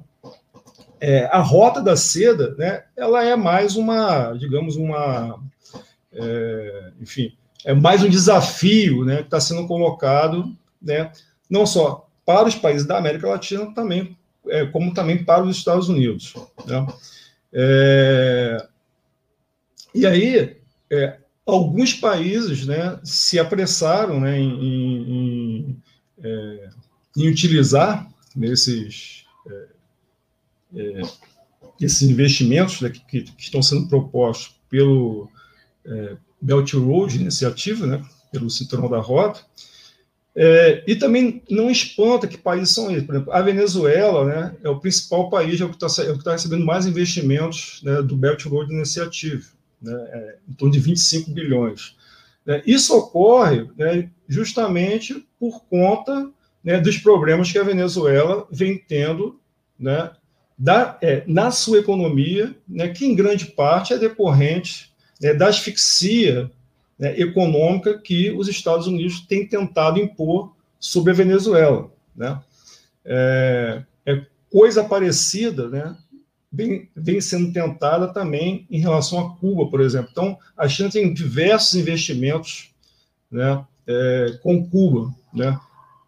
é, 1.03 1.25
a 1.33 1.41
rota 1.41 1.83
da 1.83 1.97
seda, 1.97 2.55
né, 2.57 2.85
ela 2.97 3.25
é 3.25 3.35
mais 3.35 3.75
uma, 3.75 4.35
digamos, 4.35 4.77
uma, 4.77 5.37
é, 6.13 6.93
enfim, 7.01 7.33
é 7.65 7.75
mais 7.75 8.05
um 8.05 8.09
desafio, 8.09 9.05
né, 9.05 9.17
que 9.17 9.23
está 9.25 9.41
sendo 9.41 9.67
colocado, 9.67 10.57
né, 10.81 11.11
não 11.51 11.67
só 11.67 12.09
para 12.25 12.49
os 12.49 12.55
países 12.55 12.87
da 12.87 12.99
América 12.99 13.29
Latina, 13.29 13.73
também, 13.75 14.17
é, 14.49 14.67
como 14.67 14.95
também 14.95 15.25
para 15.25 15.43
os 15.43 15.57
Estados 15.57 15.89
Unidos. 15.89 16.35
Né? 16.67 16.87
É, 17.53 18.67
e 19.95 20.07
aí, 20.07 20.57
é, 20.91 21.19
alguns 21.45 21.95
países, 21.95 22.67
né, 22.67 22.99
se 23.03 23.39
apressaram, 23.39 24.21
né, 24.21 24.39
em, 24.39 24.51
em, 24.61 25.83
é, 26.23 26.69
em 27.17 27.29
utilizar 27.29 28.09
nesses 28.35 29.25
é, 30.75 31.03
esses 31.81 32.03
investimentos 32.03 32.81
né, 32.81 32.91
que, 32.91 33.23
que, 33.23 33.43
estão 33.43 33.63
sendo 33.63 33.89
propostos 33.89 34.57
pelo 34.71 35.29
é, 35.85 36.17
Belt 36.41 36.73
Road 36.75 37.17
Iniciativa, 37.21 37.87
né, 37.87 38.05
pelo 38.31 38.49
Cinturão 38.49 38.89
da 38.89 39.01
Rota, 39.01 39.41
é, 40.35 40.83
e 40.87 40.97
também 40.97 41.43
não 41.51 41.71
espanta 41.71 42.27
que 42.27 42.39
países 42.39 42.75
são 42.75 42.91
esses. 42.91 43.05
Por 43.05 43.15
exemplo, 43.15 43.33
a 43.33 43.43
Venezuela 43.43 44.25
né, 44.25 44.57
é 44.65 44.69
o 44.69 44.81
principal 44.81 45.29
país, 45.29 45.61
é 45.61 45.65
o 45.65 45.69
que 45.69 45.85
está 45.85 46.03
é 46.03 46.19
tá 46.19 46.33
recebendo 46.33 46.65
mais 46.65 46.87
investimentos 46.87 47.81
né, 47.85 48.01
do 48.01 48.17
Belt 48.17 48.45
Road 48.47 48.73
Initiative, 48.73 49.45
né, 49.81 49.93
é, 49.93 50.37
em 50.49 50.55
torno 50.55 50.73
de 50.73 50.81
25 50.81 51.31
bilhões. 51.31 51.97
Né. 52.47 52.63
Isso 52.67 52.97
ocorre 52.97 53.69
né, 53.77 54.09
justamente 54.27 55.27
por 55.39 55.65
conta 55.67 56.31
né, 56.65 56.81
dos 56.81 56.97
problemas 56.97 57.53
que 57.53 57.59
a 57.59 57.65
Venezuela 57.65 58.47
vem 58.51 58.79
tendo 58.79 59.39
né, 59.79 60.11
da, 60.57 60.97
é, 61.03 61.25
na 61.27 61.51
sua 61.51 61.81
economia, 61.81 62.55
né, 62.67 62.89
que 62.89 63.05
em 63.05 63.15
grande 63.15 63.47
parte 63.47 63.93
é 63.93 63.99
decorrente 63.99 64.93
né, 65.21 65.35
da 65.35 65.49
asfixia 65.49 66.51
né, 67.03 67.19
econômica 67.21 67.99
que 67.99 68.31
os 68.31 68.47
Estados 68.47 68.87
Unidos 68.87 69.23
têm 69.23 69.45
tentado 69.45 69.99
impor 69.99 70.55
sobre 70.79 71.11
a 71.11 71.15
Venezuela. 71.17 71.91
Né? 72.15 72.41
É, 73.05 73.83
é 74.07 74.25
coisa 74.49 74.85
parecida 74.85 75.69
né, 75.69 75.97
vem, 76.53 76.89
vem 76.95 77.21
sendo 77.21 77.53
tentada 77.53 78.07
também 78.07 78.69
em 78.71 78.79
relação 78.79 79.19
a 79.19 79.37
Cuba, 79.37 79.69
por 79.69 79.81
exemplo. 79.81 80.11
Então, 80.13 80.39
a 80.57 80.69
China 80.69 80.91
tem 80.91 81.13
diversos 81.13 81.75
investimentos 81.75 82.71
né, 83.29 83.65
é, 83.85 84.39
com 84.41 84.65
Cuba. 84.69 85.13
Né? 85.35 85.59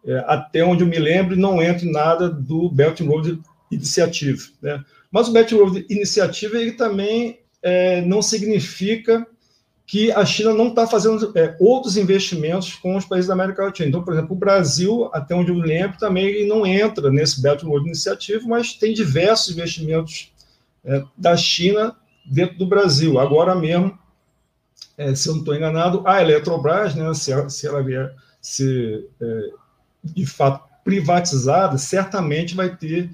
É, 0.05 0.23
até 0.25 0.63
onde 0.63 0.85
eu 0.85 0.87
me 0.87 0.97
lembro, 0.97 1.35
não 1.35 1.61
entra 1.61 1.85
em 1.85 1.91
nada 1.91 2.29
do 2.29 2.69
Belt 2.69 3.01
and 3.01 3.07
Road 3.07 3.41
Initiative. 3.69 4.53
Né? 4.61 4.81
Mas 5.11 5.27
o 5.27 5.33
Belt 5.33 5.51
Road 5.51 5.85
Initiative 5.89 6.55
ele 6.55 6.71
também 6.71 7.39
é, 7.61 7.99
não 7.99 8.21
significa 8.21 9.27
que 9.87 10.11
a 10.11 10.25
China 10.25 10.53
não 10.53 10.69
está 10.69 10.87
fazendo 10.87 11.31
é, 11.37 11.55
outros 11.59 11.95
investimentos 11.95 12.73
com 12.73 12.95
os 12.97 13.05
países 13.05 13.27
da 13.27 13.33
América 13.33 13.63
Latina. 13.63 13.87
Então, 13.87 14.03
por 14.03 14.13
exemplo, 14.13 14.35
o 14.35 14.39
Brasil, 14.39 15.09
até 15.13 15.35
onde 15.35 15.51
eu 15.51 15.57
lembro, 15.57 15.99
também 15.99 16.47
não 16.47 16.65
entra 16.65 17.11
nesse 17.11 17.41
Belt 17.41 17.61
Road 17.61 17.85
Initiative, 17.85 18.47
mas 18.47 18.73
tem 18.73 18.93
diversos 18.93 19.53
investimentos 19.53 20.31
é, 20.83 21.03
da 21.15 21.37
China 21.37 21.95
dentro 22.25 22.57
do 22.57 22.65
Brasil. 22.65 23.19
Agora 23.19 23.53
mesmo, 23.53 23.97
é, 24.97 25.13
se 25.13 25.27
eu 25.27 25.33
não 25.33 25.41
estou 25.41 25.55
enganado, 25.55 26.01
a 26.05 26.21
Eletrobras, 26.21 26.95
né, 26.95 27.13
se, 27.13 27.31
ela, 27.31 27.49
se 27.49 27.67
ela 27.67 27.83
vier 27.83 28.11
ser 28.41 29.07
é, 29.21 29.49
de 30.03 30.25
fato 30.25 30.65
privatizada, 30.83 31.77
certamente 31.77 32.55
vai 32.55 32.75
ter 32.75 33.09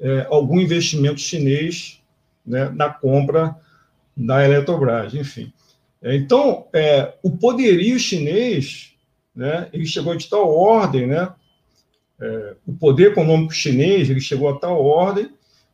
é, 0.00 0.26
algum 0.30 0.60
investimento 0.60 1.20
chinês 1.20 2.00
né, 2.46 2.70
na 2.70 2.88
compra 2.88 3.56
da 4.16 4.44
Eletrobras, 4.44 5.12
enfim. 5.14 5.52
Então, 6.04 6.66
é, 6.72 7.14
o 7.22 7.30
poderio 7.30 7.98
chinês, 7.98 8.92
né, 9.34 9.68
ele 9.72 9.86
chegou 9.86 10.14
de 10.14 10.28
tal 10.28 10.54
ordem, 10.54 11.06
né, 11.06 11.32
é, 12.20 12.54
o 12.66 12.74
poder 12.74 13.12
econômico 13.12 13.54
chinês, 13.54 14.10
ele 14.10 14.20
chegou 14.20 14.48
a 14.48 14.58
tal 14.58 14.84
ordem, 14.84 15.30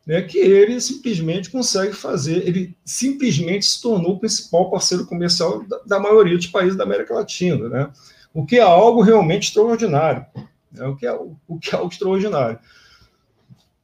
né, 0.07 0.21
que 0.21 0.37
ele 0.37 0.79
simplesmente 0.79 1.49
consegue 1.49 1.93
fazer, 1.93 2.47
ele 2.47 2.75
simplesmente 2.85 3.65
se 3.65 3.81
tornou 3.81 4.13
o 4.13 4.19
principal 4.19 4.71
parceiro 4.71 5.05
comercial 5.05 5.63
da, 5.67 5.79
da 5.85 5.99
maioria 5.99 6.37
dos 6.37 6.47
países 6.47 6.77
da 6.77 6.85
América 6.85 7.13
Latina, 7.13 7.67
né, 7.67 7.89
o 8.33 8.45
que 8.45 8.57
é 8.57 8.61
algo 8.61 9.01
realmente 9.01 9.49
extraordinário, 9.49 10.25
né, 10.71 10.85
o, 10.85 10.95
que 10.95 11.05
é, 11.05 11.11
o 11.11 11.59
que 11.59 11.75
é 11.75 11.77
algo 11.77 11.91
extraordinário. 11.91 12.57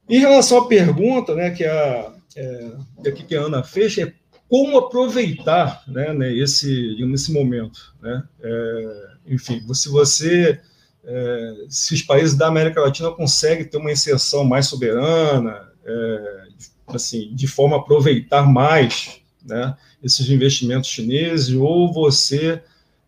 Em 0.08 0.18
relação 0.18 0.58
à 0.58 0.66
pergunta 0.66 1.34
né, 1.34 1.50
que, 1.50 1.64
a, 1.64 2.12
é, 2.34 3.12
que 3.12 3.36
a 3.36 3.42
Ana 3.42 3.62
fez, 3.62 3.98
é 3.98 4.12
como 4.48 4.78
aproveitar 4.78 5.84
né, 5.86 6.12
né, 6.14 6.34
esse, 6.34 6.96
momento. 7.32 7.94
Né? 8.00 8.22
É, 8.40 9.08
enfim, 9.26 9.62
se 9.74 9.88
você. 9.88 10.60
É, 11.04 11.54
se 11.68 11.94
os 11.94 12.02
países 12.02 12.36
da 12.36 12.48
América 12.48 12.80
Latina 12.80 13.10
conseguem 13.10 13.64
ter 13.64 13.78
uma 13.78 13.92
inserção 13.92 14.44
mais 14.44 14.66
soberana, 14.66 15.68
é, 15.84 16.44
assim, 16.88 17.34
de 17.34 17.46
forma 17.46 17.76
a 17.76 17.78
aproveitar 17.78 18.42
mais 18.42 19.20
né, 19.42 19.74
esses 20.02 20.28
investimentos 20.28 20.90
chineses, 20.90 21.54
ou 21.54 21.92
você. 21.92 22.62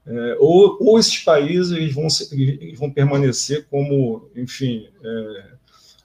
É, 0.06 0.36
ou, 0.40 0.78
ou 0.80 0.98
esses 0.98 1.18
países 1.18 1.92
vão, 1.92 2.08
vão 2.76 2.90
permanecer 2.90 3.66
como, 3.70 4.28
enfim, 4.34 4.88
é, 5.04 5.44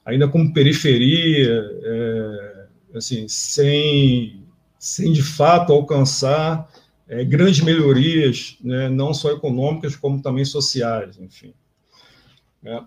ainda 0.05 0.27
como 0.27 0.53
periferia, 0.53 1.65
é, 1.81 2.65
assim, 2.93 3.25
sem, 3.27 4.44
sem 4.85 5.11
de 5.11 5.23
fato 5.23 5.73
alcançar 5.73 6.71
é, 7.07 7.25
grandes 7.25 7.61
melhorias, 7.61 8.55
né, 8.61 8.87
não 8.87 9.15
só 9.15 9.31
econômicas, 9.31 9.95
como 9.95 10.21
também 10.21 10.45
sociais, 10.45 11.17
enfim. 11.19 11.55
É. 12.63 12.83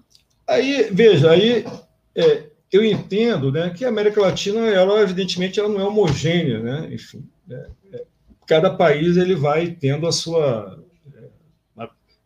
Aí, 0.46 0.88
veja, 0.92 1.32
aí 1.32 1.66
é, 2.14 2.44
eu 2.70 2.84
entendo 2.84 3.50
né, 3.50 3.70
que 3.70 3.84
a 3.84 3.88
América 3.88 4.20
Latina, 4.20 4.60
ela, 4.68 5.00
evidentemente, 5.00 5.58
ela 5.58 5.68
não 5.68 5.80
é 5.80 5.84
homogênea, 5.84 6.60
né, 6.60 6.88
enfim, 6.92 7.28
é, 7.50 7.68
é, 7.92 8.04
cada 8.46 8.70
país 8.70 9.16
ele 9.16 9.34
vai 9.34 9.66
tendo 9.72 10.06
a 10.06 10.12
sua, 10.12 10.78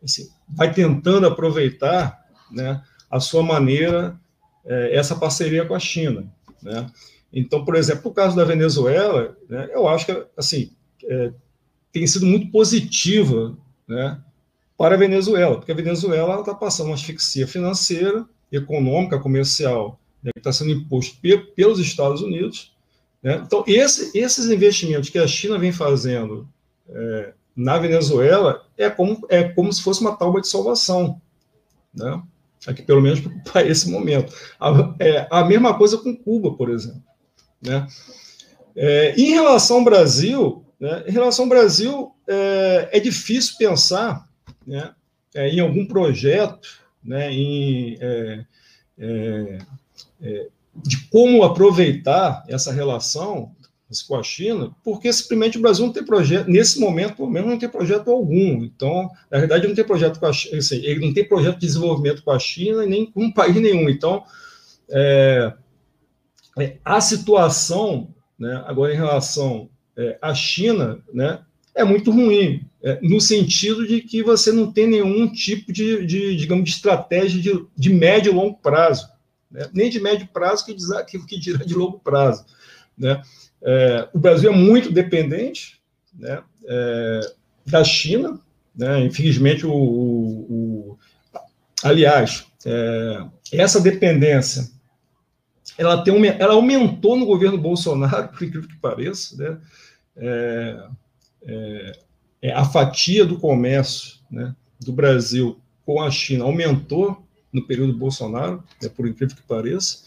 assim, 0.03 0.29
vai 0.47 0.71
tentando 0.71 1.25
aproveitar 1.25 2.23
né, 2.51 2.79
a 3.09 3.19
sua 3.19 3.41
maneira 3.41 4.19
é, 4.63 4.95
essa 4.95 5.15
parceria 5.15 5.65
com 5.65 5.73
a 5.73 5.79
China. 5.79 6.31
Né? 6.61 6.85
Então, 7.33 7.65
por 7.65 7.75
exemplo, 7.75 8.03
no 8.05 8.13
caso 8.13 8.35
da 8.35 8.43
Venezuela, 8.43 9.35
né, 9.49 9.69
eu 9.73 9.87
acho 9.87 10.05
que 10.05 10.25
assim 10.37 10.71
é, 11.03 11.31
tem 11.91 12.05
sido 12.05 12.25
muito 12.25 12.51
positiva 12.51 13.57
né, 13.87 14.21
para 14.77 14.95
a 14.95 14.97
Venezuela, 14.97 15.55
porque 15.55 15.71
a 15.71 15.75
Venezuela 15.75 16.39
está 16.39 16.53
passando 16.53 16.87
uma 16.87 16.95
asfixia 16.95 17.47
financeira, 17.47 18.25
econômica, 18.51 19.19
comercial, 19.19 19.99
né, 20.21 20.31
que 20.31 20.39
está 20.39 20.53
sendo 20.53 20.71
imposto 20.71 21.19
pe 21.19 21.37
pelos 21.37 21.79
Estados 21.79 22.21
Unidos, 22.21 22.71
Né? 23.21 23.41
Então, 23.45 23.63
esse, 23.65 24.15
esses 24.17 24.49
investimentos 24.49 25.09
que 25.09 25.17
a 25.17 25.25
China 25.25 25.57
vem 25.57 25.71
fazendo 25.71 26.47
é, 26.89 27.33
na 27.55 27.79
Venezuela 27.79 28.65
é 28.77 28.89
como, 28.89 29.25
é 29.29 29.43
como 29.43 29.71
se 29.71 29.81
fosse 29.81 30.01
uma 30.01 30.15
tábua 30.15 30.41
de 30.41 30.47
salvação. 30.47 31.21
Né? 31.93 32.21
Aqui, 32.67 32.81
pelo 32.81 33.01
menos 33.01 33.21
para 33.49 33.65
esse 33.65 33.89
momento. 33.89 34.33
A, 34.59 34.95
é, 34.99 35.27
a 35.31 35.45
mesma 35.45 35.73
coisa 35.77 35.97
com 35.97 36.15
Cuba, 36.15 36.53
por 36.55 36.69
exemplo. 36.69 37.01
Né? 37.65 37.87
É, 38.75 39.13
em 39.15 39.31
relação 39.31 39.77
ao 39.77 39.83
Brasil, 39.83 40.65
né, 40.79 41.03
em 41.07 41.11
relação 41.11 41.45
ao 41.45 41.49
Brasil, 41.49 42.11
é, 42.27 42.89
é 42.91 42.99
difícil 42.99 43.55
pensar 43.57 44.27
né, 44.65 44.93
é, 45.33 45.49
em 45.49 45.59
algum 45.59 45.85
projeto 45.85 46.83
né, 47.03 47.31
em, 47.31 47.97
é, 47.99 48.45
é, 48.97 49.57
é, 50.21 50.47
de 50.75 51.07
como 51.09 51.43
aproveitar 51.43 52.43
essa 52.47 52.71
relação 52.71 53.51
com 54.07 54.15
a 54.15 54.23
China, 54.23 54.71
porque 54.83 55.13
simplesmente 55.13 55.59
o 55.59 55.61
Brasil 55.61 55.85
não 55.85 55.93
tem 55.93 56.03
projeto, 56.03 56.49
nesse 56.49 56.79
momento, 56.79 57.17
pelo 57.17 57.29
menos, 57.29 57.47
não 57.47 57.59
tem 57.59 57.69
projeto 57.69 58.09
algum. 58.09 58.63
Então, 58.63 59.11
na 59.29 59.37
verdade, 59.37 59.67
não 59.67 59.75
tem 59.75 59.85
projeto 59.85 60.19
com 60.19 60.25
a 60.25 60.33
China, 60.33 60.57
assim, 60.57 60.77
ele 60.77 61.05
não 61.05 61.13
tem 61.13 61.27
projeto 61.27 61.59
de 61.59 61.67
desenvolvimento 61.67 62.23
com 62.23 62.31
a 62.31 62.39
China 62.39 62.83
e 62.83 62.89
nem 62.89 63.05
com 63.05 63.25
um 63.25 63.31
país 63.31 63.55
nenhum. 63.55 63.87
Então, 63.87 64.23
é, 64.89 65.53
é, 66.57 66.77
a 66.83 67.01
situação, 67.01 68.13
né, 68.37 68.63
agora 68.65 68.93
em 68.93 68.97
relação 68.97 69.69
é, 69.97 70.17
à 70.21 70.33
China, 70.33 70.99
né, 71.13 71.39
é 71.75 71.83
muito 71.83 72.11
ruim, 72.11 72.65
é, 72.83 72.99
no 73.01 73.19
sentido 73.19 73.87
de 73.87 74.01
que 74.01 74.21
você 74.21 74.51
não 74.51 74.71
tem 74.71 74.87
nenhum 74.87 75.31
tipo 75.31 75.71
de, 75.71 76.05
de 76.05 76.35
digamos, 76.35 76.65
de 76.65 76.71
estratégia 76.71 77.41
de, 77.41 77.65
de 77.75 77.93
médio 77.93 78.31
e 78.31 78.35
longo 78.35 78.57
prazo, 78.57 79.09
né? 79.49 79.69
nem 79.73 79.89
de 79.89 79.99
médio 79.99 80.27
prazo 80.31 80.65
que, 80.65 80.73
diz, 80.73 80.87
que, 81.07 81.19
que 81.25 81.39
dirá 81.39 81.63
de 81.63 81.73
longo 81.73 81.99
prazo. 81.99 82.45
Né? 82.97 83.21
É, 83.61 84.07
o 84.13 84.19
Brasil 84.19 84.51
é 84.51 84.55
muito 84.55 84.91
dependente 84.91 85.79
né, 86.13 86.43
é, 86.67 87.19
da 87.65 87.83
China, 87.83 88.39
né? 88.75 89.03
infelizmente, 89.05 89.65
o, 89.65 89.73
o, 89.73 90.91
o 90.91 90.97
aliás, 91.83 92.45
é, 92.65 93.25
essa 93.51 93.79
dependência 93.79 94.69
ela, 95.77 96.03
tem 96.03 96.13
ela 96.27 96.53
aumentou 96.53 97.15
no 97.15 97.25
governo 97.25 97.57
Bolsonaro, 97.57 98.29
por 98.33 98.43
incrível 98.43 98.69
que 98.69 98.77
pareça, 98.77 99.35
né? 99.37 99.57
É, 100.15 100.87
é, 101.45 101.99
é, 102.41 102.53
a 102.53 102.65
fatia 102.65 103.25
do 103.25 103.39
comércio 103.39 104.19
né, 104.29 104.55
do 104.79 104.91
Brasil 104.91 105.59
com 105.85 106.01
a 106.01 106.11
China 106.11 106.45
aumentou 106.45 107.25
no 107.51 107.65
período 107.65 107.93
Bolsonaro, 107.93 108.63
né, 108.81 108.89
por 108.89 109.07
incrível 109.07 109.35
que 109.35 109.43
pareça. 109.43 110.03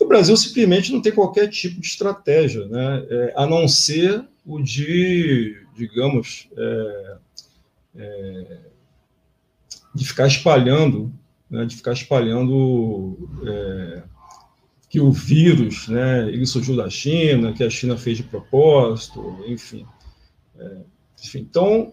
O 0.00 0.06
Brasil 0.06 0.36
simplesmente 0.36 0.92
não 0.92 1.00
tem 1.00 1.12
qualquer 1.12 1.48
tipo 1.48 1.80
de 1.80 1.86
estratégia, 1.86 2.66
né, 2.66 3.06
é, 3.08 3.34
a 3.36 3.46
não 3.46 3.66
ser 3.68 4.24
o 4.44 4.60
de, 4.60 5.56
digamos, 5.74 6.48
é, 6.56 7.16
é 7.96 8.58
de 9.94 10.04
ficar 10.04 10.26
espalhando, 10.26 11.12
né, 11.48 11.64
de 11.64 11.76
ficar 11.76 11.92
espalhando 11.92 13.16
é, 13.46 14.02
que 14.94 15.00
o 15.00 15.10
vírus, 15.10 15.88
né, 15.88 16.28
ele 16.28 16.46
surgiu 16.46 16.76
da 16.76 16.88
China, 16.88 17.52
que 17.52 17.64
a 17.64 17.68
China 17.68 17.96
fez 17.96 18.16
de 18.16 18.22
propósito, 18.22 19.44
enfim. 19.48 19.84
É, 20.56 20.76
enfim 21.20 21.40
então, 21.40 21.92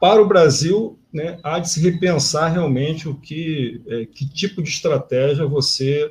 para 0.00 0.22
o 0.22 0.26
Brasil, 0.26 0.98
né, 1.12 1.38
há 1.42 1.58
de 1.58 1.68
se 1.68 1.82
repensar 1.82 2.50
realmente 2.50 3.06
o 3.06 3.14
que, 3.14 3.82
é, 3.86 4.06
que 4.06 4.26
tipo 4.26 4.62
de 4.62 4.70
estratégia 4.70 5.44
você 5.44 6.10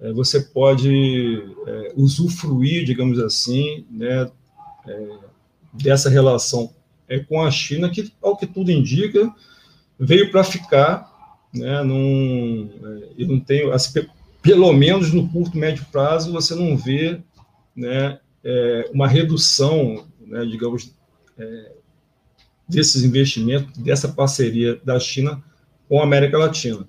é, 0.00 0.10
você 0.14 0.40
pode 0.40 1.44
é, 1.66 1.92
usufruir, 1.96 2.86
digamos 2.86 3.18
assim, 3.18 3.84
né, 3.90 4.30
é, 4.88 5.08
dessa 5.70 6.08
relação 6.08 6.72
é, 7.06 7.18
com 7.18 7.42
a 7.42 7.50
China, 7.50 7.90
que, 7.90 8.10
ao 8.22 8.38
que 8.38 8.46
tudo 8.46 8.70
indica, 8.70 9.30
veio 10.00 10.30
para 10.30 10.44
ficar, 10.44 11.12
né, 11.52 11.82
num, 11.82 12.70
eu 13.18 13.28
não 13.28 13.38
tenho, 13.38 13.70
assim, 13.70 14.00
pelo 14.42 14.72
menos 14.72 15.12
no 15.12 15.28
curto, 15.28 15.56
médio 15.56 15.86
prazo, 15.92 16.32
você 16.32 16.54
não 16.54 16.76
vê 16.76 17.20
né, 17.74 18.18
é, 18.44 18.90
uma 18.92 19.06
redução, 19.06 20.04
né, 20.20 20.44
digamos, 20.44 20.92
é, 21.38 21.72
desses 22.68 23.04
investimentos, 23.04 23.72
dessa 23.78 24.08
parceria 24.08 24.80
da 24.84 24.98
China 24.98 25.42
com 25.88 26.00
a 26.00 26.04
América 26.04 26.36
Latina. 26.36 26.86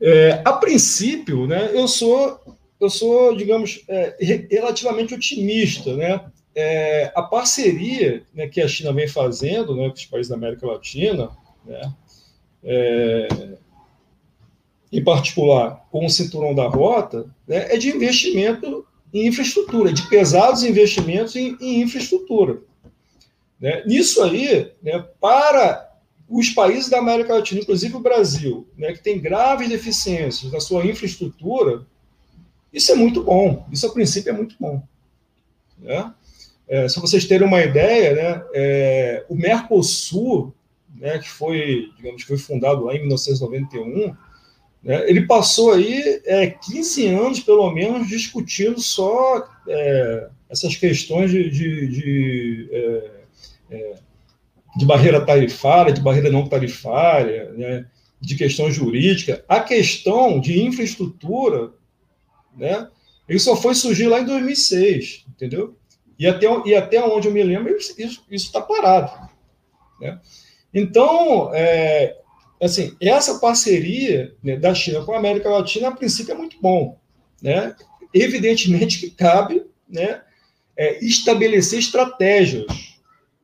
É, 0.00 0.42
a 0.44 0.52
princípio, 0.54 1.46
né, 1.46 1.70
eu 1.72 1.86
sou, 1.86 2.40
eu 2.80 2.90
sou, 2.90 3.36
digamos, 3.36 3.84
é, 3.88 4.16
relativamente 4.50 5.14
otimista, 5.14 5.96
né? 5.96 6.24
É, 6.54 7.12
a 7.14 7.22
parceria 7.22 8.24
né, 8.34 8.48
que 8.48 8.60
a 8.60 8.66
China 8.66 8.92
vem 8.92 9.06
fazendo 9.06 9.76
né, 9.76 9.86
com 9.88 9.94
os 9.94 10.06
países 10.06 10.28
da 10.28 10.34
América 10.34 10.66
Latina, 10.66 11.30
né, 11.64 11.94
é, 12.64 13.28
em 14.92 15.02
particular 15.02 15.86
com 15.90 16.06
o 16.06 16.10
cinturão 16.10 16.54
da 16.54 16.66
rota, 16.66 17.26
né, 17.46 17.74
é 17.74 17.76
de 17.76 17.90
investimento 17.90 18.86
em 19.12 19.26
infraestrutura, 19.26 19.92
de 19.92 20.08
pesados 20.08 20.62
investimentos 20.62 21.34
em, 21.36 21.56
em 21.60 21.82
infraestrutura. 21.82 22.60
Né? 23.60 23.82
Nisso 23.86 24.22
aí, 24.22 24.72
né, 24.82 25.04
para 25.20 25.88
os 26.28 26.50
países 26.50 26.90
da 26.90 26.98
América 26.98 27.34
Latina, 27.34 27.60
inclusive 27.60 27.96
o 27.96 28.00
Brasil, 28.00 28.66
né, 28.76 28.92
que 28.92 29.02
tem 29.02 29.20
graves 29.20 29.68
deficiências 29.68 30.52
na 30.52 30.60
sua 30.60 30.84
infraestrutura, 30.84 31.86
isso 32.72 32.92
é 32.92 32.94
muito 32.94 33.22
bom. 33.22 33.66
Isso, 33.72 33.86
a 33.86 33.92
princípio, 33.92 34.30
é 34.30 34.32
muito 34.32 34.54
bom. 34.60 34.82
Né? 35.78 36.12
É, 36.68 36.86
vocês 36.86 37.24
terem 37.24 37.46
uma 37.46 37.62
ideia, 37.62 38.14
né, 38.14 38.44
é, 38.52 39.24
o 39.28 39.34
Mercosul, 39.34 40.52
né, 40.94 41.18
que 41.18 41.30
foi, 41.30 41.90
digamos, 41.96 42.22
foi 42.24 42.36
fundado 42.36 42.84
lá 42.84 42.94
em 42.94 43.00
1991, 43.00 44.08
né? 44.08 44.16
Ele 44.84 45.26
passou 45.26 45.72
aí 45.72 46.20
é, 46.24 46.50
15 46.50 47.06
anos, 47.08 47.40
pelo 47.40 47.70
menos, 47.72 48.08
discutindo 48.08 48.80
só 48.80 49.46
é, 49.66 50.28
essas 50.48 50.76
questões 50.76 51.30
de, 51.30 51.50
de, 51.50 51.86
de, 51.88 52.68
é, 52.72 53.10
é 53.70 53.94
de, 54.76 54.86
barreira 54.86 55.20
tarifária, 55.24 55.92
de 55.92 56.00
barreira 56.00 56.30
não 56.30 56.48
tarifária, 56.48 57.52
né? 57.52 57.86
de 58.20 58.36
questão 58.36 58.70
jurídica. 58.70 59.44
A 59.48 59.60
questão 59.60 60.40
de 60.40 60.62
infraestrutura, 60.62 61.72
né? 62.56 62.88
ele 63.28 63.38
só 63.38 63.56
foi 63.56 63.74
surgir 63.74 64.06
lá 64.06 64.20
em 64.20 64.26
2006, 64.26 65.26
entendeu? 65.28 65.76
E 66.18 66.26
até, 66.26 66.46
e 66.64 66.74
até 66.74 67.02
onde 67.04 67.28
eu 67.28 67.32
me 67.32 67.42
lembro, 67.42 67.76
isso 67.76 68.24
está 68.30 68.60
parado. 68.60 69.28
Né? 70.00 70.18
Então, 70.72 71.50
é, 71.54 72.17
assim, 72.60 72.96
essa 73.00 73.38
parceria 73.38 74.34
né, 74.42 74.56
da 74.56 74.74
China 74.74 75.04
com 75.04 75.12
a 75.12 75.18
América 75.18 75.48
Latina, 75.48 75.88
a 75.88 75.92
princípio, 75.92 76.32
é 76.32 76.36
muito 76.36 76.56
bom. 76.60 76.98
Né? 77.42 77.74
Evidentemente 78.12 78.98
que 78.98 79.10
cabe 79.10 79.64
né, 79.88 80.22
é, 80.76 81.04
estabelecer 81.04 81.78
estratégias. 81.78 82.66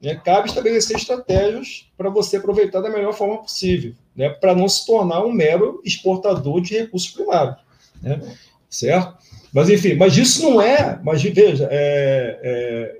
Né? 0.02 0.14
Cabe 0.16 0.48
estabelecer 0.48 0.96
estratégias 0.96 1.88
para 1.96 2.10
você 2.10 2.36
aproveitar 2.36 2.80
da 2.80 2.90
melhor 2.90 3.12
forma 3.14 3.38
possível, 3.38 3.94
né? 4.16 4.28
para 4.28 4.54
não 4.54 4.68
se 4.68 4.84
tornar 4.86 5.24
um 5.24 5.32
mero 5.32 5.80
exportador 5.84 6.60
de 6.60 6.74
recursos 6.74 7.10
primários. 7.10 7.56
Né? 8.02 8.20
Certo? 8.68 9.16
Mas, 9.52 9.70
enfim, 9.70 9.94
mas 9.94 10.16
isso 10.16 10.42
não 10.42 10.60
é. 10.60 10.98
Mas 11.04 11.22
veja, 11.22 11.68
é, 11.70 12.40
é, 12.42 12.96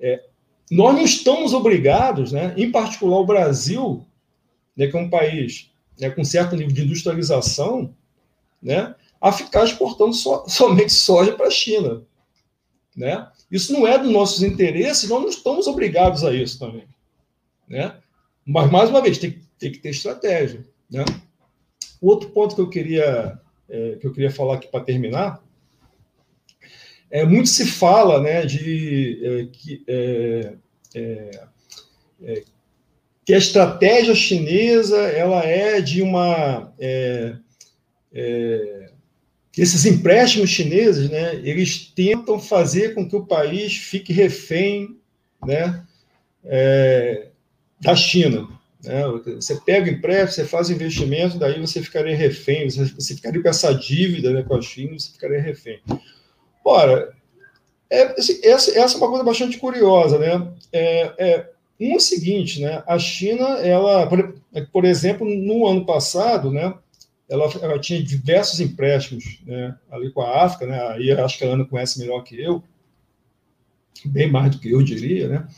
é, 0.00 0.12
é 0.12 0.24
nós 0.70 0.94
não 0.94 1.02
estamos 1.02 1.52
obrigados, 1.52 2.30
né, 2.30 2.54
em 2.56 2.70
particular 2.70 3.18
o 3.18 3.26
Brasil, 3.26 4.06
né, 4.76 4.86
que 4.86 4.96
é 4.96 5.00
um 5.00 5.10
país 5.10 5.70
né, 5.98 6.10
com 6.10 6.24
certo 6.24 6.56
nível 6.56 6.74
de 6.74 6.82
industrialização, 6.82 7.94
né, 8.62 8.94
a 9.20 9.32
ficar 9.32 9.64
exportando 9.64 10.14
so, 10.14 10.44
somente 10.48 10.92
soja 10.92 11.32
para 11.32 11.48
a 11.48 11.50
China. 11.50 12.02
Né? 12.96 13.28
Isso 13.50 13.72
não 13.72 13.86
é 13.86 13.98
dos 13.98 14.10
nossos 14.10 14.42
interesses, 14.42 15.08
nós 15.08 15.20
não 15.20 15.28
estamos 15.28 15.66
obrigados 15.66 16.24
a 16.24 16.32
isso 16.34 16.58
também. 16.58 16.86
Né? 17.68 17.94
Mas, 18.44 18.70
mais 18.70 18.90
uma 18.90 19.02
vez, 19.02 19.18
tem, 19.18 19.40
tem 19.58 19.70
que 19.70 19.78
ter 19.78 19.90
estratégia. 19.90 20.66
Né? 20.90 21.04
Outro 22.00 22.30
ponto 22.30 22.54
que 22.54 22.60
eu 22.60 22.68
queria, 22.68 23.38
é, 23.68 23.96
que 23.96 24.06
eu 24.06 24.12
queria 24.12 24.30
falar 24.30 24.56
aqui 24.56 24.68
para 24.68 24.84
terminar 24.84 25.42
é 27.10 27.24
muito 27.24 27.48
se 27.48 27.66
fala 27.66 28.20
né, 28.20 28.46
de 28.46 29.20
é, 29.24 29.46
que, 29.46 29.84
é, 29.88 30.54
é, 30.94 31.30
é 32.22 32.44
que 33.30 33.34
a 33.34 33.38
estratégia 33.38 34.12
chinesa 34.12 34.98
ela 35.02 35.44
é 35.44 35.80
de 35.80 36.02
uma 36.02 36.74
é, 36.80 37.36
é, 38.12 38.90
esses 39.56 39.86
empréstimos 39.86 40.50
chineses, 40.50 41.08
né, 41.08 41.36
eles 41.44 41.92
tentam 41.94 42.40
fazer 42.40 42.92
com 42.92 43.08
que 43.08 43.14
o 43.14 43.24
país 43.24 43.76
fique 43.76 44.12
refém, 44.12 44.98
né, 45.46 45.80
é, 46.44 47.28
da 47.80 47.94
China. 47.94 48.48
Né? 48.82 49.00
Você 49.36 49.60
pega 49.64 49.88
o 49.88 49.94
empréstimo, 49.94 50.32
você 50.32 50.44
faz 50.44 50.68
investimento, 50.68 51.38
daí 51.38 51.60
você 51.60 51.80
ficaria 51.80 52.16
refém, 52.16 52.68
você, 52.68 52.86
você 52.86 53.14
ficaria 53.14 53.40
com 53.40 53.48
essa 53.48 53.72
dívida 53.72 54.32
né, 54.32 54.42
com 54.42 54.56
a 54.56 54.60
China, 54.60 54.98
você 54.98 55.12
ficaria 55.12 55.40
refém. 55.40 55.80
Ora, 56.64 57.14
É, 57.88 58.02
assim, 58.18 58.40
essa, 58.42 58.76
essa 58.76 58.96
é 58.96 58.98
uma 58.98 59.08
coisa 59.08 59.22
bastante 59.22 59.56
curiosa, 59.56 60.18
né? 60.18 60.52
É, 60.72 61.12
é, 61.16 61.50
um 61.80 61.92
é 61.92 61.96
o 61.96 62.00
seguinte, 62.00 62.60
né? 62.60 62.82
A 62.86 62.98
China, 62.98 63.44
ela, 63.58 64.06
por, 64.70 64.84
exemplo, 64.84 65.26
no 65.26 65.66
ano 65.66 65.86
passado, 65.86 66.52
né? 66.52 66.74
Ela, 67.28 67.48
ela, 67.62 67.78
tinha 67.78 68.02
diversos 68.02 68.60
empréstimos 68.60 69.40
né, 69.46 69.74
ali 69.90 70.12
com 70.12 70.20
a 70.20 70.44
África, 70.44 70.66
né? 70.66 70.78
Aí 70.88 71.10
acho 71.12 71.38
que 71.38 71.44
a 71.44 71.48
Ana 71.48 71.64
conhece 71.64 71.98
melhor 71.98 72.22
que 72.22 72.38
eu, 72.38 72.62
bem 74.04 74.30
mais 74.30 74.50
do 74.50 74.58
que 74.58 74.70
eu 74.70 74.82
diria, 74.82 75.28
né? 75.28 75.48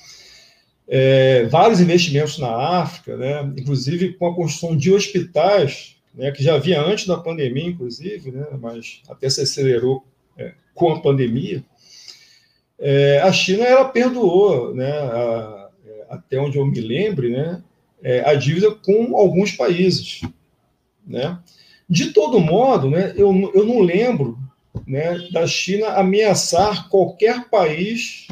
É, 0.87 1.47
vários 1.47 1.81
investimentos 1.81 2.39
na 2.39 2.55
África, 2.83 3.17
né? 3.17 3.53
Inclusive 3.57 4.13
com 4.13 4.27
a 4.27 4.35
construção 4.35 4.77
de 4.77 4.93
hospitais, 4.93 5.97
né? 6.15 6.31
Que 6.31 6.45
já 6.45 6.55
havia 6.55 6.81
antes 6.81 7.07
da 7.07 7.17
pandemia, 7.17 7.67
inclusive, 7.67 8.31
né? 8.31 8.47
Mas 8.61 9.01
até 9.09 9.29
se 9.29 9.41
acelerou 9.41 10.05
é, 10.37 10.53
com 10.75 10.93
a 10.93 11.01
pandemia. 11.01 11.65
É, 12.79 13.21
a 13.21 13.33
China 13.33 13.65
ela 13.65 13.87
perdoou, 13.87 14.75
né? 14.75 14.91
A, 14.91 15.62
até 16.13 16.39
onde 16.39 16.59
eu 16.59 16.67
me 16.67 16.79
lembre, 16.79 17.31
né, 17.31 17.63
é, 18.03 18.21
a 18.29 18.35
dívida 18.35 18.71
com 18.71 19.17
alguns 19.17 19.53
países. 19.53 20.21
Né? 21.07 21.39
De 21.89 22.13
todo 22.13 22.39
modo, 22.39 22.91
né, 22.91 23.15
eu, 23.17 23.33
eu 23.55 23.65
não 23.65 23.81
lembro 23.81 24.39
né, 24.87 25.19
da 25.31 25.47
China 25.47 25.89
ameaçar 25.95 26.91
qualquer 26.91 27.49
país 27.49 28.29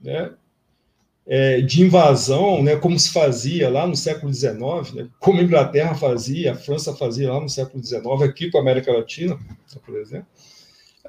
né, 0.00 0.32
é, 1.26 1.60
de 1.60 1.82
invasão, 1.82 2.62
né, 2.62 2.76
como 2.76 2.98
se 2.98 3.12
fazia 3.12 3.68
lá 3.68 3.86
no 3.86 3.94
século 3.94 4.32
XIX, 4.32 4.94
né, 4.94 5.08
como 5.20 5.40
a 5.40 5.44
Inglaterra 5.44 5.94
fazia, 5.94 6.52
a 6.52 6.56
França 6.56 6.96
fazia 6.96 7.30
lá 7.30 7.40
no 7.40 7.48
século 7.48 7.84
XIX, 7.84 8.22
aqui 8.22 8.50
com 8.50 8.56
a 8.56 8.62
América 8.62 8.90
Latina, 8.90 9.38
por 9.84 9.98
exemplo. 9.98 10.28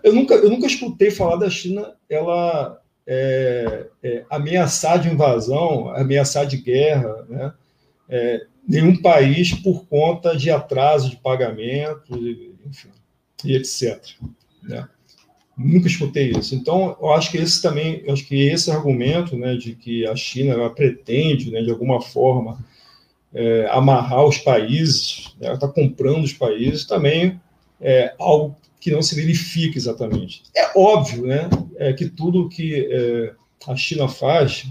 Eu 0.04 0.14
nunca, 0.14 0.36
eu 0.36 0.50
nunca 0.50 0.68
escutei 0.68 1.12
falar 1.12 1.38
da 1.38 1.50
China 1.50 1.96
ela 2.10 2.82
é, 3.08 3.88
é, 4.04 4.26
ameaçar 4.30 5.00
de 5.00 5.08
invasão, 5.08 5.90
ameaçar 5.96 6.46
de 6.46 6.58
guerra, 6.58 7.26
né? 7.30 7.54
É, 8.10 8.46
nenhum 8.68 9.02
país 9.02 9.54
por 9.54 9.86
conta 9.86 10.36
de 10.36 10.52
atraso 10.52 11.10
de 11.10 11.16
pagamento, 11.16 12.18
enfim, 12.66 12.90
e 13.46 13.56
etc. 13.56 13.98
Né? 14.62 14.88
Nunca 15.58 15.88
escutei 15.88 16.32
isso. 16.32 16.54
Então, 16.54 16.98
eu 17.02 17.14
acho 17.14 17.32
que 17.32 17.38
esse 17.38 17.62
também, 17.62 18.04
eu 18.06 18.14
acho 18.14 18.26
que 18.28 18.36
esse 18.36 18.70
argumento, 18.70 19.38
né, 19.38 19.56
de 19.56 19.74
que 19.74 20.06
a 20.06 20.16
China 20.16 20.70
pretende, 20.70 21.50
né, 21.50 21.62
de 21.62 21.72
alguma 21.72 22.02
forma, 22.02 22.60
é, 23.34 23.68
amarrar 23.72 24.26
os 24.26 24.38
países, 24.38 25.34
né, 25.40 25.48
ela 25.48 25.56
está 25.56 25.68
comprando 25.68 26.24
os 26.24 26.34
países, 26.34 26.86
também 26.86 27.40
é 27.80 28.14
algo 28.20 28.56
que 28.80 28.92
não 28.92 29.02
se 29.02 29.16
verifica 29.16 29.78
exatamente. 29.78 30.44
É 30.56 30.72
óbvio 30.78 31.26
né, 31.26 31.50
é 31.78 31.94
que 31.94 32.10
tudo 32.10 32.50
que 32.50 32.88
é, 32.92 33.34
a 33.68 33.76
China 33.76 34.08
faz 34.08 34.66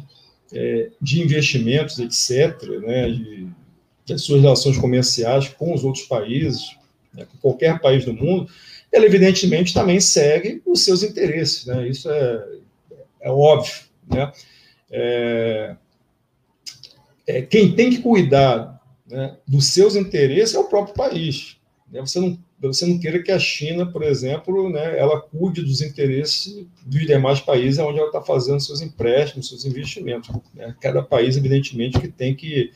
é, 0.53 0.91
de 1.01 1.21
investimentos, 1.21 1.99
etc., 1.99 2.63
né, 2.87 3.11
de, 3.11 3.49
das 4.07 4.23
suas 4.23 4.43
relações 4.43 4.79
comerciais 4.79 5.49
com 5.49 5.75
os 5.75 5.83
outros 5.83 6.05
países, 6.05 6.77
né, 7.13 7.27
com 7.31 7.39
qualquer 7.39 7.81
país 7.81 8.05
do 8.05 8.15
mundo, 8.15 8.49
ela 8.93 9.05
evidentemente 9.05 9.75
também 9.75 9.99
segue 10.01 10.63
os 10.65 10.85
seus 10.85 11.03
interesses. 11.03 11.67
Né, 11.67 11.89
isso 11.89 12.09
é, 12.11 12.45
é 13.23 13.31
óbvio. 13.31 13.75
Né, 14.09 14.33
é, 14.91 15.77
é, 17.27 17.43
quem 17.43 17.75
tem 17.75 17.91
que 17.91 17.99
cuidar 17.99 18.81
né, 19.07 19.37
dos 19.47 19.67
seus 19.67 19.97
interesses 19.97 20.55
é 20.55 20.59
o 20.59 20.69
próprio 20.69 20.95
país. 20.95 21.57
Né, 21.91 22.01
você 22.01 22.21
não 22.21 22.39
você 22.59 22.87
não 22.87 22.99
queira 22.99 23.23
que 23.23 23.31
a 23.31 23.39
China, 23.39 23.85
por 23.85 24.03
exemplo, 24.03 24.71
né, 24.71 24.99
ela 24.99 25.21
cuide 25.21 25.63
dos 25.63 25.83
interesses 25.83 26.67
dos 26.85 27.07
demais 27.07 27.41
países 27.41 27.79
onde 27.79 27.99
ela 27.99 28.09
está 28.09 28.23
fazendo 28.23 28.61
seus 28.61 28.81
empréstimos, 28.81 29.49
seus 29.49 29.65
investimentos. 29.65 30.31
Né? 30.55 30.75
Cada 30.81 31.03
país, 31.03 31.37
evidentemente, 31.37 32.01
que 32.01 32.09
tem 32.09 32.35
que, 32.35 32.73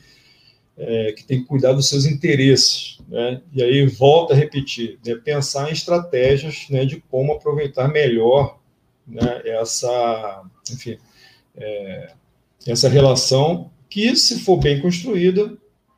é, 0.77 1.13
que 1.13 1.25
tem 1.25 1.41
que 1.41 1.47
cuidar 1.47 1.73
dos 1.73 1.89
seus 1.89 2.05
interesses. 2.05 2.99
Né? 3.09 3.41
E 3.53 3.63
aí, 3.63 3.87
volta 3.87 4.35
a 4.35 4.37
repetir, 4.37 4.99
né, 5.05 5.15
pensar 5.15 5.71
em 5.71 5.73
estratégias 5.73 6.67
né, 6.69 6.85
de 6.85 7.01
como 7.11 7.33
aproveitar 7.33 7.89
melhor 7.89 8.59
né, 9.07 9.43
essa, 9.45 10.43
enfim, 10.71 10.99
é, 11.57 12.13
essa 12.67 12.89
relação 12.89 13.71
que, 13.89 14.15
se 14.15 14.41
for 14.41 14.59
bem 14.59 14.81
construída, 14.81 15.57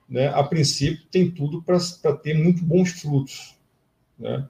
né, 0.09 0.29
a 0.29 0.43
princípio 0.43 1.05
tem 1.11 1.31
tudo 1.31 1.63
para 1.63 2.17
ter 2.17 2.35
muito 2.35 2.63
bons 2.63 2.91
frutos. 2.93 3.57
Né? 4.23 4.47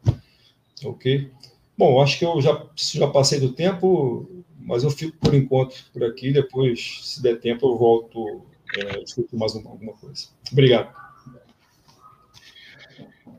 Ok? 0.84 1.30
Bom, 1.76 2.00
acho 2.02 2.18
que 2.18 2.24
eu 2.24 2.40
já, 2.40 2.62
já 2.76 3.08
passei 3.08 3.40
do 3.40 3.52
tempo, 3.52 4.44
mas 4.60 4.84
eu 4.84 4.90
fico 4.90 5.16
por 5.18 5.34
enquanto 5.34 5.74
por 5.92 6.04
aqui. 6.04 6.32
Depois, 6.32 7.00
se 7.02 7.22
der 7.22 7.40
tempo, 7.40 7.66
eu 7.66 7.78
volto 7.78 8.42
é, 8.76 9.00
discutir 9.00 9.34
mais 9.36 9.54
uma, 9.54 9.70
alguma 9.70 9.94
coisa. 9.94 10.28
Obrigado. 10.52 10.92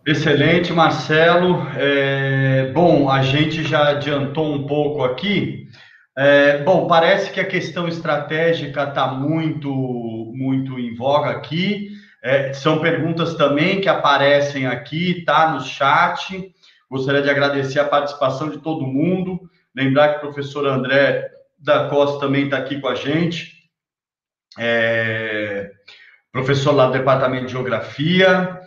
Excelente, 0.06 0.74
Marcelo. 0.74 1.66
É, 1.78 2.72
bom, 2.74 3.10
a 3.10 3.22
gente 3.22 3.64
já 3.64 3.90
adiantou 3.90 4.54
um 4.54 4.68
pouco 4.68 5.04
aqui. 5.04 5.70
É, 6.18 6.62
bom, 6.64 6.88
parece 6.88 7.32
que 7.32 7.40
a 7.40 7.46
questão 7.46 7.88
estratégica 7.88 8.84
está 8.84 9.08
muito, 9.08 9.72
muito 10.36 10.78
em 10.78 10.94
voga 10.96 11.30
aqui. 11.30 11.93
É, 12.24 12.54
são 12.54 12.80
perguntas 12.80 13.36
também 13.36 13.82
que 13.82 13.90
aparecem 13.90 14.66
aqui, 14.66 15.26
tá 15.26 15.52
no 15.52 15.60
chat. 15.60 16.54
Gostaria 16.90 17.22
de 17.22 17.30
agradecer 17.30 17.82
a 17.82 17.88
participação 17.88 18.50
de 18.50 18.60
todo 18.60 18.88
mundo. 18.88 19.42
Lembrar 19.76 20.10
que 20.10 20.18
o 20.18 20.32
professor 20.32 20.66
André 20.66 21.30
da 21.60 21.90
Costa 21.90 22.22
também 22.22 22.46
está 22.46 22.58
aqui 22.58 22.80
com 22.80 22.88
a 22.88 22.96
gente. 22.96 23.52
É, 24.58 25.70
professor 26.32 26.74
lá 26.74 26.88
do 26.88 26.94
Departamento 26.94 27.48
de 27.48 27.52
Geografia. 27.52 28.60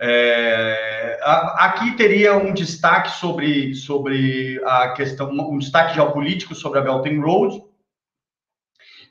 É, 0.00 1.20
aqui 1.22 1.92
teria 1.92 2.36
um 2.36 2.52
destaque 2.52 3.12
sobre, 3.12 3.74
sobre 3.74 4.60
a 4.64 4.88
questão, 4.90 5.30
um 5.30 5.58
destaque 5.58 5.94
geopolítico 5.94 6.54
sobre 6.54 6.80
a 6.80 6.82
Belt 6.82 7.06
and 7.06 7.20
Road. 7.20 7.62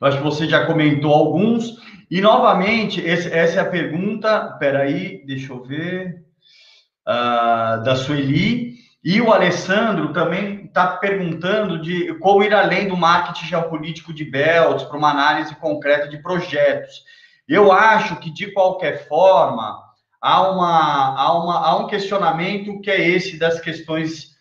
Acho 0.04 0.18
que 0.18 0.24
você 0.24 0.48
já 0.48 0.66
comentou 0.66 1.14
alguns. 1.14 1.78
E, 2.12 2.20
novamente, 2.22 3.02
esse, 3.02 3.32
essa 3.32 3.60
é 3.60 3.62
a 3.62 3.70
pergunta, 3.70 4.56
peraí, 4.60 5.26
deixa 5.26 5.54
eu 5.54 5.64
ver, 5.64 6.24
uh, 7.08 7.84
da 7.84 7.96
Sueli. 7.96 8.74
E 9.04 9.20
o 9.22 9.32
Alessandro 9.32 10.14
também 10.14 10.66
está 10.66 10.88
perguntando 10.98 11.82
de 11.82 12.14
como 12.20 12.44
ir 12.44 12.54
além 12.54 12.88
do 12.88 12.96
marketing 12.96 13.48
geopolítico 13.48 14.14
de 14.14 14.24
Belts 14.24 14.84
para 14.84 14.98
uma 14.98 15.12
análise 15.12 15.56
concreta 15.56 16.08
de 16.08 16.22
projetos. 16.22 17.04
Eu 17.48 17.72
acho 17.72 18.16
que, 18.18 18.30
de 18.32 18.52
qualquer 18.54 19.08
forma, 19.08 19.78
há, 20.22 20.50
uma, 20.50 21.16
há, 21.20 21.34
uma, 21.34 21.60
há 21.60 21.78
um 21.78 21.88
questionamento 21.88 22.80
que 22.80 22.90
é 22.90 23.10
esse 23.10 23.38
das 23.38 23.60
questões 23.60 24.33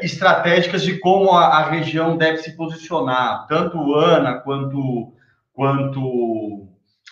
estratégicas 0.00 0.82
de 0.82 0.98
como 0.98 1.32
a, 1.32 1.46
a 1.46 1.70
região 1.70 2.16
deve 2.16 2.38
se 2.38 2.56
posicionar. 2.56 3.46
Tanto 3.48 3.94
Ana 3.94 4.34
quanto, 4.34 5.12
quanto 5.52 6.68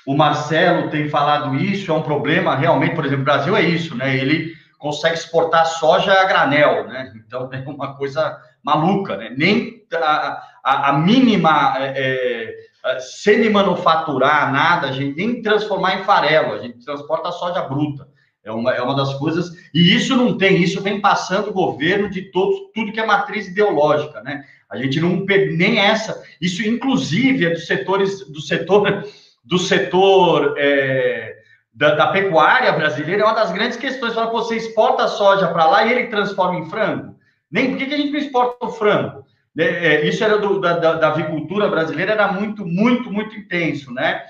o 0.06 0.16
Marcelo 0.16 0.90
tem 0.90 1.09
falado 1.09 1.55
isso, 1.56 1.90
é 1.90 1.94
um 1.94 2.02
problema 2.02 2.55
realmente, 2.55 2.94
por 2.94 3.05
exemplo, 3.05 3.22
o 3.22 3.24
Brasil 3.24 3.56
é 3.56 3.62
isso, 3.62 3.97
né? 3.97 4.16
Ele 4.16 4.52
consegue 4.78 5.14
exportar 5.14 5.66
soja 5.66 6.12
a 6.12 6.24
granel, 6.24 6.86
né? 6.86 7.12
Então 7.16 7.48
é 7.52 7.59
uma 7.68 7.97
coisa 7.97 8.38
maluca, 8.62 9.16
né? 9.16 9.32
Nem 9.36 9.84
a, 9.94 10.42
a, 10.64 10.90
a 10.90 10.92
mínima 10.94 11.74
é, 11.78 12.55
é, 12.84 12.98
semi-manufaturar 12.98 14.52
nada, 14.52 14.88
a 14.88 14.92
gente 14.92 15.16
nem 15.16 15.42
transformar 15.42 16.01
em 16.01 16.05
farelo, 16.05 16.55
a 16.55 16.59
gente 16.59 16.84
transporta 16.84 17.30
soja 17.32 17.62
bruta. 17.62 18.09
É 18.42 18.50
uma, 18.50 18.72
é 18.72 18.80
uma 18.80 18.96
das 18.96 19.14
coisas, 19.14 19.50
e 19.74 19.94
isso 19.94 20.16
não 20.16 20.38
tem, 20.38 20.62
isso 20.62 20.80
vem 20.80 20.98
passando 20.98 21.50
o 21.50 21.52
governo 21.52 22.08
de 22.08 22.22
todos, 22.30 22.72
tudo 22.74 22.90
que 22.90 22.98
é 22.98 23.04
matriz 23.04 23.46
ideológica, 23.48 24.22
né? 24.22 24.44
A 24.70 24.78
gente 24.78 24.98
não 24.98 25.26
nem 25.26 25.78
essa, 25.78 26.22
isso 26.40 26.66
inclusive 26.66 27.44
é 27.44 27.50
dos 27.50 27.66
setores, 27.66 28.26
do 28.30 28.40
setor 28.40 29.04
do 29.44 29.58
setor 29.58 30.54
é, 30.58 31.36
da, 31.74 31.94
da, 31.94 32.06
pecuária 32.08 32.72
brasileira 32.72 33.22
é 33.22 33.24
uma 33.24 33.34
das 33.34 33.52
grandes 33.52 33.76
questões. 33.76 34.14
Fala, 34.14 34.30
você 34.30 34.56
exporta 34.56 35.08
soja 35.08 35.48
para 35.48 35.66
lá 35.66 35.84
e 35.84 35.92
ele 35.92 36.06
transforma 36.06 36.58
em 36.58 36.68
frango? 36.68 37.16
Nem 37.50 37.70
por 37.70 37.78
que, 37.78 37.86
que 37.86 37.94
a 37.94 37.96
gente 37.96 38.12
não 38.12 38.18
exporta 38.18 38.64
o 38.64 38.70
frango? 38.70 39.24
É, 39.58 39.64
é, 39.64 40.08
isso 40.08 40.22
era 40.22 40.38
do, 40.38 40.60
da, 40.60 40.74
da, 40.78 41.08
avicultura 41.08 41.68
brasileira, 41.68 42.12
era 42.12 42.32
muito, 42.32 42.64
muito, 42.64 43.10
muito 43.10 43.34
intenso, 43.34 43.92
né? 43.92 44.22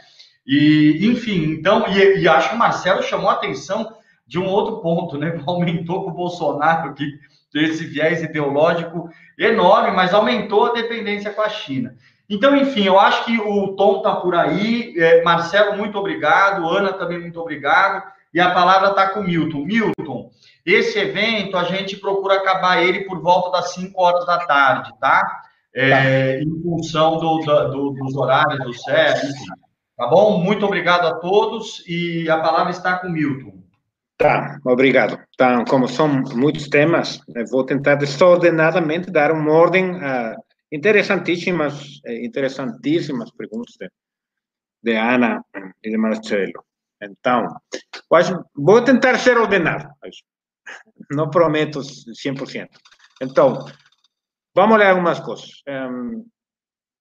E, 0.47 1.01
enfim, 1.03 1.45
então, 1.45 1.85
e, 1.89 2.21
e 2.21 2.29
acho 2.29 2.49
que 2.49 2.55
o 2.55 2.59
Marcelo 2.59 3.03
chamou 3.03 3.29
a 3.29 3.35
atenção 3.35 3.93
de 4.31 4.39
um 4.39 4.47
outro 4.47 4.81
ponto, 4.81 5.19
né? 5.19 5.39
Aumentou 5.45 6.05
com 6.05 6.11
o 6.11 6.15
Bolsonaro, 6.15 6.95
que 6.95 7.05
esse 7.53 7.85
viés 7.85 8.23
ideológico 8.23 9.11
enorme, 9.37 9.91
mas 9.91 10.15
aumentou 10.15 10.67
a 10.67 10.73
dependência 10.73 11.33
com 11.33 11.43
a 11.43 11.49
China. 11.49 11.97
Então, 12.29 12.57
enfim, 12.57 12.85
eu 12.85 12.99
acho 12.99 13.25
que 13.25 13.37
o 13.41 13.75
Tom 13.75 13.97
está 13.97 14.15
por 14.15 14.37
aí. 14.37 14.95
É, 14.97 15.21
Marcelo, 15.25 15.77
muito 15.77 15.99
obrigado. 15.99 16.69
Ana, 16.69 16.93
também 16.93 17.19
muito 17.19 17.41
obrigado. 17.41 18.05
E 18.33 18.39
a 18.39 18.53
palavra 18.53 18.91
está 18.91 19.09
com 19.09 19.19
o 19.19 19.25
Milton. 19.25 19.65
Milton, 19.65 20.31
esse 20.65 20.97
evento 20.97 21.57
a 21.57 21.65
gente 21.65 21.97
procura 21.97 22.37
acabar 22.37 22.81
ele 22.81 23.01
por 23.01 23.21
volta 23.21 23.51
das 23.51 23.75
5 23.75 24.01
horas 24.01 24.25
da 24.25 24.39
tarde, 24.39 24.93
tá? 25.01 25.43
é, 25.75 25.91
tá. 25.91 26.43
em 26.43 26.63
função 26.63 27.19
do, 27.19 27.39
do, 27.39 27.91
dos 27.93 28.17
horários 28.17 28.65
do 28.65 28.73
CEP, 28.73 29.29
Tá 29.97 30.07
bom? 30.07 30.39
Muito 30.39 30.65
obrigado 30.65 31.07
a 31.07 31.17
todos 31.17 31.85
e 31.87 32.27
a 32.31 32.39
palavra 32.39 32.71
está 32.71 32.97
com 32.99 33.11
Milton. 33.11 33.50
Tá, 34.21 34.59
obrigado. 34.67 35.19
Então, 35.33 35.65
como 35.65 35.89
são 35.89 36.07
muitos 36.35 36.69
temas, 36.69 37.19
vou 37.51 37.65
tentar 37.65 37.95
desordenadamente 37.95 39.11
dar 39.11 39.33
uma 39.33 39.51
ordem 39.51 39.99
a 40.05 40.37
interessantíssimas, 40.71 42.03
eh, 42.05 42.27
interessantíssimas 42.27 43.31
perguntas 43.31 43.75
de, 43.81 43.91
de 44.83 44.95
Ana 44.95 45.43
e 45.83 45.91
de 45.91 45.97
Marcelo. 45.97 46.63
Então, 47.03 47.47
vou 48.55 48.85
tentar 48.85 49.19
ser 49.19 49.39
ordenado. 49.39 49.89
Não 51.11 51.31
prometo 51.31 51.81
100%. 51.81 52.69
Então, 53.23 53.65
vamos 54.55 54.77
olhar 54.77 54.91
algumas 54.91 55.19
coisas. 55.19 55.63
Um, 55.67 56.27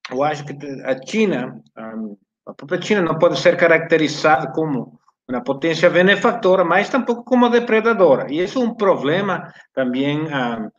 eu 0.09 0.23
acho 0.23 0.45
que 0.45 0.53
a 0.85 1.05
China, 1.05 1.61
um, 1.77 2.17
a 2.45 2.53
própria 2.53 2.81
China 2.81 3.01
não 3.01 3.19
pode 3.19 3.37
ser 3.41 3.57
caracterizada 3.57 4.53
como 4.53 4.98
uma 5.29 5.43
potência 5.43 5.89
benefactora, 5.89 6.65
mas 6.65 6.89
tampouco 6.89 7.23
como 7.23 7.49
depredadora. 7.49 8.27
E 8.31 8.39
isso 8.39 8.59
é 8.59 8.63
um 8.63 8.73
problema 8.73 9.53
também 9.73 10.27
ah, 10.33 10.69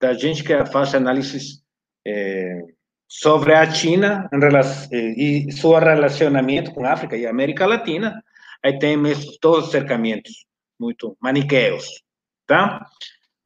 da 0.00 0.14
gente 0.14 0.42
que 0.42 0.64
faz 0.66 0.94
análises 0.94 1.62
eh, 2.06 2.62
sobre 3.06 3.52
a 3.52 3.70
China 3.70 4.28
eh, 4.32 5.14
e 5.16 5.52
seu 5.52 5.72
relacionamento 5.78 6.72
com 6.72 6.84
a 6.84 6.92
África 6.92 7.16
e 7.16 7.26
a 7.26 7.30
América 7.30 7.66
Latina. 7.66 8.22
Aí 8.64 8.78
tem 8.78 8.98
todos 9.40 9.66
os 9.66 9.70
cercamentos 9.70 10.46
muito 10.80 11.16
maniqueus, 11.20 11.86
tá? 12.46 12.86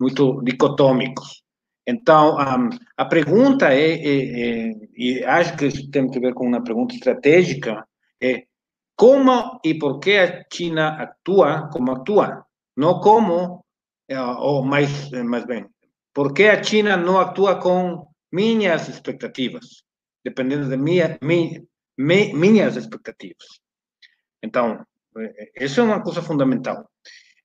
Muito 0.01 0.41
dicotômicos. 0.43 1.43
Então, 1.87 2.37
um, 2.37 2.71
a 2.97 3.05
pergunta 3.05 3.75
é, 3.75 3.95
é, 3.95 4.69
é, 4.69 4.73
e 4.97 5.25
acho 5.25 5.57
que 5.57 5.67
isso 5.67 5.91
tem 5.91 6.09
que 6.09 6.21
ver 6.21 6.33
com 6.35 6.47
uma 6.47 6.63
pergunta 6.63 6.95
estratégica, 6.95 7.85
é 8.23 8.45
como 8.97 9.61
e 9.65 9.75
por 9.75 9.99
que 9.99 10.19
a 10.19 10.45
China 10.53 11.03
atua 11.03 11.69
como 11.73 11.93
atua, 11.93 12.45
não 12.77 13.01
como, 13.01 13.65
ou 14.39 14.65
mais, 14.65 15.11
mais 15.11 15.45
bem, 15.45 15.67
por 16.15 16.33
que 16.33 16.45
a 16.45 16.63
China 16.63 16.97
não 16.97 17.19
atua 17.19 17.57
com 17.61 18.07
minhas 18.31 18.89
expectativas, 18.89 19.83
dependendo 20.25 20.69
de 20.69 20.77
minha, 20.77 21.19
minha, 21.23 21.63
minhas 21.97 22.77
expectativas. 22.77 23.61
Então, 24.43 24.85
isso 25.61 25.81
é 25.81 25.83
uma 25.83 26.03
coisa 26.03 26.23
fundamental, 26.23 26.89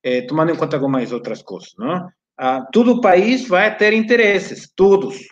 é, 0.03 0.21
tomando 0.21 0.51
em 0.51 0.55
conta 0.55 0.77
algumas 0.77 1.11
outras 1.11 1.41
coisas, 1.41 1.73
não? 1.77 2.09
ah, 2.37 2.61
todo 2.71 3.01
país 3.01 3.47
vai 3.47 3.75
ter 3.75 3.93
interesses, 3.93 4.71
todos. 4.75 5.27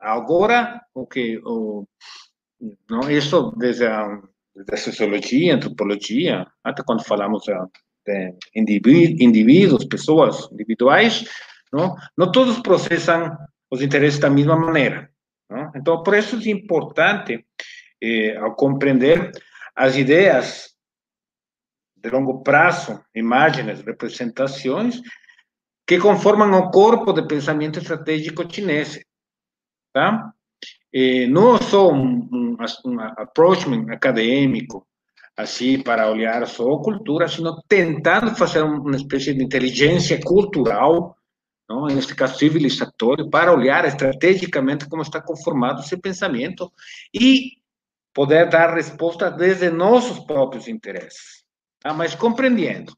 Agora, 0.00 0.80
o 0.94 1.06
que 1.06 1.38
o, 1.44 1.86
não, 2.88 3.10
isso 3.10 3.52
desde 3.56 3.86
a, 3.86 4.20
desde 4.56 4.74
a 4.74 4.76
sociologia, 4.76 5.54
antropologia, 5.54 6.46
até 6.64 6.82
quando 6.82 7.04
falamos 7.04 7.44
de 8.06 8.34
indivíduos, 8.54 9.84
pessoas 9.84 10.48
individuais, 10.50 11.24
não, 11.72 11.94
não 12.16 12.32
todos 12.32 12.60
processam 12.60 13.36
os 13.70 13.82
interesses 13.82 14.18
da 14.18 14.30
mesma 14.30 14.56
maneira. 14.56 15.10
Não? 15.50 15.70
Então, 15.74 16.02
por 16.02 16.14
isso 16.14 16.36
é 16.36 16.50
importante, 16.50 17.44
eh, 18.02 18.36
ao 18.36 18.54
compreender 18.54 19.30
as 19.74 19.96
ideias 19.96 20.74
de 21.96 22.08
longo 22.10 22.42
prazo, 22.42 23.04
imagens, 23.14 23.82
representações, 23.82 25.00
que 25.86 25.98
conformam 25.98 26.52
o 26.52 26.70
corpo 26.70 27.12
de 27.12 27.26
pensamento 27.26 27.78
estratégico 27.78 28.50
chinês, 28.50 29.00
tá? 29.92 30.32
E 30.92 31.26
não 31.26 31.60
só 31.60 31.92
um, 31.92 32.28
um, 32.32 32.56
um 32.86 33.92
acadêmico, 33.92 34.86
assim, 35.36 35.82
para 35.82 36.10
olhar 36.10 36.46
só 36.46 36.78
cultura, 36.78 37.28
sino 37.28 37.62
tentando 37.68 38.34
fazer 38.34 38.62
uma 38.62 38.96
espécie 38.96 39.34
de 39.34 39.44
inteligência 39.44 40.18
cultural, 40.22 41.16
não? 41.68 41.86
neste 41.86 42.14
caso 42.14 42.38
civilizatório, 42.38 43.28
para 43.28 43.52
olhar 43.52 43.84
estrategicamente 43.84 44.88
como 44.88 45.02
está 45.02 45.20
conformado 45.20 45.80
esse 45.80 45.96
pensamento 45.96 46.72
e 47.12 47.58
poder 48.14 48.48
dar 48.48 48.72
resposta 48.72 49.30
desde 49.30 49.68
nossos 49.68 50.20
próprios 50.20 50.68
interesses, 50.68 51.44
tá? 51.80 51.92
mas 51.92 52.14
compreendendo, 52.14 52.94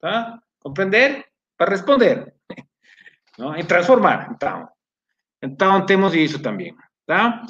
tá? 0.00 0.38
Compreender 0.60 1.26
para 1.58 1.72
responder, 1.72 2.32
não? 3.36 3.56
e 3.56 3.64
transformar. 3.64 4.30
Então, 4.32 4.68
então 5.42 5.84
temos 5.84 6.14
isso 6.14 6.40
também, 6.40 6.72
tá? 7.06 7.42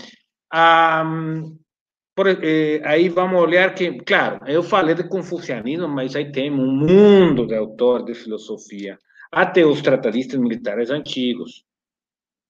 Por, 2.14 2.28
eh, 2.28 2.80
aí 2.84 3.08
vamos 3.08 3.40
olhar 3.40 3.74
que, 3.74 3.98
claro, 4.04 4.38
eu 4.46 4.62
falei 4.62 4.94
de 4.94 5.08
confucianismo, 5.08 5.88
mas 5.88 6.14
aí 6.14 6.30
tem 6.30 6.48
um 6.50 6.70
mundo 6.76 7.44
de 7.44 7.56
autores 7.56 8.06
de 8.06 8.14
filosofia, 8.14 8.96
até 9.32 9.66
os 9.66 9.82
tratadistas 9.82 10.38
militares 10.38 10.90
antigos, 10.90 11.64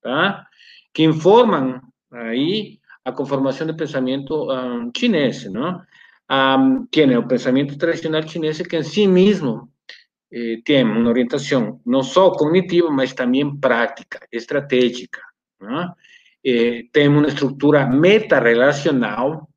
tá? 0.02 0.46
Que 0.92 1.02
informam 1.04 1.80
aí 2.12 2.78
a 3.04 3.10
conformação 3.12 3.66
do 3.66 3.76
pensamento 3.76 4.50
um, 4.52 4.90
chinês, 4.94 5.50
não? 5.50 5.80
Um, 6.30 6.86
que 6.90 7.02
é 7.02 7.18
o 7.18 7.26
pensamento 7.26 7.76
tradicional 7.78 8.22
chinês 8.22 8.60
que 8.60 8.76
em 8.76 8.82
si 8.82 9.06
mesmo 9.06 9.70
eh, 10.32 10.58
tem 10.64 10.84
uma 10.84 11.08
orientação 11.08 11.80
não 11.86 12.02
só 12.02 12.30
cognitiva, 12.32 12.90
mas 12.90 13.14
também 13.14 13.58
prática, 13.58 14.26
estratégica. 14.32 15.20
Né? 15.60 15.88
Eh, 16.46 16.84
tem 16.92 17.08
uma 17.08 17.26
estrutura 17.26 17.86
meta-relacional, 17.86 19.48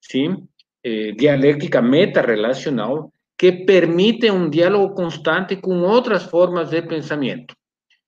sim, 0.00 0.46
eh, 0.84 1.10
dialética 1.12 1.82
meta-relacional, 1.82 3.12
que 3.36 3.50
permite 3.50 4.30
um 4.30 4.48
diálogo 4.48 4.94
constante 4.94 5.56
com 5.56 5.80
outras 5.80 6.22
formas 6.22 6.70
de 6.70 6.82
pensamento. 6.82 7.56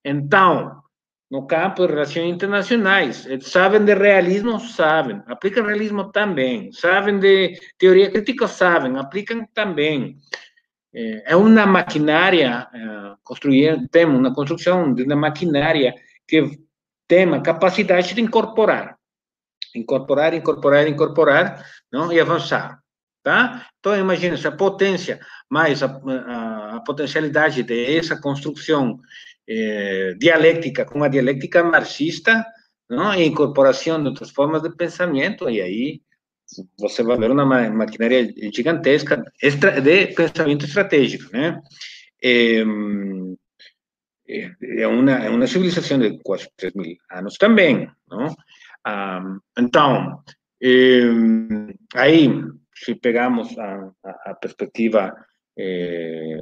Então, 0.04 0.82
no 1.28 1.48
campo 1.48 1.84
de 1.84 1.94
relações 1.94 2.32
internacionais, 2.32 3.26
eh, 3.26 3.40
sabem 3.40 3.84
de 3.84 3.92
realismo? 3.92 4.60
Sabem. 4.60 5.20
Aplicam 5.26 5.66
realismo 5.66 6.12
também. 6.12 6.70
Sabem 6.70 7.18
de 7.18 7.58
teoria 7.76 8.08
crítica? 8.08 8.46
Sabem. 8.46 8.96
Aplicam 8.98 9.44
também 9.52 10.16
é 11.26 11.36
uma 11.36 11.66
maquinária 11.66 12.66
construir 13.22 13.86
temos 13.90 14.18
uma 14.18 14.32
construção 14.32 14.94
de 14.94 15.02
uma 15.02 15.14
maquinária 15.14 15.94
que 16.26 16.58
tem 17.08 17.32
a 17.32 17.40
capacidade 17.40 18.14
de 18.14 18.20
incorporar, 18.20 18.96
incorporar, 19.74 20.34
incorporar, 20.34 20.88
incorporar, 20.88 21.66
não 21.92 22.12
e 22.12 22.20
avançar, 22.20 22.80
tá? 23.22 23.66
Então 23.78 23.96
imagina 23.96 24.34
essa 24.34 24.52
potência 24.52 25.20
mais 25.48 25.82
a, 25.82 25.86
a, 25.86 26.76
a 26.76 26.80
potencialidade 26.80 27.62
dessa 27.62 28.20
construção 28.20 28.98
eh, 29.48 30.14
dialética 30.18 30.84
com 30.84 31.04
a 31.04 31.08
dialética 31.08 31.62
marxista, 31.62 32.44
não? 32.88 33.14
E 33.14 33.24
incorporação 33.24 34.02
de 34.02 34.08
outras 34.08 34.30
formas 34.30 34.62
de 34.62 34.74
pensamento 34.74 35.48
e 35.48 35.60
aí 35.60 36.00
você 36.78 37.02
vai 37.02 37.18
ver 37.18 37.30
uma 37.30 37.44
maquinária 37.70 38.32
gigantesca 38.54 39.22
de 39.82 40.06
pensamento 40.08 40.64
estratégico, 40.64 41.30
né? 41.32 41.60
É, 42.22 42.64
é 44.28 44.86
uma, 44.86 45.12
é 45.12 45.30
uma 45.30 45.46
civilização 45.46 45.98
de 45.98 46.18
quase 46.22 46.48
3 46.56 46.74
mil 46.74 46.96
anos 47.10 47.36
também, 47.36 47.88
não? 48.08 48.34
Ah, 48.84 49.22
então, 49.58 50.22
é, 50.62 51.00
aí, 51.94 52.30
se 52.74 52.94
pegamos 52.94 53.56
a, 53.58 53.90
a, 54.04 54.30
a 54.30 54.34
perspectiva 54.34 55.14
é, 55.58 56.38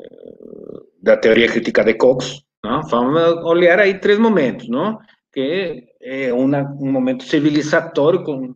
da 1.02 1.16
teoria 1.16 1.48
crítica 1.48 1.85
de 1.85 1.94
Cox, 1.94 2.43
não? 2.62 2.82
vamos 2.82 3.44
olhar 3.44 3.78
aí 3.78 3.98
três 3.98 4.19
momentos, 4.19 4.69
não? 4.69 4.98
que 5.32 5.85
é 6.01 6.32
uma, 6.32 6.62
um 6.81 6.93
momento 6.93 7.24
civilizatório 7.24 8.23
com 8.23 8.55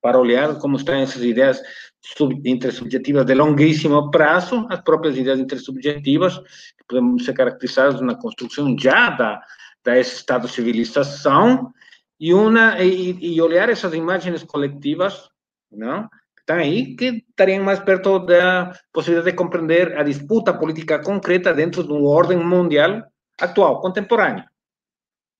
para 0.00 0.18
olhar 0.18 0.58
como 0.58 0.76
estão 0.76 0.96
essas 0.96 1.22
ideias 1.22 1.62
sub, 2.02 2.40
intersubjetivas 2.44 3.24
de 3.24 3.34
longuíssimo 3.34 4.10
prazo, 4.10 4.66
as 4.68 4.80
próprias 4.80 5.16
ideias 5.16 5.38
intersubjetivas, 5.38 6.38
que 6.38 6.84
podem 6.88 7.18
ser 7.18 7.32
caracterizadas 7.32 8.00
na 8.00 8.14
construção 8.14 8.76
já 8.78 9.10
da, 9.10 9.40
da 9.84 9.98
estado 9.98 10.48
civilização, 10.48 11.72
e, 12.18 12.32
uma, 12.34 12.78
e, 12.80 13.34
e 13.34 13.40
olhar 13.40 13.68
essas 13.68 13.94
imagens 13.94 14.44
coletivas, 14.44 15.28
não? 15.70 16.08
estão 16.38 16.56
aí, 16.56 16.94
que 16.96 17.24
estariam 17.28 17.64
mais 17.64 17.80
perto 17.80 18.18
da 18.20 18.76
possibilidade 18.92 19.30
de 19.30 19.36
compreender 19.36 19.96
a 19.96 20.02
disputa 20.02 20.52
política 20.52 21.02
concreta 21.02 21.54
dentro 21.54 21.82
de 21.82 21.92
uma 21.92 22.08
ordem 22.08 22.36
mundial 22.36 23.02
atual, 23.40 23.80
contemporânea. 23.80 24.48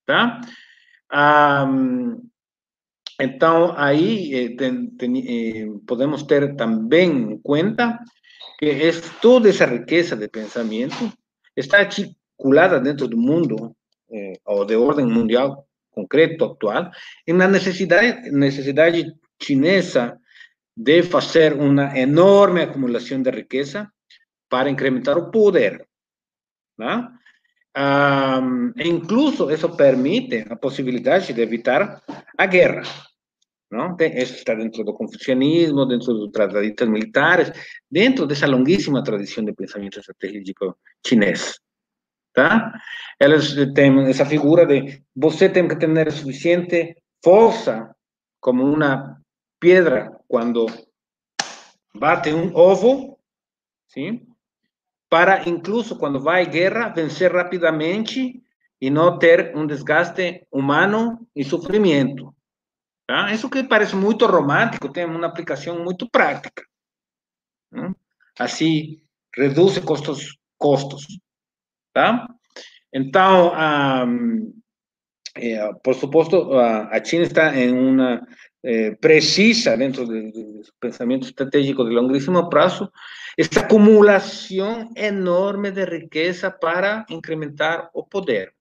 Tá? 0.06 0.40
Um, 1.12 2.30
então, 3.22 3.74
aí 3.76 4.34
eh, 4.34 4.56
ten, 4.56 4.96
ten, 4.98 5.12
eh, 5.16 5.66
podemos 5.86 6.24
ter 6.24 6.56
também 6.56 7.10
em 7.10 7.38
conta 7.38 7.98
que 8.58 8.68
toda 9.20 9.48
essa 9.48 9.64
riqueza 9.64 10.16
de 10.16 10.28
pensamento 10.28 11.12
está 11.56 11.78
articulada 11.78 12.80
dentro 12.80 13.06
do 13.06 13.16
mundo, 13.16 13.76
eh, 14.10 14.34
de 14.66 14.76
ordem 14.76 15.06
mundial, 15.06 15.66
concreto, 15.92 16.44
atual, 16.44 16.90
em 17.26 17.32
na 17.32 17.46
necessidade, 17.46 18.30
necessidade 18.30 19.12
chinesa 19.40 20.18
de 20.76 21.02
fazer 21.02 21.52
uma 21.52 21.96
enorme 21.96 22.62
acumulação 22.62 23.22
de 23.22 23.30
riqueza 23.30 23.88
para 24.48 24.68
incrementar 24.68 25.16
o 25.16 25.30
poder. 25.30 25.86
¿no? 26.76 27.08
Um, 27.74 28.72
e 28.76 28.88
incluso 28.88 29.50
isso 29.50 29.70
permite 29.76 30.44
a 30.50 30.56
possibilidade 30.56 31.32
de 31.32 31.40
evitar 31.40 32.02
a 32.36 32.46
guerra. 32.46 32.82
¿No? 33.72 33.96
Isso 33.98 34.34
está 34.34 34.54
dentro 34.54 34.84
do 34.84 34.92
confucianismo, 34.92 35.86
dentro 35.86 36.12
dos 36.12 36.30
tratadistas 36.30 36.88
militares, 36.88 37.50
dentro 37.90 38.26
dessa 38.26 38.46
longuíssima 38.46 39.02
tradição 39.02 39.44
de 39.44 39.54
pensamento 39.54 39.98
estratégico 39.98 40.76
chinês. 41.04 41.58
Tá? 42.34 42.72
Elas 43.18 43.54
têm 43.74 44.12
figura 44.26 44.66
de 44.66 45.02
você 45.16 45.48
tem 45.48 45.66
que 45.66 45.76
ter 45.76 46.12
suficiente 46.12 46.96
força 47.24 47.94
como 48.40 48.62
uma 48.62 49.18
pedra 49.58 50.18
quando 50.28 50.66
bate 51.94 52.32
um 52.32 52.54
ovo, 52.54 53.18
sim? 53.88 54.26
Para 55.10 55.48
incluso 55.48 55.98
quando 55.98 56.20
vai 56.20 56.46
guerra 56.46 56.88
vencer 56.88 57.32
rapidamente 57.32 58.42
e 58.80 58.90
não 58.90 59.18
ter 59.18 59.54
um 59.54 59.66
desgaste 59.66 60.46
humano 60.50 61.26
e 61.36 61.44
sofrimento. 61.44 62.34
Tá? 63.12 63.30
Isso 63.30 63.50
que 63.50 63.62
parece 63.62 63.94
muito 63.94 64.24
romântico 64.24 64.88
tem 64.90 65.04
uma 65.04 65.26
aplicação 65.26 65.84
muito 65.84 66.08
prática. 66.08 66.64
Né? 67.70 67.94
Assim 68.38 69.02
reduz 69.36 69.78
custos, 69.80 70.38
custos. 70.56 71.06
Tá? 71.92 72.26
Então, 72.90 73.52
é, 75.36 75.74
por 75.84 75.94
suposto, 75.94 76.54
a, 76.54 76.88
a 76.88 77.04
China 77.04 77.24
está 77.24 77.54
em 77.54 77.70
uma 77.70 78.26
eh, 78.64 78.92
precisa, 78.92 79.76
dentro 79.76 80.06
do 80.06 80.32
de 80.32 80.62
pensamento 80.80 81.26
estratégico 81.26 81.84
de 81.84 81.90
longuíssimo 81.90 82.48
prazo, 82.48 82.90
esta 83.36 83.60
acumulação 83.60 84.90
enorme 84.96 85.70
de 85.70 85.84
riqueza 85.84 86.50
para 86.50 87.04
incrementar 87.10 87.90
o 87.92 88.06
poder. 88.06 88.54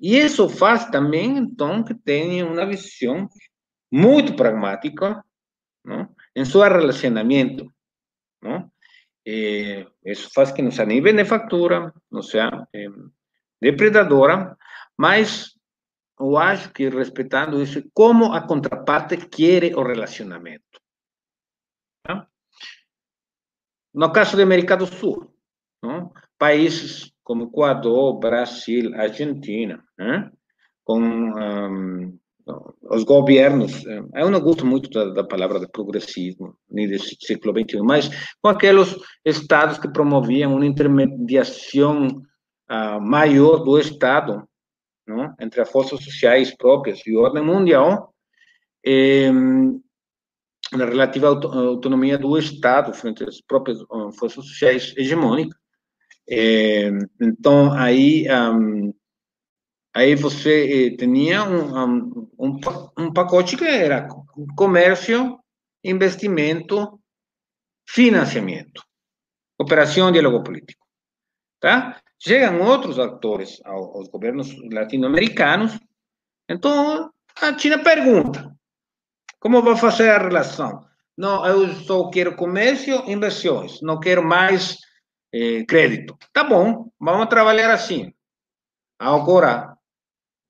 E 0.00 0.16
isso 0.16 0.48
faz 0.48 0.84
também, 0.90 1.38
então, 1.38 1.82
que 1.82 1.92
tenha 1.92 2.46
uma 2.46 2.64
visão 2.64 3.28
muito 3.90 4.34
pragmática 4.36 5.24
não? 5.84 6.14
em 6.34 6.44
seu 6.44 6.60
relacionamento. 6.62 7.72
Não? 8.42 8.70
Eh, 9.26 9.86
isso 10.04 10.30
faz 10.34 10.52
que 10.52 10.62
não 10.62 10.70
seja 10.70 10.86
nem 10.86 11.02
benefactora, 11.02 11.92
não 12.10 12.22
seja 12.22 12.66
eh, 12.72 12.88
depredadora, 13.60 14.56
mas 14.96 15.58
eu 16.18 16.36
acho 16.36 16.72
que 16.72 16.88
respeitando 16.88 17.62
isso, 17.62 17.82
como 17.92 18.32
a 18.32 18.40
contraparte 18.40 19.16
quer 19.16 19.76
o 19.76 19.82
relacionamento. 19.82 20.64
No 23.94 24.12
caso 24.12 24.36
do 24.36 24.86
Sul, 24.86 25.34
não? 25.82 26.12
países 26.38 27.12
como 27.24 27.44
Equador, 27.44 28.18
Brasil, 28.18 28.94
Argentina, 28.94 29.84
né? 29.98 30.30
com 30.84 31.00
um, 31.00 32.18
os 32.90 33.04
governos, 33.04 33.84
eu 34.14 34.30
não 34.30 34.40
gosto 34.40 34.64
muito 34.64 34.88
da, 34.90 35.10
da, 35.10 35.24
palavra 35.24 35.60
de 35.60 35.68
progressismo, 35.68 36.56
nem 36.70 36.88
do 36.88 36.98
século 36.98 37.54
XXI, 37.58 37.80
mas 37.82 38.10
com 38.40 38.48
aqueles 38.48 38.96
estados 39.24 39.78
que 39.78 39.92
promoviam 39.92 40.54
uma 40.54 40.66
intermediação 40.66 42.06
uh, 42.08 43.00
maior 43.00 43.58
do 43.58 43.78
Estado 43.78 44.48
não? 45.08 45.34
entre 45.40 45.60
as 45.60 45.70
forças 45.70 46.04
sociais 46.04 46.54
próprias 46.54 47.00
e 47.06 47.16
ordem 47.16 47.42
mundial, 47.42 48.12
eh, 48.84 49.32
na 50.72 50.84
relativa 50.84 51.28
autonomia 51.28 52.18
do 52.18 52.36
Estado 52.38 52.92
frente 52.92 53.24
às 53.24 53.40
próprias 53.40 53.80
uh, 53.82 54.12
forças 54.12 54.44
sociais 54.44 54.94
hegemônicas. 54.96 55.58
Eh, 56.28 56.90
então, 57.20 57.72
aí, 57.72 58.26
um, 58.30 58.92
aí 59.98 60.14
você 60.14 60.86
eh, 60.86 60.96
tinha 60.96 61.42
um, 61.42 62.28
um, 62.38 62.60
um 62.96 63.12
pacote 63.12 63.56
que 63.56 63.64
era 63.64 64.08
comércio, 64.56 65.40
investimento, 65.82 67.00
financiamento, 67.88 68.80
operação, 69.58 70.12
diálogo 70.12 70.44
político. 70.44 70.86
Tá? 71.60 72.00
Chegam 72.16 72.62
outros 72.62 72.98
atores 72.98 73.60
aos 73.64 74.08
governos 74.08 74.54
latino-americanos, 74.70 75.76
então 76.48 77.10
a 77.40 77.58
China 77.58 77.82
pergunta: 77.82 78.54
como 79.40 79.60
vai 79.62 79.76
fazer 79.76 80.10
a 80.10 80.18
relação? 80.18 80.86
Não, 81.16 81.44
eu 81.44 81.74
só 81.74 82.08
quero 82.10 82.36
comércio, 82.36 83.02
inversões, 83.10 83.82
não 83.82 83.98
quero 83.98 84.24
mais 84.24 84.78
eh, 85.34 85.64
crédito. 85.64 86.16
Tá 86.32 86.44
bom, 86.44 86.88
vamos 87.00 87.26
trabalhar 87.26 87.72
assim. 87.72 88.12
Agora, 89.00 89.77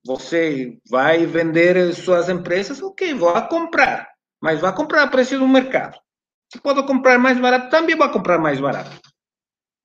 você 0.09 0.79
vai 0.89 1.27
vender 1.27 1.93
suas 1.93 2.31
empresas, 2.31 2.81
ok, 2.81 3.13
vou 3.13 3.31
comprar, 3.47 4.09
mas 4.41 4.59
vai 4.59 4.75
comprar 4.75 5.03
a 5.03 5.07
preço 5.07 5.39
do 5.39 5.47
mercado. 5.47 5.99
Se 6.51 6.59
pode 6.59 6.83
comprar 6.87 7.19
mais 7.19 7.39
barato, 7.39 7.69
também 7.69 7.95
vai 7.95 8.11
comprar 8.11 8.39
mais 8.39 8.59
barato. 8.59 8.91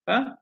Tá? 0.06 0.38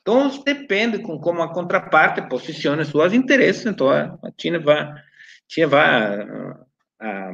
Então, 0.00 0.30
depende 0.42 1.00
com 1.00 1.20
como 1.20 1.42
a 1.42 1.52
contraparte 1.52 2.26
posiciona 2.30 2.82
seus 2.82 3.12
interesses. 3.12 3.66
Então, 3.66 3.90
a 3.90 4.18
China 4.40 4.58
vai, 4.58 4.90
China 5.46 5.66
vai 5.66 5.86
a, 6.98 7.32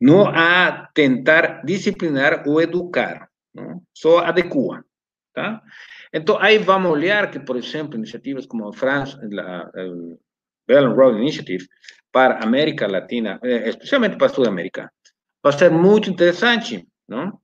não 0.00 0.28
a 0.28 0.88
tentar 0.94 1.64
disciplinar 1.64 2.44
ou 2.46 2.62
educar, 2.62 3.28
não? 3.52 3.82
só 3.92 4.18
adequa. 4.20 4.84
Tá? 5.34 5.60
Então, 6.12 6.38
aí 6.38 6.56
vamos 6.56 6.92
olhar 6.92 7.32
que, 7.32 7.40
por 7.40 7.56
exemplo, 7.56 7.96
iniciativas 7.96 8.46
como 8.46 8.68
a 8.68 8.72
France, 8.72 9.16
a, 9.16 9.70
Belt 10.68 10.86
and 10.86 10.94
Road 10.94 11.18
Initiative, 11.18 11.66
para 12.12 12.44
América 12.44 12.86
Latina, 12.86 13.40
eh, 13.42 13.70
especialmente 13.70 14.16
para 14.16 14.26
a 14.26 14.30
Sul-América, 14.30 14.92
vai 15.42 15.52
ser 15.52 15.70
muito 15.70 16.10
interessante, 16.10 16.86
não? 17.08 17.40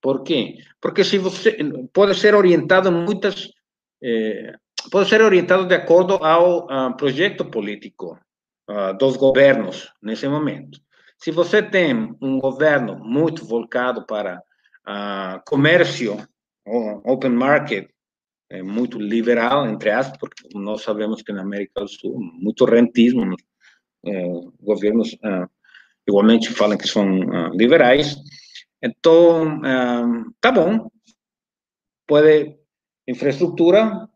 Por 0.00 0.22
quê? 0.22 0.58
Porque 0.80 1.02
se 1.04 1.18
você 1.18 1.56
pode 1.92 2.14
ser 2.14 2.34
orientado 2.34 2.92
muitas 2.92 3.48
eh, 4.02 4.52
pode 4.90 5.08
ser 5.08 5.22
orientado 5.22 5.66
de 5.66 5.74
acordo 5.74 6.14
ao 6.16 6.66
uh, 6.66 6.96
projeto 6.96 7.44
político 7.44 8.18
uh, 8.70 8.96
dos 8.98 9.16
governos 9.16 9.92
nesse 10.02 10.28
momento. 10.28 10.80
Se 11.18 11.30
você 11.30 11.62
tem 11.62 12.14
um 12.20 12.38
governo 12.38 12.98
muito 12.98 13.44
voltado 13.44 14.06
para 14.06 14.38
uh, 14.86 15.40
comércio, 15.46 16.16
open 17.04 17.30
market, 17.30 17.88
é 18.50 18.62
muito 18.62 18.98
liberal, 18.98 19.66
entre 19.66 19.90
aspas, 19.90 20.18
porque 20.18 20.48
nós 20.54 20.82
sabemos 20.82 21.22
que 21.22 21.32
na 21.32 21.42
América 21.42 21.80
do 21.80 21.88
Sul, 21.88 22.18
muito 22.18 22.64
rentismo, 22.64 23.36
eh, 24.06 24.40
governos 24.60 25.16
igualmente 26.08 26.50
falam 26.50 26.78
que 26.78 26.86
são 26.86 27.04
liberais, 27.50 28.16
então, 28.82 29.60
tá 30.40 30.52
bom. 30.52 30.88
Pode, 32.06 32.56
infraestrutura 33.08 34.08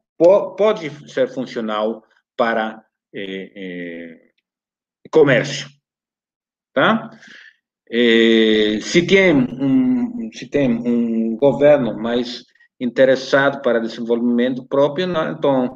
pode 0.57 0.91
ser 1.11 1.29
funcional 1.29 2.05
para 2.37 2.85
eh, 3.13 3.53
eh, 3.57 4.31
comércio, 5.11 5.69
tá? 6.73 7.11
Eh, 7.91 8.79
se 8.83 9.07
tem 9.07 9.35
um 9.35 10.31
se 10.33 10.49
tem 10.49 10.71
um 10.71 11.37
governo 11.37 11.99
mais 11.99 12.45
interessado 12.81 13.61
para 13.63 13.79
desenvolvimento 13.79 14.65
próprio, 14.67 15.07
não, 15.07 15.33
então 15.33 15.75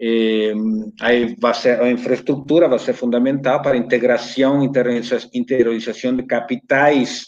eh, 0.00 0.52
aí 1.00 1.36
vai 1.38 1.54
ser 1.54 1.80
a 1.80 1.90
infraestrutura 1.90 2.68
vai 2.68 2.78
ser 2.78 2.92
fundamental 2.92 3.62
para 3.62 3.76
integração, 3.76 4.62
interiorização 4.62 6.16
de 6.16 6.24
capitais 6.24 7.26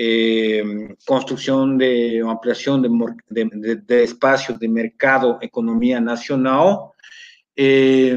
eh, 0.00 0.62
construção 1.04 1.76
de 1.76 2.20
ampliação 2.20 2.80
de, 2.80 2.88
de, 3.30 3.74
de 3.76 4.04
espaços 4.04 4.56
de 4.56 4.68
mercado, 4.68 5.38
economia 5.42 6.00
nacional, 6.00 6.94
eh, 7.56 8.16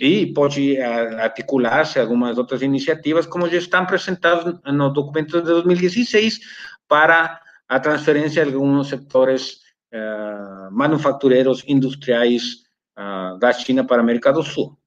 e 0.00 0.32
pode 0.32 0.80
articular-se 0.80 1.98
algumas 1.98 2.38
outras 2.38 2.62
iniciativas, 2.62 3.26
como 3.26 3.48
já 3.48 3.58
estão 3.58 3.82
apresentadas 3.82 4.60
no 4.64 4.92
documento 4.92 5.40
de 5.40 5.46
2016, 5.46 6.38
para 6.86 7.40
a 7.74 7.80
transferência 7.80 8.44
de 8.44 8.54
alguns 8.54 8.88
setores 8.88 9.60
eh, 9.92 10.68
manufatureiros 10.70 11.64
industriais 11.66 12.64
uh, 12.98 13.38
da 13.38 13.52
China 13.52 13.84
para 13.84 13.98
a 13.98 14.04
América 14.04 14.32
do 14.32 14.42
Sul. 14.42 14.78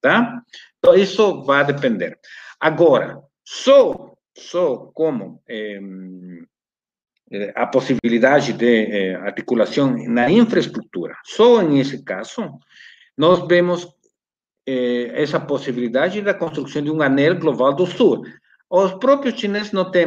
Tá? 0.00 0.42
Então, 0.78 0.94
isso 0.94 1.42
vai 1.44 1.64
depender. 1.64 2.18
Agora, 2.60 3.22
só 3.44 4.10
só 4.36 4.90
como 4.94 5.42
eh, 5.48 5.80
a 7.54 7.66
possibilidade 7.66 8.52
de 8.52 8.66
eh, 8.66 9.14
articulação 9.16 9.94
na 10.08 10.30
infraestrutura. 10.30 11.14
Só 11.24 11.62
nesse 11.62 12.02
caso, 12.02 12.58
nós 13.16 13.46
vemos 13.46 13.86
eh, 14.66 15.10
essa 15.14 15.38
possibilidade 15.38 16.22
da 16.22 16.34
construção 16.34 16.82
de 16.82 16.90
um 16.90 17.02
anel 17.02 17.38
global 17.38 17.74
do 17.74 17.86
Sul. 17.86 18.24
Os 18.68 18.94
próprios 18.94 19.38
chineses 19.38 19.72
não 19.72 19.90
têm 19.90 20.06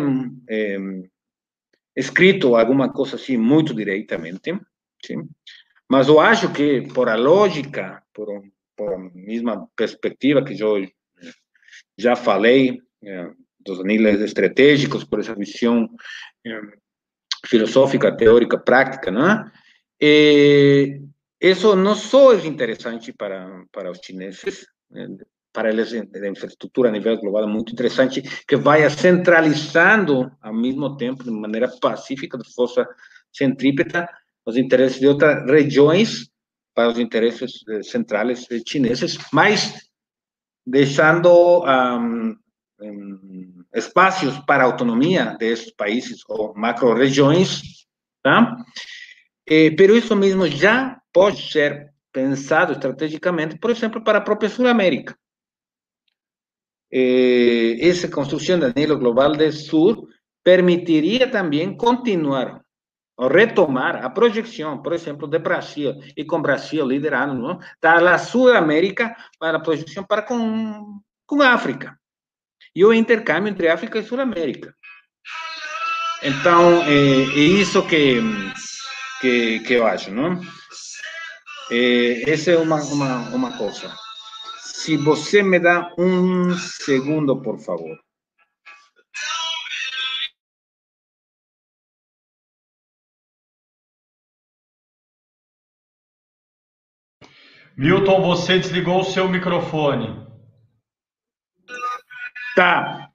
escrito 1.96 2.56
alguma 2.56 2.92
coisa 2.92 3.16
assim 3.16 3.38
muito 3.38 3.74
diretamente, 3.74 4.60
sim? 5.06 5.28
mas 5.90 6.08
eu 6.08 6.20
acho 6.20 6.52
que, 6.52 6.82
por 6.94 7.10
a 7.10 7.16
lógica, 7.16 8.02
por, 8.14 8.28
por 8.76 8.94
a 8.94 8.98
mesma 9.14 9.68
perspectiva 9.76 10.44
que 10.44 10.60
eu 10.62 10.88
já 11.98 12.16
falei, 12.16 12.82
eh, 13.04 13.32
dos 13.60 13.84
níveis 13.84 14.20
estratégicos, 14.22 15.04
por 15.04 15.20
essa 15.20 15.36
visão 15.36 15.90
eh, 16.46 16.62
filosófica, 17.46 18.16
teórica, 18.16 18.58
prática, 18.58 19.12
né? 19.12 19.52
E 20.00 21.02
isso 21.40 21.76
não 21.76 21.96
só 21.96 22.34
é 22.34 22.46
interessante 22.46 23.14
para, 23.14 23.66
para 23.72 23.92
os 23.92 24.00
chineses, 24.04 24.66
né? 24.90 25.08
Para 25.54 25.70
eles 25.70 25.94
a 25.94 26.28
infraestrutura 26.28 26.90
a 26.90 26.92
nível 26.92 27.16
global 27.18 27.48
muito 27.48 27.72
interessante, 27.72 28.22
que 28.48 28.56
vai 28.56 28.90
centralizando 28.90 30.32
ao 30.42 30.54
mesmo 30.54 30.98
tempo, 30.98 31.24
de 31.24 31.30
maneira 31.30 31.70
pacífica, 31.80 32.38
de 32.38 32.54
força 32.54 32.86
centrípeta, 33.32 34.10
os 34.46 34.58
interesses 34.58 35.00
de 35.00 35.08
outras 35.08 35.46
regiões 35.50 36.30
para 36.74 36.90
os 36.90 37.00
interesses 37.00 37.64
eh, 37.70 37.84
centrais 37.84 38.48
chineses, 38.68 39.18
mas 39.32 39.88
deixando 40.66 41.64
um, 41.64 42.36
um, 42.82 43.64
espaços 43.76 44.38
para 44.40 44.64
autonomia 44.64 45.36
desses 45.38 45.72
países 45.72 46.22
ou 46.28 46.54
macro-regiões, 46.56 47.62
tá? 48.24 48.58
Eh, 49.48 49.72
pero 49.72 49.96
isso 49.96 50.16
mesmo 50.16 50.48
já 50.48 51.00
pode 51.14 51.52
ser 51.52 51.94
pensado 52.12 52.74
estrategicamente, 52.74 53.58
por 53.58 53.70
exemplo, 53.70 54.04
para 54.04 54.18
a 54.18 54.22
própria 54.22 54.50
Sul-América. 54.50 55.16
Eh, 56.96 57.78
essa 57.82 58.08
construção 58.08 58.60
do 58.60 58.68
anelo 58.68 59.00
global 59.00 59.32
do 59.32 59.52
Sul 59.52 60.08
permitiria 60.44 61.28
também 61.28 61.76
continuar 61.76 62.62
ou 63.18 63.28
retomar 63.28 64.04
a 64.04 64.10
projeção, 64.10 64.82
por 64.82 64.94
exemplo, 64.94 65.28
de 65.28 65.40
Brasil, 65.40 65.94
e 66.18 66.26
com 66.26 66.42
Brasil 66.42 66.86
liderando, 66.86 67.36
não? 67.36 67.60
da 67.82 68.18
Sul-América 68.18 69.16
para 69.40 69.58
a 69.58 69.62
projeção 69.62 70.04
para 70.04 70.22
com, 70.22 71.00
com 71.26 71.42
África. 71.42 71.98
E 72.76 72.84
o 72.84 72.94
intercâmbio 72.94 73.50
entre 73.50 73.70
África 73.70 74.00
e 74.00 74.04
Sul-América. 74.04 74.76
Então, 76.24 76.82
é, 76.84 76.92
é 76.92 77.40
isso 77.40 77.86
que, 77.88 78.20
que, 79.22 79.60
que, 79.60 79.74
eu 79.74 79.86
acho, 79.86 80.12
não? 80.12 80.42
É, 81.72 82.30
essa 82.30 82.52
é 82.52 82.58
uma. 82.58 82.78
Se 84.84 84.98
você 84.98 85.42
me 85.42 85.60
dá 85.60 85.96
um 85.98 86.58
segundo, 86.58 87.42
por 87.42 87.58
favor. 87.58 87.98
Milton, 97.78 98.22
você 98.24 98.60
desligou 98.60 99.00
o 99.00 99.06
seu 99.06 99.30
microfone. 99.30 100.28
Tá. 102.58 103.10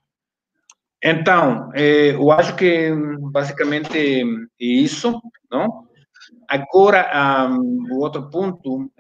Então, 1.05 1.71
eh, 1.75 2.15
eu 2.15 2.33
acho 2.33 2.57
que 2.57 2.91
basicamente 3.31 3.91
é 3.95 4.25
isso, 4.59 5.21
não? 5.51 5.87
Agora, 6.49 7.47
um, 7.51 7.93
o 7.93 7.99
outro 8.01 8.31
ponto 8.31 8.91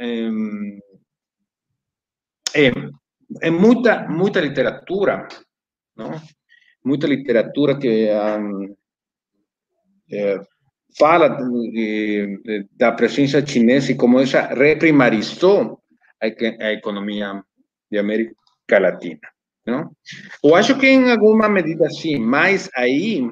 é, 2.54 2.72
é, 3.42 3.50
muita, 3.50 4.08
muita 4.08 4.40
literatura, 4.40 5.28
não? 5.96 6.20
Muita 6.84 7.06
literatura 7.06 7.78
que 7.78 8.08
um, 8.10 8.76
é, 10.10 10.40
fala 10.98 11.28
de, 11.28 12.68
da 12.76 12.92
presença 12.92 13.44
chinesa 13.44 13.92
e 13.92 13.96
como 13.96 14.20
essa 14.20 14.42
reprimarizou 14.54 15.80
a, 16.20 16.26
a 16.26 16.72
economia 16.72 17.42
de 17.90 17.98
América 17.98 18.34
Latina. 18.80 19.20
Não? 19.66 19.90
Eu 20.42 20.54
acho 20.54 20.78
que 20.78 20.86
em 20.86 21.10
alguma 21.10 21.48
medida 21.48 21.90
sim, 21.90 22.18
mas 22.18 22.70
aí 22.74 23.28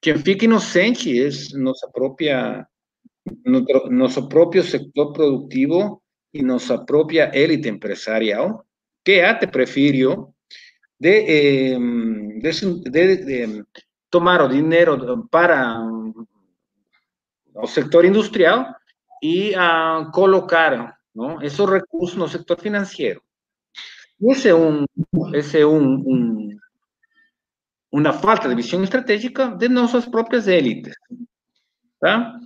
quem 0.00 0.16
fica 0.18 0.46
inocente 0.46 1.20
é 1.20 1.28
nossa 1.58 1.88
própria 1.90 2.66
nosso 3.90 4.26
próprio 4.26 4.62
setor 4.62 5.12
produtivo 5.12 6.02
e 6.38 6.42
nossa 6.42 6.78
própria 6.78 7.30
élite 7.34 7.68
empresarial, 7.68 8.64
que 9.04 9.20
até 9.20 9.46
preferiu 9.46 10.34
de, 11.00 11.16
eh, 11.36 11.78
de, 12.42 12.50
de, 12.90 13.16
de, 13.24 13.64
tomar 14.08 14.40
o 14.42 14.48
dinheiro 14.48 15.26
para 15.28 15.80
o 17.54 17.66
sector 17.66 18.04
industrial 18.04 18.74
e 19.22 19.54
a 19.56 20.10
colocar 20.14 20.96
não, 21.14 21.42
esses 21.42 21.58
recursos 21.58 22.16
no 22.16 22.28
setor 22.28 22.60
financeiro. 22.60 23.20
Esse 24.20 24.48
é 24.48 24.54
um, 24.54 24.84
esse 25.34 25.64
um, 25.64 26.58
um, 27.92 28.12
falta 28.12 28.48
de 28.48 28.54
visão 28.54 28.82
estratégica 28.84 29.48
de 29.48 29.68
nossas 29.68 30.06
próprias 30.06 30.46
élites, 30.46 30.94
tá? 32.00 32.38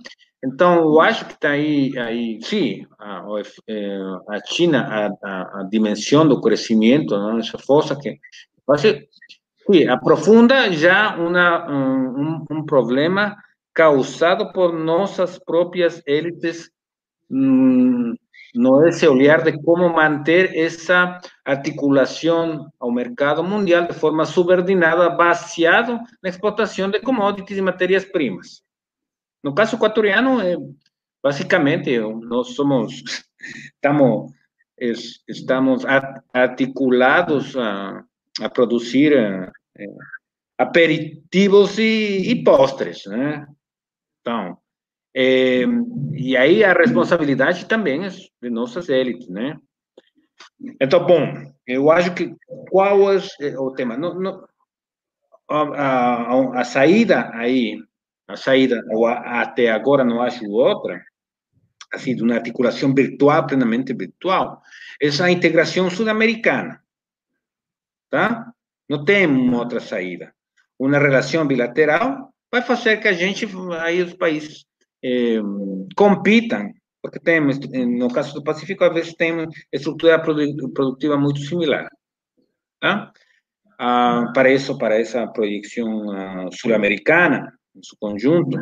Então, 0.43 0.79
eu 0.79 0.99
acho 0.99 1.25
que 1.25 1.33
está 1.33 1.51
aí, 1.51 1.97
aí, 1.97 2.39
sim, 2.43 2.85
a, 2.99 3.23
a 4.29 4.45
China, 4.45 4.81
a, 4.81 5.05
a, 5.23 5.61
a, 5.61 5.63
dimensão 5.63 6.27
do 6.27 6.41
crescimento, 6.41 7.17
não? 7.17 7.39
essa 7.39 7.57
força 7.57 7.95
que 7.95 8.19
ser, 8.77 9.07
sim, 9.65 9.87
aprofunda 9.87 10.69
já 10.73 11.15
uma, 11.15 11.71
um, 11.71 12.45
um 12.51 12.65
problema 12.65 13.37
causado 13.73 14.51
por 14.51 14.73
nossas 14.73 15.39
próprias 15.39 16.03
élites 16.05 16.69
hum, 17.31 18.13
no 18.53 18.85
esse 18.85 19.07
olhar 19.07 19.43
de 19.43 19.53
como 19.63 19.87
manter 19.89 20.53
essa 20.57 21.21
articulação 21.45 22.69
ao 22.79 22.91
mercado 22.91 23.41
mundial 23.43 23.87
de 23.87 23.93
forma 23.93 24.25
subordinada, 24.25 25.09
baseado 25.09 25.99
na 26.21 26.29
exportação 26.29 26.89
de 26.89 26.99
commodities 26.99 27.57
e 27.57 27.61
matérias-primas. 27.61 28.61
No 29.43 29.53
caso 29.53 29.75
equatoriano, 29.75 30.41
é, 30.41 30.55
basicamente, 31.21 31.99
nós 31.99 32.55
somos, 32.55 33.03
estamos, 33.75 34.31
estamos 35.27 35.83
articulados 36.33 37.55
a, 37.57 38.03
a 38.41 38.49
produzir 38.49 39.13
é, 39.13 39.51
aperitivos 40.57 41.77
e, 41.77 42.31
e 42.31 42.43
postres, 42.43 43.05
né? 43.05 43.45
Então, 44.21 44.57
é, 45.15 45.63
e 46.13 46.35
aí 46.35 46.63
a 46.63 46.73
responsabilidade 46.73 47.65
também 47.65 48.05
é 48.05 48.09
de 48.09 48.49
nossas 48.49 48.89
élites, 48.89 49.27
né? 49.27 49.59
Então, 50.81 51.05
bom, 51.05 51.21
eu 51.67 51.91
acho 51.91 52.15
que 52.15 52.35
qual 52.69 53.11
é 53.11 53.19
o 53.59 53.71
tema? 53.71 53.97
No, 53.97 54.19
no, 54.19 54.47
a, 55.49 55.61
a, 55.61 56.61
a, 56.61 56.63
saída 56.63 57.29
aí, 57.33 57.77
a 58.27 58.35
saída, 58.35 58.81
até 59.25 59.69
agora 59.69 60.03
não 60.03 60.21
acho 60.21 60.49
outra, 60.49 61.03
assim, 61.91 62.15
de 62.15 62.23
uma 62.23 62.35
articulação 62.35 62.93
virtual, 62.93 63.45
plenamente 63.45 63.93
virtual, 63.93 64.61
essa 65.01 65.29
integração 65.29 65.89
sul-americana, 65.89 66.81
tá? 68.09 68.51
Não 68.89 69.03
tem 69.03 69.27
outra 69.53 69.79
saída. 69.79 70.33
Uma 70.79 70.97
relação 70.97 71.45
bilateral 71.45 72.33
vai 72.51 72.61
fazer 72.61 72.97
que 72.97 73.07
a 73.07 73.13
gente, 73.13 73.47
aí 73.79 74.01
os 74.01 74.13
países 74.13 74.65
eh, 75.03 75.39
compitam, 75.95 76.71
porque 77.01 77.19
temos, 77.19 77.59
no 77.59 78.11
caso 78.11 78.33
do 78.33 78.43
Pacífico, 78.43 78.83
às 78.83 78.93
vezes 78.93 79.13
tem 79.13 79.45
estrutura 79.71 80.19
produtiva 80.19 81.17
muito 81.17 81.39
similar. 81.41 81.89
Tá? 82.79 83.11
Ah, 83.77 84.31
para 84.33 84.51
isso, 84.51 84.77
para 84.77 84.99
essa 84.99 85.27
projeção 85.27 86.11
ah, 86.11 86.49
sul-americana, 86.51 87.51
em 87.75 87.83
seu 87.83 87.97
conjunto, 87.99 88.57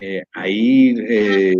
eh, 0.00 0.22
aí 0.34 0.94
eh, 1.08 1.54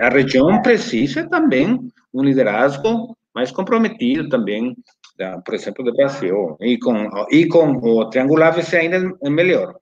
a 0.00 0.08
região 0.08 0.62
precisa 0.62 1.28
também 1.28 1.90
um 2.12 2.22
liderazgo 2.22 3.16
mais 3.34 3.50
comprometido 3.50 4.28
também, 4.28 4.76
da, 5.18 5.40
por 5.40 5.54
exemplo, 5.54 5.84
do 5.84 5.92
Brasil, 5.92 6.56
e 6.60 6.78
com, 6.78 7.08
e 7.30 7.46
com 7.46 7.76
o 7.76 8.08
triangular 8.08 8.52
vai 8.52 8.62
ser 8.62 8.78
ainda 8.78 9.00
melhor, 9.22 9.76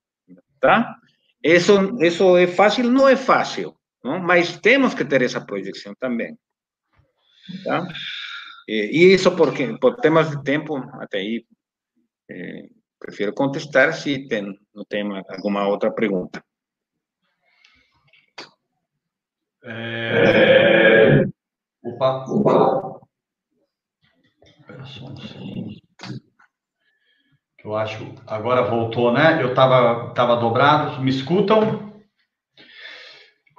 tá? 0.60 0.97
Isso, 1.43 1.97
isso 2.01 2.36
é 2.36 2.47
fácil? 2.47 2.85
Não 2.85 3.09
é 3.09 3.16
fácil, 3.16 3.74
não? 4.02 4.19
mas 4.20 4.59
temos 4.59 4.94
que 4.94 5.05
ter 5.05 5.23
essa 5.23 5.40
projeção 5.40 5.94
também. 5.98 6.36
Tá? 7.64 7.86
E, 8.69 9.12
isso 9.12 9.35
porque, 9.36 9.77
por 9.78 9.97
temas 9.97 10.31
de 10.31 10.43
tempo, 10.43 10.77
até 11.01 11.19
aí, 11.19 11.44
eh, 12.31 12.69
prefiro 13.03 13.35
contestar 13.35 13.93
se 13.93 14.29
tem, 14.29 14.57
não 14.73 14.85
tem 14.85 15.03
alguma 15.29 15.66
outra 15.66 15.91
pergunta. 15.91 16.43
É... 19.65 21.24
Opa, 21.85 22.24
opa. 22.29 23.01
Eu 27.65 27.77
acho. 27.77 28.15
Agora 28.27 28.62
voltou, 28.62 29.12
né? 29.12 29.43
Eu 29.43 29.51
estava 29.51 30.12
tava 30.15 30.37
dobrado. 30.37 31.01
Me 31.03 31.11
escutam? 31.11 31.93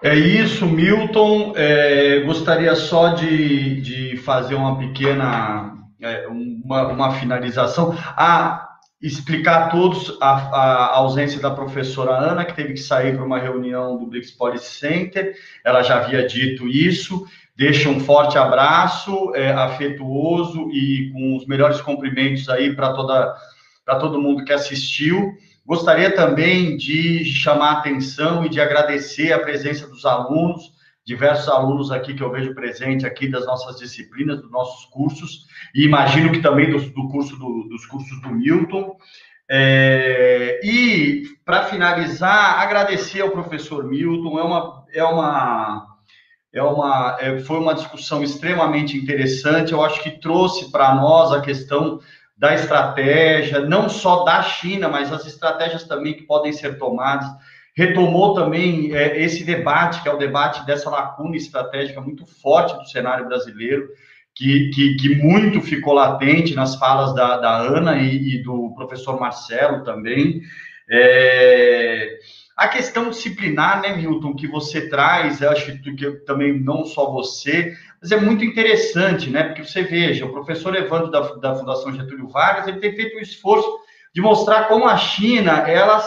É 0.02 0.16
isso, 0.16 0.66
Milton. 0.66 1.54
É, 1.56 2.22
gostaria 2.22 2.76
só 2.76 3.10
de, 3.10 3.82
de 3.82 4.18
fazer 4.18 4.56
uma 4.56 4.78
pequena 4.78 5.74
é, 6.02 6.28
uma, 6.28 6.88
uma 6.88 7.12
finalização. 7.14 7.94
Ah, 8.18 8.73
explicar 9.04 9.64
a 9.64 9.68
todos 9.68 10.18
a, 10.22 10.32
a, 10.32 10.96
ausência 10.96 11.40
da 11.42 11.52
professora 11.52 12.14
Ana, 12.14 12.46
que 12.46 12.56
teve 12.56 12.74
que 12.74 12.80
sair 12.80 13.14
para 13.14 13.26
uma 13.26 13.38
reunião 13.38 13.98
do 13.98 14.08
Blix 14.08 14.32
Policy 14.32 14.80
Center. 14.80 15.36
Ela 15.64 15.84
já 15.84 15.98
havia 15.98 16.26
dito 16.26 16.70
isso. 16.70 17.28
Deixa 17.54 17.90
um 17.90 18.00
forte 18.00 18.38
abraço, 18.38 19.36
é, 19.36 19.52
afetuoso 19.52 20.72
e 20.72 21.12
com 21.12 21.36
os 21.36 21.46
melhores 21.46 21.82
cumprimentos 21.82 22.48
aí 22.48 22.74
para 22.74 22.94
toda 22.94 23.36
para 23.86 23.98
todo 23.98 24.22
mundo 24.22 24.46
que 24.46 24.54
assistiu. 24.54 25.34
Gostaria 25.66 26.10
também 26.10 26.78
de 26.78 27.26
chamar 27.26 27.72
a 27.72 27.80
atenção 27.80 28.46
e 28.46 28.50
de 28.50 28.62
agradecer 28.62 29.34
a 29.34 29.40
presença 29.40 29.86
dos 29.88 30.06
alunos, 30.06 30.72
diversos 31.06 31.50
alunos 31.50 31.92
aqui 31.92 32.14
que 32.14 32.24
eu 32.24 32.32
vejo 32.32 32.56
presente 32.56 33.06
aqui 33.06 33.28
das 33.28 33.46
nossas 33.46 33.78
disciplinas, 33.78 34.42
dos 34.42 34.52
nossos 34.52 34.86
cursos, 34.86 35.46
e 35.76 35.84
imagino 35.84 36.32
que 36.32 36.42
também 36.42 36.72
do, 36.72 36.80
do 36.80 37.10
curso 37.10 37.36
do, 37.38 37.68
dos 37.70 37.86
cursos 37.86 38.22
do 38.22 38.30
Milton. 38.30 38.96
É, 39.50 40.62
e 40.64 41.24
para 41.44 41.66
finalizar, 41.66 42.62
agradecer 42.62 43.22
ao 43.22 43.32
professor 43.32 43.84
Milton, 43.84 44.40
é 44.40 44.44
uma, 44.44 44.86
é 44.94 45.04
uma, 45.04 45.88
é 46.54 46.64
uma, 46.64 47.18
é, 47.20 47.40
foi 47.40 47.60
uma 47.60 47.76
discussão 47.76 48.24
extremamente 48.24 48.98
interessante. 48.98 49.74
Eu 49.74 49.84
acho 49.84 50.02
que 50.02 50.12
trouxe 50.12 50.72
para 50.72 50.96
nós 50.96 51.34
a 51.34 51.42
questão 51.42 52.00
da 52.38 52.54
estratégia, 52.54 53.60
não 53.60 53.90
só 53.90 54.24
da 54.24 54.42
China, 54.42 54.88
mas 54.88 55.12
as 55.12 55.26
estratégias 55.26 55.84
também 55.84 56.14
que 56.14 56.24
podem 56.24 56.54
ser 56.54 56.78
tomadas 56.78 57.30
retomou 57.76 58.34
também 58.34 58.96
é, 58.96 59.22
esse 59.22 59.44
debate, 59.44 60.02
que 60.02 60.08
é 60.08 60.14
o 60.14 60.18
debate 60.18 60.66
dessa 60.66 60.90
lacuna 60.90 61.36
estratégica 61.36 62.00
muito 62.00 62.26
forte 62.26 62.78
do 62.78 62.88
cenário 62.88 63.28
brasileiro, 63.28 63.90
que, 64.36 64.70
que, 64.70 64.96
que 64.96 65.16
muito 65.16 65.62
ficou 65.62 65.94
latente 65.94 66.56
nas 66.56 66.76
falas 66.76 67.14
da, 67.14 67.38
da 67.38 67.58
Ana 67.58 67.98
e, 67.98 68.36
e, 68.36 68.44
do 68.44 68.74
professor 68.76 69.20
Marcelo 69.20 69.84
também. 69.84 70.42
É, 70.90 72.18
a 72.56 72.68
questão 72.68 73.10
disciplinar, 73.10 73.82
né, 73.82 73.96
Milton, 73.96 74.36
que 74.36 74.48
você 74.48 74.88
traz, 74.88 75.42
eu 75.42 75.50
acho 75.50 75.80
que, 75.82 76.12
também 76.26 76.60
não 76.60 76.86
só 76.86 77.12
você, 77.12 77.76
mas 78.02 78.12
é 78.12 78.18
muito 78.18 78.44
interessante, 78.44 79.30
né, 79.30 79.44
porque 79.44 79.64
você 79.64 79.84
veja, 79.84 80.26
o 80.26 80.32
professor 80.32 80.76
Evandro 80.76 81.10
da, 81.10 81.22
da 81.36 81.56
Fundação 81.56 81.94
Getúlio 81.94 82.28
Vargas, 82.28 82.68
ele 82.68 82.80
tem 82.80 82.96
feito 82.96 83.18
um 83.18 83.22
esforço 83.22 83.68
de 84.14 84.22
mostrar 84.22 84.68
como 84.68 84.88
a 84.88 84.98
China, 84.98 85.68
ela 85.68 86.00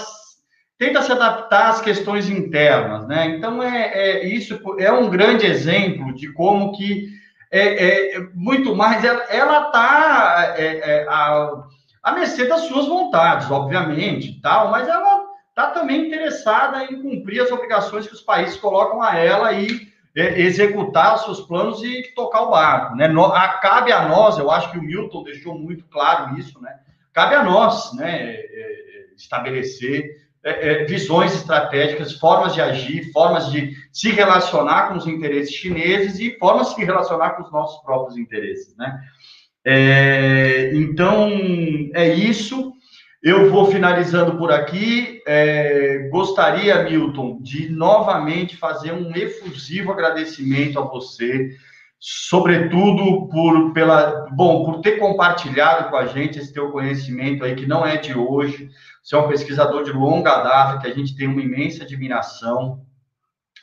tenta 0.78 1.02
se 1.02 1.12
adaptar 1.12 1.70
às 1.70 1.80
questões 1.80 2.28
internas, 2.28 3.06
né? 3.06 3.26
Então 3.30 3.62
é, 3.62 3.92
é 3.92 4.26
isso 4.26 4.60
é 4.78 4.92
um 4.92 5.08
grande 5.08 5.46
exemplo 5.46 6.14
de 6.14 6.32
como 6.32 6.76
que 6.76 7.08
é, 7.50 8.16
é 8.16 8.20
muito 8.34 8.74
mais 8.74 9.04
ela 9.04 9.66
está 9.66 10.54
é, 10.58 10.64
é, 10.64 11.06
a, 11.08 11.64
a 12.02 12.12
mercê 12.12 12.46
das 12.46 12.62
suas 12.62 12.86
vontades, 12.86 13.50
obviamente, 13.50 14.40
tal, 14.42 14.70
mas 14.70 14.88
ela 14.88 15.24
está 15.48 15.68
também 15.68 16.06
interessada 16.06 16.84
em 16.84 17.00
cumprir 17.00 17.40
as 17.40 17.50
obrigações 17.50 18.06
que 18.06 18.14
os 18.14 18.20
países 18.20 18.58
colocam 18.58 19.00
a 19.00 19.16
ela 19.16 19.52
e 19.52 19.88
é, 20.14 20.40
executar 20.40 21.14
os 21.14 21.24
seus 21.24 21.40
planos 21.42 21.82
e 21.82 22.12
tocar 22.14 22.42
o 22.42 22.50
barco, 22.50 22.94
né? 22.96 23.08
No, 23.08 23.24
a, 23.24 23.48
cabe 23.48 23.92
a 23.92 24.06
nós, 24.08 24.38
eu 24.38 24.50
acho 24.50 24.70
que 24.70 24.78
o 24.78 24.82
Milton 24.82 25.22
deixou 25.22 25.58
muito 25.58 25.84
claro 25.86 26.38
isso, 26.38 26.60
né? 26.60 26.74
Cabe 27.12 27.34
a 27.34 27.42
nós, 27.42 27.94
né? 27.94 28.34
É, 28.34 29.06
estabelecer 29.16 30.25
é, 30.46 30.82
é, 30.82 30.84
visões 30.84 31.34
estratégicas, 31.34 32.12
formas 32.12 32.54
de 32.54 32.60
agir, 32.60 33.10
formas 33.10 33.50
de 33.50 33.74
se 33.92 34.10
relacionar 34.10 34.88
com 34.88 34.94
os 34.94 35.04
interesses 35.04 35.52
chineses 35.52 36.20
e 36.20 36.38
formas 36.38 36.68
de 36.68 36.76
se 36.76 36.84
relacionar 36.84 37.30
com 37.30 37.42
os 37.42 37.50
nossos 37.50 37.82
próprios 37.82 38.16
interesses, 38.16 38.76
né? 38.76 38.96
É, 39.64 40.70
então, 40.72 41.28
é 41.94 42.14
isso. 42.14 42.72
Eu 43.20 43.50
vou 43.50 43.66
finalizando 43.72 44.38
por 44.38 44.52
aqui. 44.52 45.20
É, 45.26 46.08
gostaria, 46.12 46.80
Milton, 46.84 47.40
de 47.42 47.68
novamente 47.68 48.56
fazer 48.56 48.92
um 48.92 49.10
efusivo 49.16 49.90
agradecimento 49.90 50.78
a 50.78 50.82
você, 50.82 51.56
sobretudo 51.98 53.28
por 53.28 53.72
pela 53.72 54.26
bom 54.30 54.64
por 54.64 54.80
ter 54.80 54.98
compartilhado 54.98 55.90
com 55.90 55.96
a 55.96 56.06
gente 56.06 56.38
esse 56.38 56.52
teu 56.52 56.70
conhecimento 56.70 57.44
aí 57.44 57.54
que 57.54 57.66
não 57.66 57.86
é 57.86 57.96
de 57.96 58.16
hoje. 58.16 58.70
Você 59.02 59.14
é 59.14 59.18
um 59.18 59.28
pesquisador 59.28 59.84
de 59.84 59.92
longa 59.92 60.42
data, 60.42 60.78
que 60.78 60.86
a 60.86 60.94
gente 60.94 61.16
tem 61.16 61.26
uma 61.26 61.40
imensa 61.40 61.84
admiração 61.84 62.86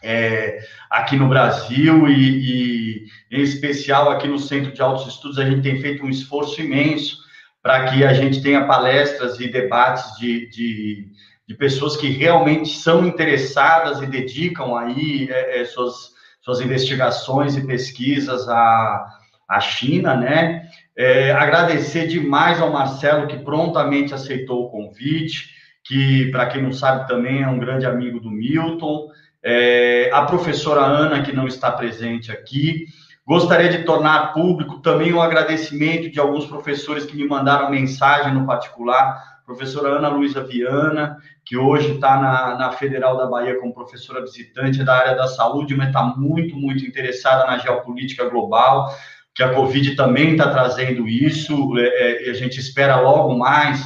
é, 0.03 0.59
aqui 0.89 1.15
no 1.15 1.29
Brasil 1.29 2.09
e, 2.09 3.05
e, 3.31 3.37
em 3.37 3.41
especial, 3.41 4.09
aqui 4.09 4.27
no 4.27 4.37
Centro 4.37 4.73
de 4.73 4.81
Altos 4.81 5.07
Estudos, 5.07 5.39
a 5.39 5.45
gente 5.45 5.61
tem 5.61 5.79
feito 5.79 6.05
um 6.05 6.09
esforço 6.09 6.61
imenso 6.61 7.23
para 7.61 7.85
que 7.85 8.03
a 8.03 8.13
gente 8.13 8.41
tenha 8.43 8.67
palestras 8.67 9.39
e 9.39 9.47
debates 9.47 10.17
de, 10.17 10.49
de, 10.49 11.07
de, 11.47 11.55
pessoas 11.55 11.95
que 11.95 12.09
realmente 12.09 12.77
são 12.77 13.07
interessadas 13.07 14.01
e 14.01 14.05
dedicam 14.05 14.75
aí 14.75 15.29
é, 15.31 15.61
é, 15.61 15.65
suas, 15.65 16.11
suas 16.43 16.59
investigações 16.59 17.55
e 17.55 17.65
pesquisas 17.65 18.47
à, 18.49 19.05
à 19.47 19.59
China, 19.61 20.15
né? 20.15 20.67
É, 20.95 21.31
agradecer 21.31 22.05
demais 22.05 22.61
ao 22.61 22.71
Marcelo, 22.71 23.27
que 23.27 23.37
prontamente 23.39 24.13
aceitou 24.13 24.65
o 24.65 24.69
convite, 24.69 25.49
que, 25.83 26.29
para 26.31 26.45
quem 26.47 26.61
não 26.61 26.73
sabe, 26.73 27.07
também 27.07 27.41
é 27.41 27.47
um 27.47 27.57
grande 27.57 27.85
amigo 27.85 28.19
do 28.19 28.29
Milton. 28.29 29.07
É, 29.41 30.09
a 30.13 30.23
professora 30.23 30.81
Ana, 30.81 31.23
que 31.23 31.33
não 31.33 31.47
está 31.47 31.71
presente 31.71 32.31
aqui. 32.31 32.85
Gostaria 33.25 33.69
de 33.69 33.85
tornar 33.85 34.33
público 34.33 34.79
também 34.79 35.13
o 35.13 35.17
um 35.17 35.21
agradecimento 35.21 36.11
de 36.11 36.19
alguns 36.19 36.45
professores 36.45 37.05
que 37.05 37.15
me 37.15 37.25
mandaram 37.25 37.71
mensagem 37.71 38.33
no 38.33 38.45
particular. 38.45 39.32
Professora 39.45 39.97
Ana 39.97 40.07
Luísa 40.07 40.43
Viana, 40.43 41.17
que 41.45 41.57
hoje 41.57 41.93
está 41.95 42.17
na, 42.19 42.57
na 42.57 42.71
Federal 42.71 43.17
da 43.17 43.25
Bahia 43.25 43.59
como 43.59 43.73
professora 43.73 44.21
visitante 44.21 44.83
da 44.83 44.95
área 44.95 45.15
da 45.15 45.27
saúde, 45.27 45.75
mas 45.75 45.87
está 45.87 46.03
muito, 46.03 46.55
muito 46.55 46.85
interessada 46.85 47.45
na 47.45 47.57
geopolítica 47.57 48.29
global 48.29 48.89
que 49.33 49.41
a 49.41 49.53
Covid 49.53 49.95
também 49.95 50.31
está 50.31 50.49
trazendo 50.51 51.07
isso, 51.07 51.77
é, 51.77 52.27
é, 52.27 52.29
a 52.29 52.33
gente 52.33 52.59
espera 52.59 53.01
logo 53.01 53.35
mais 53.35 53.83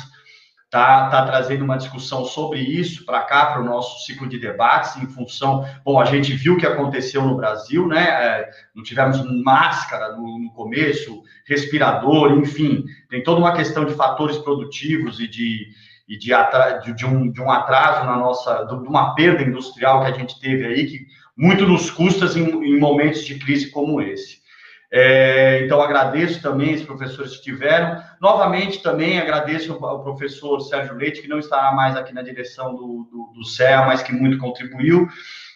tá, 0.69 1.09
tá 1.09 1.25
trazendo 1.25 1.63
uma 1.63 1.77
discussão 1.77 2.25
sobre 2.25 2.59
isso 2.59 3.05
para 3.05 3.21
cá, 3.21 3.47
para 3.47 3.61
o 3.61 3.65
nosso 3.65 4.05
ciclo 4.05 4.27
de 4.27 4.37
debates, 4.37 4.97
em 4.97 5.07
função, 5.07 5.65
bom, 5.83 5.99
a 5.99 6.05
gente 6.05 6.33
viu 6.33 6.55
o 6.55 6.57
que 6.57 6.65
aconteceu 6.65 7.21
no 7.23 7.37
Brasil, 7.37 7.87
né, 7.87 8.03
é, 8.03 8.49
não 8.75 8.83
tivemos 8.83 9.23
máscara 9.43 10.15
no, 10.15 10.39
no 10.39 10.51
começo, 10.51 11.23
respirador, 11.47 12.33
enfim, 12.33 12.85
tem 13.09 13.23
toda 13.23 13.39
uma 13.39 13.53
questão 13.53 13.85
de 13.85 13.93
fatores 13.93 14.37
produtivos 14.37 15.19
e 15.21 15.27
de, 15.27 15.69
e 16.07 16.17
de, 16.17 16.31
de, 16.93 17.05
um, 17.05 17.31
de 17.31 17.41
um 17.41 17.49
atraso 17.49 18.05
na 18.05 18.17
nossa, 18.17 18.65
de 18.65 18.73
uma 18.73 19.15
perda 19.15 19.43
industrial 19.43 20.01
que 20.01 20.07
a 20.07 20.13
gente 20.13 20.37
teve 20.39 20.65
aí, 20.65 20.85
que 20.85 21.07
muito 21.37 21.65
nos 21.65 21.89
custa 21.89 22.25
em, 22.37 22.43
em 22.65 22.79
momentos 22.79 23.23
de 23.23 23.39
crise 23.39 23.69
como 23.69 24.01
esse. 24.01 24.36
É, 24.91 25.65
então, 25.65 25.81
agradeço 25.81 26.41
também 26.41 26.75
os 26.75 26.83
professores 26.83 27.35
que 27.37 27.43
tiveram. 27.43 28.01
Novamente, 28.21 28.81
também 28.81 29.19
agradeço 29.19 29.73
ao 29.73 30.01
professor 30.01 30.61
Sérgio 30.61 30.95
Leite, 30.95 31.21
que 31.21 31.27
não 31.27 31.39
estará 31.39 31.73
mais 31.73 31.95
aqui 31.95 32.13
na 32.13 32.21
direção 32.21 32.73
do, 32.73 33.07
do, 33.11 33.33
do 33.35 33.43
CEA, 33.43 33.85
mas 33.85 34.01
que 34.01 34.13
muito 34.13 34.37
contribuiu. 34.37 35.07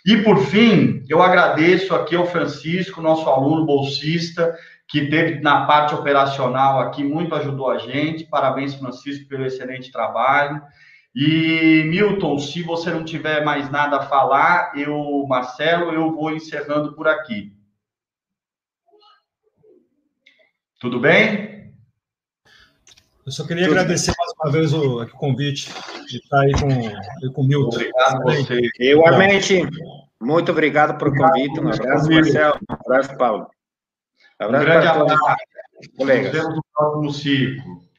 E, 0.06 0.18
por 0.18 0.38
fim, 0.46 1.04
eu 1.08 1.22
agradeço 1.22 1.96
aqui 1.96 2.16
ao 2.16 2.26
Francisco, 2.26 3.02
nosso 3.02 3.30
aluno 3.30 3.66
bolsista, 3.66 4.54
que 4.88 5.08
teve 5.08 5.40
na 5.40 5.66
parte 5.66 5.96
operacional 5.96 6.80
aqui, 6.80 7.04
muito 7.04 7.34
ajudou 7.36 7.70
a 7.70 7.78
gente. 7.78 8.26
Parabéns, 8.26 8.76
Francisco, 8.76 9.30
pelo 9.30 9.46
excelente 9.46 9.92
trabalho. 9.92 10.62
E, 11.16 11.84
Milton, 11.88 12.38
se 12.40 12.64
você 12.64 12.90
não 12.90 13.06
tiver 13.06 13.46
mais 13.46 13.70
nada 13.70 13.98
a 13.98 14.02
falar, 14.02 14.74
eu, 14.76 15.26
Marcelo, 15.28 15.92
eu 15.92 16.12
vou 16.12 16.32
encerrando 16.32 16.94
por 16.94 17.08
aqui. 17.08 17.54
Tudo 20.82 21.00
bem? 21.00 21.72
Eu 23.24 23.32
só 23.32 23.46
queria 23.46 23.68
Tudo 23.68 23.78
agradecer 23.78 24.08
bem. 24.08 24.16
mais 24.18 24.34
uma 24.34 24.52
vez 24.52 24.74
o, 24.74 25.04
o, 25.04 25.10
convite 25.10 25.72
de 26.10 26.18
estar 26.18 26.40
aí 26.40 26.52
com, 26.54 27.34
com 27.34 27.42
o 27.42 27.48
Milton. 27.48 27.76
Obrigado 27.76 28.16
a 28.16 28.24
você. 28.24 28.68
Igualmente, 28.80 29.62
muito 30.20 30.52
obrigado 30.52 30.98
por 30.98 31.10
o 31.10 31.16
convite. 31.16 31.60
Um 31.60 31.70
abraço, 31.70 32.10
Marcelo. 32.10 32.60
Um 32.68 32.74
abraço, 32.74 33.16
Paulo. 33.16 33.48
Um 34.42 34.46
abraço 34.46 34.64
um 34.64 34.66
grande 34.66 34.88
abraço. 34.88 35.36
Colegas. 35.96 36.34
Nos 36.34 36.42
vemos 36.42 36.56
no 36.56 36.66
próximo 36.74 37.14
ciclo. 37.14 37.91